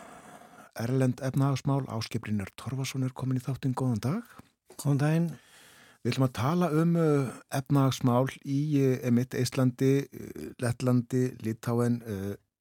Erlend 0.79 1.19
efnahagsmál. 1.25 1.81
Áskiprinnar 1.91 2.53
Torfason 2.55 3.03
er 3.03 3.11
komin 3.11 3.35
í 3.35 3.41
þáttinn. 3.43 3.73
Góðan 3.75 3.99
dag. 3.99 4.35
Góðan 4.79 5.01
daginn. 5.01 5.25
Við 6.05 6.13
ætlum 6.13 6.25
að 6.29 6.35
tala 6.37 6.69
um 6.79 6.93
efnahagsmál 7.57 8.29
í 8.47 8.59
emitt 9.03 9.35
Íslandi 9.35 9.89
Lettlandi, 10.63 11.25
Litáen 11.43 11.97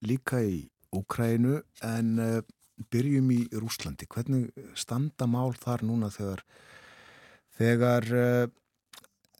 líka 0.02 0.40
í 0.42 0.64
Úkrænu 0.90 1.60
en 1.86 2.10
byrjum 2.92 3.30
í 3.34 3.40
Rúslandi. 3.54 4.08
Hvernig 4.10 4.48
standa 4.78 5.28
mál 5.30 5.52
þar 5.58 5.84
núna 5.88 6.10
þegar, 6.14 6.44
þegar 7.58 8.08
uh, 8.14 8.48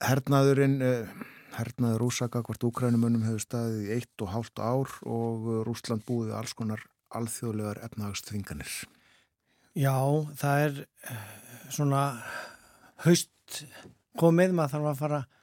hernaðurinn, 0.05 0.78
uh, 0.82 1.26
hernaður 1.59 2.05
rúsaka 2.05 2.43
hvort 2.47 2.68
úkrænumönnum 2.68 3.26
hefur 3.26 3.43
staðið 3.43 3.86
í 3.86 3.97
eitt 3.99 4.22
og 4.22 4.32
hálft 4.34 4.61
ár 4.62 4.93
og 5.09 5.49
Rúsland 5.66 6.05
búið 6.07 6.34
alls 6.39 6.55
konar 6.55 6.84
alþjóðlegar 7.14 7.80
efnahagstvinganir? 7.89 8.70
Já, 9.78 9.97
það 10.39 10.62
er 10.66 10.78
svona 11.72 12.03
haust 13.05 13.64
komið, 14.18 14.55
maður 14.57 14.74
þarf 14.74 14.91
að 14.91 15.01
fara 15.03 15.20
að 15.22 15.34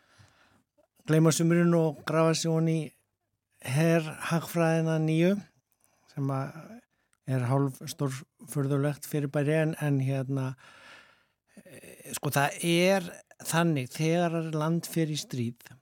gleyma 1.10 1.34
sumurinn 1.36 1.76
og 1.78 2.02
grafa 2.08 2.34
sig 2.38 2.52
honi 2.52 2.78
í 2.80 2.86
herrhagfræðina 3.66 4.98
nýju 5.02 5.36
sem 6.14 6.32
að 6.34 6.75
er 7.26 7.46
hálf 7.50 7.80
stórförðulegt 7.90 9.08
fyrir 9.10 9.32
bæri 9.34 9.56
en, 9.58 9.74
en 9.82 10.02
hérna 10.04 10.52
e, 11.58 12.14
sko 12.18 12.32
það 12.34 12.60
er 12.70 13.10
þannig 13.46 13.90
þegar 13.94 14.52
land 14.54 14.88
fyrir 14.90 15.20
stríð 15.20 15.74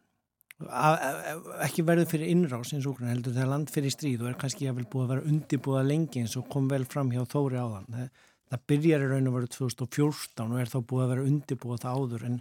ekki 0.63 1.83
verður 1.85 2.07
fyrir 2.11 2.31
innrás 2.31 2.71
eins 2.75 2.87
og 2.87 3.01
heldur 3.03 3.33
þegar 3.35 3.51
land 3.51 3.71
fyrir 3.73 3.91
stríð 3.91 4.23
og 4.23 4.31
er 4.31 4.39
kannski 4.39 4.69
að 4.69 4.79
vel 4.79 4.89
búið 4.91 5.03
að 5.03 5.13
vera 5.13 5.31
undibúða 5.31 5.83
lengi 5.87 6.23
eins 6.23 6.37
og 6.39 6.47
kom 6.51 6.69
vel 6.71 6.85
fram 6.89 7.11
hjá 7.11 7.23
Þóri 7.27 7.59
áðan 7.59 7.89
það, 7.89 8.09
það 8.53 8.65
byrjar 8.71 9.03
í 9.03 9.09
raun 9.11 9.29
og 9.29 9.37
veru 9.37 9.51
2014 9.57 10.45
og 10.45 10.61
er 10.61 10.71
þá 10.71 10.79
búið 10.79 11.05
að 11.05 11.13
vera 11.13 11.27
undibúða 11.27 11.79
það 11.83 11.99
áður 11.99 12.27
en, 12.29 12.37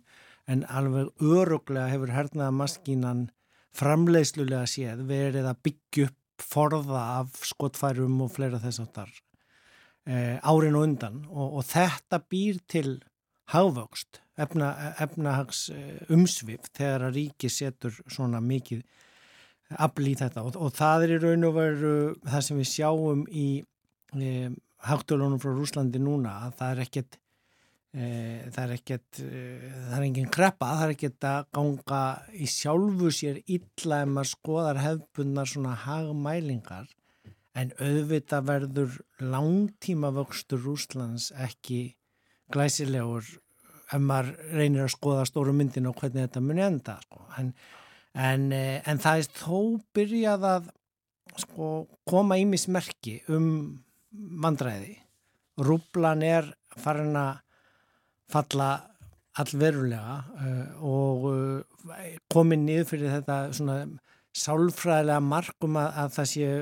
en 0.54 0.64
alveg 0.80 1.28
öruglega 1.32 1.90
hefur 1.90 2.14
hernaða 2.14 2.56
maskínan 2.60 3.24
framleiðslulega 3.76 4.68
séð 4.68 5.06
verið 5.08 5.48
að 5.48 5.62
byggja 5.66 6.10
upp 6.10 6.18
forða 6.42 7.04
af 7.20 7.44
skotfærum 7.48 8.20
og 8.24 8.32
fleira 8.34 8.60
þess 8.62 8.82
aftar 8.84 9.12
e, 10.06 10.38
árin 10.42 10.76
og 10.78 10.86
undan. 10.88 11.22
Og, 11.30 11.58
og 11.60 11.66
þetta 11.68 12.20
býr 12.32 12.60
til 12.70 12.96
hávöxt, 13.52 14.22
efna, 14.40 14.72
efnahags 15.02 15.66
umsvið 16.12 16.70
þegar 16.72 17.08
að 17.08 17.18
ríki 17.18 17.50
setur 17.52 17.96
svona 18.06 18.40
mikið 18.44 18.84
afl 19.78 20.08
í 20.08 20.16
þetta. 20.18 20.44
Og, 20.46 20.58
og 20.58 20.74
það 20.76 21.06
er 21.06 21.16
í 21.16 21.22
raun 21.22 21.48
og 21.48 21.56
veru 21.56 21.96
það 22.26 22.46
sem 22.48 22.60
við 22.62 22.70
sjáum 22.72 23.24
í 23.28 23.48
e, 24.16 24.52
háttölunum 24.88 25.40
frá 25.42 25.52
Rúslandi 25.54 26.00
núna 26.02 26.38
að 26.46 26.56
það 26.60 26.72
er 26.72 26.84
ekkert 26.86 27.18
e, 27.92 28.06
það 28.52 28.62
er 28.64 28.74
ekkert 28.76 29.20
það 29.20 29.94
er 29.98 30.06
enginn 30.06 30.32
kreppa, 30.32 30.72
það 30.78 30.84
er 30.86 30.94
ekkert 30.96 31.28
að 31.28 31.46
ganga 31.58 32.02
í 32.32 32.48
sjálfu 32.50 33.12
sér 33.14 33.40
illa 33.44 34.02
ef 34.02 34.12
maður 34.16 34.32
skoðar 34.32 34.82
hefbundnar 34.82 35.52
svona 35.52 35.76
hagmælingar 35.84 36.90
en 37.58 37.72
auðvitað 37.76 38.48
verður 38.48 38.98
langtíma 39.20 40.12
vöxtur 40.16 40.62
Rúslands 40.64 41.30
ekki 41.36 41.82
glæsilegur 42.52 43.28
ef 43.92 44.00
maður 44.00 44.34
reynir 44.56 44.86
að 44.86 44.94
skoða 44.94 45.28
stóru 45.28 45.54
myndin 45.56 45.88
og 45.90 45.98
hvernig 46.00 46.26
þetta 46.26 46.44
muni 46.44 46.64
enda 46.64 46.96
sko. 47.04 47.26
en, 47.38 47.52
en, 48.16 48.48
en 48.52 49.02
það 49.02 49.22
er 49.22 49.30
þó 49.36 49.58
byrjað 49.96 50.48
að 50.48 50.72
sko, 51.44 51.70
koma 52.08 52.38
í 52.40 52.46
mismerki 52.48 53.18
um 53.32 53.48
vandræði 54.12 54.96
rúblan 55.60 56.24
er 56.24 56.48
farin 56.80 57.16
að 57.16 57.40
falla 58.32 58.70
allverulega 59.40 60.16
uh, 60.36 60.84
og 60.84 61.26
uh, 61.30 62.06
komið 62.32 62.64
niður 62.66 62.88
fyrir 62.90 63.14
þetta 63.16 63.38
svona 63.56 63.78
sálfræðilega 64.36 65.24
markum 65.24 65.78
að, 65.80 65.90
að 66.02 66.14
það 66.16 66.30
sé 66.32 66.52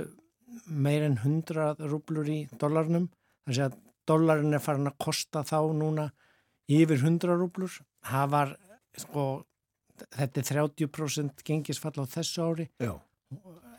meir 0.71 1.07
en 1.07 1.18
100 1.18 1.87
rúblur 1.91 2.31
í 2.31 2.41
dollarnum. 2.59 3.09
Þannig 3.47 3.62
að 3.66 3.79
dollarin 4.11 4.57
er 4.57 4.62
farin 4.62 4.91
að 4.91 4.99
kosta 5.03 5.45
þá 5.47 5.59
núna 5.77 6.09
yfir 6.71 6.99
100 6.99 7.39
rúblur. 7.39 7.79
Það 8.07 8.35
var 8.35 8.57
sko 8.99 9.25
þetta 10.16 10.43
er 10.43 10.51
30% 10.51 11.45
gengisfall 11.47 11.95
á 12.03 12.05
þessu 12.11 12.47
ári. 12.47 12.66
Já, 12.81 12.95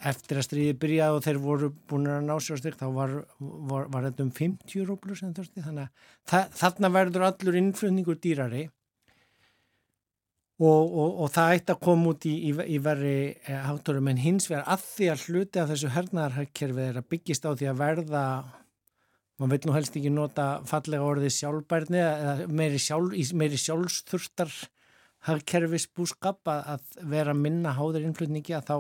eftir 0.10 0.40
að 0.40 0.46
stríði 0.48 0.76
byrjaði 0.82 1.18
og 1.18 1.26
þeir 1.26 1.40
voru 1.44 1.72
búin 1.90 2.10
að 2.10 2.28
ná 2.28 2.34
sér 2.42 2.60
styrk 2.62 2.80
þá 2.80 2.88
var, 2.96 3.16
var, 3.40 3.88
var 3.94 4.08
þetta 4.10 4.26
um 4.26 4.32
50 4.38 4.86
rúblur 4.88 5.20
sem 5.20 5.34
þurfti. 5.38 5.64
Þannig 5.66 5.88
að 5.88 6.06
þa 6.32 6.42
þarna 6.62 6.92
verður 6.96 7.28
allur 7.28 7.60
innflutningur 7.62 8.22
dýrari 8.22 8.64
og, 10.62 10.82
og, 10.86 11.22
og 11.26 11.30
það 11.34 11.56
ætti 11.58 11.76
að 11.76 11.84
koma 11.86 12.14
út 12.14 12.28
í, 12.30 12.34
í, 12.50 12.56
í 12.76 12.80
verri 12.84 13.16
eh, 13.34 13.62
hátorum 13.68 14.10
en 14.12 14.22
hins 14.22 14.50
vegar 14.50 14.68
að 14.70 14.88
því 14.90 15.12
að 15.14 15.28
hluti 15.28 15.62
af 15.62 15.72
þessu 15.72 15.94
hernaðarhagkerfi 15.96 16.88
er 16.88 17.00
að 17.02 17.08
byggist 17.14 17.48
á 17.48 17.52
því 17.52 17.72
að 17.72 17.80
verða 17.82 18.26
maður 19.42 19.56
vil 19.56 19.70
nú 19.70 19.76
helst 19.78 19.96
ekki 19.98 20.12
nota 20.14 20.50
fallega 20.70 21.08
orðið 21.08 21.34
sjálfbærni 21.34 22.02
eða 22.02 22.36
meiri, 22.54 22.82
sjálf, 22.82 23.16
meiri 23.34 23.58
sjálfsþurstar 23.58 24.54
hagkerfis 25.26 25.88
búskap 25.94 26.50
að, 26.50 26.76
að 26.76 27.10
vera 27.10 27.34
minna 27.38 27.74
háður 27.78 28.06
innflutningi 28.06 28.54
að 28.58 28.70
þá 28.70 28.76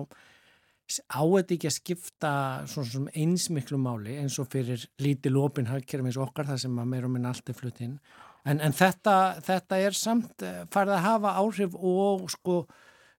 á 1.07 1.21
þetta 1.21 1.55
ekki 1.55 1.69
að 1.69 1.77
skipta 1.77 2.33
svona 2.69 3.13
eins 3.17 3.47
miklu 3.53 3.79
máli 3.81 4.17
eins 4.21 4.37
og 4.41 4.49
fyrir 4.51 4.83
lítið 5.01 5.35
lópin 5.37 5.69
hagkerfi 5.71 6.11
eins 6.11 6.19
og 6.19 6.29
okkar 6.29 6.49
það 6.51 6.63
sem 6.65 6.79
að 6.81 6.91
meira 6.93 7.09
og 7.09 7.15
minna 7.15 7.31
allt 7.31 7.51
er 7.51 7.57
flutt 7.57 7.81
inn. 7.85 7.97
En, 8.45 8.57
en 8.57 8.73
þetta, 8.73 9.17
þetta 9.45 9.77
er 9.85 9.97
samt 9.97 10.45
eh, 10.45 10.63
farið 10.73 10.97
að 10.97 11.05
hafa 11.05 11.35
áhrif 11.43 11.77
og 11.77 12.25
sko 12.33 12.63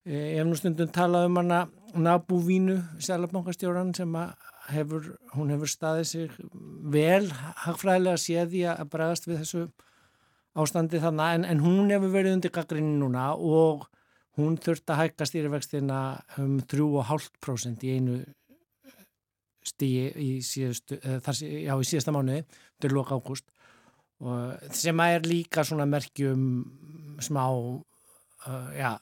eh, 0.05 0.41
ef 0.41 0.49
nú 0.49 0.59
stundum 0.59 0.91
talað 0.93 1.29
um 1.31 1.41
hana 1.41 1.63
Nabúvínu, 1.93 2.79
selabankastjóran 3.05 3.91
sem 3.93 4.15
hefur, 4.73 5.11
hún 5.35 5.51
hefur 5.53 5.69
staðið 5.69 6.07
sig 6.09 6.37
vel 6.95 7.27
hagfræðilega 7.67 8.21
séði 8.21 8.63
að 8.73 8.87
bregast 8.95 9.29
við 9.29 9.43
þessu 9.43 9.67
ástandi 10.57 11.01
þannig 11.03 11.37
en, 11.37 11.45
en 11.53 11.61
hún 11.65 11.93
hefur 11.93 12.15
verið 12.15 12.39
undir 12.39 12.55
gaggrinni 12.55 12.97
núna 12.97 13.33
og 13.37 13.85
hún 14.39 14.59
þurft 14.61 14.93
að 14.93 15.03
hækka 15.03 15.29
stýrivextina 15.29 15.99
um 16.41 16.61
3,5% 16.69 17.85
í 17.87 17.97
einu 17.97 18.21
stíi 19.63 20.09
í, 20.19 20.31
síðustu, 20.43 20.99
þar, 21.23 21.41
já, 21.43 21.75
í 21.79 21.87
síðasta 21.87 22.15
mánuði 22.15 22.43
til 22.83 22.95
loka 22.97 23.19
ágúst 23.19 23.47
sem 24.75 25.03
er 25.03 25.27
líka 25.27 25.65
svona 25.67 25.87
merkjum 25.91 26.43
smá 27.23 27.45
uh, 27.51 28.71
já, 28.77 28.97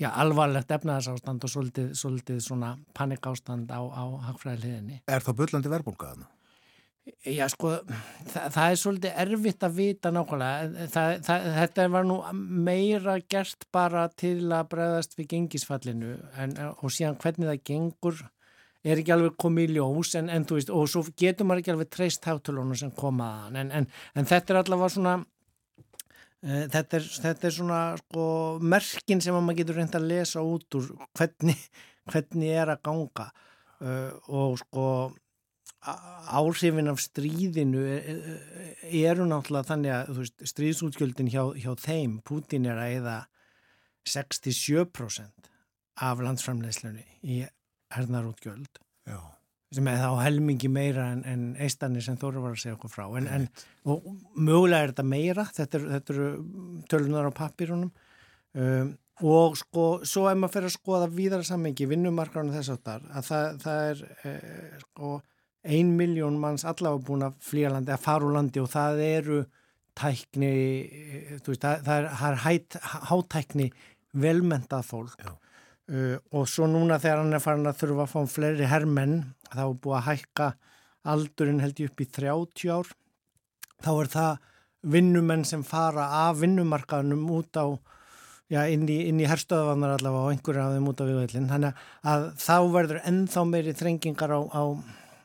já, 0.00 0.08
alvarlegt 0.10 0.72
efnaðarsástand 0.76 1.44
og 1.44 1.52
svolítið, 1.52 1.92
svolítið 1.98 2.42
svona 2.44 2.74
panikástand 2.96 3.72
á, 3.72 3.80
á 3.80 4.04
hagfræðiliðinni. 4.30 5.02
er 5.06 5.24
það 5.26 5.40
bullandi 5.42 5.72
verbulgaðan? 5.72 6.28
Já, 7.26 7.44
sko, 7.52 7.74
það, 8.30 8.44
það 8.54 8.64
er 8.64 8.80
svolítið 8.80 9.22
erfitt 9.24 9.64
að 9.66 9.76
vita 9.76 10.12
nákvæmlega. 10.14 10.86
Það, 10.94 11.14
það, 11.26 11.46
þetta 11.58 11.86
var 11.94 12.08
nú 12.08 12.18
meira 12.68 13.16
gert 13.30 13.66
bara 13.74 14.04
til 14.12 14.36
að 14.48 14.68
bregðast 14.74 15.16
við 15.18 15.30
gengisfallinu 15.34 16.14
en, 16.40 16.54
og 16.80 16.94
síðan 16.94 17.18
hvernig 17.20 17.50
það 17.50 17.64
gengur 17.70 18.22
er 18.80 19.00
ekki 19.00 19.12
alveg 19.14 19.36
komið 19.40 19.72
í 19.72 19.76
ljós 19.76 20.14
en, 20.16 20.30
en 20.32 20.46
veist, 20.48 20.72
og 20.72 20.88
svo 20.88 21.02
getur 21.18 21.48
maður 21.48 21.62
ekki 21.62 21.74
alveg 21.74 21.90
treyst 21.92 22.28
hátulónu 22.28 22.78
sem 22.78 22.92
komaðan 22.96 23.74
en 23.76 23.88
þetta 24.16 24.54
er 24.54 24.60
allavega 24.62 24.94
svona 24.94 25.16
uh, 25.20 26.64
þetta, 26.72 26.96
er, 26.96 27.08
þetta 27.26 27.48
er 27.48 27.56
svona 27.56 27.80
sko 28.00 28.24
merkin 28.64 29.20
sem 29.24 29.36
maður 29.36 29.60
getur 29.60 29.80
reynd 29.80 29.98
að 30.00 30.08
lesa 30.14 30.44
út 30.44 30.80
úr 30.80 30.94
hvernig, 31.18 31.60
hvernig 32.08 32.54
er 32.62 32.72
að 32.72 32.84
ganga 32.88 33.28
uh, 33.84 34.16
og 34.32 34.56
sko 34.62 34.86
áhrifin 35.80 36.90
af 36.92 37.00
stríðinu 37.00 37.82
eru 37.88 39.24
náttúrulega 39.28 39.68
þannig 39.70 39.94
að 39.96 40.10
veist, 40.18 40.42
stríðsútgjöldin 40.52 41.30
hjá, 41.32 41.42
hjá 41.56 41.72
þeim 41.80 42.18
Putin 42.26 42.68
er 42.68 42.80
að 42.82 42.96
eða 42.98 43.16
67% 44.08 45.50
af 46.00 46.20
landsframleyslunni 46.20 47.06
í 47.24 47.42
hernaðarútgjöld. 47.94 48.80
Sem 49.70 49.86
er 49.86 50.00
þá 50.02 50.20
helmingi 50.24 50.68
meira 50.72 51.06
en, 51.14 51.22
en 51.24 51.42
eistanir 51.62 52.02
sem 52.04 52.16
Þóru 52.18 52.42
var 52.42 52.56
að 52.56 52.62
segja 52.64 52.76
okkur 52.76 52.90
frá. 52.90 53.04
En, 53.20 53.28
en 53.30 53.46
og 53.88 54.04
mögulega 54.34 54.82
er 54.82 54.92
þetta 54.92 55.06
meira 55.06 55.44
þetta 55.54 55.78
eru 55.78 56.26
er 56.26 56.84
tölunar 56.90 57.30
á 57.30 57.32
pappirunum 57.32 57.92
um, 58.58 58.92
og 59.20 59.56
sko 59.60 59.84
svo 60.08 60.26
ef 60.30 60.38
maður 60.40 60.54
fyrir 60.56 60.70
að 60.70 60.76
skoða 60.76 61.10
víðara 61.12 61.46
sammengi 61.46 61.88
vinnumarkarnu 61.88 62.54
þess 62.54 62.72
áttar 62.72 63.04
að 63.12 63.26
það, 63.28 63.58
það 63.64 63.82
er 63.90 64.02
eh, 64.24 64.78
sko 64.84 65.10
ein 65.62 65.94
miljón 65.96 66.38
manns 66.40 66.64
allavega 66.64 67.04
búin 67.06 67.26
að 67.26 67.38
flýja 67.44 67.72
landi 67.74 67.92
að 67.92 68.04
fara 68.04 68.26
úr 68.26 68.36
landi 68.36 68.62
og 68.62 68.70
það 68.72 69.02
eru 69.04 69.40
tækni 69.98 70.52
veist, 71.44 71.62
það, 71.62 71.82
það 71.84 71.94
er, 71.96 72.08
það 72.20 72.30
er 72.30 72.40
hæt, 72.44 72.78
hátækni 73.10 73.68
velmentað 74.24 74.86
fólk. 74.88 75.26
Uh, 75.90 76.16
og 76.36 76.46
svo 76.48 76.68
núna 76.70 77.00
þegar 77.02 77.24
hann 77.24 77.34
er 77.34 77.42
farin 77.42 77.66
að 77.66 77.80
þurfa 77.82 78.06
að 78.06 78.12
fá 78.12 78.34
fleiri 78.36 78.68
hermenn 78.70 79.16
þá 79.50 79.64
er 79.64 79.78
búið 79.82 79.98
að 79.98 80.06
hækka 80.06 80.48
aldurinn 81.10 81.62
held 81.64 81.82
ég 81.82 81.90
upp 81.90 82.00
í 82.04 82.08
30 82.20 82.74
ár. 82.76 82.92
Þá 83.80 83.92
er 83.92 84.10
það 84.14 84.48
vinnumenn 84.94 85.44
sem 85.44 85.64
fara 85.66 86.06
af 86.24 86.40
vinnumarkaðnum 86.40 87.26
út 87.34 87.58
á 87.58 87.66
já, 88.50 88.64
inn 88.72 88.86
í, 88.88 88.98
í 89.10 89.28
herstöðavanar 89.28 89.98
allavega 89.98 90.28
og 90.28 90.34
einhverja 90.34 90.66
af 90.66 90.76
þeim 90.76 90.88
út 90.90 91.02
á 91.02 91.08
viðvöldin 91.08 91.50
þannig 91.50 91.84
að 92.12 92.26
þá 92.40 92.56
verður 92.74 93.02
ennþá 93.10 93.44
meiri 93.50 93.76
þrengingar 93.76 94.34
á, 94.34 94.40
á 94.50 94.62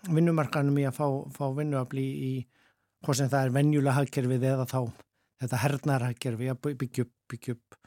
vinnumarkanum 0.09 0.77
í 0.81 0.85
að 0.89 0.99
fá, 0.99 1.07
fá 1.35 1.45
vinnuafli 1.57 2.05
í 2.05 2.33
hvað 3.05 3.19
sem 3.19 3.31
það 3.31 3.47
er 3.47 3.55
venjulega 3.55 3.97
hagkerfið 3.99 4.47
eða 4.51 4.67
þá 4.69 4.79
þetta 5.41 5.63
hernar 5.63 6.05
hagkerfi 6.09 6.51
að 6.51 6.61
byggja 6.65 7.05
upp, 7.05 7.13
byggja 7.31 7.57
upp 7.57 7.79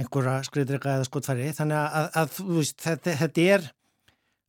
einhverja 0.00 0.38
skriðdreika 0.46 0.96
eða 0.96 1.06
skotfæri. 1.08 1.50
Þannig 1.56 1.78
að, 1.80 2.08
að, 2.22 2.40
veist, 2.50 2.78
þetta, 2.84 3.16
þetta 3.20 3.46
er 3.56 3.68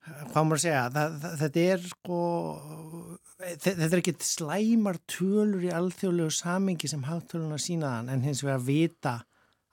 hvað 0.02 0.46
maður 0.48 0.58
að 0.58 0.64
segja 0.64 0.86
það, 0.96 1.18
þetta 1.42 1.66
er 1.74 1.84
sko 1.92 2.22
þetta 3.42 3.88
er 3.88 4.00
ekki 4.00 4.16
slæmar 4.26 4.98
tölur 5.10 5.66
í 5.66 5.74
alþjóðlegu 5.74 6.34
samingi 6.34 6.90
sem 6.90 7.04
hagtöluna 7.06 7.60
sínaðan 7.62 8.10
en 8.14 8.26
hins 8.26 8.42
vegar 8.46 8.64
vita 8.66 9.16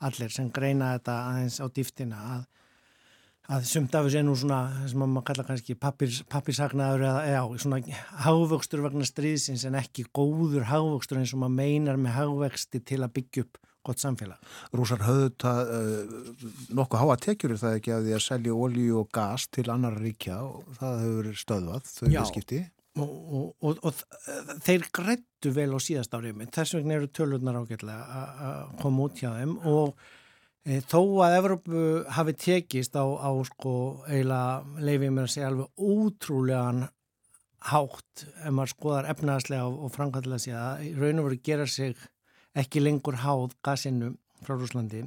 allir 0.04 0.32
sem 0.32 0.50
greina 0.54 0.94
þetta 0.96 1.16
aðeins 1.30 1.58
á 1.64 1.66
dýftina 1.72 2.20
að 2.34 2.44
að 3.48 3.68
sumt 3.68 3.94
af 3.96 4.04
þessu 4.06 4.18
er 4.20 4.26
nú 4.26 4.34
svona 4.36 4.88
sem 4.90 5.00
maður 5.00 5.24
kalla 5.30 5.46
kannski 5.48 5.76
pappirsagnaður 5.80 7.06
eða 7.08 7.22
já, 7.32 7.40
svona 7.62 7.78
hagvöxtur 8.26 8.82
vegna 8.84 9.08
stríðsins 9.08 9.64
en 9.68 9.78
ekki 9.78 10.04
góður 10.12 10.68
hagvöxtur 10.68 11.22
eins 11.22 11.32
og 11.32 11.42
maður 11.44 11.56
meinar 11.56 12.00
með 12.00 12.18
hagvexti 12.18 12.82
til 12.84 13.00
að 13.06 13.14
byggja 13.16 13.46
upp 13.46 13.60
gott 13.88 14.02
samfélag. 14.02 14.40
Rúsar 14.76 15.00
höfðu 15.06 15.30
það 15.40 15.70
uh, 15.72 16.16
nokkuð 16.76 17.04
háa 17.04 17.16
tekjur 17.24 17.56
það 17.60 17.78
ekki 17.78 17.94
að 17.94 18.08
því 18.08 18.16
að 18.18 18.24
selja 18.26 18.58
olju 18.66 18.98
og 19.00 19.08
gas 19.16 19.46
til 19.54 19.68
annar 19.72 19.96
ríkja 20.02 20.42
og 20.44 20.74
það 20.80 21.00
hefur 21.06 21.30
stöðvað 21.44 21.88
þau 21.94 22.04
viðskipti. 22.10 22.60
Og, 22.98 23.10
og, 23.38 23.50
og, 23.62 23.82
og 23.86 24.62
þeir 24.66 24.88
grættu 24.92 25.52
vel 25.54 25.70
á 25.70 25.78
síðast 25.80 26.14
árið 26.18 26.40
minn, 26.40 26.50
þess 26.52 26.74
vegna 26.74 26.96
eru 26.98 27.08
tölurnar 27.14 27.60
ágætlega 27.62 28.22
að 28.48 28.72
koma 28.82 29.06
út 29.06 29.20
hjá 29.22 29.30
þeim 29.36 29.52
og 29.70 30.08
þó 30.68 31.00
að 31.24 31.36
Evrópu 31.38 31.82
hafi 32.12 32.34
tekist 32.36 32.96
á, 32.98 33.04
á 33.04 33.30
sko 33.48 33.74
eiginlega 34.08 34.84
leifið 34.84 35.12
mér 35.14 35.28
að 35.28 35.34
segja 35.34 35.50
alveg 35.52 35.84
útrúlegan 35.94 36.82
hátt 37.68 38.24
ef 38.44 38.52
maður 38.54 38.72
skoðar 38.74 39.10
efnaðslega 39.14 39.68
og, 39.68 39.78
og 39.86 39.94
framkvæmlega 39.94 40.42
sé 40.44 40.54
að 40.54 40.84
raun 41.00 41.22
og 41.22 41.28
veru 41.28 41.40
gera 41.48 41.66
sig 41.66 41.96
ekki 42.58 42.82
lengur 42.82 43.20
háð 43.22 43.54
gasinu 43.64 44.12
frá 44.44 44.54
Rúslandi. 44.54 45.04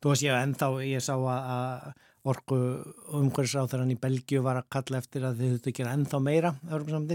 Þú 0.00 0.12
veist 0.12 0.24
ég 0.24 0.34
að 0.34 0.46
ennþá 0.46 0.70
ég 0.88 1.04
sá 1.04 1.14
að 1.14 1.92
orku 2.30 2.56
umhverfisráþarann 3.16 3.94
í 3.94 4.00
Belgiu 4.00 4.42
var 4.44 4.60
að 4.60 4.68
kalla 4.74 5.00
eftir 5.00 5.24
að 5.24 5.40
þið 5.40 5.52
þurftu 5.54 5.70
að 5.70 5.76
gera 5.78 5.94
ennþá 5.96 6.18
meira 6.20 6.50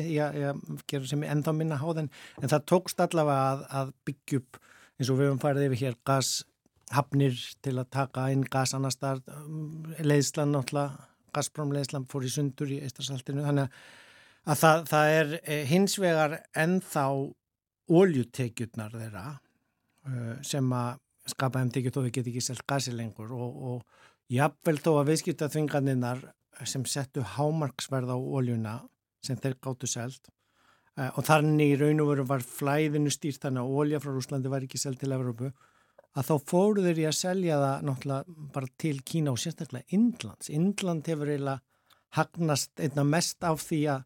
ég, 0.02 0.38
ég 0.42 0.64
gera 0.90 1.10
sem 1.10 1.26
ennþá 1.26 1.54
minna 1.54 1.78
háð 1.78 2.02
en, 2.02 2.10
en 2.42 2.52
það 2.54 2.66
tókst 2.72 3.04
allavega 3.06 3.52
að, 3.52 3.66
að 3.82 3.92
byggja 4.10 4.42
upp 4.42 4.60
eins 4.98 5.12
og 5.12 5.20
við 5.20 5.30
höfum 5.30 5.44
farið 5.44 5.68
yfir 5.68 5.84
hér 5.84 6.00
gas 6.10 6.32
hafnir 6.94 7.38
til 7.66 7.76
að 7.80 7.92
taka 7.94 8.30
inn 8.34 8.46
gas 8.52 8.76
annar 8.78 8.94
stað, 8.94 9.24
um, 9.34 9.86
leiðslan 10.00 10.54
náttúrulega, 10.54 11.12
Gazprom 11.36 11.74
leiðslan 11.76 12.06
fór 12.08 12.24
í 12.24 12.30
sundur 12.32 12.70
í 12.72 12.78
Eistarsaltinu, 12.86 13.42
þannig 13.44 13.74
að 14.46 14.60
það, 14.62 14.84
það 14.88 15.16
er 15.16 15.34
eh, 15.42 15.64
hins 15.68 15.98
vegar 16.00 16.38
ennþá 16.56 17.04
óljutekjurnar 17.92 18.96
þeirra 18.96 19.26
uh, 19.34 20.38
sem 20.46 20.72
að 20.74 21.02
skapa 21.30 21.62
þeim 21.62 21.74
tekjur 21.76 21.96
þó 21.96 22.00
við 22.06 22.14
getum 22.18 22.32
ekki 22.32 22.46
selt 22.46 22.64
gasi 22.70 22.94
lengur. 22.96 23.34
Og, 23.36 23.60
og 23.70 24.32
jafnvel 24.32 24.78
þó 24.80 24.92
að 25.02 25.12
viðskipta 25.12 25.50
þvingarninnar 25.54 26.24
sem 26.64 26.86
settu 26.88 27.26
hámarksverð 27.36 28.16
á 28.16 28.18
óljuna 28.18 28.80
sem 29.26 29.38
þeir 29.42 29.58
gáttu 29.60 29.90
selt 29.90 30.30
uh, 30.96 31.12
og 31.12 31.24
þannig 31.28 31.74
í 31.76 31.80
raun 31.82 32.04
og 32.04 32.12
veru 32.14 32.28
var 32.30 32.46
flæðinu 32.46 33.12
stýrt 33.14 33.44
þannig 33.44 33.66
að 33.66 33.80
ólja 33.82 34.02
frá 34.04 34.14
Rúslandi 34.14 34.52
var 34.54 34.66
ekki 34.66 34.82
selt 34.82 35.02
til 35.02 35.14
Evrópu 35.16 35.52
að 36.16 36.30
þá 36.30 36.36
fóru 36.52 36.86
þeir 36.86 37.02
í 37.04 37.08
að 37.10 37.18
selja 37.20 37.60
það 37.62 37.86
náttúrulega 37.90 38.50
bara 38.56 38.72
til 38.82 38.96
Kína 39.04 39.34
og 39.36 39.42
sérstaklega 39.42 39.98
Indlands. 39.98 40.50
Indland 40.50 41.10
hefur 41.12 41.32
eiginlega 41.32 41.62
hagnast 42.16 42.80
einna 42.80 43.04
mest 43.08 43.44
af 43.44 43.64
því 43.66 43.82
að 43.96 44.06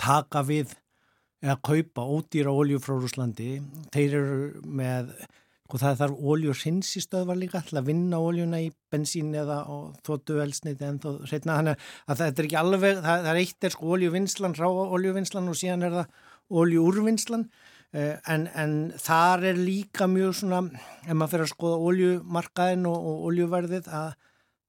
taka 0.00 0.44
við 0.44 0.74
eða 1.40 1.56
kaupa 1.64 2.04
ódýra 2.04 2.52
olju 2.52 2.80
frá 2.84 2.98
Rúslandi. 2.98 3.52
Þeir 3.94 4.16
eru 4.18 4.64
með 4.68 5.14
og 5.70 5.78
það 5.78 5.98
þarf 6.00 6.22
ólju 6.32 6.54
hreinsistöðvar 6.58 7.38
líka 7.38 7.60
til 7.66 7.78
að 7.78 7.90
vinna 7.92 8.18
óljuna 8.18 8.60
í 8.64 8.70
bensín 8.90 9.30
eða 9.38 9.60
þóttu 10.06 10.40
elsniti 10.42 10.86
en 10.86 10.98
þó 11.02 11.10
hreitna 11.28 11.58
þannig 11.60 11.84
að 12.10 12.22
þetta 12.22 12.42
er 12.42 12.48
ekki 12.48 12.58
alveg, 12.60 13.02
það, 13.04 13.26
það 13.26 13.30
er 13.32 13.40
eitt 13.42 13.66
er 13.66 13.74
sko 13.76 13.92
óljuvinnslan, 13.94 14.56
rá 14.58 14.68
óljuvinnslan 14.68 15.50
og 15.52 15.60
síðan 15.60 15.86
er 15.86 15.96
það 16.00 16.16
óljuúrvinnslan 16.60 17.46
eh, 17.46 17.69
en, 17.92 18.46
en 18.54 18.74
þar 19.02 19.46
er 19.50 19.58
líka 19.58 20.06
mjög 20.10 20.34
svona, 20.40 20.60
ef 21.02 21.14
maður 21.14 21.32
fyrir 21.32 21.46
að 21.46 21.52
skoða 21.54 21.78
óljumarkaðin 21.90 22.90
og, 22.90 23.06
og 23.10 23.24
óljuverðið 23.30 23.88
að, 23.98 24.12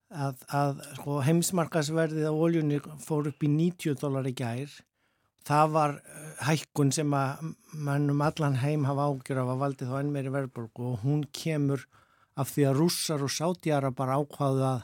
að, 0.10 0.46
að 0.62 0.80
sko, 0.98 1.18
heimsmarkaðsverðið 1.28 2.30
á 2.30 2.34
óljunni 2.34 2.80
fór 3.04 3.30
upp 3.30 3.46
í 3.46 3.52
90 3.54 4.00
dólar 4.02 4.30
í 4.30 4.34
gær. 4.38 4.80
Það 5.46 5.74
var 5.74 5.96
eh, 5.98 6.32
hækkun 6.48 6.94
sem 6.94 7.14
að 7.18 7.54
mannum 7.74 8.22
allan 8.26 8.60
heim 8.62 8.86
hafa 8.90 9.10
ágjör 9.10 9.42
af 9.44 9.54
að 9.54 9.62
valdi 9.66 9.90
þá 9.90 9.96
enn 10.02 10.14
meiri 10.14 10.34
verðborg 10.34 10.82
og 10.86 11.06
hún 11.06 11.24
kemur 11.34 11.86
af 12.40 12.54
því 12.54 12.68
að 12.70 12.78
rússar 12.80 13.26
og 13.26 13.34
sáttjara 13.34 13.94
bara 13.94 14.18
ákvaðu 14.22 14.66
að 14.66 14.84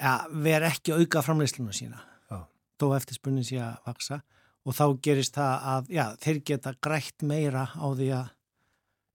ja, 0.00 0.14
vera 0.30 0.70
ekki 0.70 0.94
að 0.94 1.04
auka 1.04 1.22
framleysluna 1.26 1.74
sína. 1.76 2.02
Já. 2.30 2.46
þó 2.78 2.86
eftir 2.96 3.18
spunni 3.18 3.46
sé 3.46 3.58
að 3.62 3.78
vaksa 3.86 4.22
og 4.66 4.76
þá 4.76 4.84
gerist 5.02 5.38
það 5.38 5.68
að 5.74 5.94
já, 5.96 6.04
þeir 6.20 6.42
geta 6.50 6.74
grætt 6.82 7.24
meira 7.26 7.64
á 7.72 7.86
því 7.88 8.10
að 8.18 8.34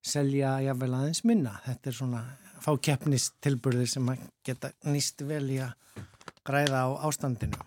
selja 0.06 0.56
jável 0.66 0.94
aðeins 0.94 1.24
minna 1.26 1.60
þetta 1.66 1.92
er 1.92 1.98
svona 2.00 2.24
fá 2.62 2.72
keppnistilburðir 2.88 3.90
sem 3.90 4.10
að 4.10 4.26
geta 4.46 4.72
nýst 4.90 5.22
vel 5.26 5.46
í 5.54 5.62
að 5.66 6.02
græða 6.46 6.86
á 6.86 6.90
ástandinu 7.10 7.62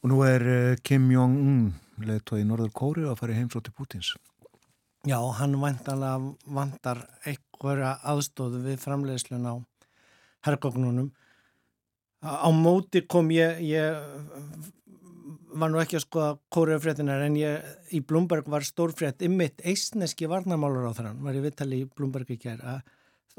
Og 0.00 0.08
nú 0.08 0.22
er 0.24 0.42
eh, 0.48 0.78
Kim 0.80 1.10
Jong-un 1.12 1.72
leðtói 2.00 2.40
í 2.40 2.44
Norður 2.48 2.72
Kóri 2.72 3.02
að 3.04 3.18
fara 3.20 3.34
í 3.34 3.36
heimsóti 3.36 3.72
Pútins. 3.76 4.14
Já, 5.04 5.18
hann 5.36 5.58
vantar 5.60 7.02
einhverja 7.28 7.98
aðstóðu 8.08 8.62
við 8.64 8.78
framleiðslun 8.80 9.44
á 9.44 9.54
herrgóknunum. 10.48 11.10
Á 12.24 12.48
móti 12.52 13.04
kom 13.08 13.28
ég, 13.32 13.60
ég 13.64 14.00
var 15.60 15.72
nú 15.72 15.80
ekki 15.82 15.98
að 15.98 16.06
skoða 16.06 16.30
kóriðafréttinar 16.54 17.26
en 17.26 17.36
ég 17.38 17.94
í 17.96 18.00
Blumberg 18.06 18.48
var 18.50 18.64
stórfrétt 18.66 19.22
ymmit 19.26 19.60
eistneski 19.66 20.28
varnamálur 20.30 20.88
á 20.88 20.92
þann, 20.96 21.20
var 21.24 21.36
ég 21.36 21.44
vittali 21.44 21.82
í 21.84 21.90
Blumberg 21.90 22.30
ekki 22.32 22.56
að 22.56 22.80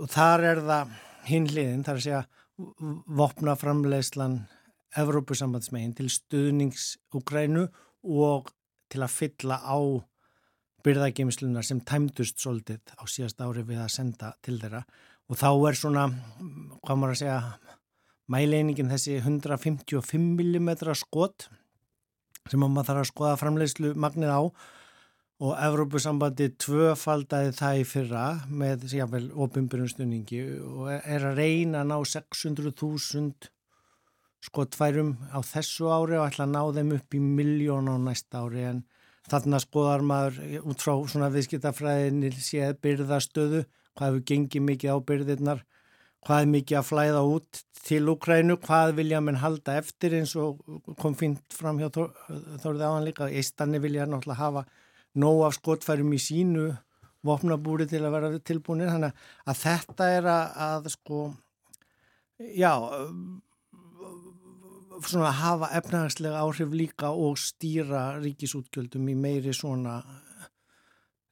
og 0.02 0.10
þar 0.10 0.45
er 0.48 0.61
það 0.65 0.93
hinliðin, 1.27 1.84
þar 1.85 1.99
að 1.99 2.06
segja 2.06 2.22
vopna 3.22 3.56
framleiðslan 3.60 4.39
Evrópusambandsmegin 5.02 5.93
til 5.95 6.10
stuðnings 6.11 6.95
Ukrænu 7.15 7.68
og 8.03 8.52
til 8.91 9.03
að 9.06 9.14
fylla 9.15 9.60
á 9.64 9.77
byrðageimslunar 10.85 11.65
sem 11.65 11.80
tæmdust 11.85 12.41
svolítið 12.41 12.81
á 12.98 13.03
síðast 13.07 13.41
ári 13.43 13.64
við 13.68 13.84
að 13.84 13.93
senda 13.93 14.34
til 14.43 14.57
þeirra. 14.60 14.81
Og 15.31 15.39
þá 15.39 15.49
er 15.69 15.77
svona, 15.77 16.07
hvað 16.81 16.99
maður 16.99 17.14
að 17.14 17.22
segja, 17.22 17.38
mæleiningin 18.31 18.91
þessi 18.91 19.19
155 19.22 20.18
mm 20.41 20.72
skot 20.98 21.48
sem 22.49 22.61
maður 22.63 22.88
þarf 22.89 23.03
að 23.03 23.09
skoða 23.11 23.39
framleiðslu 23.41 23.93
magnið 23.99 24.34
á. 24.34 24.41
Og 25.41 25.55
Evrópusambandi 25.57 26.51
tvöfaldaði 26.61 27.53
það 27.57 27.80
í 27.80 27.85
fyrra 27.89 28.26
með 28.45 28.84
jáfnvel 28.93 29.23
ofinbjörnustunningi 29.41 30.41
og 30.61 30.91
er 30.93 31.26
að 31.31 31.39
reyna 31.41 31.81
að 31.81 31.89
ná 31.89 31.95
600.000 32.11 33.49
skotfærum 34.45 35.15
á 35.34 35.41
þessu 35.45 35.89
ári 35.89 36.19
og 36.19 36.27
ætla 36.27 36.45
að 36.45 36.53
ná 36.53 36.61
þeim 36.77 36.93
upp 36.97 37.18
í 37.18 37.22
miljón 37.22 37.89
á 37.89 37.95
næsta 38.01 38.43
ári. 38.45 38.68
En 38.69 38.84
þarna 39.30 39.61
skoðar 39.61 40.05
maður 40.05 40.61
út 40.61 40.85
frá 40.85 40.93
svona 41.09 41.31
viðskiptafræðinni 41.34 42.31
séð 42.38 42.77
byrðastöðu, 42.85 43.65
hvað 43.97 44.11
hefur 44.11 44.26
gengið 44.30 44.65
mikið 44.69 44.93
á 44.93 44.97
byrðirnar, 45.09 45.65
hvað 46.26 46.43
er 46.43 46.52
mikið 46.53 46.80
að 46.80 46.88
flæða 46.88 47.22
út 47.26 47.61
til 47.81 48.03
Ukrænu, 48.14 48.57
hvað 48.61 48.93
vilja 48.99 49.22
mann 49.23 49.41
halda 49.41 49.80
eftir 49.81 50.14
eins 50.19 50.35
og 50.38 50.61
kom 51.02 51.15
fint 51.18 51.41
fram 51.56 51.80
hjá 51.81 51.89
Þórið 51.91 52.84
áhan 52.85 53.07
líka, 53.07 53.30
eistanni 53.30 53.81
vilja 53.81 54.06
náttúrulega 54.06 54.41
hafa 54.41 54.65
nóg 55.18 55.45
af 55.48 55.57
skotfærum 55.57 56.14
í 56.14 56.22
sínu 56.22 56.69
vopnabúri 57.26 57.88
til 57.89 58.02
að 58.06 58.15
vera 58.15 58.30
tilbúinir, 58.39 58.89
þannig 58.89 59.26
að 59.45 59.61
þetta 59.61 60.10
er 60.15 60.30
að, 60.30 60.45
að 60.68 60.91
sko, 60.95 61.22
já, 62.57 62.73
svona 65.06 65.34
hafa 65.41 65.69
efnahagslega 65.77 66.41
áhrif 66.41 66.73
líka 66.73 67.11
og 67.14 67.38
stýra 67.41 68.22
ríkisútgjöldum 68.22 69.10
í 69.10 69.18
meiri 69.18 69.53
svona 69.57 69.99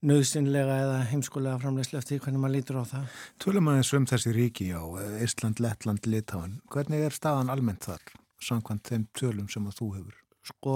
nöðsynlega 0.06 0.78
eða 0.86 1.00
heimskolega 1.10 1.60
framlegslega 1.60 2.04
eftir 2.04 2.22
hvernig 2.24 2.42
maður 2.44 2.56
lítur 2.56 2.80
á 2.80 2.84
það. 2.88 3.20
Tölum 3.44 3.70
aðeins 3.72 3.92
um 3.98 4.08
þessi 4.10 4.34
ríki 4.36 4.70
á 4.72 4.84
Ísland, 5.26 5.60
Lettland, 5.64 6.08
Litáin. 6.08 6.60
Hvernig 6.72 7.04
er 7.08 7.16
staðan 7.16 7.52
almennt 7.52 7.88
þar, 7.90 8.06
samkvæmt 8.44 8.92
þeim 8.92 9.06
tölum 9.18 9.50
sem 9.52 9.68
að 9.68 9.80
þú 9.82 9.90
hefur? 9.98 10.18
Sko 10.50 10.76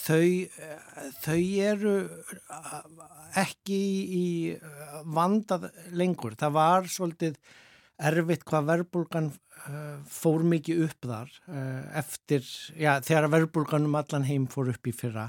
þau, 0.00 0.24
þau 1.20 1.42
eru 1.68 1.96
ekki 3.38 3.82
í 4.16 4.26
vandað 5.04 5.68
lengur. 5.92 6.34
Það 6.40 6.56
var 6.56 6.88
svolítið 6.90 7.36
erfitt 8.02 8.42
hvað 8.48 8.70
verbulgan 8.70 9.28
uh, 9.68 10.00
fór 10.10 10.42
mikið 10.48 10.80
upp 10.88 11.06
þar 11.06 11.36
eftir, 12.00 12.48
já 12.74 12.96
þegar 13.04 13.28
verbulganum 13.36 14.00
allan 14.00 14.26
heim 14.26 14.48
fór 14.50 14.72
upp 14.72 14.88
í 14.90 14.96
fyrra 14.96 15.28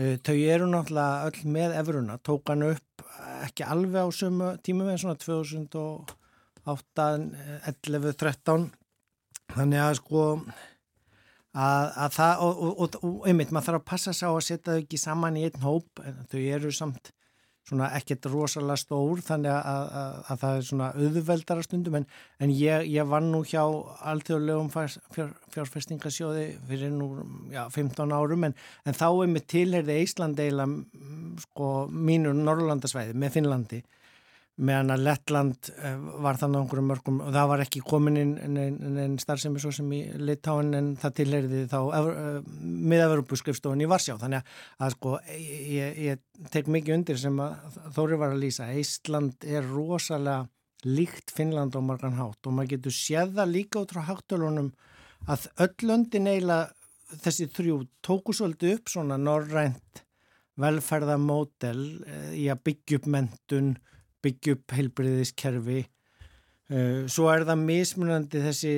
þau 0.00 0.36
eru 0.38 0.66
náttúrulega 0.70 1.28
öll 1.28 1.40
með 1.56 1.76
efruðna, 1.80 2.14
tók 2.24 2.48
hann 2.52 2.66
upp 2.70 3.04
ekki 3.44 3.64
alveg 3.66 4.02
á 4.06 4.08
sömu 4.14 4.48
tímum 4.64 4.88
en 4.90 5.00
svona 5.00 5.18
2008 5.20 7.06
11, 7.68 8.12
13 8.20 8.68
þannig 9.54 9.80
að 9.82 9.94
sko 10.00 10.24
að, 11.50 11.86
að 12.04 12.10
það 12.16 12.44
og, 12.46 12.60
og, 12.64 12.72
og, 12.84 12.98
og 13.02 13.28
einmitt 13.28 13.52
maður 13.54 13.66
þarf 13.70 13.80
að 13.80 13.88
passa 13.92 14.12
sá 14.16 14.28
að 14.30 14.46
setja 14.46 14.72
þau 14.72 14.82
ekki 14.82 14.98
saman 15.00 15.38
í 15.40 15.46
einn 15.48 15.64
hóp 15.64 16.04
en 16.04 16.14
þau 16.30 16.40
eru 16.40 16.70
samt 16.74 17.12
svona 17.70 17.90
ekkert 17.98 18.26
rosalega 18.30 18.78
stór 18.80 19.22
þannig 19.24 19.52
að, 19.54 19.92
að, 20.00 20.16
að 20.32 20.40
það 20.42 20.56
er 20.56 20.66
svona 20.68 20.88
auðveldara 20.96 21.66
stundum 21.66 21.98
en, 22.00 22.08
en 22.42 22.54
ég, 22.54 22.88
ég 22.90 23.08
var 23.10 23.24
nú 23.24 23.42
hjá 23.46 23.62
alþjóðlegum 24.12 24.72
fjár, 24.74 25.32
fjárfestingasjóði 25.54 26.46
fyrir 26.68 26.92
nú 26.94 27.10
já, 27.54 27.62
15 27.70 28.16
árum 28.16 28.48
en, 28.50 28.58
en 28.84 28.98
þá 28.98 29.06
er 29.10 29.32
með 29.36 29.46
tilherði 29.54 30.00
Ísland 30.04 30.42
eila 30.42 30.66
sko 31.46 31.70
mínu 31.90 32.34
Norrlandasvæði 32.40 33.16
með 33.18 33.38
Finnlandi 33.38 33.82
meðan 34.60 34.92
að 34.92 35.04
Lettland 35.06 35.70
eh, 35.72 35.96
var 36.20 36.38
þannig 36.40 36.60
á 36.60 36.62
einhverjum 36.64 36.88
mörgum 36.90 37.20
og 37.24 37.32
það 37.32 37.50
var 37.52 37.62
ekki 37.64 37.82
komin 37.86 38.18
inn 38.20 38.58
en 38.58 39.16
starfsemi 39.20 39.62
svo 39.62 39.72
sem 39.74 39.88
í 39.96 40.00
Litáin 40.20 40.74
en 40.76 40.90
það 41.00 41.16
tilheriði 41.20 41.62
þá 41.70 41.78
eh, 41.96 42.40
miðaverupuskrifstofun 42.92 43.84
í 43.84 43.88
Varsjá. 43.90 44.18
Þannig 44.20 44.54
að 44.80 44.94
sko 44.96 45.16
ég, 45.30 46.00
ég 46.10 46.50
tek 46.52 46.68
mikið 46.68 46.98
undir 46.98 47.20
sem 47.20 47.40
að 47.40 47.78
Þóri 47.96 48.20
var 48.20 48.34
að 48.34 48.42
lýsa. 48.44 48.68
Ísland 48.76 49.48
er 49.48 49.64
rosalega 49.66 50.44
líkt 50.84 51.32
Finnland 51.36 51.76
á 51.76 51.80
margan 51.84 52.16
hátt 52.16 52.46
og 52.46 52.56
maður 52.56 52.76
getur 52.76 52.96
séða 52.96 53.44
líka 53.48 53.82
út 53.82 53.92
frá 53.92 54.04
háttölunum 54.08 54.70
að 55.28 55.48
öll 55.60 55.88
löndin 55.88 56.28
eiginlega 56.30 56.70
þessi 57.20 57.48
þrjú 57.52 57.82
tóku 58.04 58.34
svolítið 58.36 58.78
upp 58.78 58.92
svona 58.92 59.18
norrænt 59.20 60.04
velferðamódel 60.60 61.80
eh, 62.04 62.32
í 62.44 62.48
að 62.52 62.64
byggja 62.68 63.00
upp 63.00 63.08
mentun 63.14 63.70
byggja 64.24 64.56
upp 64.56 64.74
heilbriðiskerfi 64.76 65.80
uh, 65.84 67.04
svo 67.10 67.28
er 67.32 67.46
það 67.48 67.64
mismunandi 67.66 68.42
þessi 68.46 68.74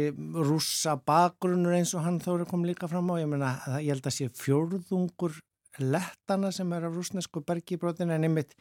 rússa 0.49 0.97
bakgrunnur 1.09 1.77
eins 1.79 1.95
og 1.97 2.07
hann 2.07 2.21
þóri 2.23 2.49
kom 2.51 2.67
líka 2.69 2.91
fram 2.91 3.11
á. 3.13 3.21
Ég, 3.23 3.31
meina, 3.31 3.57
ég 3.79 3.95
held 3.95 4.07
að 4.09 4.19
sé 4.19 4.31
fjórðungur 4.43 5.41
lettana 5.81 6.51
sem 6.53 6.73
er 6.77 6.85
af 6.89 6.97
rúsnesku 6.97 7.41
bergibrótin 7.47 8.13
en 8.13 8.27
einmitt 8.27 8.53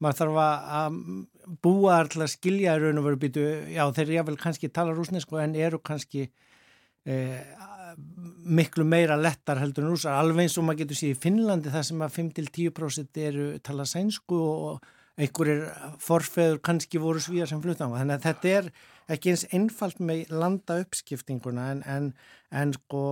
maður 0.00 0.20
þarf 0.20 0.38
að 0.42 1.00
búa 1.64 1.96
alltaf 2.00 2.30
skilja 2.32 2.76
í 2.78 2.82
raun 2.82 3.00
og 3.00 3.08
veru 3.08 3.18
býtu, 3.20 3.42
já 3.74 3.82
þeir 3.96 4.14
eru 4.22 4.36
kannski 4.40 4.70
tala 4.72 4.94
rúsnesku 4.96 5.40
en 5.42 5.56
eru 5.58 5.80
kannski 5.82 6.28
eh, 7.04 7.42
miklu 8.46 8.86
meira 8.86 9.18
lettar 9.18 9.60
heldur 9.60 9.84
en 9.84 9.92
rúsar, 9.94 10.16
alveg 10.16 10.46
eins 10.46 10.56
og 10.58 10.66
maður 10.66 10.84
getur 10.84 11.00
síðan 11.00 11.16
í 11.16 11.20
Finnlandi 11.24 11.74
það 11.74 11.86
sem 11.90 12.06
að 12.06 12.16
5-10% 12.16 13.22
eru 13.26 13.50
tala 13.66 13.86
sænsku 13.88 14.40
og 14.40 14.90
einhverjir 15.18 15.66
forfeður 16.02 16.60
kannski 16.64 17.00
voru 17.02 17.22
svíjar 17.22 17.50
sem 17.50 17.62
fluttan 17.62 17.92
þannig 17.94 18.18
að 18.18 18.26
þetta 18.28 18.54
er 18.58 18.70
ekki 19.10 19.32
eins 19.32 19.46
einfalt 19.56 20.00
með 20.00 20.30
landa 20.32 20.78
uppskiptinguna 20.84 21.70
en, 21.74 21.82
en, 21.90 22.10
en 22.54 22.74
sko 22.76 23.02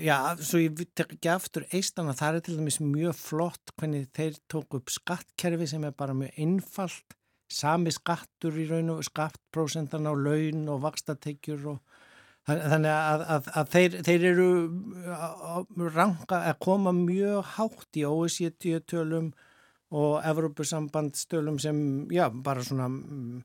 já, 0.00 0.16
svo 0.40 0.62
ég 0.62 0.80
tek 0.96 1.12
ekki 1.18 1.30
aftur 1.32 1.66
eistana, 1.74 2.16
það 2.16 2.38
er 2.38 2.46
til 2.46 2.56
dæmis 2.60 2.80
mjög 2.80 3.18
flott 3.20 3.74
hvernig 3.76 4.08
þeir 4.16 4.40
tóku 4.50 4.80
upp 4.80 4.92
skattkerfi 4.92 5.68
sem 5.70 5.84
er 5.84 5.96
bara 5.96 6.16
mjög 6.16 6.40
einfalt 6.40 7.16
sami 7.52 7.92
skattur 7.94 8.56
í 8.58 8.66
raun 8.70 8.96
og 8.96 9.04
skattprósentan 9.06 10.08
á 10.10 10.12
laun 10.16 10.64
og 10.72 10.82
vakstatekjur 10.82 11.68
og 11.74 12.02
þannig 12.46 12.92
að, 12.92 13.22
að, 13.34 13.50
að 13.58 13.70
þeir, 13.74 13.96
þeir 14.06 14.26
eru 14.32 14.48
ranga 15.94 16.40
að 16.50 16.58
koma 16.62 16.92
mjög 16.94 17.52
hátt 17.56 17.98
í 17.98 18.04
OECD 18.06 18.78
tölum 18.86 19.32
og 19.94 20.24
Evrópussambandstölum 20.26 21.60
sem, 21.62 21.78
já, 22.10 22.28
bara 22.30 22.64
svona 22.64 22.88
mm, 22.88 23.42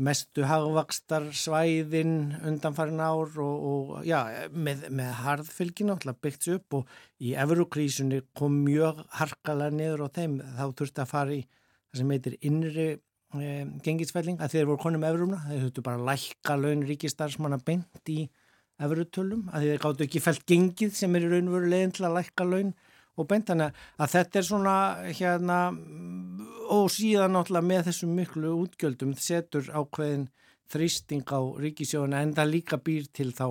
mestu 0.00 0.46
hagvakstar 0.48 1.28
svæðin 1.36 2.32
undanfarin 2.48 3.00
ár 3.00 3.32
og, 3.42 3.66
og 3.72 4.06
já, 4.08 4.48
með, 4.50 4.86
með 4.90 5.10
harðfylgin 5.20 5.92
alltaf 5.92 6.18
byggts 6.24 6.52
upp 6.56 6.78
og 6.80 6.94
í 7.20 7.34
Evrokrísunni 7.38 8.22
kom 8.38 8.62
mjög 8.64 9.04
harkalega 9.18 9.76
niður 9.76 10.06
á 10.06 10.14
þeim. 10.16 10.38
Þá 10.56 10.64
þurfti 10.80 11.04
að 11.04 11.10
fara 11.12 11.36
í 11.36 11.42
það 11.44 12.00
sem 12.00 12.14
heitir 12.16 12.38
innri 12.40 12.86
e, 12.88 13.50
gengisfelling 13.84 14.40
að 14.40 14.56
þeir 14.56 14.70
voru 14.70 14.82
konum 14.86 15.04
Evrumna, 15.06 15.42
þeir 15.50 15.66
þurftu 15.66 15.84
bara 15.84 16.00
að 16.00 16.08
lækka 16.08 16.56
laun 16.56 16.86
ríkistarsmanna 16.88 17.60
beint 17.66 18.12
í 18.12 18.22
Evrutölum, 18.82 19.44
að 19.52 19.68
þeir 19.68 19.82
gáttu 19.84 20.06
ekki 20.06 20.24
fælt 20.24 20.46
gengið 20.48 20.96
sem 20.96 21.12
er 21.14 21.26
í 21.26 21.34
raunveru 21.34 21.68
leginn 21.68 21.92
til 21.94 22.08
að 22.08 22.16
lækka 22.16 22.48
laun 22.48 22.72
og 23.18 23.28
beint 23.28 23.50
þannig 23.50 23.82
að 24.00 24.12
þetta 24.14 24.40
er 24.40 24.46
svona 24.46 24.76
hérna 25.10 25.58
og 26.72 26.88
síðan 26.92 27.36
náttúrulega 27.36 27.68
með 27.68 27.88
þessum 27.90 28.14
miklu 28.16 28.54
útgjöldum 28.62 29.16
setur 29.20 29.68
ákveðin 29.68 30.28
þrýsting 30.72 31.26
á 31.28 31.40
ríkisjóðuna 31.60 32.22
en 32.24 32.36
það 32.36 32.54
líka 32.54 32.78
býr 32.80 33.10
til 33.12 33.32
þá 33.36 33.46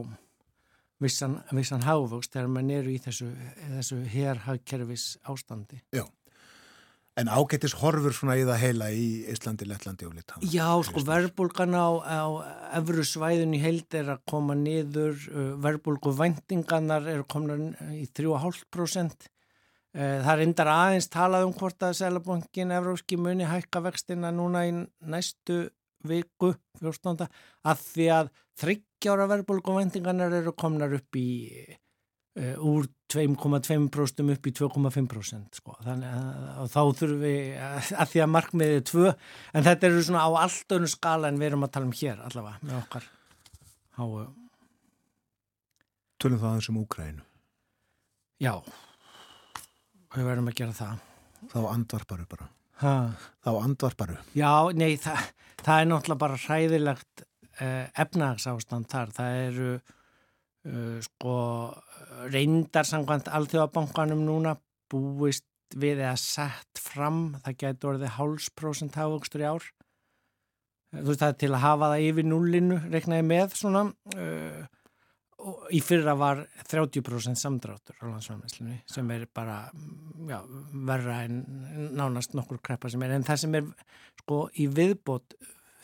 vissan, 1.01 1.37
vissan 1.53 1.85
hávöxt 1.85 2.33
þegar 2.33 2.49
mann 2.55 2.71
eru 2.73 2.93
í 2.93 2.97
þessu, 3.01 3.29
þessu 3.75 3.99
herrhagkerfis 4.09 5.05
ástandi. 5.29 5.81
Já, 5.93 6.07
en 7.21 7.29
ágættis 7.29 7.75
horfur 7.77 8.15
svona 8.17 8.39
í 8.41 8.45
það 8.47 8.61
heila 8.63 8.87
í 8.93 9.05
Íslandi, 9.33 9.67
Lettlandi 9.69 10.07
og 10.09 10.15
Litáni. 10.17 10.49
Já, 10.53 10.65
sko 10.87 11.03
verðbólgan 11.05 11.77
á, 11.77 11.89
á 12.01 12.25
efru 12.79 13.05
svæðun 13.05 13.53
í 13.57 13.61
heild 13.61 13.97
er 13.97 14.15
að 14.15 14.25
koma 14.33 14.57
niður, 14.57 15.19
verðbólgu 15.61 16.15
vendingarnar 16.17 17.05
er 17.11 17.21
komin 17.29 17.75
í 17.99 18.07
3,5% 18.09 19.29
Eh, 19.29 19.40
það 19.91 20.31
er 20.31 20.41
endar 20.45 20.69
aðeins 20.71 21.09
talað 21.11 21.45
um 21.49 21.53
hvort 21.57 21.83
að 21.83 21.97
Sælabankin 21.99 22.71
Evróski 22.71 23.17
muni 23.19 23.47
hækka 23.49 23.81
vextina 23.83 24.31
núna 24.31 24.63
í 24.69 24.71
næstu 25.03 25.65
viku 26.07 26.53
14. 26.81 27.27
að 27.67 27.85
því 27.91 28.07
að 28.15 28.31
þryggjára 28.61 29.27
verðbólguvendingarnar 29.31 30.33
eru 30.41 30.53
komnar 30.57 30.93
upp 30.97 31.17
í 31.19 31.29
uh, 32.39 32.57
úr 32.57 32.89
2,2% 33.11 34.33
upp 34.35 34.47
í 34.47 34.53
2,5% 34.55 35.59
sko. 35.59 35.75
þannig 35.83 36.11
að 36.11 36.69
þá 36.71 36.81
þurfum 37.01 37.23
við 37.25 37.41
að, 37.59 37.89
að 38.03 38.13
því 38.13 38.21
að 38.23 38.31
markmiðið 38.35 38.77
er 38.77 38.85
2 38.91 39.07
en 39.11 39.67
þetta 39.67 39.89
eru 39.89 40.05
svona 40.07 40.27
á 40.27 40.29
allt 40.45 40.77
önnu 40.77 40.91
skala 40.91 41.31
en 41.31 41.41
við 41.41 41.51
erum 41.51 41.67
að 41.67 41.73
tala 41.75 41.89
um 41.89 41.97
hér 42.01 42.23
allavega 42.29 42.69
með 42.69 42.77
okkar 42.83 43.09
háu 43.99 44.29
Tölum 46.21 46.37
það 46.37 46.51
aðeins 46.51 46.71
um 46.71 46.81
Úkrænu 46.83 47.27
Já 48.41 48.53
við 50.15 50.27
verðum 50.27 50.51
að 50.51 50.57
gera 50.61 50.77
það. 50.77 51.05
Þá 51.51 51.59
andvarparu 51.71 52.27
bara. 52.31 52.49
Ha. 52.81 52.91
þá 53.45 53.49
andvarparu 53.61 54.15
já, 54.33 54.73
nei, 54.73 54.95
það, 54.97 55.25
það 55.61 55.81
er 55.81 55.87
náttúrulega 55.91 56.21
bara 56.23 56.37
hræðilegt 56.41 57.23
eh, 57.61 57.85
efnagsástand 58.01 58.87
þar. 58.89 59.11
Það 59.13 59.37
eru 59.43 59.67
uh, 59.75 60.97
sko 61.05 61.35
reyndar 62.33 62.89
samkvæmt 62.89 63.29
alþjóðabankanum 63.29 64.25
núna 64.25 64.55
búist 64.91 65.45
við 65.77 66.01
að 66.03 66.17
sett 66.19 66.81
fram 66.81 67.37
það 67.45 67.59
getur 67.63 67.93
orðið 67.93 68.15
hálsprósent 68.17 68.97
hafugustur 68.99 69.45
í 69.45 69.47
ár. 69.47 69.69
Þú 70.91 71.07
veist 71.07 71.21
það 71.21 71.29
er 71.31 71.39
til 71.39 71.51
að 71.53 71.63
hafa 71.63 71.91
það 71.93 72.07
yfir 72.09 72.27
nullinu 72.27 72.79
reknaði 72.91 73.27
með 73.29 73.55
svona 73.61 73.85
uh, 74.17 74.65
í 75.73 75.79
fyrra 75.83 76.13
var 76.17 76.43
30% 76.69 77.39
samdráttur 77.39 77.97
á 78.01 78.05
landsfæðmesslunni 78.09 78.81
sem 78.89 79.09
er 79.15 79.25
bara 79.33 79.63
já, 80.27 80.39
verra 80.89 81.21
en 81.25 81.41
nánast 81.97 82.35
nokkur 82.37 82.61
kreppa 82.63 82.91
sem 82.91 83.03
er. 83.05 83.15
En 83.15 83.25
það 83.27 83.41
sem 83.43 83.57
er 83.59 83.67
sko 84.21 84.43
í 84.61 84.67
viðbót 84.71 85.35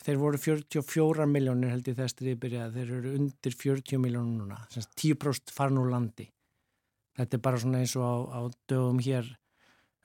þeir 0.04 0.20
voru 0.20 0.40
44 0.40 1.28
miljónir 1.28 1.74
held 1.74 1.90
ég 1.90 1.98
þess 1.98 2.16
að 2.18 2.30
þið 2.30 2.40
byrjaði. 2.44 2.74
Þeir 2.78 2.94
eru 2.98 3.14
undir 3.18 3.58
40 3.64 4.02
miljónur 4.04 4.46
núna 4.46 4.62
10% 4.72 5.54
farin 5.54 5.82
úr 5.82 5.92
landi. 5.92 6.28
Þetta 7.18 7.36
er 7.36 7.44
bara 7.44 7.60
svona 7.60 7.82
eins 7.82 7.96
og 7.98 8.06
á, 8.06 8.14
á 8.38 8.40
dögum 8.70 9.02
hér 9.02 9.28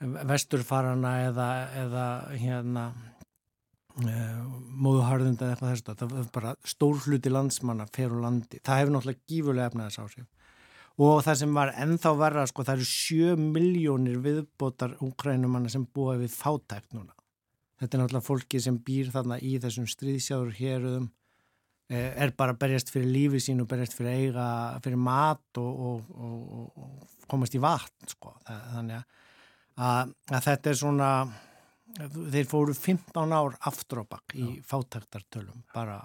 vesturfarana 0.03 1.13
eða, 1.29 1.49
eða 1.83 2.05
hérna 2.35 2.85
Eh, 3.93 4.37
móðuharðunda 4.81 5.45
eða 5.45 5.53
eitthvað 5.53 5.69
þess 5.69 5.89
að 5.91 5.99
það 5.99 6.13
er 6.17 6.29
bara 6.33 6.51
stór 6.65 7.01
hluti 7.03 7.29
landsmanna 7.29 7.85
fer 7.93 8.09
úr 8.09 8.23
landi, 8.23 8.57
það 8.65 8.79
hefur 8.79 8.93
náttúrulega 8.95 9.29
gífurlega 9.29 9.69
efnaðis 9.69 9.97
áhrif 10.01 11.03
og 11.03 11.21
það 11.25 11.37
sem 11.43 11.53
var 11.53 11.71
ennþá 11.83 12.13
verra, 12.17 12.45
sko, 12.49 12.65
það 12.65 12.81
eru 12.81 12.87
7 12.89 13.43
miljónir 13.53 14.17
viðbótar 14.25 14.95
úkrænumanna 14.97 15.69
sem 15.69 15.85
búa 15.85 16.15
við 16.17 16.33
fátækt 16.33 16.97
núna. 16.97 17.13
Þetta 17.81 17.97
er 17.97 18.03
náttúrulega 18.03 18.27
fólki 18.31 18.63
sem 18.65 18.81
býr 18.81 19.13
þarna 19.13 19.37
í 19.45 19.53
þessum 19.61 19.85
stríðsjáður 19.93 20.57
héruðum 20.57 21.07
eh, 21.93 22.11
er 22.25 22.33
bara 22.37 22.57
berjast 22.57 22.89
fyrir 22.93 23.13
lífi 23.13 23.45
sín 23.45 23.61
og 23.61 23.69
berjast 23.69 23.93
fyrir 23.97 24.25
eiga, 24.25 24.49
fyrir 24.81 25.01
mat 25.05 25.61
og, 25.61 25.87
og, 25.93 26.11
og, 26.17 26.67
og 26.81 27.25
komast 27.29 27.53
í 27.53 27.61
vatn, 27.61 28.09
sko, 28.09 28.33
þannig 28.49 29.01
að, 29.77 30.13
að 30.33 30.45
þetta 30.49 30.73
er 30.73 30.81
svona 30.81 31.15
þeir 31.97 32.47
fóru 32.49 32.73
15 32.73 33.35
ár 33.35 33.57
aftur 33.69 34.01
á 34.01 34.05
bakk 34.15 34.35
í 34.37 34.47
fátæktartölum 34.65 35.65
bara 35.73 35.99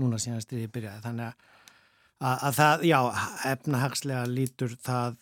núna 0.00 0.20
síðan 0.20 0.42
styrðið 0.44 0.70
byrjaði. 0.74 1.02
Þannig 1.04 1.26
að, 1.28 2.36
að 2.48 2.56
það, 2.58 2.86
já, 2.88 2.98
efnahagslega 3.52 4.30
lítur 4.30 4.76
það 4.80 5.18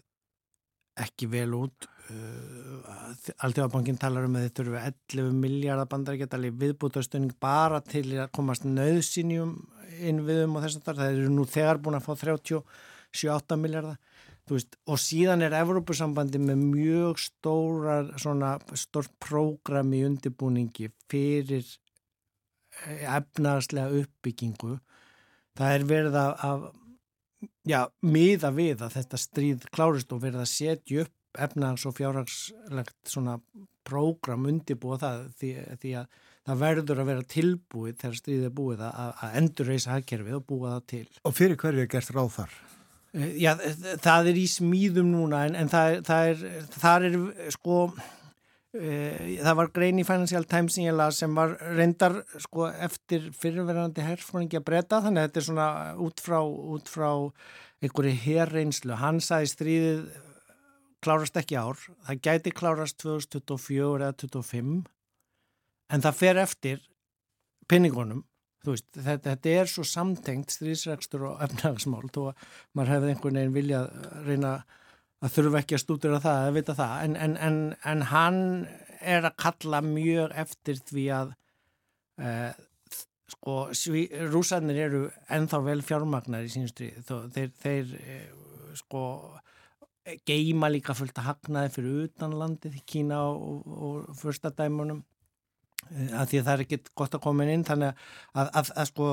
ekki 1.01 1.31
vel 1.33 1.49
út. 1.59 1.89
Uh, 2.11 3.35
Alþjóðabankin 3.47 3.99
talar 4.01 4.27
um 4.27 4.39
að 4.39 4.49
þetta 4.49 4.63
eru 4.65 4.79
11 4.81 5.35
miljardar 5.45 5.91
bandarækjadali 5.93 6.51
viðbútastöning 6.59 7.35
bara 7.43 7.79
til 7.87 8.07
að 8.17 8.33
komast 8.35 8.67
nöðsynjum 8.67 9.53
inn 10.01 10.25
viðum 10.27 10.57
og 10.59 10.65
þess 10.65 10.81
að 10.81 11.03
það 11.03 11.13
eru 11.13 11.35
nú 11.35 11.47
þegar 11.51 11.83
búin 11.83 11.99
að 11.99 12.09
fá 12.09 12.25
37 12.25 13.61
miljardar 13.61 13.99
Veist, 14.51 14.75
og 14.91 14.99
síðan 14.99 15.45
er 15.47 15.55
Evrópusambandi 15.61 16.41
með 16.43 16.65
mjög 16.73 17.21
stóra 17.23 18.01
svona 18.19 18.57
stórt 18.75 19.13
prógram 19.23 19.93
í 19.95 20.03
undirbúningi 20.09 20.89
fyrir 21.11 21.63
eh, 21.63 23.05
efnarslega 23.07 24.03
uppbyggingu 24.03 24.79
það 25.59 25.77
er 25.77 25.87
verið 25.93 26.19
að, 26.21 26.67
já, 27.69 27.81
miða 28.03 28.51
við 28.57 28.85
að 28.87 28.97
þetta 28.99 29.21
stríð 29.23 29.69
klárist 29.75 30.15
og 30.15 30.23
verið 30.25 30.45
að 30.45 30.53
setja 30.53 31.05
upp 31.05 31.45
efnars 31.47 31.87
og 31.87 31.95
fjárhagslegt 31.95 33.13
svona 33.13 33.37
prógram 33.87 34.49
undirbúa 34.51 34.99
það 35.01 35.23
því, 35.39 35.53
því 35.83 35.95
að 36.01 36.19
það 36.49 36.61
verður 36.65 37.03
að 37.03 37.11
vera 37.13 37.29
tilbúið 37.37 37.97
þegar 38.01 38.19
stríðið 38.19 38.49
er 38.49 38.59
búið 38.59 38.85
að, 38.89 39.15
að 39.23 39.39
endur 39.41 39.71
reysa 39.71 39.95
hagkerfið 39.95 40.39
og 40.41 40.45
búa 40.49 40.75
það 40.75 40.85
til. 40.95 41.07
Og 41.29 41.37
fyrir 41.37 41.61
hverju 41.61 41.85
er 41.85 41.91
gert 41.95 42.15
ráð 42.17 42.33
þar? 42.41 42.61
Já, 43.11 43.57
það 43.99 44.29
er 44.31 44.39
í 44.39 44.47
smíðum 44.47 45.09
núna 45.11 45.43
en, 45.49 45.57
en 45.59 45.71
það, 45.71 45.97
það 46.07 46.29
er, 46.31 46.43
það 46.77 47.07
er 47.09 47.17
sko, 47.57 47.79
e, 48.71 48.93
það 49.41 49.57
var 49.59 49.71
grein 49.75 49.99
í 49.99 50.05
Financial 50.07 50.47
Times 50.47 50.79
sem 51.17 51.35
var 51.35 51.57
reyndar 51.75 52.21
sko 52.45 52.69
eftir 52.71 53.33
fyrirverðandi 53.35 54.07
herfóringi 54.07 54.61
að 54.61 54.67
breyta 54.69 55.03
þannig 55.03 55.25
að 55.25 55.29
þetta 55.29 55.43
er 55.43 55.49
svona 55.49 55.69
út 56.07 56.23
frá, 56.23 56.39
út 56.47 56.93
frá 56.93 57.11
einhverju 57.81 58.15
herreynslu. 58.29 58.95
Hann 59.01 59.19
sagði 59.25 59.53
stríðið 59.57 60.07
klárast 61.03 61.39
ekki 61.41 61.59
ár, 61.59 61.83
það 62.07 62.23
gæti 62.29 62.55
klárast 62.55 63.01
2024 63.03 64.05
eða 64.05 64.15
2025 64.23 64.81
en 65.91 66.05
það 66.05 66.19
fer 66.21 66.41
eftir 66.45 66.83
pinningunum 67.67 68.23
Veist, 68.67 68.87
þetta, 68.93 69.31
þetta 69.31 69.53
er 69.57 69.71
svo 69.73 69.85
samtengt 69.89 70.53
strísregstur 70.53 71.25
og 71.31 71.45
efnagsmál 71.47 72.11
þó 72.13 72.21
að 72.31 72.49
maður 72.77 72.93
hefði 72.95 73.13
einhvern 73.15 73.39
veginn 73.41 73.55
vilja 73.57 73.83
að 73.87 74.27
reyna 74.27 74.55
að 75.21 75.37
þurfa 75.37 75.63
ekki 75.63 75.77
að 75.77 75.83
stúdura 75.85 76.21
það 76.21 76.41
að 76.47 76.57
vita 76.59 76.77
það. 76.77 76.97
En, 77.05 77.17
en, 77.25 77.37
en, 77.49 77.61
en 77.93 78.05
hann 78.11 78.43
er 79.01 79.29
að 79.29 79.39
kalla 79.41 79.81
mjög 79.85 80.35
eftir 80.45 80.83
því 80.91 81.07
að 81.17 81.33
uh, 82.21 82.51
sko 83.31 83.57
rúsarnir 84.33 84.81
eru 84.89 85.03
enþá 85.33 85.63
vel 85.65 85.81
fjármagnar 85.87 86.45
í 86.45 86.53
sínstri 86.53 86.91
þeir, 87.07 87.53
þeir 87.63 87.95
uh, 88.01 88.75
sko 88.77 89.05
geima 90.27 90.71
líka 90.71 90.97
fullt 90.97 91.19
að 91.21 91.29
hagnaði 91.31 91.73
fyrir 91.77 92.05
utanlandið 92.09 92.77
í 92.81 92.85
Kína 92.89 93.23
og, 93.31 93.65
og 93.71 94.19
fyrsta 94.19 94.53
dæmunum 94.57 95.05
að 95.89 96.31
því 96.31 96.39
að 96.41 96.45
það 96.47 96.53
er 96.53 96.63
ekkit 96.65 96.93
gott 96.99 97.17
að 97.17 97.25
koma 97.25 97.49
inn 97.51 97.67
þannig 97.67 97.91
að, 98.35 98.53
að, 98.61 98.71
að 98.77 98.89
sko 98.91 99.09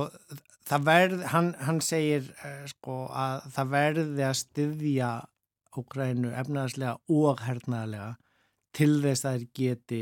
það 0.67 0.85
verð, 0.89 1.25
hann, 1.31 1.49
hann 1.63 1.81
segir 1.83 2.29
uh, 2.43 2.61
sko 2.69 2.99
að 3.15 3.49
það 3.55 3.73
verði 3.77 4.27
að 4.27 4.37
styðja 4.43 5.15
Ógrænu 5.77 6.31
efnaðarslega 6.33 6.95
og 7.13 7.41
hernaðarlega 7.45 8.15
til 8.73 8.95
þess 9.03 9.27
að 9.29 9.35
þeir 9.35 9.43
geti 9.59 9.99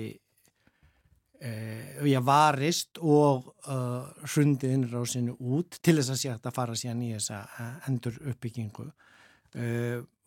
uh, 1.44 2.06
já, 2.08 2.20
varist 2.24 3.02
og 3.04 3.50
uh, 3.68 4.08
hrundið 4.24 4.76
innrásinu 4.78 5.36
út 5.36 5.80
til 5.84 5.98
þess 6.00 6.14
að 6.14 6.22
sé 6.22 6.36
að 6.38 6.56
fara 6.56 6.78
síðan 6.80 7.04
í 7.04 7.12
þessa 7.18 7.42
endur 7.90 8.22
uppbyggingu 8.32 8.88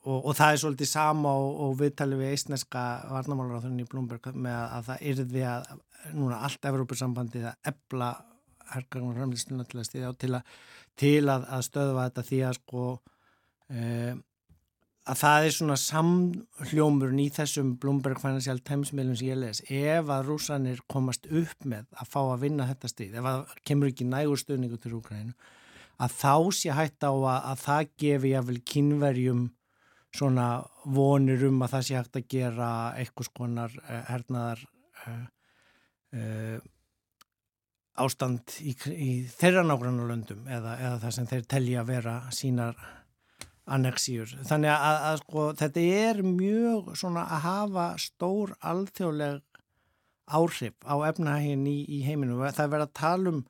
og, 0.08 0.18
og 0.22 0.36
það 0.38 0.52
er 0.52 0.60
svolítið 0.62 0.90
sama 0.90 1.34
og, 1.36 1.50
og 1.64 1.74
viðtalið 1.82 2.22
við 2.22 2.32
eistneska 2.34 2.84
varnamálaráþurinn 3.12 3.82
í 3.84 3.88
Blomberg 3.90 4.30
með 4.34 4.56
að, 4.56 4.70
að 4.78 4.88
það 4.88 5.04
yrði 5.12 5.44
að 5.50 5.68
núna 6.14 6.40
allt 6.46 6.70
Evrópussambandið 6.70 7.50
að 7.50 7.72
ebla 7.72 8.08
herrgagnar 8.72 9.18
framlýstina 9.18 9.66
til 9.68 9.80
að 9.80 9.88
stiðja 9.88 10.12
á 10.12 10.20
til 10.20 10.32
að, 10.38 10.56
til 11.00 11.20
að, 11.26 11.44
að 11.56 11.66
stöðva 11.68 12.08
þetta 12.08 12.26
því 12.28 12.40
að 12.48 12.56
sko 12.58 12.86
e, 13.72 13.84
að 15.08 15.20
það 15.22 15.46
er 15.46 15.54
svona 15.56 15.78
samhljómurinn 15.80 17.22
í 17.24 17.28
þessum 17.32 17.76
Bloomberg 17.80 18.20
Financial 18.20 18.60
Times 18.60 18.92
meðlum 18.92 19.16
sem 19.16 19.30
ég 19.30 19.38
les. 19.40 19.62
Ef 19.72 20.10
að 20.12 20.26
rúsanir 20.28 20.82
komast 20.90 21.24
upp 21.30 21.64
með 21.64 21.86
að 21.96 22.10
fá 22.12 22.20
að 22.26 22.42
vinna 22.44 22.68
þetta 22.68 22.92
stið, 22.92 23.16
ef 23.20 23.30
að 23.30 23.54
kemur 23.68 23.92
ekki 23.92 24.08
nægur 24.08 24.40
stöðningu 24.40 24.80
til 24.82 24.98
Úkrænu 24.98 25.32
að 25.98 26.14
þá 26.14 26.34
sé 26.54 26.74
hægt 26.74 27.02
á 27.02 27.10
að, 27.10 27.38
að 27.50 27.62
það 27.64 27.88
gefi 27.98 28.34
jáfnvel 28.34 28.60
kynverjum 28.70 29.46
svona 30.14 30.48
vonir 30.88 31.44
um 31.48 31.62
að 31.64 31.74
það 31.74 31.86
sé 31.86 31.98
hægt 31.98 32.18
að 32.18 32.28
gera 32.32 32.70
eitthvað 32.98 33.28
skonar 33.28 33.74
uh, 33.82 34.02
hernaðar 34.08 34.62
uh, 35.04 35.24
uh, 36.16 36.58
ástand 37.98 38.54
í, 38.62 38.72
í 38.94 39.10
þeirra 39.32 39.64
nágrannu 39.66 40.06
löndum 40.08 40.46
eða, 40.46 40.76
eða 40.78 41.00
það 41.02 41.16
sem 41.16 41.28
þeir 41.32 41.44
telja 41.50 41.82
að 41.82 41.92
vera 41.92 42.14
sínar 42.34 42.78
anneksíur. 43.68 44.32
Þannig 44.48 44.72
að, 44.72 44.98
að, 45.10 45.20
sko, 45.22 45.44
þetta 45.58 45.84
er 46.00 46.22
mjög 46.24 46.92
svona 46.96 47.26
að 47.26 47.44
hafa 47.44 47.86
stór 48.00 48.54
alþjóðleg 48.64 49.42
áhrif 50.28 50.76
á 50.84 50.96
efnahegin 51.08 51.66
í, 51.68 51.78
í 51.98 52.02
heiminu. 52.06 52.38
Það 52.46 52.64
er 52.64 52.72
verið 52.74 52.86
að 52.86 52.96
tala 53.00 53.32
um 53.34 53.42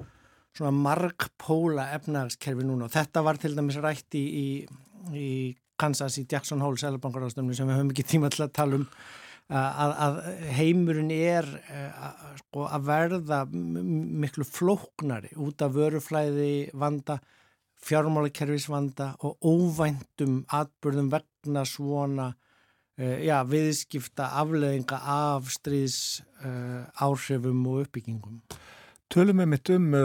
svona 0.59 0.75
margpóla 0.75 1.89
efnahagskerfi 1.95 2.67
núna 2.67 2.89
og 2.89 2.95
þetta 2.95 3.23
var 3.27 3.39
til 3.39 3.55
dæmis 3.55 3.79
rætt 3.83 4.17
í, 4.19 4.27
í 5.15 5.29
Kansas 5.79 6.19
í 6.21 6.27
Jackson 6.31 6.63
Hole 6.65 6.81
selabankarástöfnu 6.81 7.57
sem 7.57 7.69
við 7.71 7.79
höfum 7.79 7.95
ekki 7.95 8.07
tíma 8.15 8.31
til 8.35 8.45
að 8.47 8.55
tala 8.59 8.81
um 8.81 8.87
að, 9.49 9.93
að 10.05 10.19
heimurinn 10.59 11.13
er 11.15 11.47
að, 11.49 12.23
sko, 12.43 12.67
að 12.69 12.89
verða 12.89 13.41
miklu 13.49 14.45
flóknari 14.45 15.33
út 15.41 15.65
af 15.65 15.75
vöruflæði 15.77 16.53
vanda, 16.77 17.19
fjármálakerfisvanda 17.85 19.13
og 19.25 19.39
óvæntum 19.41 20.43
atbyrðum 20.53 21.13
vegna 21.15 21.65
svona 21.69 22.33
uh, 22.35 23.19
já, 23.23 23.39
viðskipta 23.47 24.33
afleðinga 24.41 24.99
af 24.99 25.53
stríðs 25.55 26.25
uh, 26.43 26.83
áhrifum 26.99 27.63
og 27.71 27.87
uppbyggingum. 27.87 28.43
Tölum 29.09 29.41
við 29.41 29.53
mitt 29.55 29.71
um 29.73 29.87
uh, 29.97 30.03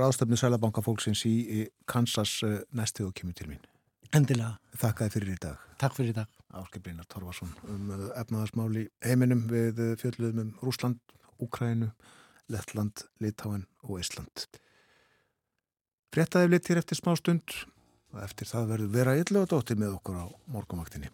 ráðstöfni 0.00 0.40
Sælabankafólksins 0.40 1.26
í, 1.28 1.36
í 1.60 1.60
Kansas 1.86 2.40
uh, 2.46 2.62
næstu 2.74 3.06
og 3.06 3.14
kemur 3.20 3.36
til 3.38 3.52
mín. 3.52 3.62
Endilega. 4.12 4.58
Þakka 4.76 5.06
þið 5.06 5.14
fyrir 5.14 5.30
í 5.32 5.38
dag. 5.40 5.60
Takk 5.80 5.94
fyrir 5.96 6.12
í 6.12 6.16
dag. 6.16 6.40
Áskei 6.52 6.82
Brynjar 6.84 7.06
Torfarsson 7.08 7.52
um 7.72 7.92
uh, 7.94 8.02
efnaðarsmáli 8.20 8.82
heiminum 9.06 9.46
við 9.48 9.80
uh, 9.80 9.94
fjöldluðum 10.00 10.42
um 10.42 10.50
Rúsland, 10.60 11.00
Úkrænu, 11.40 11.88
Lettland, 12.52 13.06
Litáen 13.24 13.64
og 13.88 14.02
Ísland. 14.02 14.44
Frettaði 16.12 16.52
litir 16.52 16.82
eftir 16.82 17.00
smá 17.00 17.14
stund 17.16 17.56
og 18.12 18.20
eftir 18.26 18.52
það 18.52 18.68
verður 18.74 18.94
vera 18.98 19.16
illa 19.16 19.46
og 19.46 19.50
dóttir 19.54 19.80
með 19.80 19.96
okkur 19.96 20.20
á 20.20 20.26
morgumaktinni. 20.52 21.08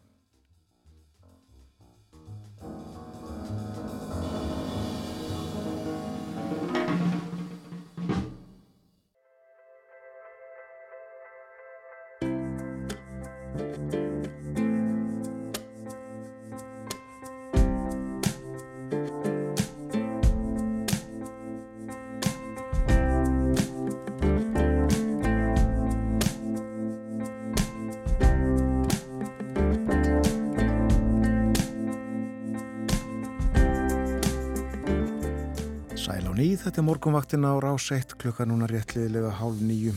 Þetta 36.59 36.81
er 36.81 36.87
morgunvaktin 36.89 37.47
á 37.47 37.55
rás 37.63 37.85
1 37.95 38.17
klukka 38.19 38.43
núna 38.43 38.67
réttliðilega 38.67 39.31
hálf 39.39 39.61
nýju. 39.63 39.93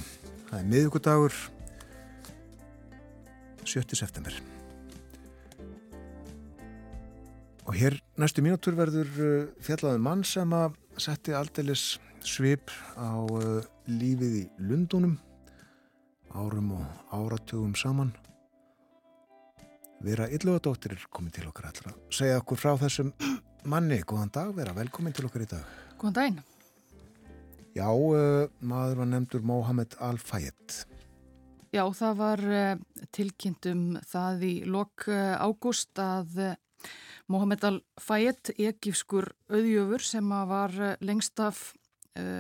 Það 0.45 0.59
er 0.59 0.67
miðugudagur 0.69 1.37
7. 3.65 3.97
september. 3.97 4.35
Og 7.65 7.73
hér 7.79 7.97
næstu 8.21 8.43
mínútur 8.45 8.77
verður 8.77 9.09
uh, 9.09 9.49
fjallaðum 9.65 10.05
mann 10.05 10.21
sem 10.27 10.53
að 10.53 10.77
setti 11.01 11.33
aldeilis 11.33 11.95
svip 12.21 12.69
á 12.93 13.09
uh, 13.09 13.65
lífið 13.89 14.37
í 14.43 14.45
Lundunum 14.61 15.17
árum 16.37 16.75
og 16.77 17.17
áratugum 17.17 17.73
saman. 17.73 18.13
Vera 20.05 20.29
Yllugadóttir 20.29 20.93
er 20.93 21.09
komið 21.09 21.39
til 21.39 21.49
okkar 21.49 21.71
allra. 21.73 21.97
Segja 22.13 22.37
okkur 22.41 22.61
frá 22.61 22.77
þessum 22.85 23.11
manni. 23.65 24.03
Góðan 24.05 24.33
dag, 24.33 24.53
vera 24.53 24.77
velkomin 24.77 25.17
til 25.17 25.25
okkar 25.25 25.49
í 25.49 25.51
dag. 25.57 25.77
Góðan 25.97 26.17
daginn. 26.21 26.41
Já, 27.71 27.87
uh, 27.87 28.49
maður 28.59 28.97
var 28.99 29.07
nefndur 29.07 29.43
Mohamed 29.47 29.93
Al-Fayed. 30.03 30.73
Já, 31.71 31.85
það 31.95 32.17
var 32.19 32.41
uh, 32.43 32.79
tilkynntum 33.15 33.83
það 34.11 34.41
í 34.43 34.55
lok 34.67 35.05
uh, 35.07 35.39
ágúst 35.39 36.01
að 36.03 36.41
Mohamed 37.31 37.63
Al-Fayed, 37.69 38.51
egifskur 38.59 39.29
auðjöfur 39.47 40.03
sem 40.03 40.33
var 40.49 40.73
lengst 40.99 41.39
af 41.39 41.69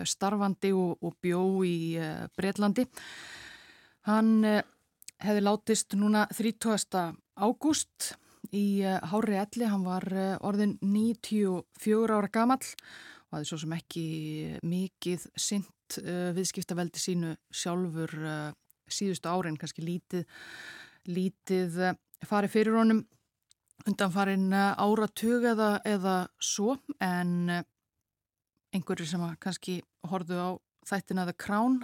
starfandi 0.03 0.73
og, 0.75 0.97
og 0.99 1.13
bjó 1.23 1.61
í 1.63 1.95
Breitlandi. 2.35 2.83
Hann 4.03 4.33
hefði 4.43 5.43
látist 5.45 5.95
núna 5.95 6.25
30. 6.33 7.13
ágúst 7.39 8.09
í 8.51 8.81
Hári 8.83 9.37
Elli, 9.39 9.69
hann 9.69 9.85
var 9.87 10.03
orðin 10.43 10.75
94 10.83 12.17
ára 12.17 12.27
gamall 12.33 12.67
og 12.67 12.81
það 13.31 13.39
er 13.39 13.47
svo 13.47 13.59
sem 13.61 13.73
ekki 13.77 14.05
mikið 14.67 15.25
synd 15.39 15.97
uh, 16.01 16.31
viðskiptaveldi 16.35 16.99
sínu 16.99 17.31
sjálfur 17.55 18.13
uh, 18.19 18.51
síðustu 18.91 19.31
árin, 19.31 19.57
kannski 19.59 19.85
lítið, 19.85 20.25
lítið 21.07 21.79
uh, 21.79 21.97
farið 22.27 22.55
fyrir 22.57 22.79
honum 22.81 23.05
undan 23.87 24.11
farin 24.13 24.51
áratug 24.53 25.47
eða, 25.55 25.71
eða 25.87 26.15
svo. 26.37 26.75
En 27.01 27.49
einhverju 28.69 29.07
sem 29.09 29.23
kannski 29.41 29.79
horfðu 30.05 30.37
á 30.37 30.49
þættina 30.91 31.25
The 31.25 31.33
Crown 31.33 31.79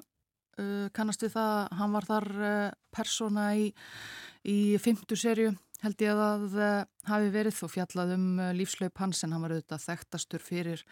kannast 0.93 1.21
við 1.21 1.35
það 1.35 1.49
að 1.55 1.73
hann 1.79 1.91
var 1.93 2.05
þar 2.05 2.27
persóna 2.93 3.47
í, 3.57 3.65
í 4.49 4.57
fymtu 4.81 5.17
serju 5.17 5.51
held 5.83 6.01
ég 6.01 6.11
að 6.11 6.21
það 6.23 6.61
eh, 6.65 6.85
hafi 7.07 7.31
verið 7.33 7.59
og 7.65 7.71
fjallað 7.73 8.13
um 8.15 8.27
eh, 8.41 8.53
lífslaup 8.57 9.01
hans 9.01 9.23
en 9.23 9.33
hann 9.35 9.43
var 9.43 9.53
auðvitað 9.53 9.83
þekktastur 9.83 10.43
fyrir 10.43 10.83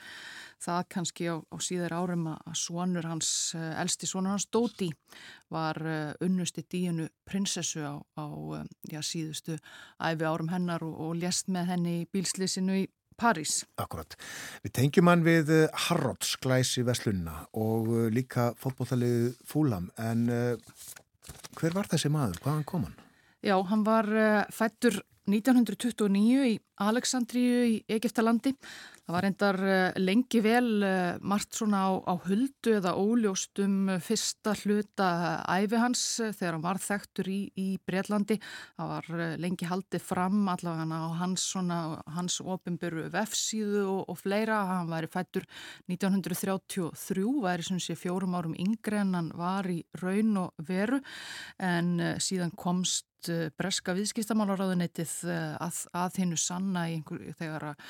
það 0.61 0.81
kannski 0.93 1.29
á, 1.31 1.35
á 1.41 1.57
síðar 1.63 1.95
árum 1.97 2.27
að 2.33 2.57
svonur 2.59 3.07
hans, 3.09 3.29
eh, 3.57 3.71
elsti 3.81 4.09
svonur 4.09 4.35
hans 4.35 4.47
Dóti 4.53 4.91
var 5.53 5.79
unnusti 6.23 6.65
díunu 6.69 7.07
prinsessu 7.27 7.81
á, 7.85 7.95
á 8.17 8.25
já, 8.89 8.99
síðustu 9.01 9.57
æfi 10.01 10.27
árum 10.27 10.51
hennar 10.53 10.85
og, 10.85 10.93
og 11.07 11.17
lést 11.21 11.49
með 11.53 11.73
henni 11.73 11.95
í 12.01 12.07
bílslýsinu 12.11 12.77
í 12.83 12.85
París. 13.15 13.61
Akkurat. 13.79 14.17
Við 14.65 14.73
tengjum 14.75 15.07
hann 15.07 15.23
við 15.23 15.53
Harrods 15.85 16.33
glæsi 16.43 16.83
Veslunna 16.83 17.45
og 17.55 17.87
líka 18.11 18.49
fólkbóttalið 18.59 19.37
Fúlam 19.47 19.87
en 19.95 20.27
hver 21.55 21.77
var 21.77 21.87
þessi 21.87 22.11
maður? 22.11 22.41
Hvaðan 22.43 22.67
kom 22.67 22.89
hann? 22.89 23.04
Já, 23.45 23.59
hann 23.69 23.83
var 23.85 24.07
uh, 24.09 24.45
fættur 24.49 25.03
1929 25.25 26.45
í 26.51 26.57
Aleksandríu 26.85 27.61
í 27.69 27.75
Egiptalandi. 27.89 28.51
Það 29.05 29.15
var 29.15 29.25
endar 29.27 29.57
uh, 29.63 29.97
lengi 30.01 30.41
vel 30.43 30.83
uh, 30.83 31.17
margt 31.25 31.55
svona 31.57 31.83
á, 31.87 31.89
á 32.09 32.13
huldu 32.25 32.73
eða 32.77 32.95
óljóst 32.99 33.61
um 33.63 33.89
fyrsta 34.03 34.55
hluta 34.63 35.07
æfi 35.55 35.79
hans 35.81 36.03
þegar 36.19 36.57
hann 36.57 36.65
var 36.65 36.81
þekktur 36.81 37.29
í, 37.31 37.39
í 37.57 37.67
Breitlandi. 37.85 38.37
Það 38.75 38.91
var 38.91 39.23
lengi 39.41 39.69
haldið 39.69 40.05
fram 40.05 40.43
allavega 40.51 40.99
á 40.99 41.09
hans, 41.21 41.47
hans 42.17 42.37
ofinböru 42.43 43.07
vefsíðu 43.13 43.85
og, 43.85 44.03
og 44.11 44.21
fleira. 44.21 44.61
Hann 44.73 44.93
væri 44.93 45.09
fættur 45.13 45.47
1933, 45.89 47.25
væri 47.45 47.69
sem 47.69 47.81
sé 47.81 47.97
fjórum 47.97 48.37
árum 48.37 48.57
yngre 48.59 49.01
en 49.01 49.17
hann 49.17 49.33
var 49.37 49.69
í 49.71 49.81
raun 50.01 50.37
og 50.43 50.65
veru 50.69 51.01
en 51.61 51.97
síðan 52.21 52.53
komst 52.57 53.09
Eh, 53.31 53.49
breska 53.57 53.93
viðskiptamálaráðunetið 53.97 55.07
að, 55.23 55.81
að 55.95 56.19
hinnu 56.21 56.39
sanna 56.39 56.85
einhver, 56.91 57.21
þegar 57.39 57.69
að 57.71 57.85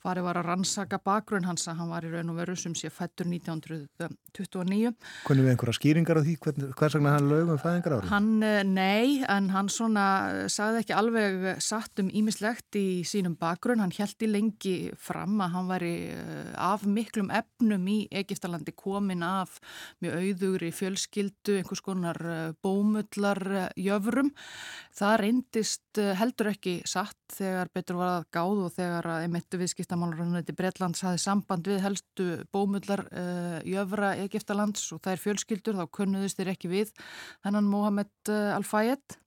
farið 0.00 0.26
var 0.26 0.40
að 0.40 0.48
rannsaka 0.48 1.00
bakgrunn 1.04 1.48
hans 1.48 1.68
að 1.68 1.80
hann 1.80 1.92
var 1.92 2.06
í 2.06 2.12
raun 2.12 2.32
og 2.32 2.40
veru 2.40 2.56
sem 2.58 2.74
sé 2.78 2.90
fættur 2.92 3.28
1929. 3.28 4.94
Hvernig 5.26 5.46
við 5.46 5.52
einhverja 5.52 5.76
skýringar 5.76 6.20
á 6.20 6.22
því 6.24 6.36
hvers 6.40 6.96
vegna 6.96 7.14
hann 7.16 7.28
lögum 7.30 7.60
fæðingar 7.60 7.96
árum? 7.98 8.12
Hann, 8.12 8.30
uh, 8.46 8.62
nei, 8.66 9.20
en 9.28 9.50
hann 9.54 9.70
svona 9.72 10.06
sagði 10.52 10.84
ekki 10.84 10.96
alveg 10.96 11.48
satt 11.64 12.00
um 12.02 12.10
ímislegt 12.14 12.78
í 12.78 13.02
sínum 13.08 13.36
bakgrunn. 13.40 13.82
Hann 13.84 13.94
held 13.96 14.24
í 14.24 14.30
lengi 14.30 14.76
fram 14.98 15.40
að 15.44 15.54
hann 15.56 15.70
væri 15.70 15.94
af 16.60 16.86
miklum 16.88 17.30
efnum 17.34 17.86
í 17.90 17.98
Egiptalandi 18.22 18.74
komin 18.76 19.24
af 19.26 19.58
mjög 20.02 20.18
auðugri 20.20 20.70
fjölskyldu, 20.74 21.58
einhvers 21.60 21.82
konar 21.84 22.20
bómullar 22.64 23.70
jöfrum. 23.78 24.32
Það 24.96 25.16
reyndist 25.24 26.00
heldur 26.20 26.52
ekki 26.52 26.69
satt 26.88 27.34
þegar 27.34 27.70
betur 27.74 27.98
var 28.00 28.10
að 28.12 28.26
gáð 28.34 28.60
og 28.64 28.74
þegar 28.74 29.08
að 29.12 29.24
emittu 29.26 29.58
viðskiptamálurunni 29.60 30.56
Breitlands 30.56 31.02
hafi 31.06 31.20
samband 31.22 31.68
við 31.70 31.82
helstu 31.84 32.26
bómullar 32.54 33.04
uh, 33.08 33.58
jöfra 33.66 34.12
Egiptalands 34.24 34.86
og 34.94 35.08
er 35.10 35.20
fjölskyldur 35.22 35.78
þá 35.80 35.84
kunnuðist 35.98 36.40
þeir 36.40 36.52
ekki 36.54 36.70
við 36.72 36.94
hennan 37.46 37.68
Mohamed 37.70 38.12
uh, 38.32 38.56
Al-Fayed. 38.56 39.18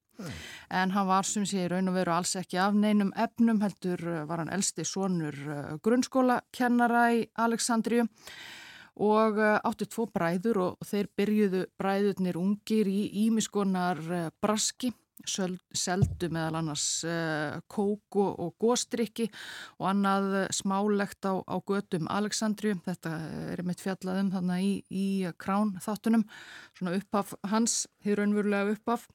En 0.70 0.91
hann 0.94 1.07
var 1.10 1.26
sem 1.26 1.45
sé 1.49 1.65
raun 1.68 1.90
og 1.90 1.95
veru 1.98 2.14
alls 2.14 2.36
ekki 2.38 2.60
af 2.61 2.76
neinum 2.78 3.10
efnum 3.18 3.64
heldur 3.64 4.03
var 4.30 4.44
hann 4.44 4.52
elsti 4.53 4.86
sonur 4.86 5.34
grunnskólakennara 5.84 7.07
í 7.18 7.24
Aleksandriju 7.41 8.06
og 9.02 9.41
átti 9.41 9.88
tvo 9.90 10.06
bræður 10.14 10.60
og 10.68 10.86
þeir 10.86 11.10
byrjuðu 11.18 11.64
bræðurnir 11.82 12.38
ungir 12.38 12.91
í 12.94 13.07
ímiskonar 13.26 14.06
braski 14.38 14.94
seldu 15.27 16.30
meðal 16.34 16.60
annars 16.60 16.85
uh, 17.07 17.60
kók 17.72 18.18
og, 18.19 18.53
góstrykki 18.61 19.30
og 19.80 19.90
annað 19.94 20.30
smálegt 20.56 21.26
á, 21.30 21.40
á 21.40 21.56
götum 21.64 22.10
Aleksandriju, 22.11 22.81
þetta 22.85 23.15
er 23.53 23.64
mitt 23.68 23.84
fjallaðum 23.84 24.31
þannig 24.34 24.64
í, 24.68 24.72
í 24.90 25.34
krán 25.40 25.76
þáttunum, 25.84 26.26
svona 26.77 26.95
uppaf 26.99 27.35
hans, 27.52 27.84
hér 28.03 28.26
önverulega 28.26 28.76
uppaf 28.76 29.07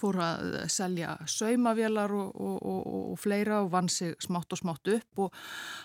fór 0.00 0.16
að 0.24 0.54
selja 0.72 1.12
saumavélar 1.28 2.12
og, 2.16 2.30
og, 2.40 2.54
og, 2.64 2.86
og 3.12 3.18
fleira 3.20 3.60
og 3.62 3.70
vann 3.74 3.90
sig 3.92 4.14
smátt 4.24 4.54
og 4.56 4.58
smátt 4.58 4.88
upp. 4.90 5.26
Og 5.26 5.34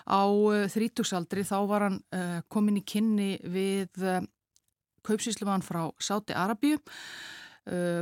á 0.08 0.24
þrítugsaldri 0.72 1.44
þá 1.46 1.58
var 1.68 1.86
hann 1.86 2.00
komin 2.48 2.80
í 2.80 2.86
kynni 2.88 3.34
við 3.44 4.00
kaupsíslumann 5.06 5.66
frá 5.66 5.90
Sáti 6.00 6.34
Arabíu 6.34 6.80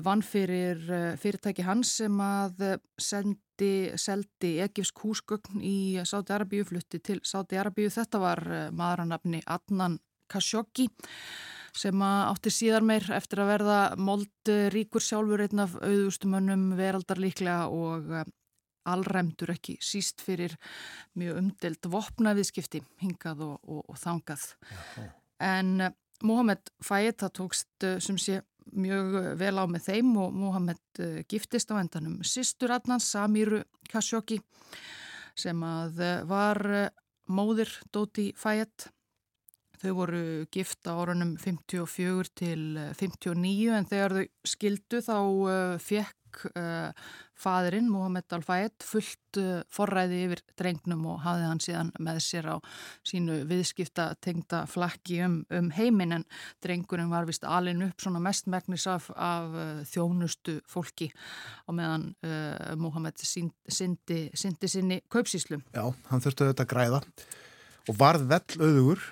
vann 0.04 0.24
fyrir 0.24 0.80
uh, 0.88 1.12
fyrirtæki 1.20 1.66
hans 1.68 1.98
sem 2.00 2.22
að 2.24 2.64
uh, 2.64 2.78
sendi, 3.02 3.92
seldi 4.00 4.58
Egifsk 4.64 5.02
húsgögn 5.04 5.62
í 5.66 5.98
Sáti 6.08 6.36
Arabíu, 6.36 6.66
flutti 6.68 7.02
til 7.04 7.20
Sáti 7.26 7.60
Arabíu. 7.60 7.92
Þetta 7.92 8.22
var 8.22 8.44
maðuranafni 8.72 9.42
Adnan 9.46 10.00
Khashoggi 10.32 10.88
sem 11.78 12.02
átti 12.02 12.50
síðar 12.50 12.86
meir 12.88 13.06
eftir 13.14 13.44
að 13.44 13.52
verða 13.52 13.80
mold 14.02 14.52
ríkur 14.74 15.04
sjálfur 15.04 15.44
einn 15.46 15.62
af 15.62 15.76
auðustumönnum 15.78 16.72
veraldar 16.80 17.20
líklega 17.22 17.68
og 17.70 18.08
allræmdur 18.88 19.52
ekki 19.54 19.78
síst 19.84 20.24
fyrir 20.26 20.56
mjög 21.20 21.42
umdelt 21.44 21.90
vopnaviðskipti 21.92 22.82
hingað 23.04 23.44
og, 23.46 23.56
og, 23.68 23.84
og 23.92 24.02
þangað. 24.02 24.48
Já. 24.98 25.08
En 25.44 25.74
Mohamed 26.26 26.72
Fayed 26.82 27.20
það 27.22 27.34
tókst 27.42 27.90
sem 28.02 28.18
sé 28.18 28.42
mjög 28.76 29.16
eh, 29.22 29.32
vel 29.40 29.56
á 29.60 29.66
með 29.70 29.88
þeim 29.90 30.14
og 30.22 30.36
Mohamed 30.36 31.02
eh, 31.04 31.22
giftist 31.30 31.72
á 31.72 31.80
endanum 31.80 32.20
sýstur 32.26 32.74
Adnans, 32.76 33.10
Samiru 33.12 33.62
Khashoggi 33.92 34.40
sem 35.38 35.64
að 35.64 36.02
eh, 36.04 36.22
var 36.28 36.62
móðir 37.28 37.72
Dóti 37.94 38.32
Fayed 38.38 38.90
þau 39.82 39.94
voru 40.02 40.22
gift 40.54 40.88
á 40.90 40.94
orðunum 40.96 41.36
54 41.42 42.34
til 42.38 42.62
59 42.98 43.74
en 43.78 43.90
þegar 43.90 44.18
þau 44.18 44.26
skildu 44.56 45.04
þá 45.06 45.18
fekk 45.84 46.16
fadurinn 47.38 47.88
Mohamed 47.90 48.34
Al-Fayed 48.34 48.84
fullt 48.86 49.40
forræði 49.74 50.20
yfir 50.26 50.42
drengnum 50.60 51.06
og 51.14 51.22
hafði 51.24 51.48
hann 51.50 51.62
síðan 51.64 51.92
með 52.04 52.20
sér 52.26 52.50
á 52.54 52.56
sínu 53.06 53.40
viðskipta 53.50 54.10
tengda 54.24 54.64
flakki 54.70 55.20
um, 55.26 55.40
um 55.54 55.70
heiminn 55.74 56.16
en 56.18 56.26
drengurinn 56.66 57.12
var 57.14 57.28
vist 57.30 57.46
alin 57.46 57.86
upp 57.88 58.02
svona 58.04 58.22
mestmæknis 58.24 58.88
af, 58.92 59.10
af 59.14 59.54
þjónustu 59.92 60.60
fólki 60.70 61.10
og 61.68 61.78
meðan 61.80 62.10
uh, 62.26 62.74
Mohamed 62.78 63.22
syndi 63.22 64.22
sinni 64.38 65.02
kaupsíslu. 65.10 65.62
Já, 65.74 65.86
hann 66.12 66.26
þurfti 66.26 66.48
auðvitað 66.48 66.66
að 66.66 66.74
græða 66.74 67.04
og 67.88 68.02
varð 68.02 68.28
vell 68.34 68.60
auðugur. 68.62 69.06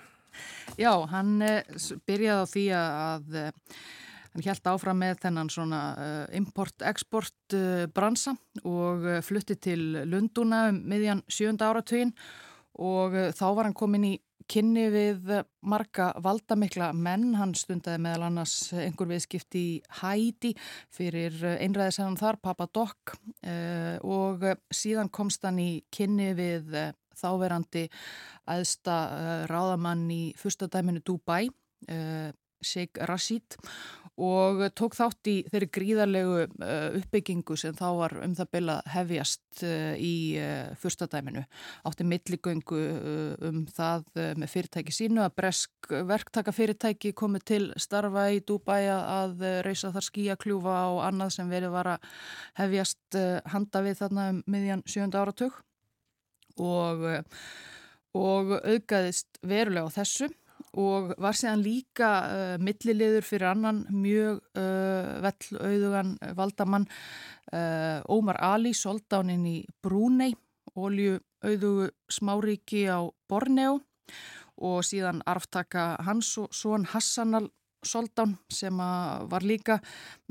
Já, 0.76 0.91
hann 1.07 1.39
uh, 1.39 1.61
byrjaði 2.07 2.35
á 2.35 2.45
því 2.52 2.68
að 2.76 3.41
Hann 4.35 4.43
held 4.43 4.65
áfram 4.68 4.97
með 4.99 5.19
þennan 5.23 5.47
svona 5.47 5.77
uh, 5.95 6.23
import-export 6.35 7.53
bransa 7.95 8.34
og 8.68 9.06
flutti 9.23 9.56
til 9.56 9.80
Lunduna 10.11 10.65
um 10.73 10.81
miðjan 10.91 11.22
sjönda 11.31 11.69
áratugin 11.72 12.11
og 12.76 13.15
þá 13.31 13.45
var 13.56 13.69
hann 13.69 13.77
komin 13.80 14.10
í 14.10 14.11
kynni 14.52 14.89
við 14.91 15.31
marga 15.64 16.10
valdamikla 16.19 16.89
menn. 16.91 17.31
Hann 17.39 17.56
stundaði 17.56 18.02
meðal 18.03 18.27
annars 18.27 18.57
einhver 18.76 19.07
viðskipti 19.14 19.61
í 19.61 19.80
Hæti 20.02 20.52
fyrir 20.91 21.39
einræðisennan 21.56 22.19
þar, 22.19 22.41
Papa 22.43 22.68
Doc 22.68 23.15
og 24.03 24.45
síðan 24.76 25.14
komst 25.15 25.47
hann 25.47 25.64
í 25.64 25.80
kynni 25.95 26.34
við 26.35 26.76
þáverandi 27.20 27.86
aðsta 28.52 28.98
ráðamann 29.52 30.08
í 30.14 30.24
fyrstadæminu 30.40 31.04
Dubai, 31.06 31.50
Sheikh 32.66 33.02
Rashid 33.10 33.58
og 34.16 34.62
tók 34.80 34.96
þátt 34.96 35.28
í 35.28 35.34
þeirri 35.52 35.68
gríðarlegu 35.76 36.36
uh, 36.46 36.96
uppbyggingu 37.02 37.58
sem 37.60 37.76
þá 37.76 37.88
var 38.00 38.14
um 38.24 38.36
það 38.38 38.52
bila 38.56 38.76
hefjast 38.94 39.64
í 40.00 40.16
fyrstadæminu. 40.80 41.44
Átti 41.88 42.08
milligöngu 42.08 42.80
um 43.48 43.62
það 43.76 44.08
með 44.40 44.52
fyrirtæki 44.52 44.96
sínu 44.96 45.24
að 45.24 45.36
bresk 45.40 45.92
verktakafyrirtæki 46.12 47.14
komið 47.16 47.46
til 47.52 47.62
starfa 47.80 48.28
í 48.36 48.42
Dubai 48.44 48.82
að 48.92 49.46
reysa 49.68 49.94
þar 49.96 50.08
skíakljúfa 50.10 50.80
og 50.96 51.04
annað 51.08 51.38
sem 51.38 51.52
verið 51.52 51.76
var 51.76 51.94
að 51.96 52.10
hefjast 52.60 53.20
handa 53.52 53.84
við 53.86 54.02
þarna 54.02 54.28
um 54.34 54.44
miðjan 54.52 54.84
sjönda 54.88 55.24
áratug 55.24 55.64
og, 56.61 57.06
og 58.15 58.57
auðgæðist 58.61 59.40
verulega 59.44 59.90
á 59.91 59.95
þessu 59.99 60.32
og 60.76 61.14
var 61.22 61.38
séðan 61.38 61.64
líka 61.64 62.10
uh, 62.27 62.56
milliliður 62.60 63.26
fyrir 63.26 63.52
annan 63.53 63.84
mjög 63.95 64.41
uh, 64.60 65.22
vell 65.23 65.60
auðugan 65.61 66.15
valdamann 66.36 66.88
uh, 67.53 68.02
Ómar 68.11 68.40
Ali 68.44 68.73
soldáninn 68.76 69.45
í 69.48 69.57
Brúnei, 69.84 70.34
olju 70.76 71.19
auðugu 71.45 71.90
smáríki 72.11 72.86
á 72.91 72.99
Borneo 73.30 73.80
og 74.56 74.84
síðan 74.88 75.22
arftaka 75.27 75.95
hans 76.07 76.34
og 76.41 76.52
svon 76.56 76.88
Hassanal 76.91 77.49
Soldán 77.86 78.36
sem 78.52 78.76
var 78.76 79.45
líka 79.45 79.80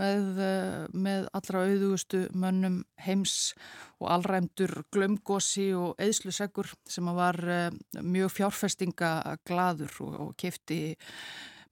með, 0.01 0.39
eh, 0.43 0.87
með 0.93 1.29
allra 1.33 1.65
auðugustu 1.65 2.25
mönnum 2.35 2.83
heims 3.07 3.55
og 4.01 4.11
allræmdur 4.11 4.85
glömgósi 4.95 5.71
og 5.79 5.95
eðsluseggur 6.03 6.73
sem 6.89 7.11
var 7.17 7.39
eh, 7.49 7.71
mjög 8.03 8.35
fjárfestinga 8.39 9.39
gladur 9.47 9.93
og, 10.01 10.15
og 10.21 10.33
kefti 10.37 10.97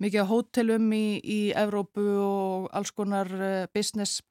mikið 0.02 0.26
á 0.26 0.30
hótelum 0.30 0.92
í, 0.94 1.20
í 1.22 1.40
Evrópu 1.54 2.06
og 2.22 2.68
alls 2.72 2.94
konar 2.94 3.30
eh, 3.32 3.66
business 3.74 4.22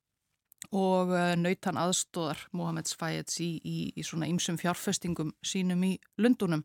og 0.77 1.09
nautan 1.41 1.79
aðstóðar 1.81 2.43
Mohameds 2.53 2.93
Fayeds 2.95 3.39
í, 3.41 3.49
í, 3.65 3.77
í 3.97 4.03
svona 4.05 4.27
ymsum 4.29 4.59
fjárfestingum 4.61 5.33
sínum 5.41 5.81
í 5.83 5.95
Lundunum 6.21 6.61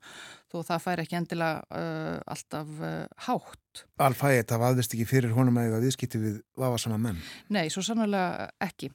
þó 0.53 0.61
það 0.69 0.83
fær 0.85 1.03
ekki 1.03 1.17
endilega 1.19 1.63
uh, 1.71 2.19
alltaf 2.29 2.75
uh, 2.77 3.07
hátt. 3.27 3.66
Al-Fayed, 4.03 4.45
það 4.51 4.61
vaðist 4.61 4.95
ekki 4.95 5.07
fyrir 5.09 5.33
honum 5.33 5.57
að 5.61 5.79
viðskipti 5.87 6.19
við 6.21 6.35
vafasama 6.61 6.99
menn? 7.01 7.21
Nei, 7.53 7.71
svo 7.73 7.81
sannlega 7.85 8.51
ekki. 8.63 8.91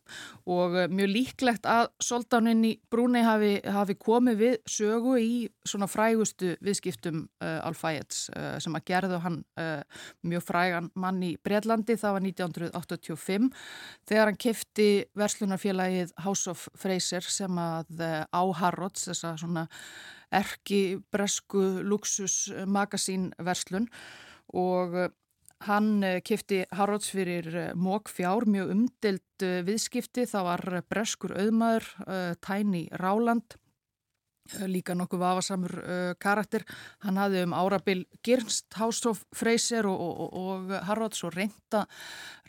Og 0.45 0.75
uh, 0.77 0.85
mjög 0.93 1.09
líklegt 1.09 1.65
að 1.69 1.89
soldánin 2.03 2.61
í 2.69 2.75
Brúnei 2.91 3.23
hafi, 3.25 3.55
hafi 3.65 3.95
komið 3.97 4.39
við 4.41 4.57
sögu 4.69 5.15
í 5.21 5.33
svona 5.67 5.89
frægustu 5.89 6.53
viðskiptum 6.61 7.23
uh, 7.41 7.59
Al-Fayeds 7.65 8.23
uh, 8.35 8.55
sem 8.61 8.77
að 8.77 8.87
gerðu 8.91 9.21
hann 9.25 9.41
uh, 9.61 9.81
mjög 10.27 10.45
frægan 10.47 10.91
mann 11.01 11.21
í 11.25 11.33
Breitlandi, 11.41 11.97
það 11.97 12.17
var 12.17 12.27
1985 12.29 13.51
þegar 14.09 14.31
hann 14.31 14.41
kefti 14.45 14.89
verslunarfélagið 15.17 16.15
House 16.25 16.51
of 16.51 16.67
Fraser 16.77 17.25
sem 17.25 17.61
að 17.61 18.05
á 18.29 18.43
Harrods, 18.61 19.07
þessa 19.09 19.33
svona 19.41 19.67
erki 20.31 21.01
bresku 21.11 21.81
luxus 21.83 22.45
magasín 22.69 23.31
verslun 23.43 23.89
og 24.53 25.13
hann 25.67 26.03
kifti 26.25 26.63
Harrods 26.73 27.11
fyrir 27.13 27.73
mók 27.77 28.09
fjár, 28.09 28.47
mjög 28.49 28.71
umdild 28.73 29.45
viðskipti. 29.67 30.25
Það 30.29 30.47
var 30.47 30.65
breskur 30.89 31.35
auðmaður, 31.37 31.89
Tæni 32.41 32.87
Ráland 32.97 33.61
Eh, 34.49 34.67
líka 34.67 34.95
nokkuð 34.97 35.21
vafasamur 35.21 35.73
karakter. 36.19 36.65
Hann 37.05 37.19
hafði 37.19 37.45
um 37.45 37.53
árabil 37.55 38.03
Girnst, 38.25 38.67
Hástóf, 38.75 39.23
Freyser 39.37 39.87
og, 39.87 40.01
og, 40.01 40.33
og 40.33 40.73
Harrods 40.87 41.23
og 41.27 41.35
reynda, 41.37 41.85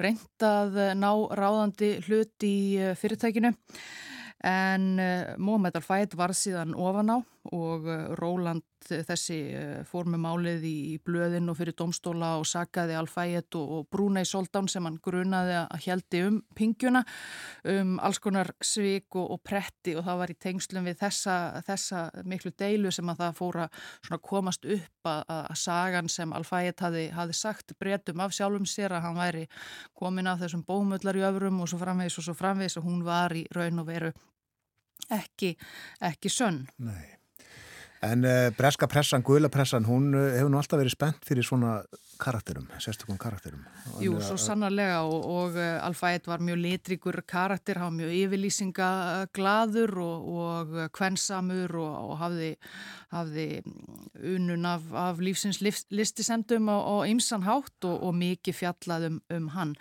reyndað 0.01 0.81
ná 0.99 1.11
ráðandi 1.39 1.95
hlut 2.07 2.49
í 2.49 2.57
fyrirtækinu 2.99 3.53
en 4.43 4.87
Mohamed 5.39 5.77
Al-Fayed 5.79 6.17
var 6.19 6.35
síðan 6.35 6.75
ofan 6.75 7.13
á 7.15 7.19
og 7.51 7.87
Róland 8.21 8.63
þessi 8.83 9.37
fór 9.87 10.09
með 10.11 10.21
málið 10.23 10.65
í 10.67 10.99
blöðin 11.03 11.51
og 11.51 11.57
fyrir 11.59 11.75
domstóla 11.79 12.33
og 12.39 12.47
sagaði 12.47 12.95
Al-Fayed 12.99 13.57
og, 13.59 13.87
Brunei 13.91 14.27
Soldán 14.27 14.69
sem 14.71 14.85
hann 14.87 14.99
grunaði 15.03 15.57
að 15.61 15.87
heldi 15.87 16.23
um 16.27 16.39
pingjuna 16.59 17.03
um 17.73 17.95
alls 18.03 18.21
konar 18.23 18.53
svik 18.63 19.15
og, 19.19 19.37
og 19.37 19.43
pretti 19.47 19.97
og 19.99 20.07
það 20.07 20.21
var 20.23 20.35
í 20.35 20.39
tengslum 20.47 20.87
við 20.87 20.99
þessa, 21.03 21.37
þessa 21.67 22.03
miklu 22.27 22.55
deilu 22.59 22.93
sem 22.95 23.11
að 23.11 23.25
það 23.25 23.39
fóra 23.41 23.69
komast 24.23 24.67
upp 24.67 25.11
að, 25.11 25.23
að 25.39 25.57
sagan 25.63 26.11
sem 26.13 26.35
Al-Fayed 26.39 26.83
hafi, 26.83 27.07
hafi 27.15 27.39
sagt 27.39 27.75
breytum 27.79 28.23
af 28.23 28.35
sjálfum 28.37 28.69
sér 28.69 28.99
að 28.99 29.09
hann 29.09 29.19
væri 29.19 29.47
komin 29.99 30.31
af 30.31 30.43
þessum 30.43 30.67
bómullar 30.67 31.19
í 31.19 31.27
öfrum 31.27 31.63
og 31.63 31.71
svo 31.71 31.81
framvegis 31.83 32.19
og 32.23 32.29
svo 32.29 32.37
framvegis 32.39 32.79
og 32.79 32.87
hún 32.87 33.03
var 33.07 33.35
í 33.35 33.47
raun 33.55 33.83
og 33.83 33.91
veru 33.91 34.13
ekki, 35.11 35.57
ekki 36.03 36.31
sönn. 36.31 36.65
Nei. 36.79 37.22
En 38.03 38.25
uh, 38.27 38.49
breska 38.59 38.89
pressan, 38.91 39.23
guðla 39.23 39.47
pressan, 39.53 39.85
hún 39.87 40.11
uh, 40.17 40.33
hefur 40.35 40.51
nú 40.51 40.59
alltaf 40.59 40.81
verið 40.81 40.97
spennt 40.97 41.27
fyrir 41.27 41.47
svona 41.47 41.77
karakterum, 42.23 42.65
sérstökum 42.83 43.19
karakterum. 43.19 43.61
Jú, 44.03 44.17
svo 44.23 44.35
sannarlega 44.43 45.05
og, 45.07 45.23
og 45.27 45.55
uh, 45.55 45.63
eh, 45.63 45.87
Alfætt 45.87 46.27
var 46.27 46.43
mjög 46.43 46.59
litrikur 46.65 47.21
karakter, 47.31 47.79
var 47.79 47.95
mjög 47.95 48.11
yfirlýsingaglaður 48.19 49.95
og, 50.03 50.27
og 50.43 50.75
kvensamur 50.99 51.79
og, 51.79 51.95
og 52.09 52.19
hafði, 52.25 52.51
hafði 53.15 53.47
unun 54.35 54.67
af, 54.67 54.91
af 54.99 55.23
lífsins 55.23 55.63
listisendum 55.63 56.73
og 56.75 57.07
ymsan 57.07 57.47
hátt 57.47 57.87
og 57.87 58.11
mikið 58.19 58.59
fjallaðum 58.65 59.23
um 59.31 59.49
hann 59.55 59.79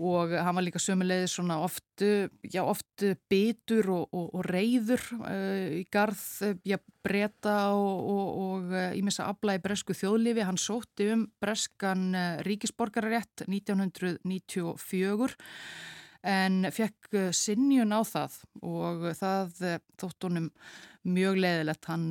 og 0.00 0.32
hann 0.32 0.56
var 0.56 0.64
líka 0.64 0.80
sömulegið 0.80 1.26
svona 1.28 1.58
oft, 1.60 1.84
já, 2.00 2.62
oft 2.64 3.04
bitur 3.30 3.90
og, 3.92 4.08
og, 4.16 4.26
og 4.38 4.46
reyður 4.48 5.02
uh, 5.20 5.68
í 5.76 5.84
garð, 5.92 6.22
já, 6.64 6.78
breyta 7.04 7.56
og 7.76 8.72
ímessa 8.96 9.26
uh, 9.26 9.34
abla 9.34 9.58
í 9.58 9.62
bresku 9.62 9.96
þjóðlifi. 9.96 10.46
Hann 10.48 10.60
sótti 10.60 11.10
um 11.12 11.26
breskan 11.42 12.14
ríkisborgararétt 12.46 13.46
1994 13.46 15.36
en 16.30 16.68
fekk 16.72 17.32
sinnjun 17.32 17.96
á 17.96 18.00
það 18.04 18.32
og 18.66 19.06
það 19.16 19.52
þótt 20.00 20.28
honum 20.28 20.50
mjög 21.08 21.40
leðilegt. 21.44 21.88
Hann 21.88 22.08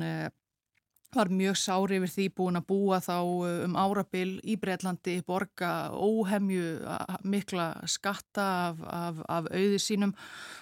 var 1.14 1.30
mjög 1.34 1.56
sári 1.58 1.98
yfir 1.98 2.12
því 2.14 2.24
búin 2.38 2.58
að 2.60 2.66
búa 2.70 3.00
þá 3.02 3.16
uh, 3.18 3.64
um 3.66 3.76
árabil 3.78 4.36
í 4.46 4.54
Breitlandi, 4.60 5.16
borga 5.26 5.90
óhemju 5.90 6.84
mikla 7.26 7.72
skatta 7.90 8.46
af, 8.70 8.84
af, 8.86 9.22
af 9.26 9.48
auði 9.50 9.80
sínum 9.82 10.14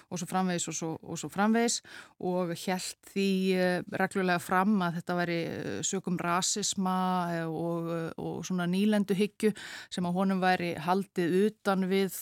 og 0.09 0.17
svo 0.17 0.29
framvegis 0.29 0.65
og 0.71 0.77
svo, 0.77 0.89
og 1.03 1.19
svo 1.21 1.29
framvegis 1.29 1.79
og 2.25 2.55
held 2.63 3.11
því 3.11 3.29
uh, 3.59 3.97
reglulega 4.01 4.41
fram 4.41 4.79
að 4.87 4.99
þetta 4.99 5.19
veri 5.21 5.39
uh, 5.45 5.69
sökum 5.85 6.17
rasisma 6.17 6.97
og, 7.45 7.91
og 8.17 8.41
svona 8.47 8.65
nýlendu 8.69 9.17
hyggju 9.17 9.53
sem 9.93 10.09
að 10.09 10.17
honum 10.17 10.41
væri 10.41 10.73
haldið 10.81 11.37
utan 11.45 11.85
við 11.89 12.15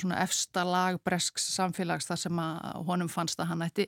svona 0.00 0.18
efsta 0.24 0.62
lag 0.66 0.98
bresks 1.04 1.46
samfélags 1.54 2.08
þar 2.08 2.20
sem 2.24 2.40
að 2.42 2.84
honum 2.88 3.10
fannst 3.12 3.40
að 3.40 3.52
hann 3.52 3.64
ætti 3.64 3.86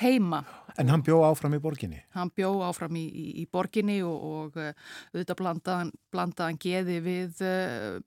heima. 0.00 0.42
En 0.80 0.88
hann 0.88 1.02
bjó 1.04 1.20
áfram 1.26 1.56
í 1.56 1.60
borginni? 1.62 2.00
Hann 2.16 2.30
bjó 2.34 2.52
áfram 2.64 2.96
í, 2.96 3.01
í, 3.08 3.26
í 3.42 3.46
borginni 3.52 4.00
og, 4.06 4.26
og 4.32 4.58
auðvitað 4.62 5.38
blandaðan, 5.42 5.92
blandaðan 6.14 6.60
geði 6.62 6.98
við 7.04 7.44
uh, 7.46 7.98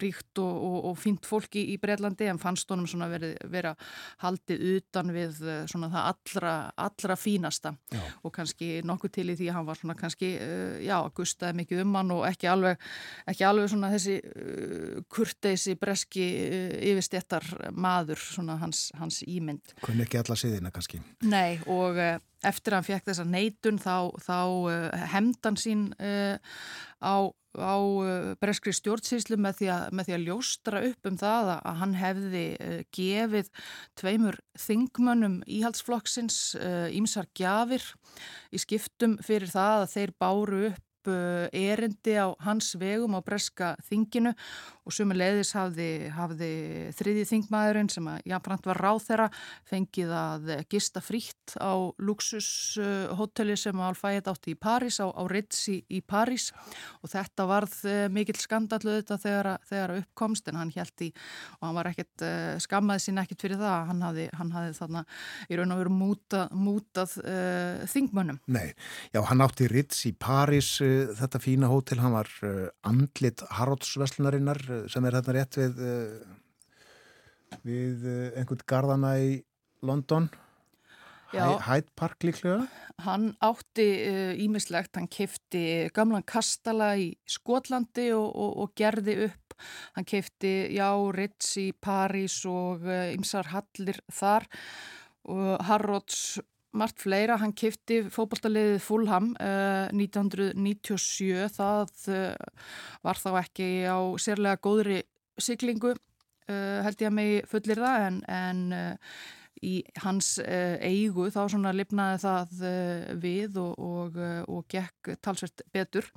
ríkt 0.00 0.40
og, 0.40 0.52
og, 0.64 0.76
og 0.90 0.98
fínt 1.00 1.26
fólki 1.28 1.62
í 1.72 1.76
Breitlandi 1.80 2.28
en 2.30 2.40
fannst 2.40 2.70
honum 2.72 2.88
svona 2.88 3.08
verið, 3.12 3.34
vera 3.52 3.74
haldið 4.22 4.64
utan 4.76 5.12
við 5.12 5.42
eh, 5.44 5.60
svona 5.70 5.90
það 5.92 6.08
allra, 6.12 6.54
allra 6.86 7.16
fínasta 7.20 7.74
já. 7.92 8.00
og 8.22 8.32
kannski 8.34 8.70
nokkuð 8.88 9.14
til 9.18 9.26
í 9.32 9.36
því 9.36 9.50
að 9.50 9.58
hann 9.58 9.68
var 9.68 9.80
svona 9.80 9.96
kannski, 9.98 10.30
uh, 10.40 10.78
já, 10.82 10.96
gustaði 11.16 11.58
mikið 11.60 11.84
um 11.84 11.98
hann 11.98 12.14
og 12.14 12.24
ekki 12.28 12.48
alveg, 12.50 12.88
ekki 13.32 13.46
alveg 13.48 13.70
svona 13.72 13.92
þessi 13.92 14.16
uh, 14.22 15.02
kurteysi 15.12 15.76
breski 15.80 16.26
yfirstéttar 16.92 17.46
maður 17.72 18.20
svona 18.22 18.56
hans, 18.62 18.88
hans 18.98 19.20
ímynd. 19.26 19.76
Kunni 19.84 20.06
ekki 20.06 20.22
alla 20.22 20.38
siðina 20.38 20.72
kannski. 20.74 21.02
Nei 21.28 21.60
og 21.70 22.00
eftir 22.42 22.72
að 22.72 22.80
hann 22.80 22.88
fekk 22.88 23.10
þessa 23.10 23.28
neitun 23.28 23.78
þá, 23.82 23.96
þá 24.24 24.38
hemdan 25.12 25.58
sín 25.60 25.86
á 25.92 27.14
á 27.58 27.76
uh, 27.76 28.32
breskri 28.40 28.72
stjórnsýslu 28.74 29.36
með 29.40 29.58
því, 29.60 29.68
að, 29.74 29.82
með 29.96 30.08
því 30.08 30.14
að 30.16 30.24
ljóstra 30.28 30.82
upp 30.88 31.08
um 31.10 31.18
það 31.20 31.50
að 31.54 31.80
hann 31.82 31.96
hefði 32.00 32.44
uh, 32.56 32.78
gefið 32.96 33.50
tveimur 34.00 34.38
þingmönnum 34.66 35.36
íhaldsflokksins 35.46 36.38
ímsar 36.96 37.28
uh, 37.28 37.34
gjafir 37.36 37.84
í 38.52 38.62
skiptum 38.62 39.18
fyrir 39.24 39.52
það 39.52 39.84
að 39.84 39.92
þeir 39.96 40.16
báru 40.22 40.64
upp 40.70 40.88
erindi 41.02 42.12
á 42.14 42.30
hans 42.46 42.76
vegum 42.78 43.16
á 43.18 43.20
breska 43.26 43.72
þinginu 43.88 44.36
og 44.82 44.94
sumulegðis 44.96 45.52
hafði, 45.54 45.90
hafði 46.14 46.50
þriði 46.98 47.24
þingmaðurinn 47.30 47.90
sem 47.92 48.08
að 48.10 48.24
jáfnframt 48.32 48.68
var 48.70 48.80
ráð 48.82 49.00
þeirra 49.06 49.28
fengið 49.70 50.14
að 50.18 50.50
gista 50.72 51.02
frítt 51.04 51.54
á 51.62 51.72
luxushotelli 52.02 53.56
sem 53.60 53.82
Al-Fayed 53.86 54.30
átti 54.32 54.56
í 54.56 54.58
París, 54.58 54.98
á, 54.98 55.06
á 55.06 55.22
Ritz 55.30 55.64
í, 55.70 56.00
París. 56.02 56.50
Og 57.02 57.12
þetta 57.12 57.46
varð 57.48 57.76
eh, 57.86 58.06
mikill 58.12 58.38
skandallu 58.40 58.96
þetta 58.98 59.18
þegar, 59.22 59.50
þegar 59.68 59.94
uppkomst 60.00 60.50
en 60.50 60.58
hann 60.60 60.74
held 60.74 61.06
í 61.06 61.10
og 61.60 61.68
hann 61.68 61.78
var 61.78 61.90
ekkert 61.92 62.26
eh, 62.26 62.58
skammaði 62.62 63.06
sín 63.06 63.22
ekkert 63.22 63.46
fyrir 63.46 63.60
það 63.60 63.92
hann 63.92 64.02
hafði, 64.06 64.26
hann 64.38 64.52
hafði 64.56 64.76
þarna 64.78 65.04
í 65.48 65.58
raun 65.58 65.74
og 65.74 65.82
veru 65.82 65.94
múta, 65.94 66.42
mútað 66.54 67.16
uh, 67.22 67.82
þingmönnum. 67.90 68.40
Nei, 68.52 68.72
já 69.14 69.20
hann 69.28 69.44
átti 69.44 69.68
Ritz 69.70 70.02
í 70.08 70.14
París 70.18 70.74
uh, 70.84 71.12
þetta 71.18 71.40
fína 71.42 71.70
hótel, 71.72 72.00
hann 72.02 72.16
var 72.16 72.30
uh, 72.46 72.66
andlit 72.88 73.44
Harrodsveslunarinnar 73.58 74.62
sem 74.92 75.04
er 75.06 75.18
þarna 75.18 75.34
rétt 75.36 75.58
við 75.60 75.82
eh, 75.88 76.30
við 77.66 78.06
eh, 78.08 78.38
einhvern 78.40 78.64
gardana 78.68 79.16
í 79.20 79.34
London. 79.86 80.30
Hyde 81.32 81.88
Park 81.96 82.26
líklega. 82.26 82.66
Hann 83.06 83.30
átti 83.40 83.86
ímislegt, 84.44 84.90
uh, 84.92 85.00
hann 85.00 85.08
kefti 85.08 85.62
gamlan 85.96 86.26
kastala 86.28 86.90
í 87.00 87.14
Skotlandi 87.24 88.10
og, 88.12 88.26
og, 88.36 88.50
og 88.66 88.74
gerði 88.76 89.14
upp. 89.30 89.56
Hann 89.96 90.04
kefti, 90.04 90.52
já, 90.76 90.90
Ritz 91.16 91.54
í 91.62 91.70
París 91.72 92.36
og 92.44 92.84
ymsar 92.84 93.48
hallir 93.54 94.02
þar. 94.12 94.44
Og 95.32 95.56
Harrods 95.70 96.36
margt 96.76 97.02
fleira, 97.04 97.36
hann 97.40 97.54
kifti 97.56 98.00
fókbaltaliðið 98.12 98.78
Fulham 98.84 99.32
uh, 99.36 99.90
1997, 99.92 101.50
það 101.52 101.92
uh, 102.12 102.64
var 103.04 103.20
þá 103.20 103.30
ekki 103.42 103.68
á 103.88 103.98
sérlega 104.22 104.60
góðri 104.64 105.02
siglingu 105.40 105.92
uh, 105.92 106.80
held 106.86 107.04
ég 107.04 107.10
að 107.10 107.16
mig 107.18 107.46
fullir 107.50 107.82
það 107.82 108.08
en, 108.08 108.18
en 108.32 108.64
í 109.62 109.76
hans 110.02 110.34
eigu 110.42 111.28
þá 111.30 111.44
svona 111.52 111.70
lifnaði 111.76 112.16
það 112.18 112.62
við 113.22 113.58
og, 113.62 113.76
og, 113.78 114.16
og 114.50 114.64
gekk 114.72 115.12
talsvert 115.22 115.62
betur 115.70 116.08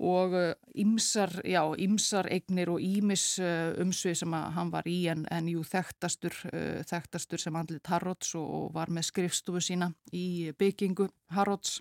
og 0.00 0.34
ymsar, 0.80 1.34
uh, 1.42 1.46
já, 1.52 1.60
ymsar 1.84 2.28
eignir 2.32 2.72
og 2.72 2.80
ímis 2.80 3.24
uh, 3.42 3.76
umsvið 3.82 4.18
sem 4.22 4.36
hann 4.56 4.72
var 4.72 4.88
í 4.88 4.98
en, 5.12 5.26
en 5.30 5.48
jú 5.52 5.64
þekktastur, 5.66 6.36
uh, 6.50 6.80
þekktastur 6.88 7.42
sem 7.42 7.56
handlið 7.58 7.84
Harrods 7.92 8.34
og 8.38 8.70
var 8.76 8.92
með 8.92 9.10
skrifstofu 9.10 9.62
sína 9.64 9.92
í 10.16 10.52
byggingu 10.58 11.10
Harrods 11.36 11.80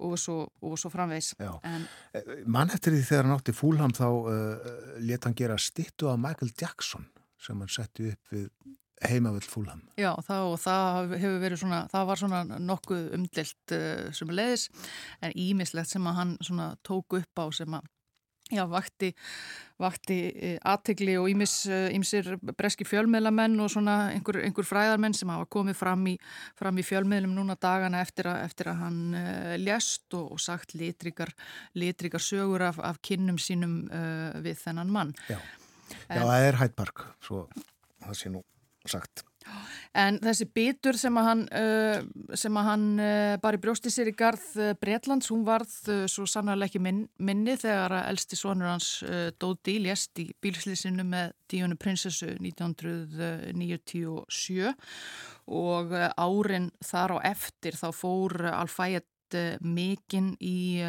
og 0.00 0.18
svo, 0.18 0.36
og 0.64 0.78
svo 0.80 0.90
framvegs. 0.90 1.34
En, 1.64 1.86
eh, 2.14 2.44
Mann 2.46 2.72
eftir 2.72 2.94
því 2.94 3.02
þegar 3.04 3.26
hann 3.26 3.36
átti 3.36 3.54
fúlham 3.56 3.94
þá 3.96 4.06
uh, 4.08 4.68
let 5.04 5.26
hann 5.28 5.36
gera 5.36 5.58
stittu 5.60 6.08
af 6.10 6.18
Michael 6.20 6.52
Jackson 6.56 7.06
sem 7.40 7.58
hann 7.60 7.72
setti 7.72 8.10
upp 8.12 8.34
við 8.34 8.48
heimavöld 9.08 9.48
fúlham. 9.48 9.84
Já, 10.00 10.12
það, 10.26 10.50
það 10.64 11.14
hefur 11.20 11.38
verið 11.44 11.62
svona, 11.62 11.84
það 11.92 12.10
var 12.10 12.20
svona 12.20 12.60
nokkuð 12.72 13.06
umdelt 13.16 13.76
uh, 13.76 14.10
sem 14.16 14.34
leiðis, 14.34 14.68
en 15.24 15.38
ímislegt 15.38 15.92
sem 15.92 16.10
að 16.10 16.20
hann 16.20 16.36
svona 16.44 16.74
tók 16.86 17.20
upp 17.20 17.42
á 17.42 17.44
sem 17.54 17.80
að 17.80 17.88
já, 18.50 18.64
vakti, 18.66 19.10
vakti 19.80 20.18
aðtegli 20.66 21.14
og 21.20 21.28
ímsir 21.30 22.32
breski 22.58 22.86
fjölmiðlamenn 22.88 23.56
og 23.62 23.70
svona 23.72 23.96
einhver, 24.14 24.40
einhver 24.44 24.66
fræðarmenn 24.66 25.14
sem 25.16 25.30
hafa 25.32 25.46
komið 25.50 25.78
fram 25.78 26.06
í, 26.10 26.16
fram 26.58 26.80
í 26.80 26.84
fjölmiðlum 26.86 27.36
núna 27.38 27.56
dagana 27.60 28.02
eftir 28.04 28.30
að, 28.30 28.42
eftir 28.48 28.72
að 28.72 28.82
hann 28.84 29.00
uh, 29.14 29.54
lést 29.60 30.18
og, 30.18 30.34
og 30.34 30.42
sagt 30.42 30.74
litrikar, 30.78 31.32
litrikar 31.78 32.24
sögur 32.24 32.66
af, 32.70 32.80
af 32.82 33.00
kinnum 33.06 33.40
sínum 33.40 33.82
uh, 33.88 34.36
við 34.42 34.60
þennan 34.64 34.94
mann. 34.94 35.16
Já, 35.30 35.38
Já 36.10 36.22
það 36.22 36.46
er 36.46 36.60
hættbark, 36.60 37.04
svo 37.24 37.46
það 38.00 38.16
sé 38.18 38.32
nú 38.34 38.44
sagt. 38.88 39.24
En 39.96 40.18
þessi 40.22 40.44
bitur 40.54 40.94
sem 40.98 41.16
að 41.18 41.24
hann, 41.26 41.40
uh, 41.58 41.98
hann 42.62 43.00
uh, 43.02 43.34
bara 43.42 43.58
brjósti 43.58 43.90
sér 43.90 44.06
í 44.12 44.14
garð 44.14 44.44
uh, 44.60 44.74
Breitlands, 44.78 45.30
hún 45.32 45.42
varð 45.46 45.70
svo 46.10 46.26
sannarlega 46.30 46.68
ekki 46.70 46.80
minn, 46.84 47.08
minni 47.18 47.56
þegar 47.58 47.92
að 47.98 48.08
elsti 48.12 48.36
sonur 48.38 48.68
hans 48.70 48.88
Dóti 49.40 49.78
lést 49.82 50.18
í 50.22 50.24
bílslýsinu 50.42 51.04
með 51.08 51.32
díunu 51.50 51.76
prinsessu 51.80 52.28
1997 52.38 54.74
og 55.50 55.90
árin 56.14 56.70
þar 56.86 57.10
á 57.18 57.26
eftir 57.32 57.74
þá 57.74 57.90
fór 57.96 58.32
Alfæett 59.30 59.62
mikinn 59.62 60.34
í 60.40 60.82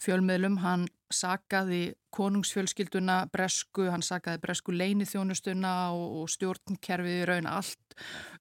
fjölmiðlum, 0.00 0.56
hann 0.62 0.86
sakaði 1.12 1.92
konungsfjölskylduna 2.14 3.26
bresku, 3.32 3.90
hann 3.90 4.02
sakaði 4.02 4.40
bresku 4.40 4.72
leinithjónustuna 4.72 5.92
og, 5.92 6.30
stjórnkerfið 6.30 7.18
í 7.18 7.26
raun 7.28 7.48
allt 7.50 7.96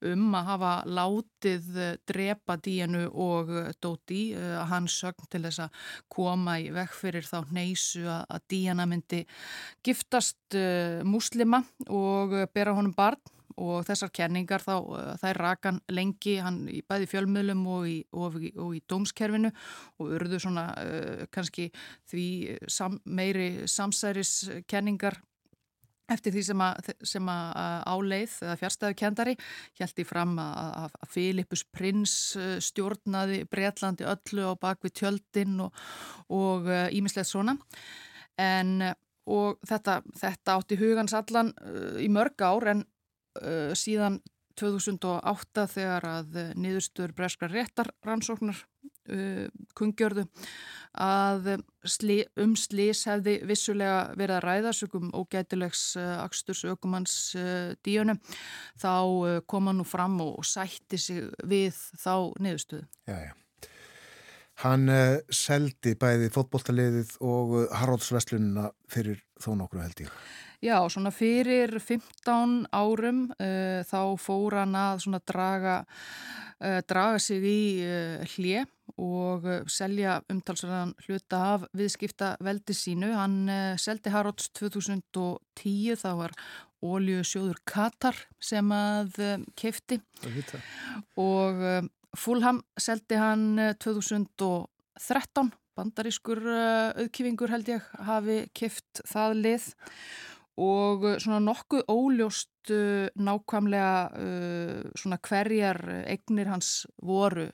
um 0.05 0.29
að 0.37 0.45
hafa 0.47 0.71
látið 0.87 1.67
drepa 2.07 2.55
díenu 2.61 3.09
og 3.11 3.51
dóti 3.81 4.31
hann 4.69 4.87
sögn 4.87 5.27
til 5.29 5.43
þess 5.43 5.65
að 5.65 5.81
koma 6.07 6.59
í 6.61 6.69
vekk 6.71 6.95
fyrir 6.95 7.27
þá 7.27 7.51
neysu 7.51 8.05
að, 8.07 8.39
díana 8.47 8.87
myndi 8.87 9.25
giftast 9.83 10.55
muslima 11.03 11.65
og 11.89 12.37
bera 12.53 12.77
honum 12.77 12.95
barn 12.95 13.19
og 13.59 13.85
þessar 13.87 14.11
kenningar 14.15 14.63
þá, 14.63 14.75
eh, 14.97 15.13
þær 15.21 15.39
rakan 15.43 15.79
lengi 15.91 16.37
hann 16.43 16.61
í 16.71 16.81
bæði 16.87 17.09
fjölmiðlum 17.11 17.63
og 17.75 17.87
í, 17.89 17.97
og, 18.15 18.37
og 18.55 18.75
í 18.77 18.83
dómskerfinu 18.89 19.51
og 19.99 20.13
urðu 20.17 20.39
svona 20.41 20.69
uh, 20.79 21.25
kannski 21.33 21.69
því 22.09 22.27
sam, 22.71 22.99
meiri 23.05 23.67
samsæriskenningar 23.69 25.19
eftir 26.09 26.33
því 26.33 26.43
sem 26.47 26.61
að, 26.65 26.91
sem 27.05 27.27
að 27.29 27.83
áleið 27.85 28.37
eða 28.47 28.55
fjárstæðu 28.63 28.97
kendari 28.97 29.35
held 29.77 30.01
í 30.01 30.05
fram 30.09 30.31
að, 30.41 30.71
að 30.85 31.11
Filipus 31.13 31.65
prins 31.69 32.15
eh, 32.39 32.55
stjórnaði 32.63 33.43
Breitlandi 33.51 34.07
öllu 34.09 34.47
á 34.49 34.53
bakvið 34.57 34.95
tjöldin 35.03 35.59
og 35.61 36.71
ímislegt 36.95 37.29
svona. 37.29 37.59
En 38.41 38.79
og 39.29 39.59
þetta, 39.69 39.99
þetta 40.17 40.55
átti 40.55 40.79
hugans 40.79 41.13
allan 41.13 41.51
í 42.01 42.07
mörg 42.09 42.41
ár 42.41 42.71
en 42.71 42.81
uh, 43.41 43.71
síðan 43.77 44.19
2008 44.59 45.67
þegar 45.71 46.07
að 46.07 46.39
niðurstöður 46.59 47.15
breskra 47.15 47.49
réttarrannsóknar 47.51 48.59
uh, 48.59 49.47
kungjörðu 49.77 50.25
að 50.99 51.51
sli, 51.87 52.19
um 52.41 52.55
slís 52.59 53.05
hefði 53.07 53.37
vissulega 53.47 54.15
verið 54.17 54.35
að 54.39 54.45
ræða 54.47 54.73
sögum 54.75 55.11
ógætilegs 55.15 55.83
uh, 55.99 56.17
Aksturs 56.23 56.63
Ökumans 56.67 57.15
uh, 57.37 57.75
díunum 57.85 58.19
þá 58.79 58.93
uh, 58.95 59.35
koma 59.47 59.75
nú 59.75 59.85
fram 59.87 60.19
og 60.25 60.41
sætti 60.47 60.99
sig 60.99 61.29
við 61.45 61.77
þá 62.01 62.33
niðurstöðu. 62.41 62.89
Já, 63.09 63.29
já. 63.29 63.33
Hann 64.59 64.91
uh, 64.91 65.21
seldi 65.31 65.95
bæði 65.95 66.33
fótbolltaliðið 66.35 67.15
og 67.23 67.55
Haraldsveslununa 67.79 68.69
fyrir 68.91 69.21
þó 69.39 69.53
nokkru 69.55 69.85
held 69.85 70.03
ég. 70.03 70.13
Já, 70.59 70.75
svona 70.91 71.07
fyrir 71.15 71.71
15 71.79 72.65
árum 72.75 73.29
uh, 73.31 73.79
þá 73.87 74.01
fór 74.19 74.57
hann 74.59 74.73
að 74.75 75.05
svona 75.05 75.21
draga, 75.23 75.75
uh, 76.59 76.81
draga 76.83 77.21
sig 77.23 77.45
í 77.47 77.61
uh, 77.85 78.25
hlje 78.33 78.65
og 78.99 79.47
selja 79.71 80.17
umtalsverðan 80.27 80.91
hluta 81.05 81.39
af 81.53 81.63
viðskipta 81.79 82.33
veldi 82.43 82.75
sínu. 82.75 83.13
Hann 83.15 83.37
seldi 83.79 84.11
Harrods 84.11 84.49
2010, 84.59 85.95
þá 86.01 86.09
var 86.19 86.35
Ólju 86.83 87.23
sjóður 87.23 87.61
Katar 87.69 88.19
sem 88.43 88.67
að 88.75 89.15
kefti 89.59 90.01
og 91.19 91.63
Fulham 92.17 92.59
seldi 92.79 93.19
hann 93.19 93.75
2013, 93.79 95.53
bandarískur 95.79 96.43
auðkifingur 96.49 97.53
held 97.55 97.71
ég 97.77 97.91
hafi 98.09 98.41
keft 98.57 99.03
það 99.07 99.39
lið 99.45 99.69
og 100.59 101.05
uh, 101.07 101.15
svona 101.21 101.39
nokkuð 101.43 101.85
óljóst 101.91 102.71
uh, 102.73 103.07
nákvæmlega 103.15 103.93
uh, 104.11 104.91
svona 104.99 105.19
hverjar 105.23 105.79
eignir 106.03 106.51
hans 106.51 106.87
voru 107.05 107.47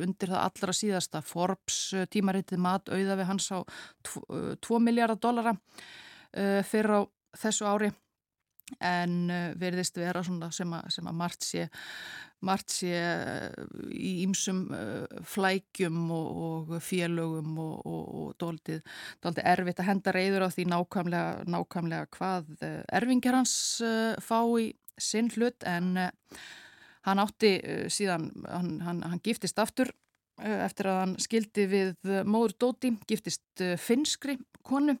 undir 0.00 0.30
það 0.30 0.40
allra 0.44 0.76
síðasta. 0.76 1.22
Forbes 1.24 1.80
tímaritið 2.12 2.62
mat 2.62 2.88
auða 2.92 3.18
við 3.18 3.28
hans 3.30 3.50
á 3.50 3.58
2 4.06 4.24
uh, 4.30 4.80
miljardar 4.82 5.20
dollara 5.20 5.54
fyrir 6.34 6.90
á 6.98 7.00
þessu 7.38 7.66
ári. 7.70 7.92
En 8.82 9.28
verðist 9.60 9.98
vera 10.00 10.22
svona 10.24 10.48
sem 10.54 10.70
að, 10.72 10.86
sem 10.90 11.06
að 11.06 11.18
margt 11.18 11.44
sé 11.44 11.66
margt 12.44 12.74
sé 12.74 12.92
eh, 12.94 13.54
í 13.94 14.12
ýmsum 14.24 14.60
eh, 14.74 15.22
flækjum 15.34 16.02
og, 16.14 16.42
og 16.48 16.74
félögum 16.84 17.56
og, 17.62 17.74
og, 17.88 18.04
og 18.20 18.36
dóltið, 18.42 18.82
dóltið 19.24 19.48
erfitt 19.54 19.82
að 19.82 19.90
henda 19.90 20.14
reyður 20.14 20.46
á 20.46 20.48
því 20.54 20.68
nákvæmlega, 20.72 21.48
nákvæmlega 21.54 22.10
hvað 22.18 22.52
eh, 22.60 22.80
erfingar 23.00 23.38
hans 23.40 23.56
fá 24.24 24.38
í 24.60 24.70
sinn 25.00 25.32
hlut. 25.34 25.64
En 25.66 25.96
hann 27.04 27.20
átti 27.20 27.56
síðan, 27.92 28.30
hann, 28.46 28.76
hann, 28.84 29.02
hann 29.04 29.22
giftist 29.24 29.58
aftur 29.60 29.90
eftir 30.38 30.88
að 30.90 31.00
hann 31.00 31.16
skildi 31.22 31.66
við 31.70 32.12
móður 32.26 32.54
Dóti, 32.62 32.94
giftist 33.06 33.62
finskri 33.78 34.38
konu 34.66 34.96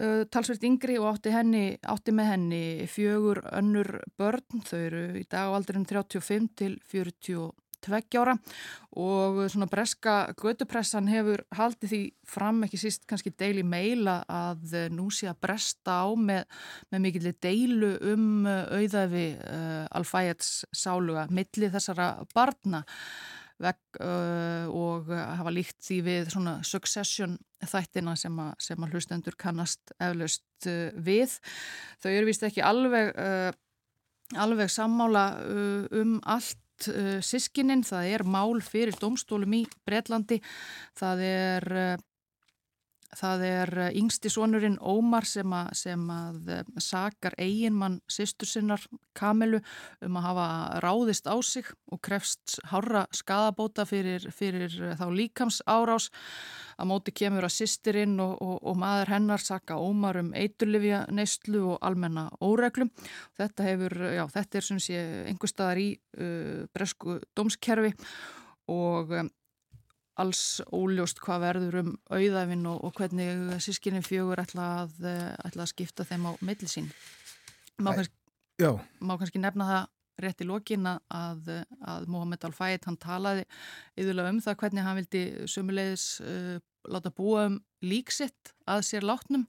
uh, 0.00 0.24
talsveit 0.32 0.64
yngri 0.66 0.96
og 1.00 1.10
átti, 1.14 1.34
henni, 1.34 1.66
átti 1.86 2.14
með 2.14 2.32
henni 2.32 2.64
fjögur 2.90 3.42
önnur 3.52 4.00
börn, 4.18 4.64
þau 4.66 4.80
eru 4.80 5.04
í 5.20 5.24
dag 5.28 5.52
á 5.52 5.56
aldrinum 5.56 5.86
35 5.88 6.50
til 6.58 6.74
42 6.92 8.18
ára. 8.18 8.34
Og 8.96 9.42
svona 9.52 9.68
breska 9.70 10.32
gödupressan 10.40 11.10
hefur 11.12 11.44
haldið 11.54 11.92
því 11.92 12.02
fram 12.26 12.64
ekki 12.66 12.80
síst 12.80 13.04
kannski 13.06 13.34
deil 13.36 13.60
í 13.60 13.66
meila 13.66 14.18
að 14.26 14.76
nú 14.96 15.10
sé 15.14 15.28
að 15.30 15.40
bresta 15.46 16.00
á 16.02 16.08
með, 16.16 16.44
með 16.90 17.04
mikillir 17.06 17.38
deilu 17.44 17.92
um 18.12 18.46
auðafi 18.48 19.26
uh, 19.36 19.86
alfæjats 19.94 20.64
sáluga 20.74 21.28
milli 21.30 21.70
þessara 21.70 22.14
barna 22.34 22.82
veg 23.62 24.00
uh, 24.04 24.66
og 24.68 25.10
hafa 25.12 25.52
líkt 25.54 25.78
því 25.86 25.98
við 26.04 26.32
svona 26.34 26.58
succession 26.66 27.36
þættina 27.64 28.16
sem 28.20 28.36
að, 28.42 28.52
sem 28.60 28.84
að 28.84 28.96
hlustendur 28.96 29.36
kannast 29.40 29.94
eflaust 29.96 30.68
uh, 30.68 30.90
við. 30.96 31.38
Þau 32.02 32.10
eru 32.12 32.28
vist 32.28 32.44
ekki 32.46 32.64
alveg, 32.66 33.12
uh, 33.16 33.50
alveg 34.42 34.72
sammála 34.72 35.26
uh, 35.40 35.86
um 36.02 36.18
allt 36.22 36.90
uh, 36.92 37.16
sískininn. 37.24 37.86
Það 37.86 38.12
er 38.16 38.26
mál 38.28 38.60
fyrir 38.64 38.98
domstólum 39.00 39.56
í 39.56 39.64
Breitlandi. 39.88 40.42
Það 41.00 41.24
er 41.30 41.72
uh, 41.72 42.04
Það 43.14 43.42
er 43.46 43.72
eh, 43.84 43.96
yngsti 44.00 44.30
sonurinn 44.32 44.78
Ómar 44.82 45.26
sem 45.28 45.52
að, 45.54 45.70
sem 45.78 46.02
að 46.10 46.50
eh, 46.52 46.62
sakar 46.82 47.36
eiginmann 47.38 48.00
sýstur 48.10 48.48
sinnar 48.50 48.82
Kamilu 49.16 49.60
um 50.04 50.18
að 50.18 50.26
hafa 50.26 50.46
ráðist 50.82 51.28
á 51.30 51.36
sig 51.46 51.68
og 51.92 52.00
krefst 52.04 52.58
hára 52.72 53.06
skadabóta 53.14 53.86
fyrir, 53.88 54.26
fyrir 54.34 54.74
eh, 54.82 54.96
þá 54.98 55.06
líkams 55.14 55.62
árás. 55.70 56.10
Að 56.76 56.90
móti 56.90 57.14
kemur 57.16 57.46
að 57.46 57.54
sýstirinn 57.54 58.18
og, 58.20 58.34
og, 58.42 58.58
og 58.66 58.80
maður 58.80 59.14
hennar 59.14 59.44
saka 59.44 59.78
Ómar 59.80 60.18
um 60.20 60.34
eiturlifja 60.36 61.06
neistlu 61.14 61.62
og 61.72 61.78
almenna 61.86 62.26
óreglum. 62.44 62.90
Þetta, 63.38 63.68
hefur, 63.70 63.96
já, 64.12 64.24
þetta 64.34 64.60
er 64.60 64.72
einhver 65.30 65.50
staðar 65.52 65.80
í 65.80 65.86
uh, 66.20 66.66
bresku 66.74 67.16
dómskerfi 67.38 67.94
og 68.68 69.14
um, 69.14 69.30
alls 70.22 70.62
óljóst 70.72 71.20
hvað 71.24 71.42
verður 71.44 71.80
um 71.82 71.90
auðæfin 72.08 72.64
og, 72.70 72.84
og 72.88 72.94
hvernig 72.96 73.58
sískinni 73.64 74.02
fjögur 74.04 74.40
ætla 74.42 74.68
að, 74.82 74.96
eh, 75.10 75.34
ætla 75.48 75.66
að 75.66 75.72
skipta 75.74 76.06
þeim 76.08 76.28
á 76.28 76.32
millisín. 76.40 76.88
Má, 77.76 77.92
má 79.04 79.16
kannski 79.20 79.42
nefna 79.42 79.68
það 79.68 79.84
rétt 80.24 80.40
í 80.40 80.46
lokin 80.48 80.88
að, 80.88 81.50
að 81.84 82.06
Mohamed 82.08 82.46
Al-Fayed 82.48 82.86
hann 82.88 82.96
talaði 83.00 83.44
yfirlega 84.00 84.32
um 84.32 84.40
það 84.44 84.58
hvernig 84.62 84.86
hann 84.86 84.98
vildi 85.00 85.22
sömulegis 85.52 86.06
uh, 86.24 86.56
láta 86.88 87.12
búa 87.12 87.46
um 87.50 87.58
líksitt 87.84 88.54
að 88.64 88.84
sér 88.88 89.06
látnum 89.06 89.44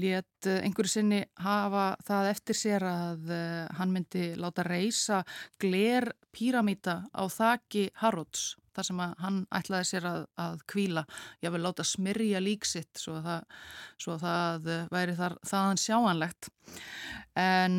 let 0.00 0.48
uh, 0.48 0.60
einhverju 0.62 0.92
sinni 0.92 1.20
hafa 1.42 1.92
það 2.06 2.30
eftir 2.30 2.58
sér 2.58 2.86
að 2.88 3.30
uh, 3.32 3.66
hann 3.78 3.92
myndi 3.94 4.32
láta 4.40 4.64
reysa 4.66 5.22
gler 5.60 6.10
píramíta 6.32 7.02
á 7.12 7.22
þaki 7.28 7.90
Harrods 8.00 8.54
þar 8.72 8.88
sem 8.88 9.02
hann 9.20 9.42
ætlaði 9.52 9.88
sér 9.90 10.08
að, 10.08 10.22
að 10.40 10.62
kvíla, 10.72 11.02
ég 11.44 11.52
vil 11.52 11.60
láta 11.60 11.84
smyrja 11.84 12.40
líksitt 12.40 12.96
svo 12.96 13.18
að 13.18 13.26
það, 13.26 13.58
svo 14.00 14.14
að 14.14 14.22
það 14.24 14.70
væri 14.94 15.16
þar 15.18 15.34
þaðan 15.44 15.82
sjáanlegt. 15.82 16.48
En 17.36 17.76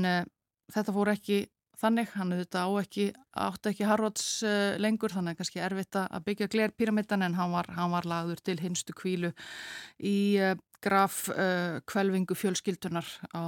þetta 0.69 0.94
fór 0.94 1.11
ekki 1.15 1.40
þannig, 1.84 2.11
hann 2.15 2.34
auðvitað 2.34 2.68
á 2.68 2.72
ekki 2.81 3.05
átt 3.43 3.69
ekki 3.72 3.88
Harrods 3.88 4.27
uh, 4.47 4.76
lengur 4.81 5.14
þannig 5.14 5.39
kannski 5.39 5.61
erfitt 5.64 5.97
að 5.99 6.26
byggja 6.27 6.49
glerpyramidan 6.53 7.26
en 7.27 7.38
hann 7.38 7.53
var, 7.53 7.69
hann 7.76 7.93
var 7.93 8.07
lagður 8.10 8.43
til 8.45 8.57
hinstu 8.61 8.95
kvílu 8.97 9.34
í 9.99 10.18
uh, 10.39 10.53
graf 10.84 11.26
uh, 11.34 11.80
kvelvingu 11.89 12.35
fjölskyldunar 12.35 13.07
á 13.31 13.47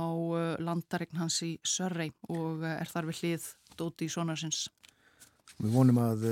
landaregn 0.64 1.20
hans 1.20 1.41
í 1.45 1.56
Sörrei 1.68 2.12
og 2.32 2.64
er 2.68 2.91
þar 2.91 3.10
við 3.12 3.24
hlið 3.24 3.49
dóti 3.80 4.07
í 4.07 4.12
sonarsins. 4.12 4.68
Við 5.60 5.74
vonum 5.76 5.99
að 6.03 6.24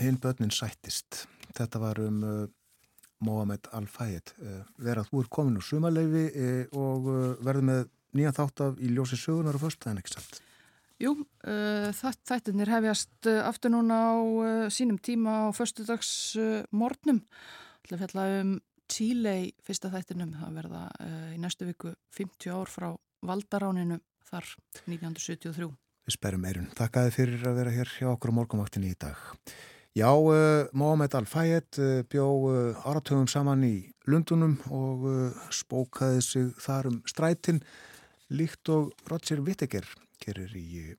hinn 0.00 0.20
börnin 0.22 0.54
sættist. 0.54 1.24
Þetta 1.54 1.80
var 1.82 2.00
um 2.02 2.22
Mohamed 3.24 3.68
Al-Fayed. 3.74 4.32
Verað 4.82 5.10
úr 5.18 5.28
kominu 5.30 5.62
sumaleifi 5.62 6.24
og 6.78 7.10
verður 7.42 7.68
með 7.68 7.84
nýja 8.14 8.34
þátt 8.34 8.64
af 8.68 8.82
í 8.82 8.90
ljósi 8.94 9.18
sögunar 9.18 9.58
og 9.58 9.66
fyrst, 9.66 9.82
það 9.82 9.94
er 9.94 10.02
ekki 10.02 10.14
satt. 10.14 10.42
Jú, 11.04 11.12
uh, 11.20 11.90
þættirnir 12.24 12.70
hefjast 12.72 13.28
uh, 13.28 13.42
aftur 13.44 13.74
núna 13.74 13.96
á 14.08 14.14
uh, 14.16 14.66
sínum 14.72 14.96
tíma 14.96 15.50
á 15.50 15.52
förstudags 15.52 16.32
morgnum. 16.72 17.20
Það 17.84 18.04
fjalla 18.04 18.24
um 18.40 18.54
Chile 18.88 19.34
fyrsta 19.66 19.90
þættinum. 19.92 20.32
Það 20.38 20.56
verða 20.60 20.82
í 21.34 21.40
næstu 21.40 21.66
viku 21.68 21.92
50 22.16 22.54
ár 22.56 22.70
frá 22.72 22.86
Valdaráninu 23.24 23.98
þar 24.30 24.48
1973. 24.86 25.68
Við 26.04 26.16
sperrum 26.16 26.46
eirun. 26.48 26.70
Takkaði 26.76 27.12
fyrir 27.16 27.44
að 27.48 27.58
vera 27.60 27.74
hér 27.74 27.92
hjá 27.98 28.08
okkur 28.12 28.32
á 28.32 28.36
morgumvaktinni 28.38 28.92
í 28.92 28.98
dag. 29.00 29.20
Já, 29.96 30.10
Mohamed 30.76 31.16
Al-Fayed 31.16 31.80
bjó 32.12 32.28
áratöfum 32.84 33.28
saman 33.30 33.64
í 33.66 33.74
Lundunum 34.10 34.56
og 34.72 35.04
spókaði 35.54 36.24
sig 36.24 36.48
þar 36.60 36.90
um 36.92 37.02
strætin 37.08 37.60
líkt 38.32 38.72
og 38.72 38.92
Roger 39.08 39.44
Whittaker 39.44 39.86
gerir 40.24 40.54
í 40.56 40.94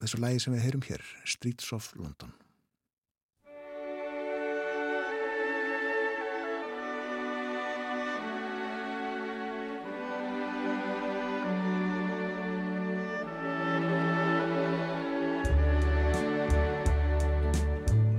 þessu 0.00 0.20
lægi 0.22 0.44
sem 0.44 0.54
við 0.54 0.64
heyrum 0.66 0.86
hér, 0.86 1.02
Streets 1.26 1.72
of 1.76 1.90
London. 1.96 2.32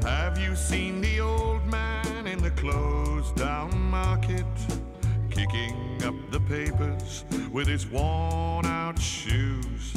Have 0.03 0.37
you 0.37 0.55
seen 0.55 1.01
the 1.01 1.19
old 1.21 1.65
man 1.67 2.27
in 2.27 2.41
the 2.41 2.51
closed 2.51 3.35
down 3.35 3.71
market 3.89 4.45
kicking 5.29 6.03
up 6.03 6.15
the 6.31 6.39
papers 6.41 7.25
with 7.51 7.67
his 7.67 7.87
worn 7.87 8.65
out 8.65 8.99
shoes? 8.99 9.93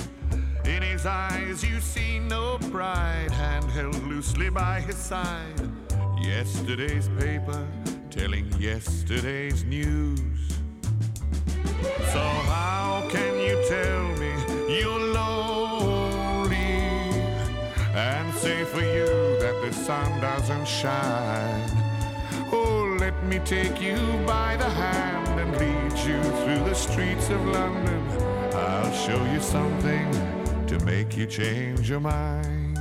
In 0.75 0.83
his 0.83 1.07
eyes 1.07 1.63
you 1.63 1.79
see 1.81 2.19
no 2.19 2.59
pride, 2.73 3.31
hand 3.31 3.71
held 3.71 4.03
loosely 4.09 4.51
by 4.51 4.81
his 4.81 4.97
side. 4.97 5.71
Yesterday's 6.21 7.09
paper 7.17 7.65
telling 8.11 8.53
yesterday's 8.59 9.63
news. 9.63 10.19
So 12.13 12.25
how 12.51 13.07
can 13.09 13.39
you 13.39 13.57
tell 13.69 14.03
me 14.19 14.33
you're 14.81 15.15
lonely 15.15 16.59
and 17.95 18.35
say 18.35 18.65
for 18.65 18.81
you 18.81 19.07
that 19.39 19.57
the 19.65 19.73
sun 19.73 20.21
doesn't 20.21 20.67
shine? 20.67 21.71
Oh, 22.51 22.97
let 22.99 23.25
me 23.27 23.39
take 23.45 23.81
you 23.81 23.97
by 24.27 24.57
the 24.57 24.71
hand 24.71 25.39
and 25.39 25.53
lead 25.53 25.97
you 26.05 26.21
through 26.43 26.69
the 26.69 26.75
streets 26.75 27.31
of 27.31 27.41
London. 27.47 28.03
I'll 28.55 28.93
show 28.93 29.25
you 29.33 29.41
something 29.41 30.34
make 30.85 31.17
you 31.17 31.27
change 31.27 31.89
your 31.89 32.01
mind. 32.01 32.79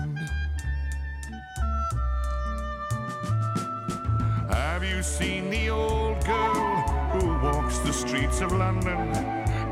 Have 4.50 4.84
you 4.84 5.02
seen 5.02 5.50
the 5.50 5.70
old 5.70 6.24
girl 6.26 6.82
who 7.14 7.28
walks 7.46 7.78
the 7.80 7.94
streets 7.94 8.42
of 8.42 8.52
London? 8.52 9.14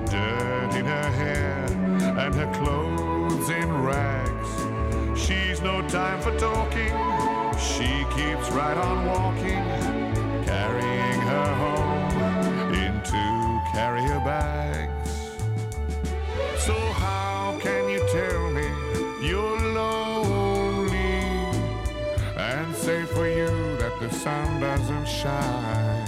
Dirt 0.05 0.75
in 0.75 0.85
her 0.85 1.09
hair 1.21 1.65
and 2.17 2.33
her 2.35 2.51
clothes 2.53 3.49
in 3.49 3.69
rags. 3.83 4.51
She's 5.19 5.61
no 5.61 5.81
time 5.89 6.21
for 6.21 6.37
talking, 6.37 6.93
she 7.59 8.05
keeps 8.15 8.49
right 8.51 8.77
on 8.77 9.05
walking, 9.07 9.65
carrying 10.45 11.21
her 11.31 11.49
home 11.63 12.73
into 12.73 13.61
carrier 13.73 14.19
bags. 14.25 15.00
Sun 24.21 24.59
doesn't 24.59 25.07
shine? 25.07 26.07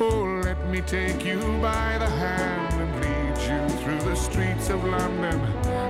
Oh, 0.00 0.40
let 0.42 0.66
me 0.70 0.80
take 0.80 1.26
you 1.26 1.38
by 1.60 1.98
the 1.98 2.06
hand 2.06 2.72
and 2.80 2.92
lead 3.02 3.36
you 3.48 3.76
through 3.80 4.00
the 4.08 4.16
streets 4.16 4.70
of 4.70 4.82
London. 4.82 5.38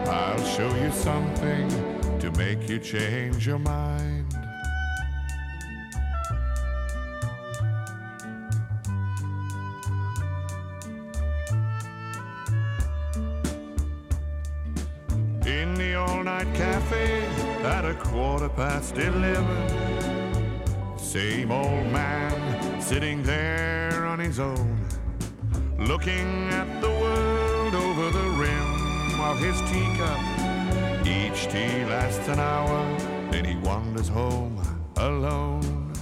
I'll 0.09 0.45
show 0.45 0.75
you 0.75 0.91
something 0.91 1.69
to 2.19 2.33
make 2.33 2.69
you 2.69 2.81
change 2.81 3.47
your 3.47 3.61
mind. 3.61 4.35
In 15.47 15.75
the 15.75 15.95
all-night 15.95 16.53
cafe 16.55 17.25
at 17.63 17.85
a 17.85 17.95
quarter 17.95 18.49
past 18.49 18.97
eleven 18.97 19.88
Same 21.19 21.51
old 21.51 21.87
man 21.91 22.81
sitting 22.81 23.25
there 23.25 24.07
on 24.07 24.21
his 24.21 24.39
own 24.39 24.79
Looking 25.77 26.49
at 26.51 26.81
the 26.81 26.89
world 26.89 27.75
over 27.75 28.11
the 28.19 28.29
rim 28.43 29.21
of 29.21 29.37
his 29.41 29.59
teacup. 29.69 30.21
Each 31.05 31.49
tea 31.53 31.85
lasts 31.87 32.29
an 32.29 32.39
hour, 32.39 32.79
then 33.33 33.45
he 33.45 33.57
wanders 33.57 34.07
home 34.07 34.63
alone. 34.97 35.93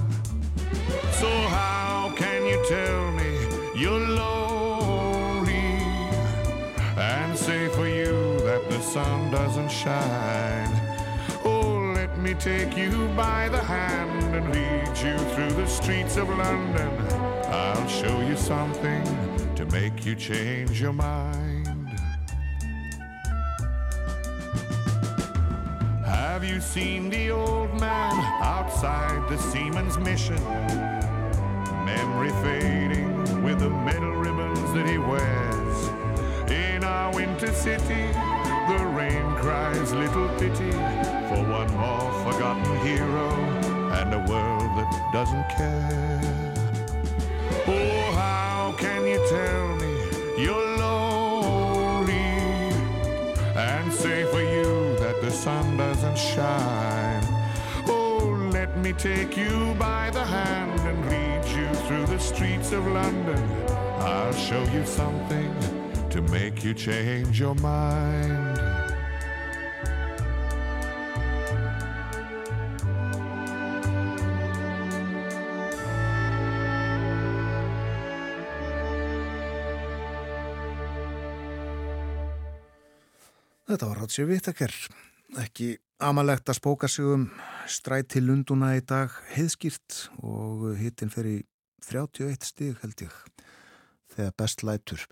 So 1.13 1.31
how 1.61 2.13
can 2.15 2.45
you 2.45 2.63
tell 2.69 3.11
me 3.13 3.31
you're 3.75 4.07
lonely 4.23 5.81
And 6.99 7.35
say 7.35 7.69
for 7.69 7.89
you 7.89 8.39
that 8.41 8.69
the 8.69 8.83
sun 8.83 9.31
doesn't 9.31 9.71
shine 9.71 10.76
me 12.27 12.35
take 12.35 12.77
you 12.77 13.07
by 13.15 13.49
the 13.51 13.63
hand 13.63 14.35
and 14.35 14.53
lead 14.53 14.89
you 14.99 15.17
through 15.33 15.53
the 15.63 15.67
streets 15.67 16.17
of 16.17 16.29
London. 16.29 16.91
I'll 17.47 17.87
show 17.87 18.21
you 18.21 18.37
something 18.37 19.05
to 19.55 19.65
make 19.67 20.05
you 20.05 20.17
change 20.17 20.81
your 20.81 20.93
mind. 20.93 21.89
Have 26.05 26.43
you 26.43 26.61
seen 26.61 27.11
the 27.11 27.31
old 27.31 27.79
man 27.79 28.15
outside 28.43 29.29
the 29.29 29.39
seaman's 29.39 29.97
mission? 29.97 30.43
Memory 31.85 32.31
fading 32.43 33.45
with 33.45 33.61
the 33.61 33.71
metal 33.71 34.11
ribbons 34.11 34.73
that 34.73 34.89
he 34.89 34.99
wears. 34.99 36.51
In 36.51 36.83
our 36.83 37.15
winter 37.15 37.53
city, 37.53 38.36
the 38.69 38.85
rain 38.85 39.25
cries 39.37 39.93
little 39.93 40.29
pity 40.41 40.73
for 41.29 41.41
one 41.59 41.73
more 41.77 42.11
forgotten 42.25 42.77
hero 42.85 43.29
and 43.99 44.13
a 44.13 44.19
world 44.29 44.71
that 44.77 44.91
doesn't 45.13 45.49
care. 45.51 46.53
Oh, 47.69 48.13
how 48.15 48.75
can 48.77 49.07
you 49.07 49.21
tell 49.29 49.77
me 49.77 50.43
you're 50.43 50.79
lonely 50.79 52.11
and 53.55 53.93
say 53.93 54.25
for 54.33 54.43
you 54.43 54.97
that 54.99 55.21
the 55.21 55.31
sun 55.31 55.77
doesn't 55.77 56.19
shine? 56.19 57.23
Oh, 57.87 58.51
let 58.53 58.77
me 58.79 58.93
take 58.93 59.37
you 59.37 59.77
by 59.79 60.11
the 60.11 60.25
hand 60.25 60.81
and 60.81 60.99
lead 61.09 61.45
you 61.57 61.73
through 61.87 62.07
the 62.07 62.19
streets 62.19 62.73
of 62.73 62.85
London. 62.89 63.43
I'll 64.01 64.33
show 64.33 64.63
you 64.73 64.85
something 64.85 65.55
to 66.11 66.21
make 66.23 66.65
you 66.65 66.75
change 66.75 67.39
your 67.39 67.55
mind. 67.57 68.46
Þetta 83.77 83.91
var 83.91 83.99
Rátsjö 84.01 84.25
Vittaker. 84.25 84.73
Ekki 85.37 85.67
amalegt 86.01 86.49
að 86.49 86.57
spóka 86.57 86.89
sig 86.89 87.05
um 87.13 87.27
stræti 87.69 88.23
Lunduna 88.25 88.71
í 88.73 88.81
dag 88.81 89.13
heiðskýrt 89.35 89.99
og 90.25 90.63
hittin 90.79 91.13
í 91.13 91.35
31 91.85 92.49
stig 92.49 92.81
held 92.81 93.05
ég 93.05 93.19
þegar 94.17 94.33
best 94.41 94.65
lætur. 94.65 95.05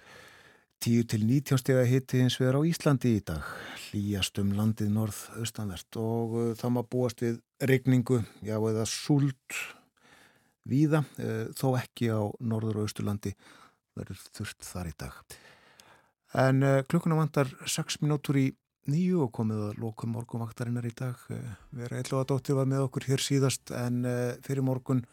10 0.81 1.05
til 1.13 1.27
19 1.29 1.61
steg 1.61 1.83
að 1.83 1.91
hitti 1.93 2.23
hins 2.23 2.41
vegar 2.41 2.57
á 2.57 2.65
Íslandi 2.65 3.13
í 3.19 3.23
dag, 3.29 3.45
hlýjast 3.91 4.41
um 4.41 4.57
landið 4.57 4.95
norð-austanvert 4.97 6.01
og 6.01 6.33
uh, 6.41 6.51
það 6.57 6.77
maður 6.79 6.93
búast 6.97 7.21
við 7.21 7.41
regningu, 7.61 8.23
já 8.41 8.57
eða 8.57 8.89
súld 8.89 9.61
víða, 10.65 11.05
uh, 11.21 11.53
þó 11.53 11.75
ekki 11.83 12.09
á 12.17 12.33
norður 12.41 12.81
og 12.81 12.89
austurlandi 12.89 13.37
verður 13.93 14.25
þurft 14.33 14.73
þar 14.73 14.89
í 14.89 15.03
dag. 15.05 15.21
En 16.35 16.63
uh, 16.67 16.83
klukkuna 16.91 17.15
vantar 17.15 17.47
6 17.63 18.01
minútur 18.03 18.41
í 18.41 18.49
nýju 18.91 19.21
og 19.23 19.31
komið 19.37 19.61
að 19.69 19.77
loka 19.85 20.09
morgunvaktarinnar 20.11 20.89
í 20.89 20.91
dag. 20.99 21.21
Uh, 21.31 21.53
Vera 21.79 22.01
Eilóðadóttir 22.01 22.59
var 22.59 22.67
með 22.67 22.89
okkur 22.89 23.07
hér 23.07 23.23
síðast 23.23 23.71
en 23.79 24.03
uh, 24.03 24.33
fyrir 24.43 24.67
morgun 24.67 25.05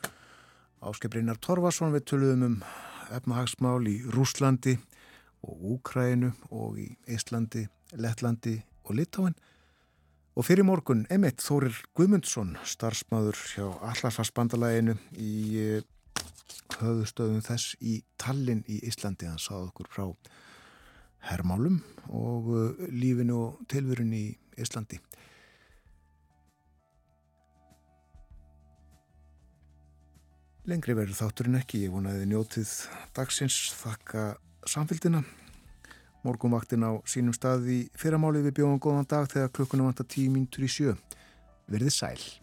áskiprinnar 0.82 1.38
Torfarsson 1.38 1.94
við 1.94 2.08
töluðum 2.10 2.48
um 2.48 2.58
efnahagsmál 3.14 3.86
í 3.92 4.00
Rúslandi 4.16 4.80
og 5.46 5.62
Úkrænu 5.76 6.34
og 6.50 6.82
í 6.82 6.90
Íslandi, 7.06 7.68
Lettlandi 7.94 8.58
og 8.88 8.98
Litáin. 8.98 9.38
Og 10.34 10.48
fyrir 10.48 10.66
morgun 10.66 11.06
Emmett 11.14 11.44
Þórir 11.44 11.84
Guðmundsson, 11.94 12.56
starfsmáður 12.66 13.38
hjá 13.52 13.66
Allarsfarsbandalæginu 13.92 14.98
í 15.22 15.82
höfustöðum 16.80 17.44
þess 17.46 17.76
í 17.78 18.00
Tallinn 18.18 18.64
í 18.66 18.82
Íslandi. 18.90 19.30
Hann 19.30 19.42
sáð 19.42 19.68
okkur 19.70 19.92
frá 19.92 20.08
hermálum 21.30 21.80
og 22.10 22.50
uh, 22.52 22.86
lífinu 22.90 23.38
og 23.38 23.62
tilvörun 23.72 24.14
í 24.18 24.26
Íslandi. 24.62 25.00
Lengri 30.70 30.94
verður 30.94 31.18
þátturinn 31.18 31.58
ekki, 31.58 31.86
ég 31.88 31.94
vonaði 31.94 32.28
njótið 32.30 32.70
dagsins, 33.18 33.56
þakka 33.80 34.36
samfélgina. 34.70 35.24
Morgumvaktin 36.22 36.86
á 36.86 37.02
sínum 37.10 37.34
stað 37.34 37.66
í 37.74 37.80
fyrramáli 37.98 38.44
við 38.46 38.60
bjóðum 38.60 38.84
góðan 38.84 39.10
dag 39.10 39.26
þegar 39.32 39.56
klukkunum 39.58 39.90
vantar 39.90 40.06
tíu 40.06 40.30
mínutur 40.30 40.68
í 40.68 40.70
sjö. 40.70 40.94
Verðið 41.66 41.98
sæl. 41.98 42.41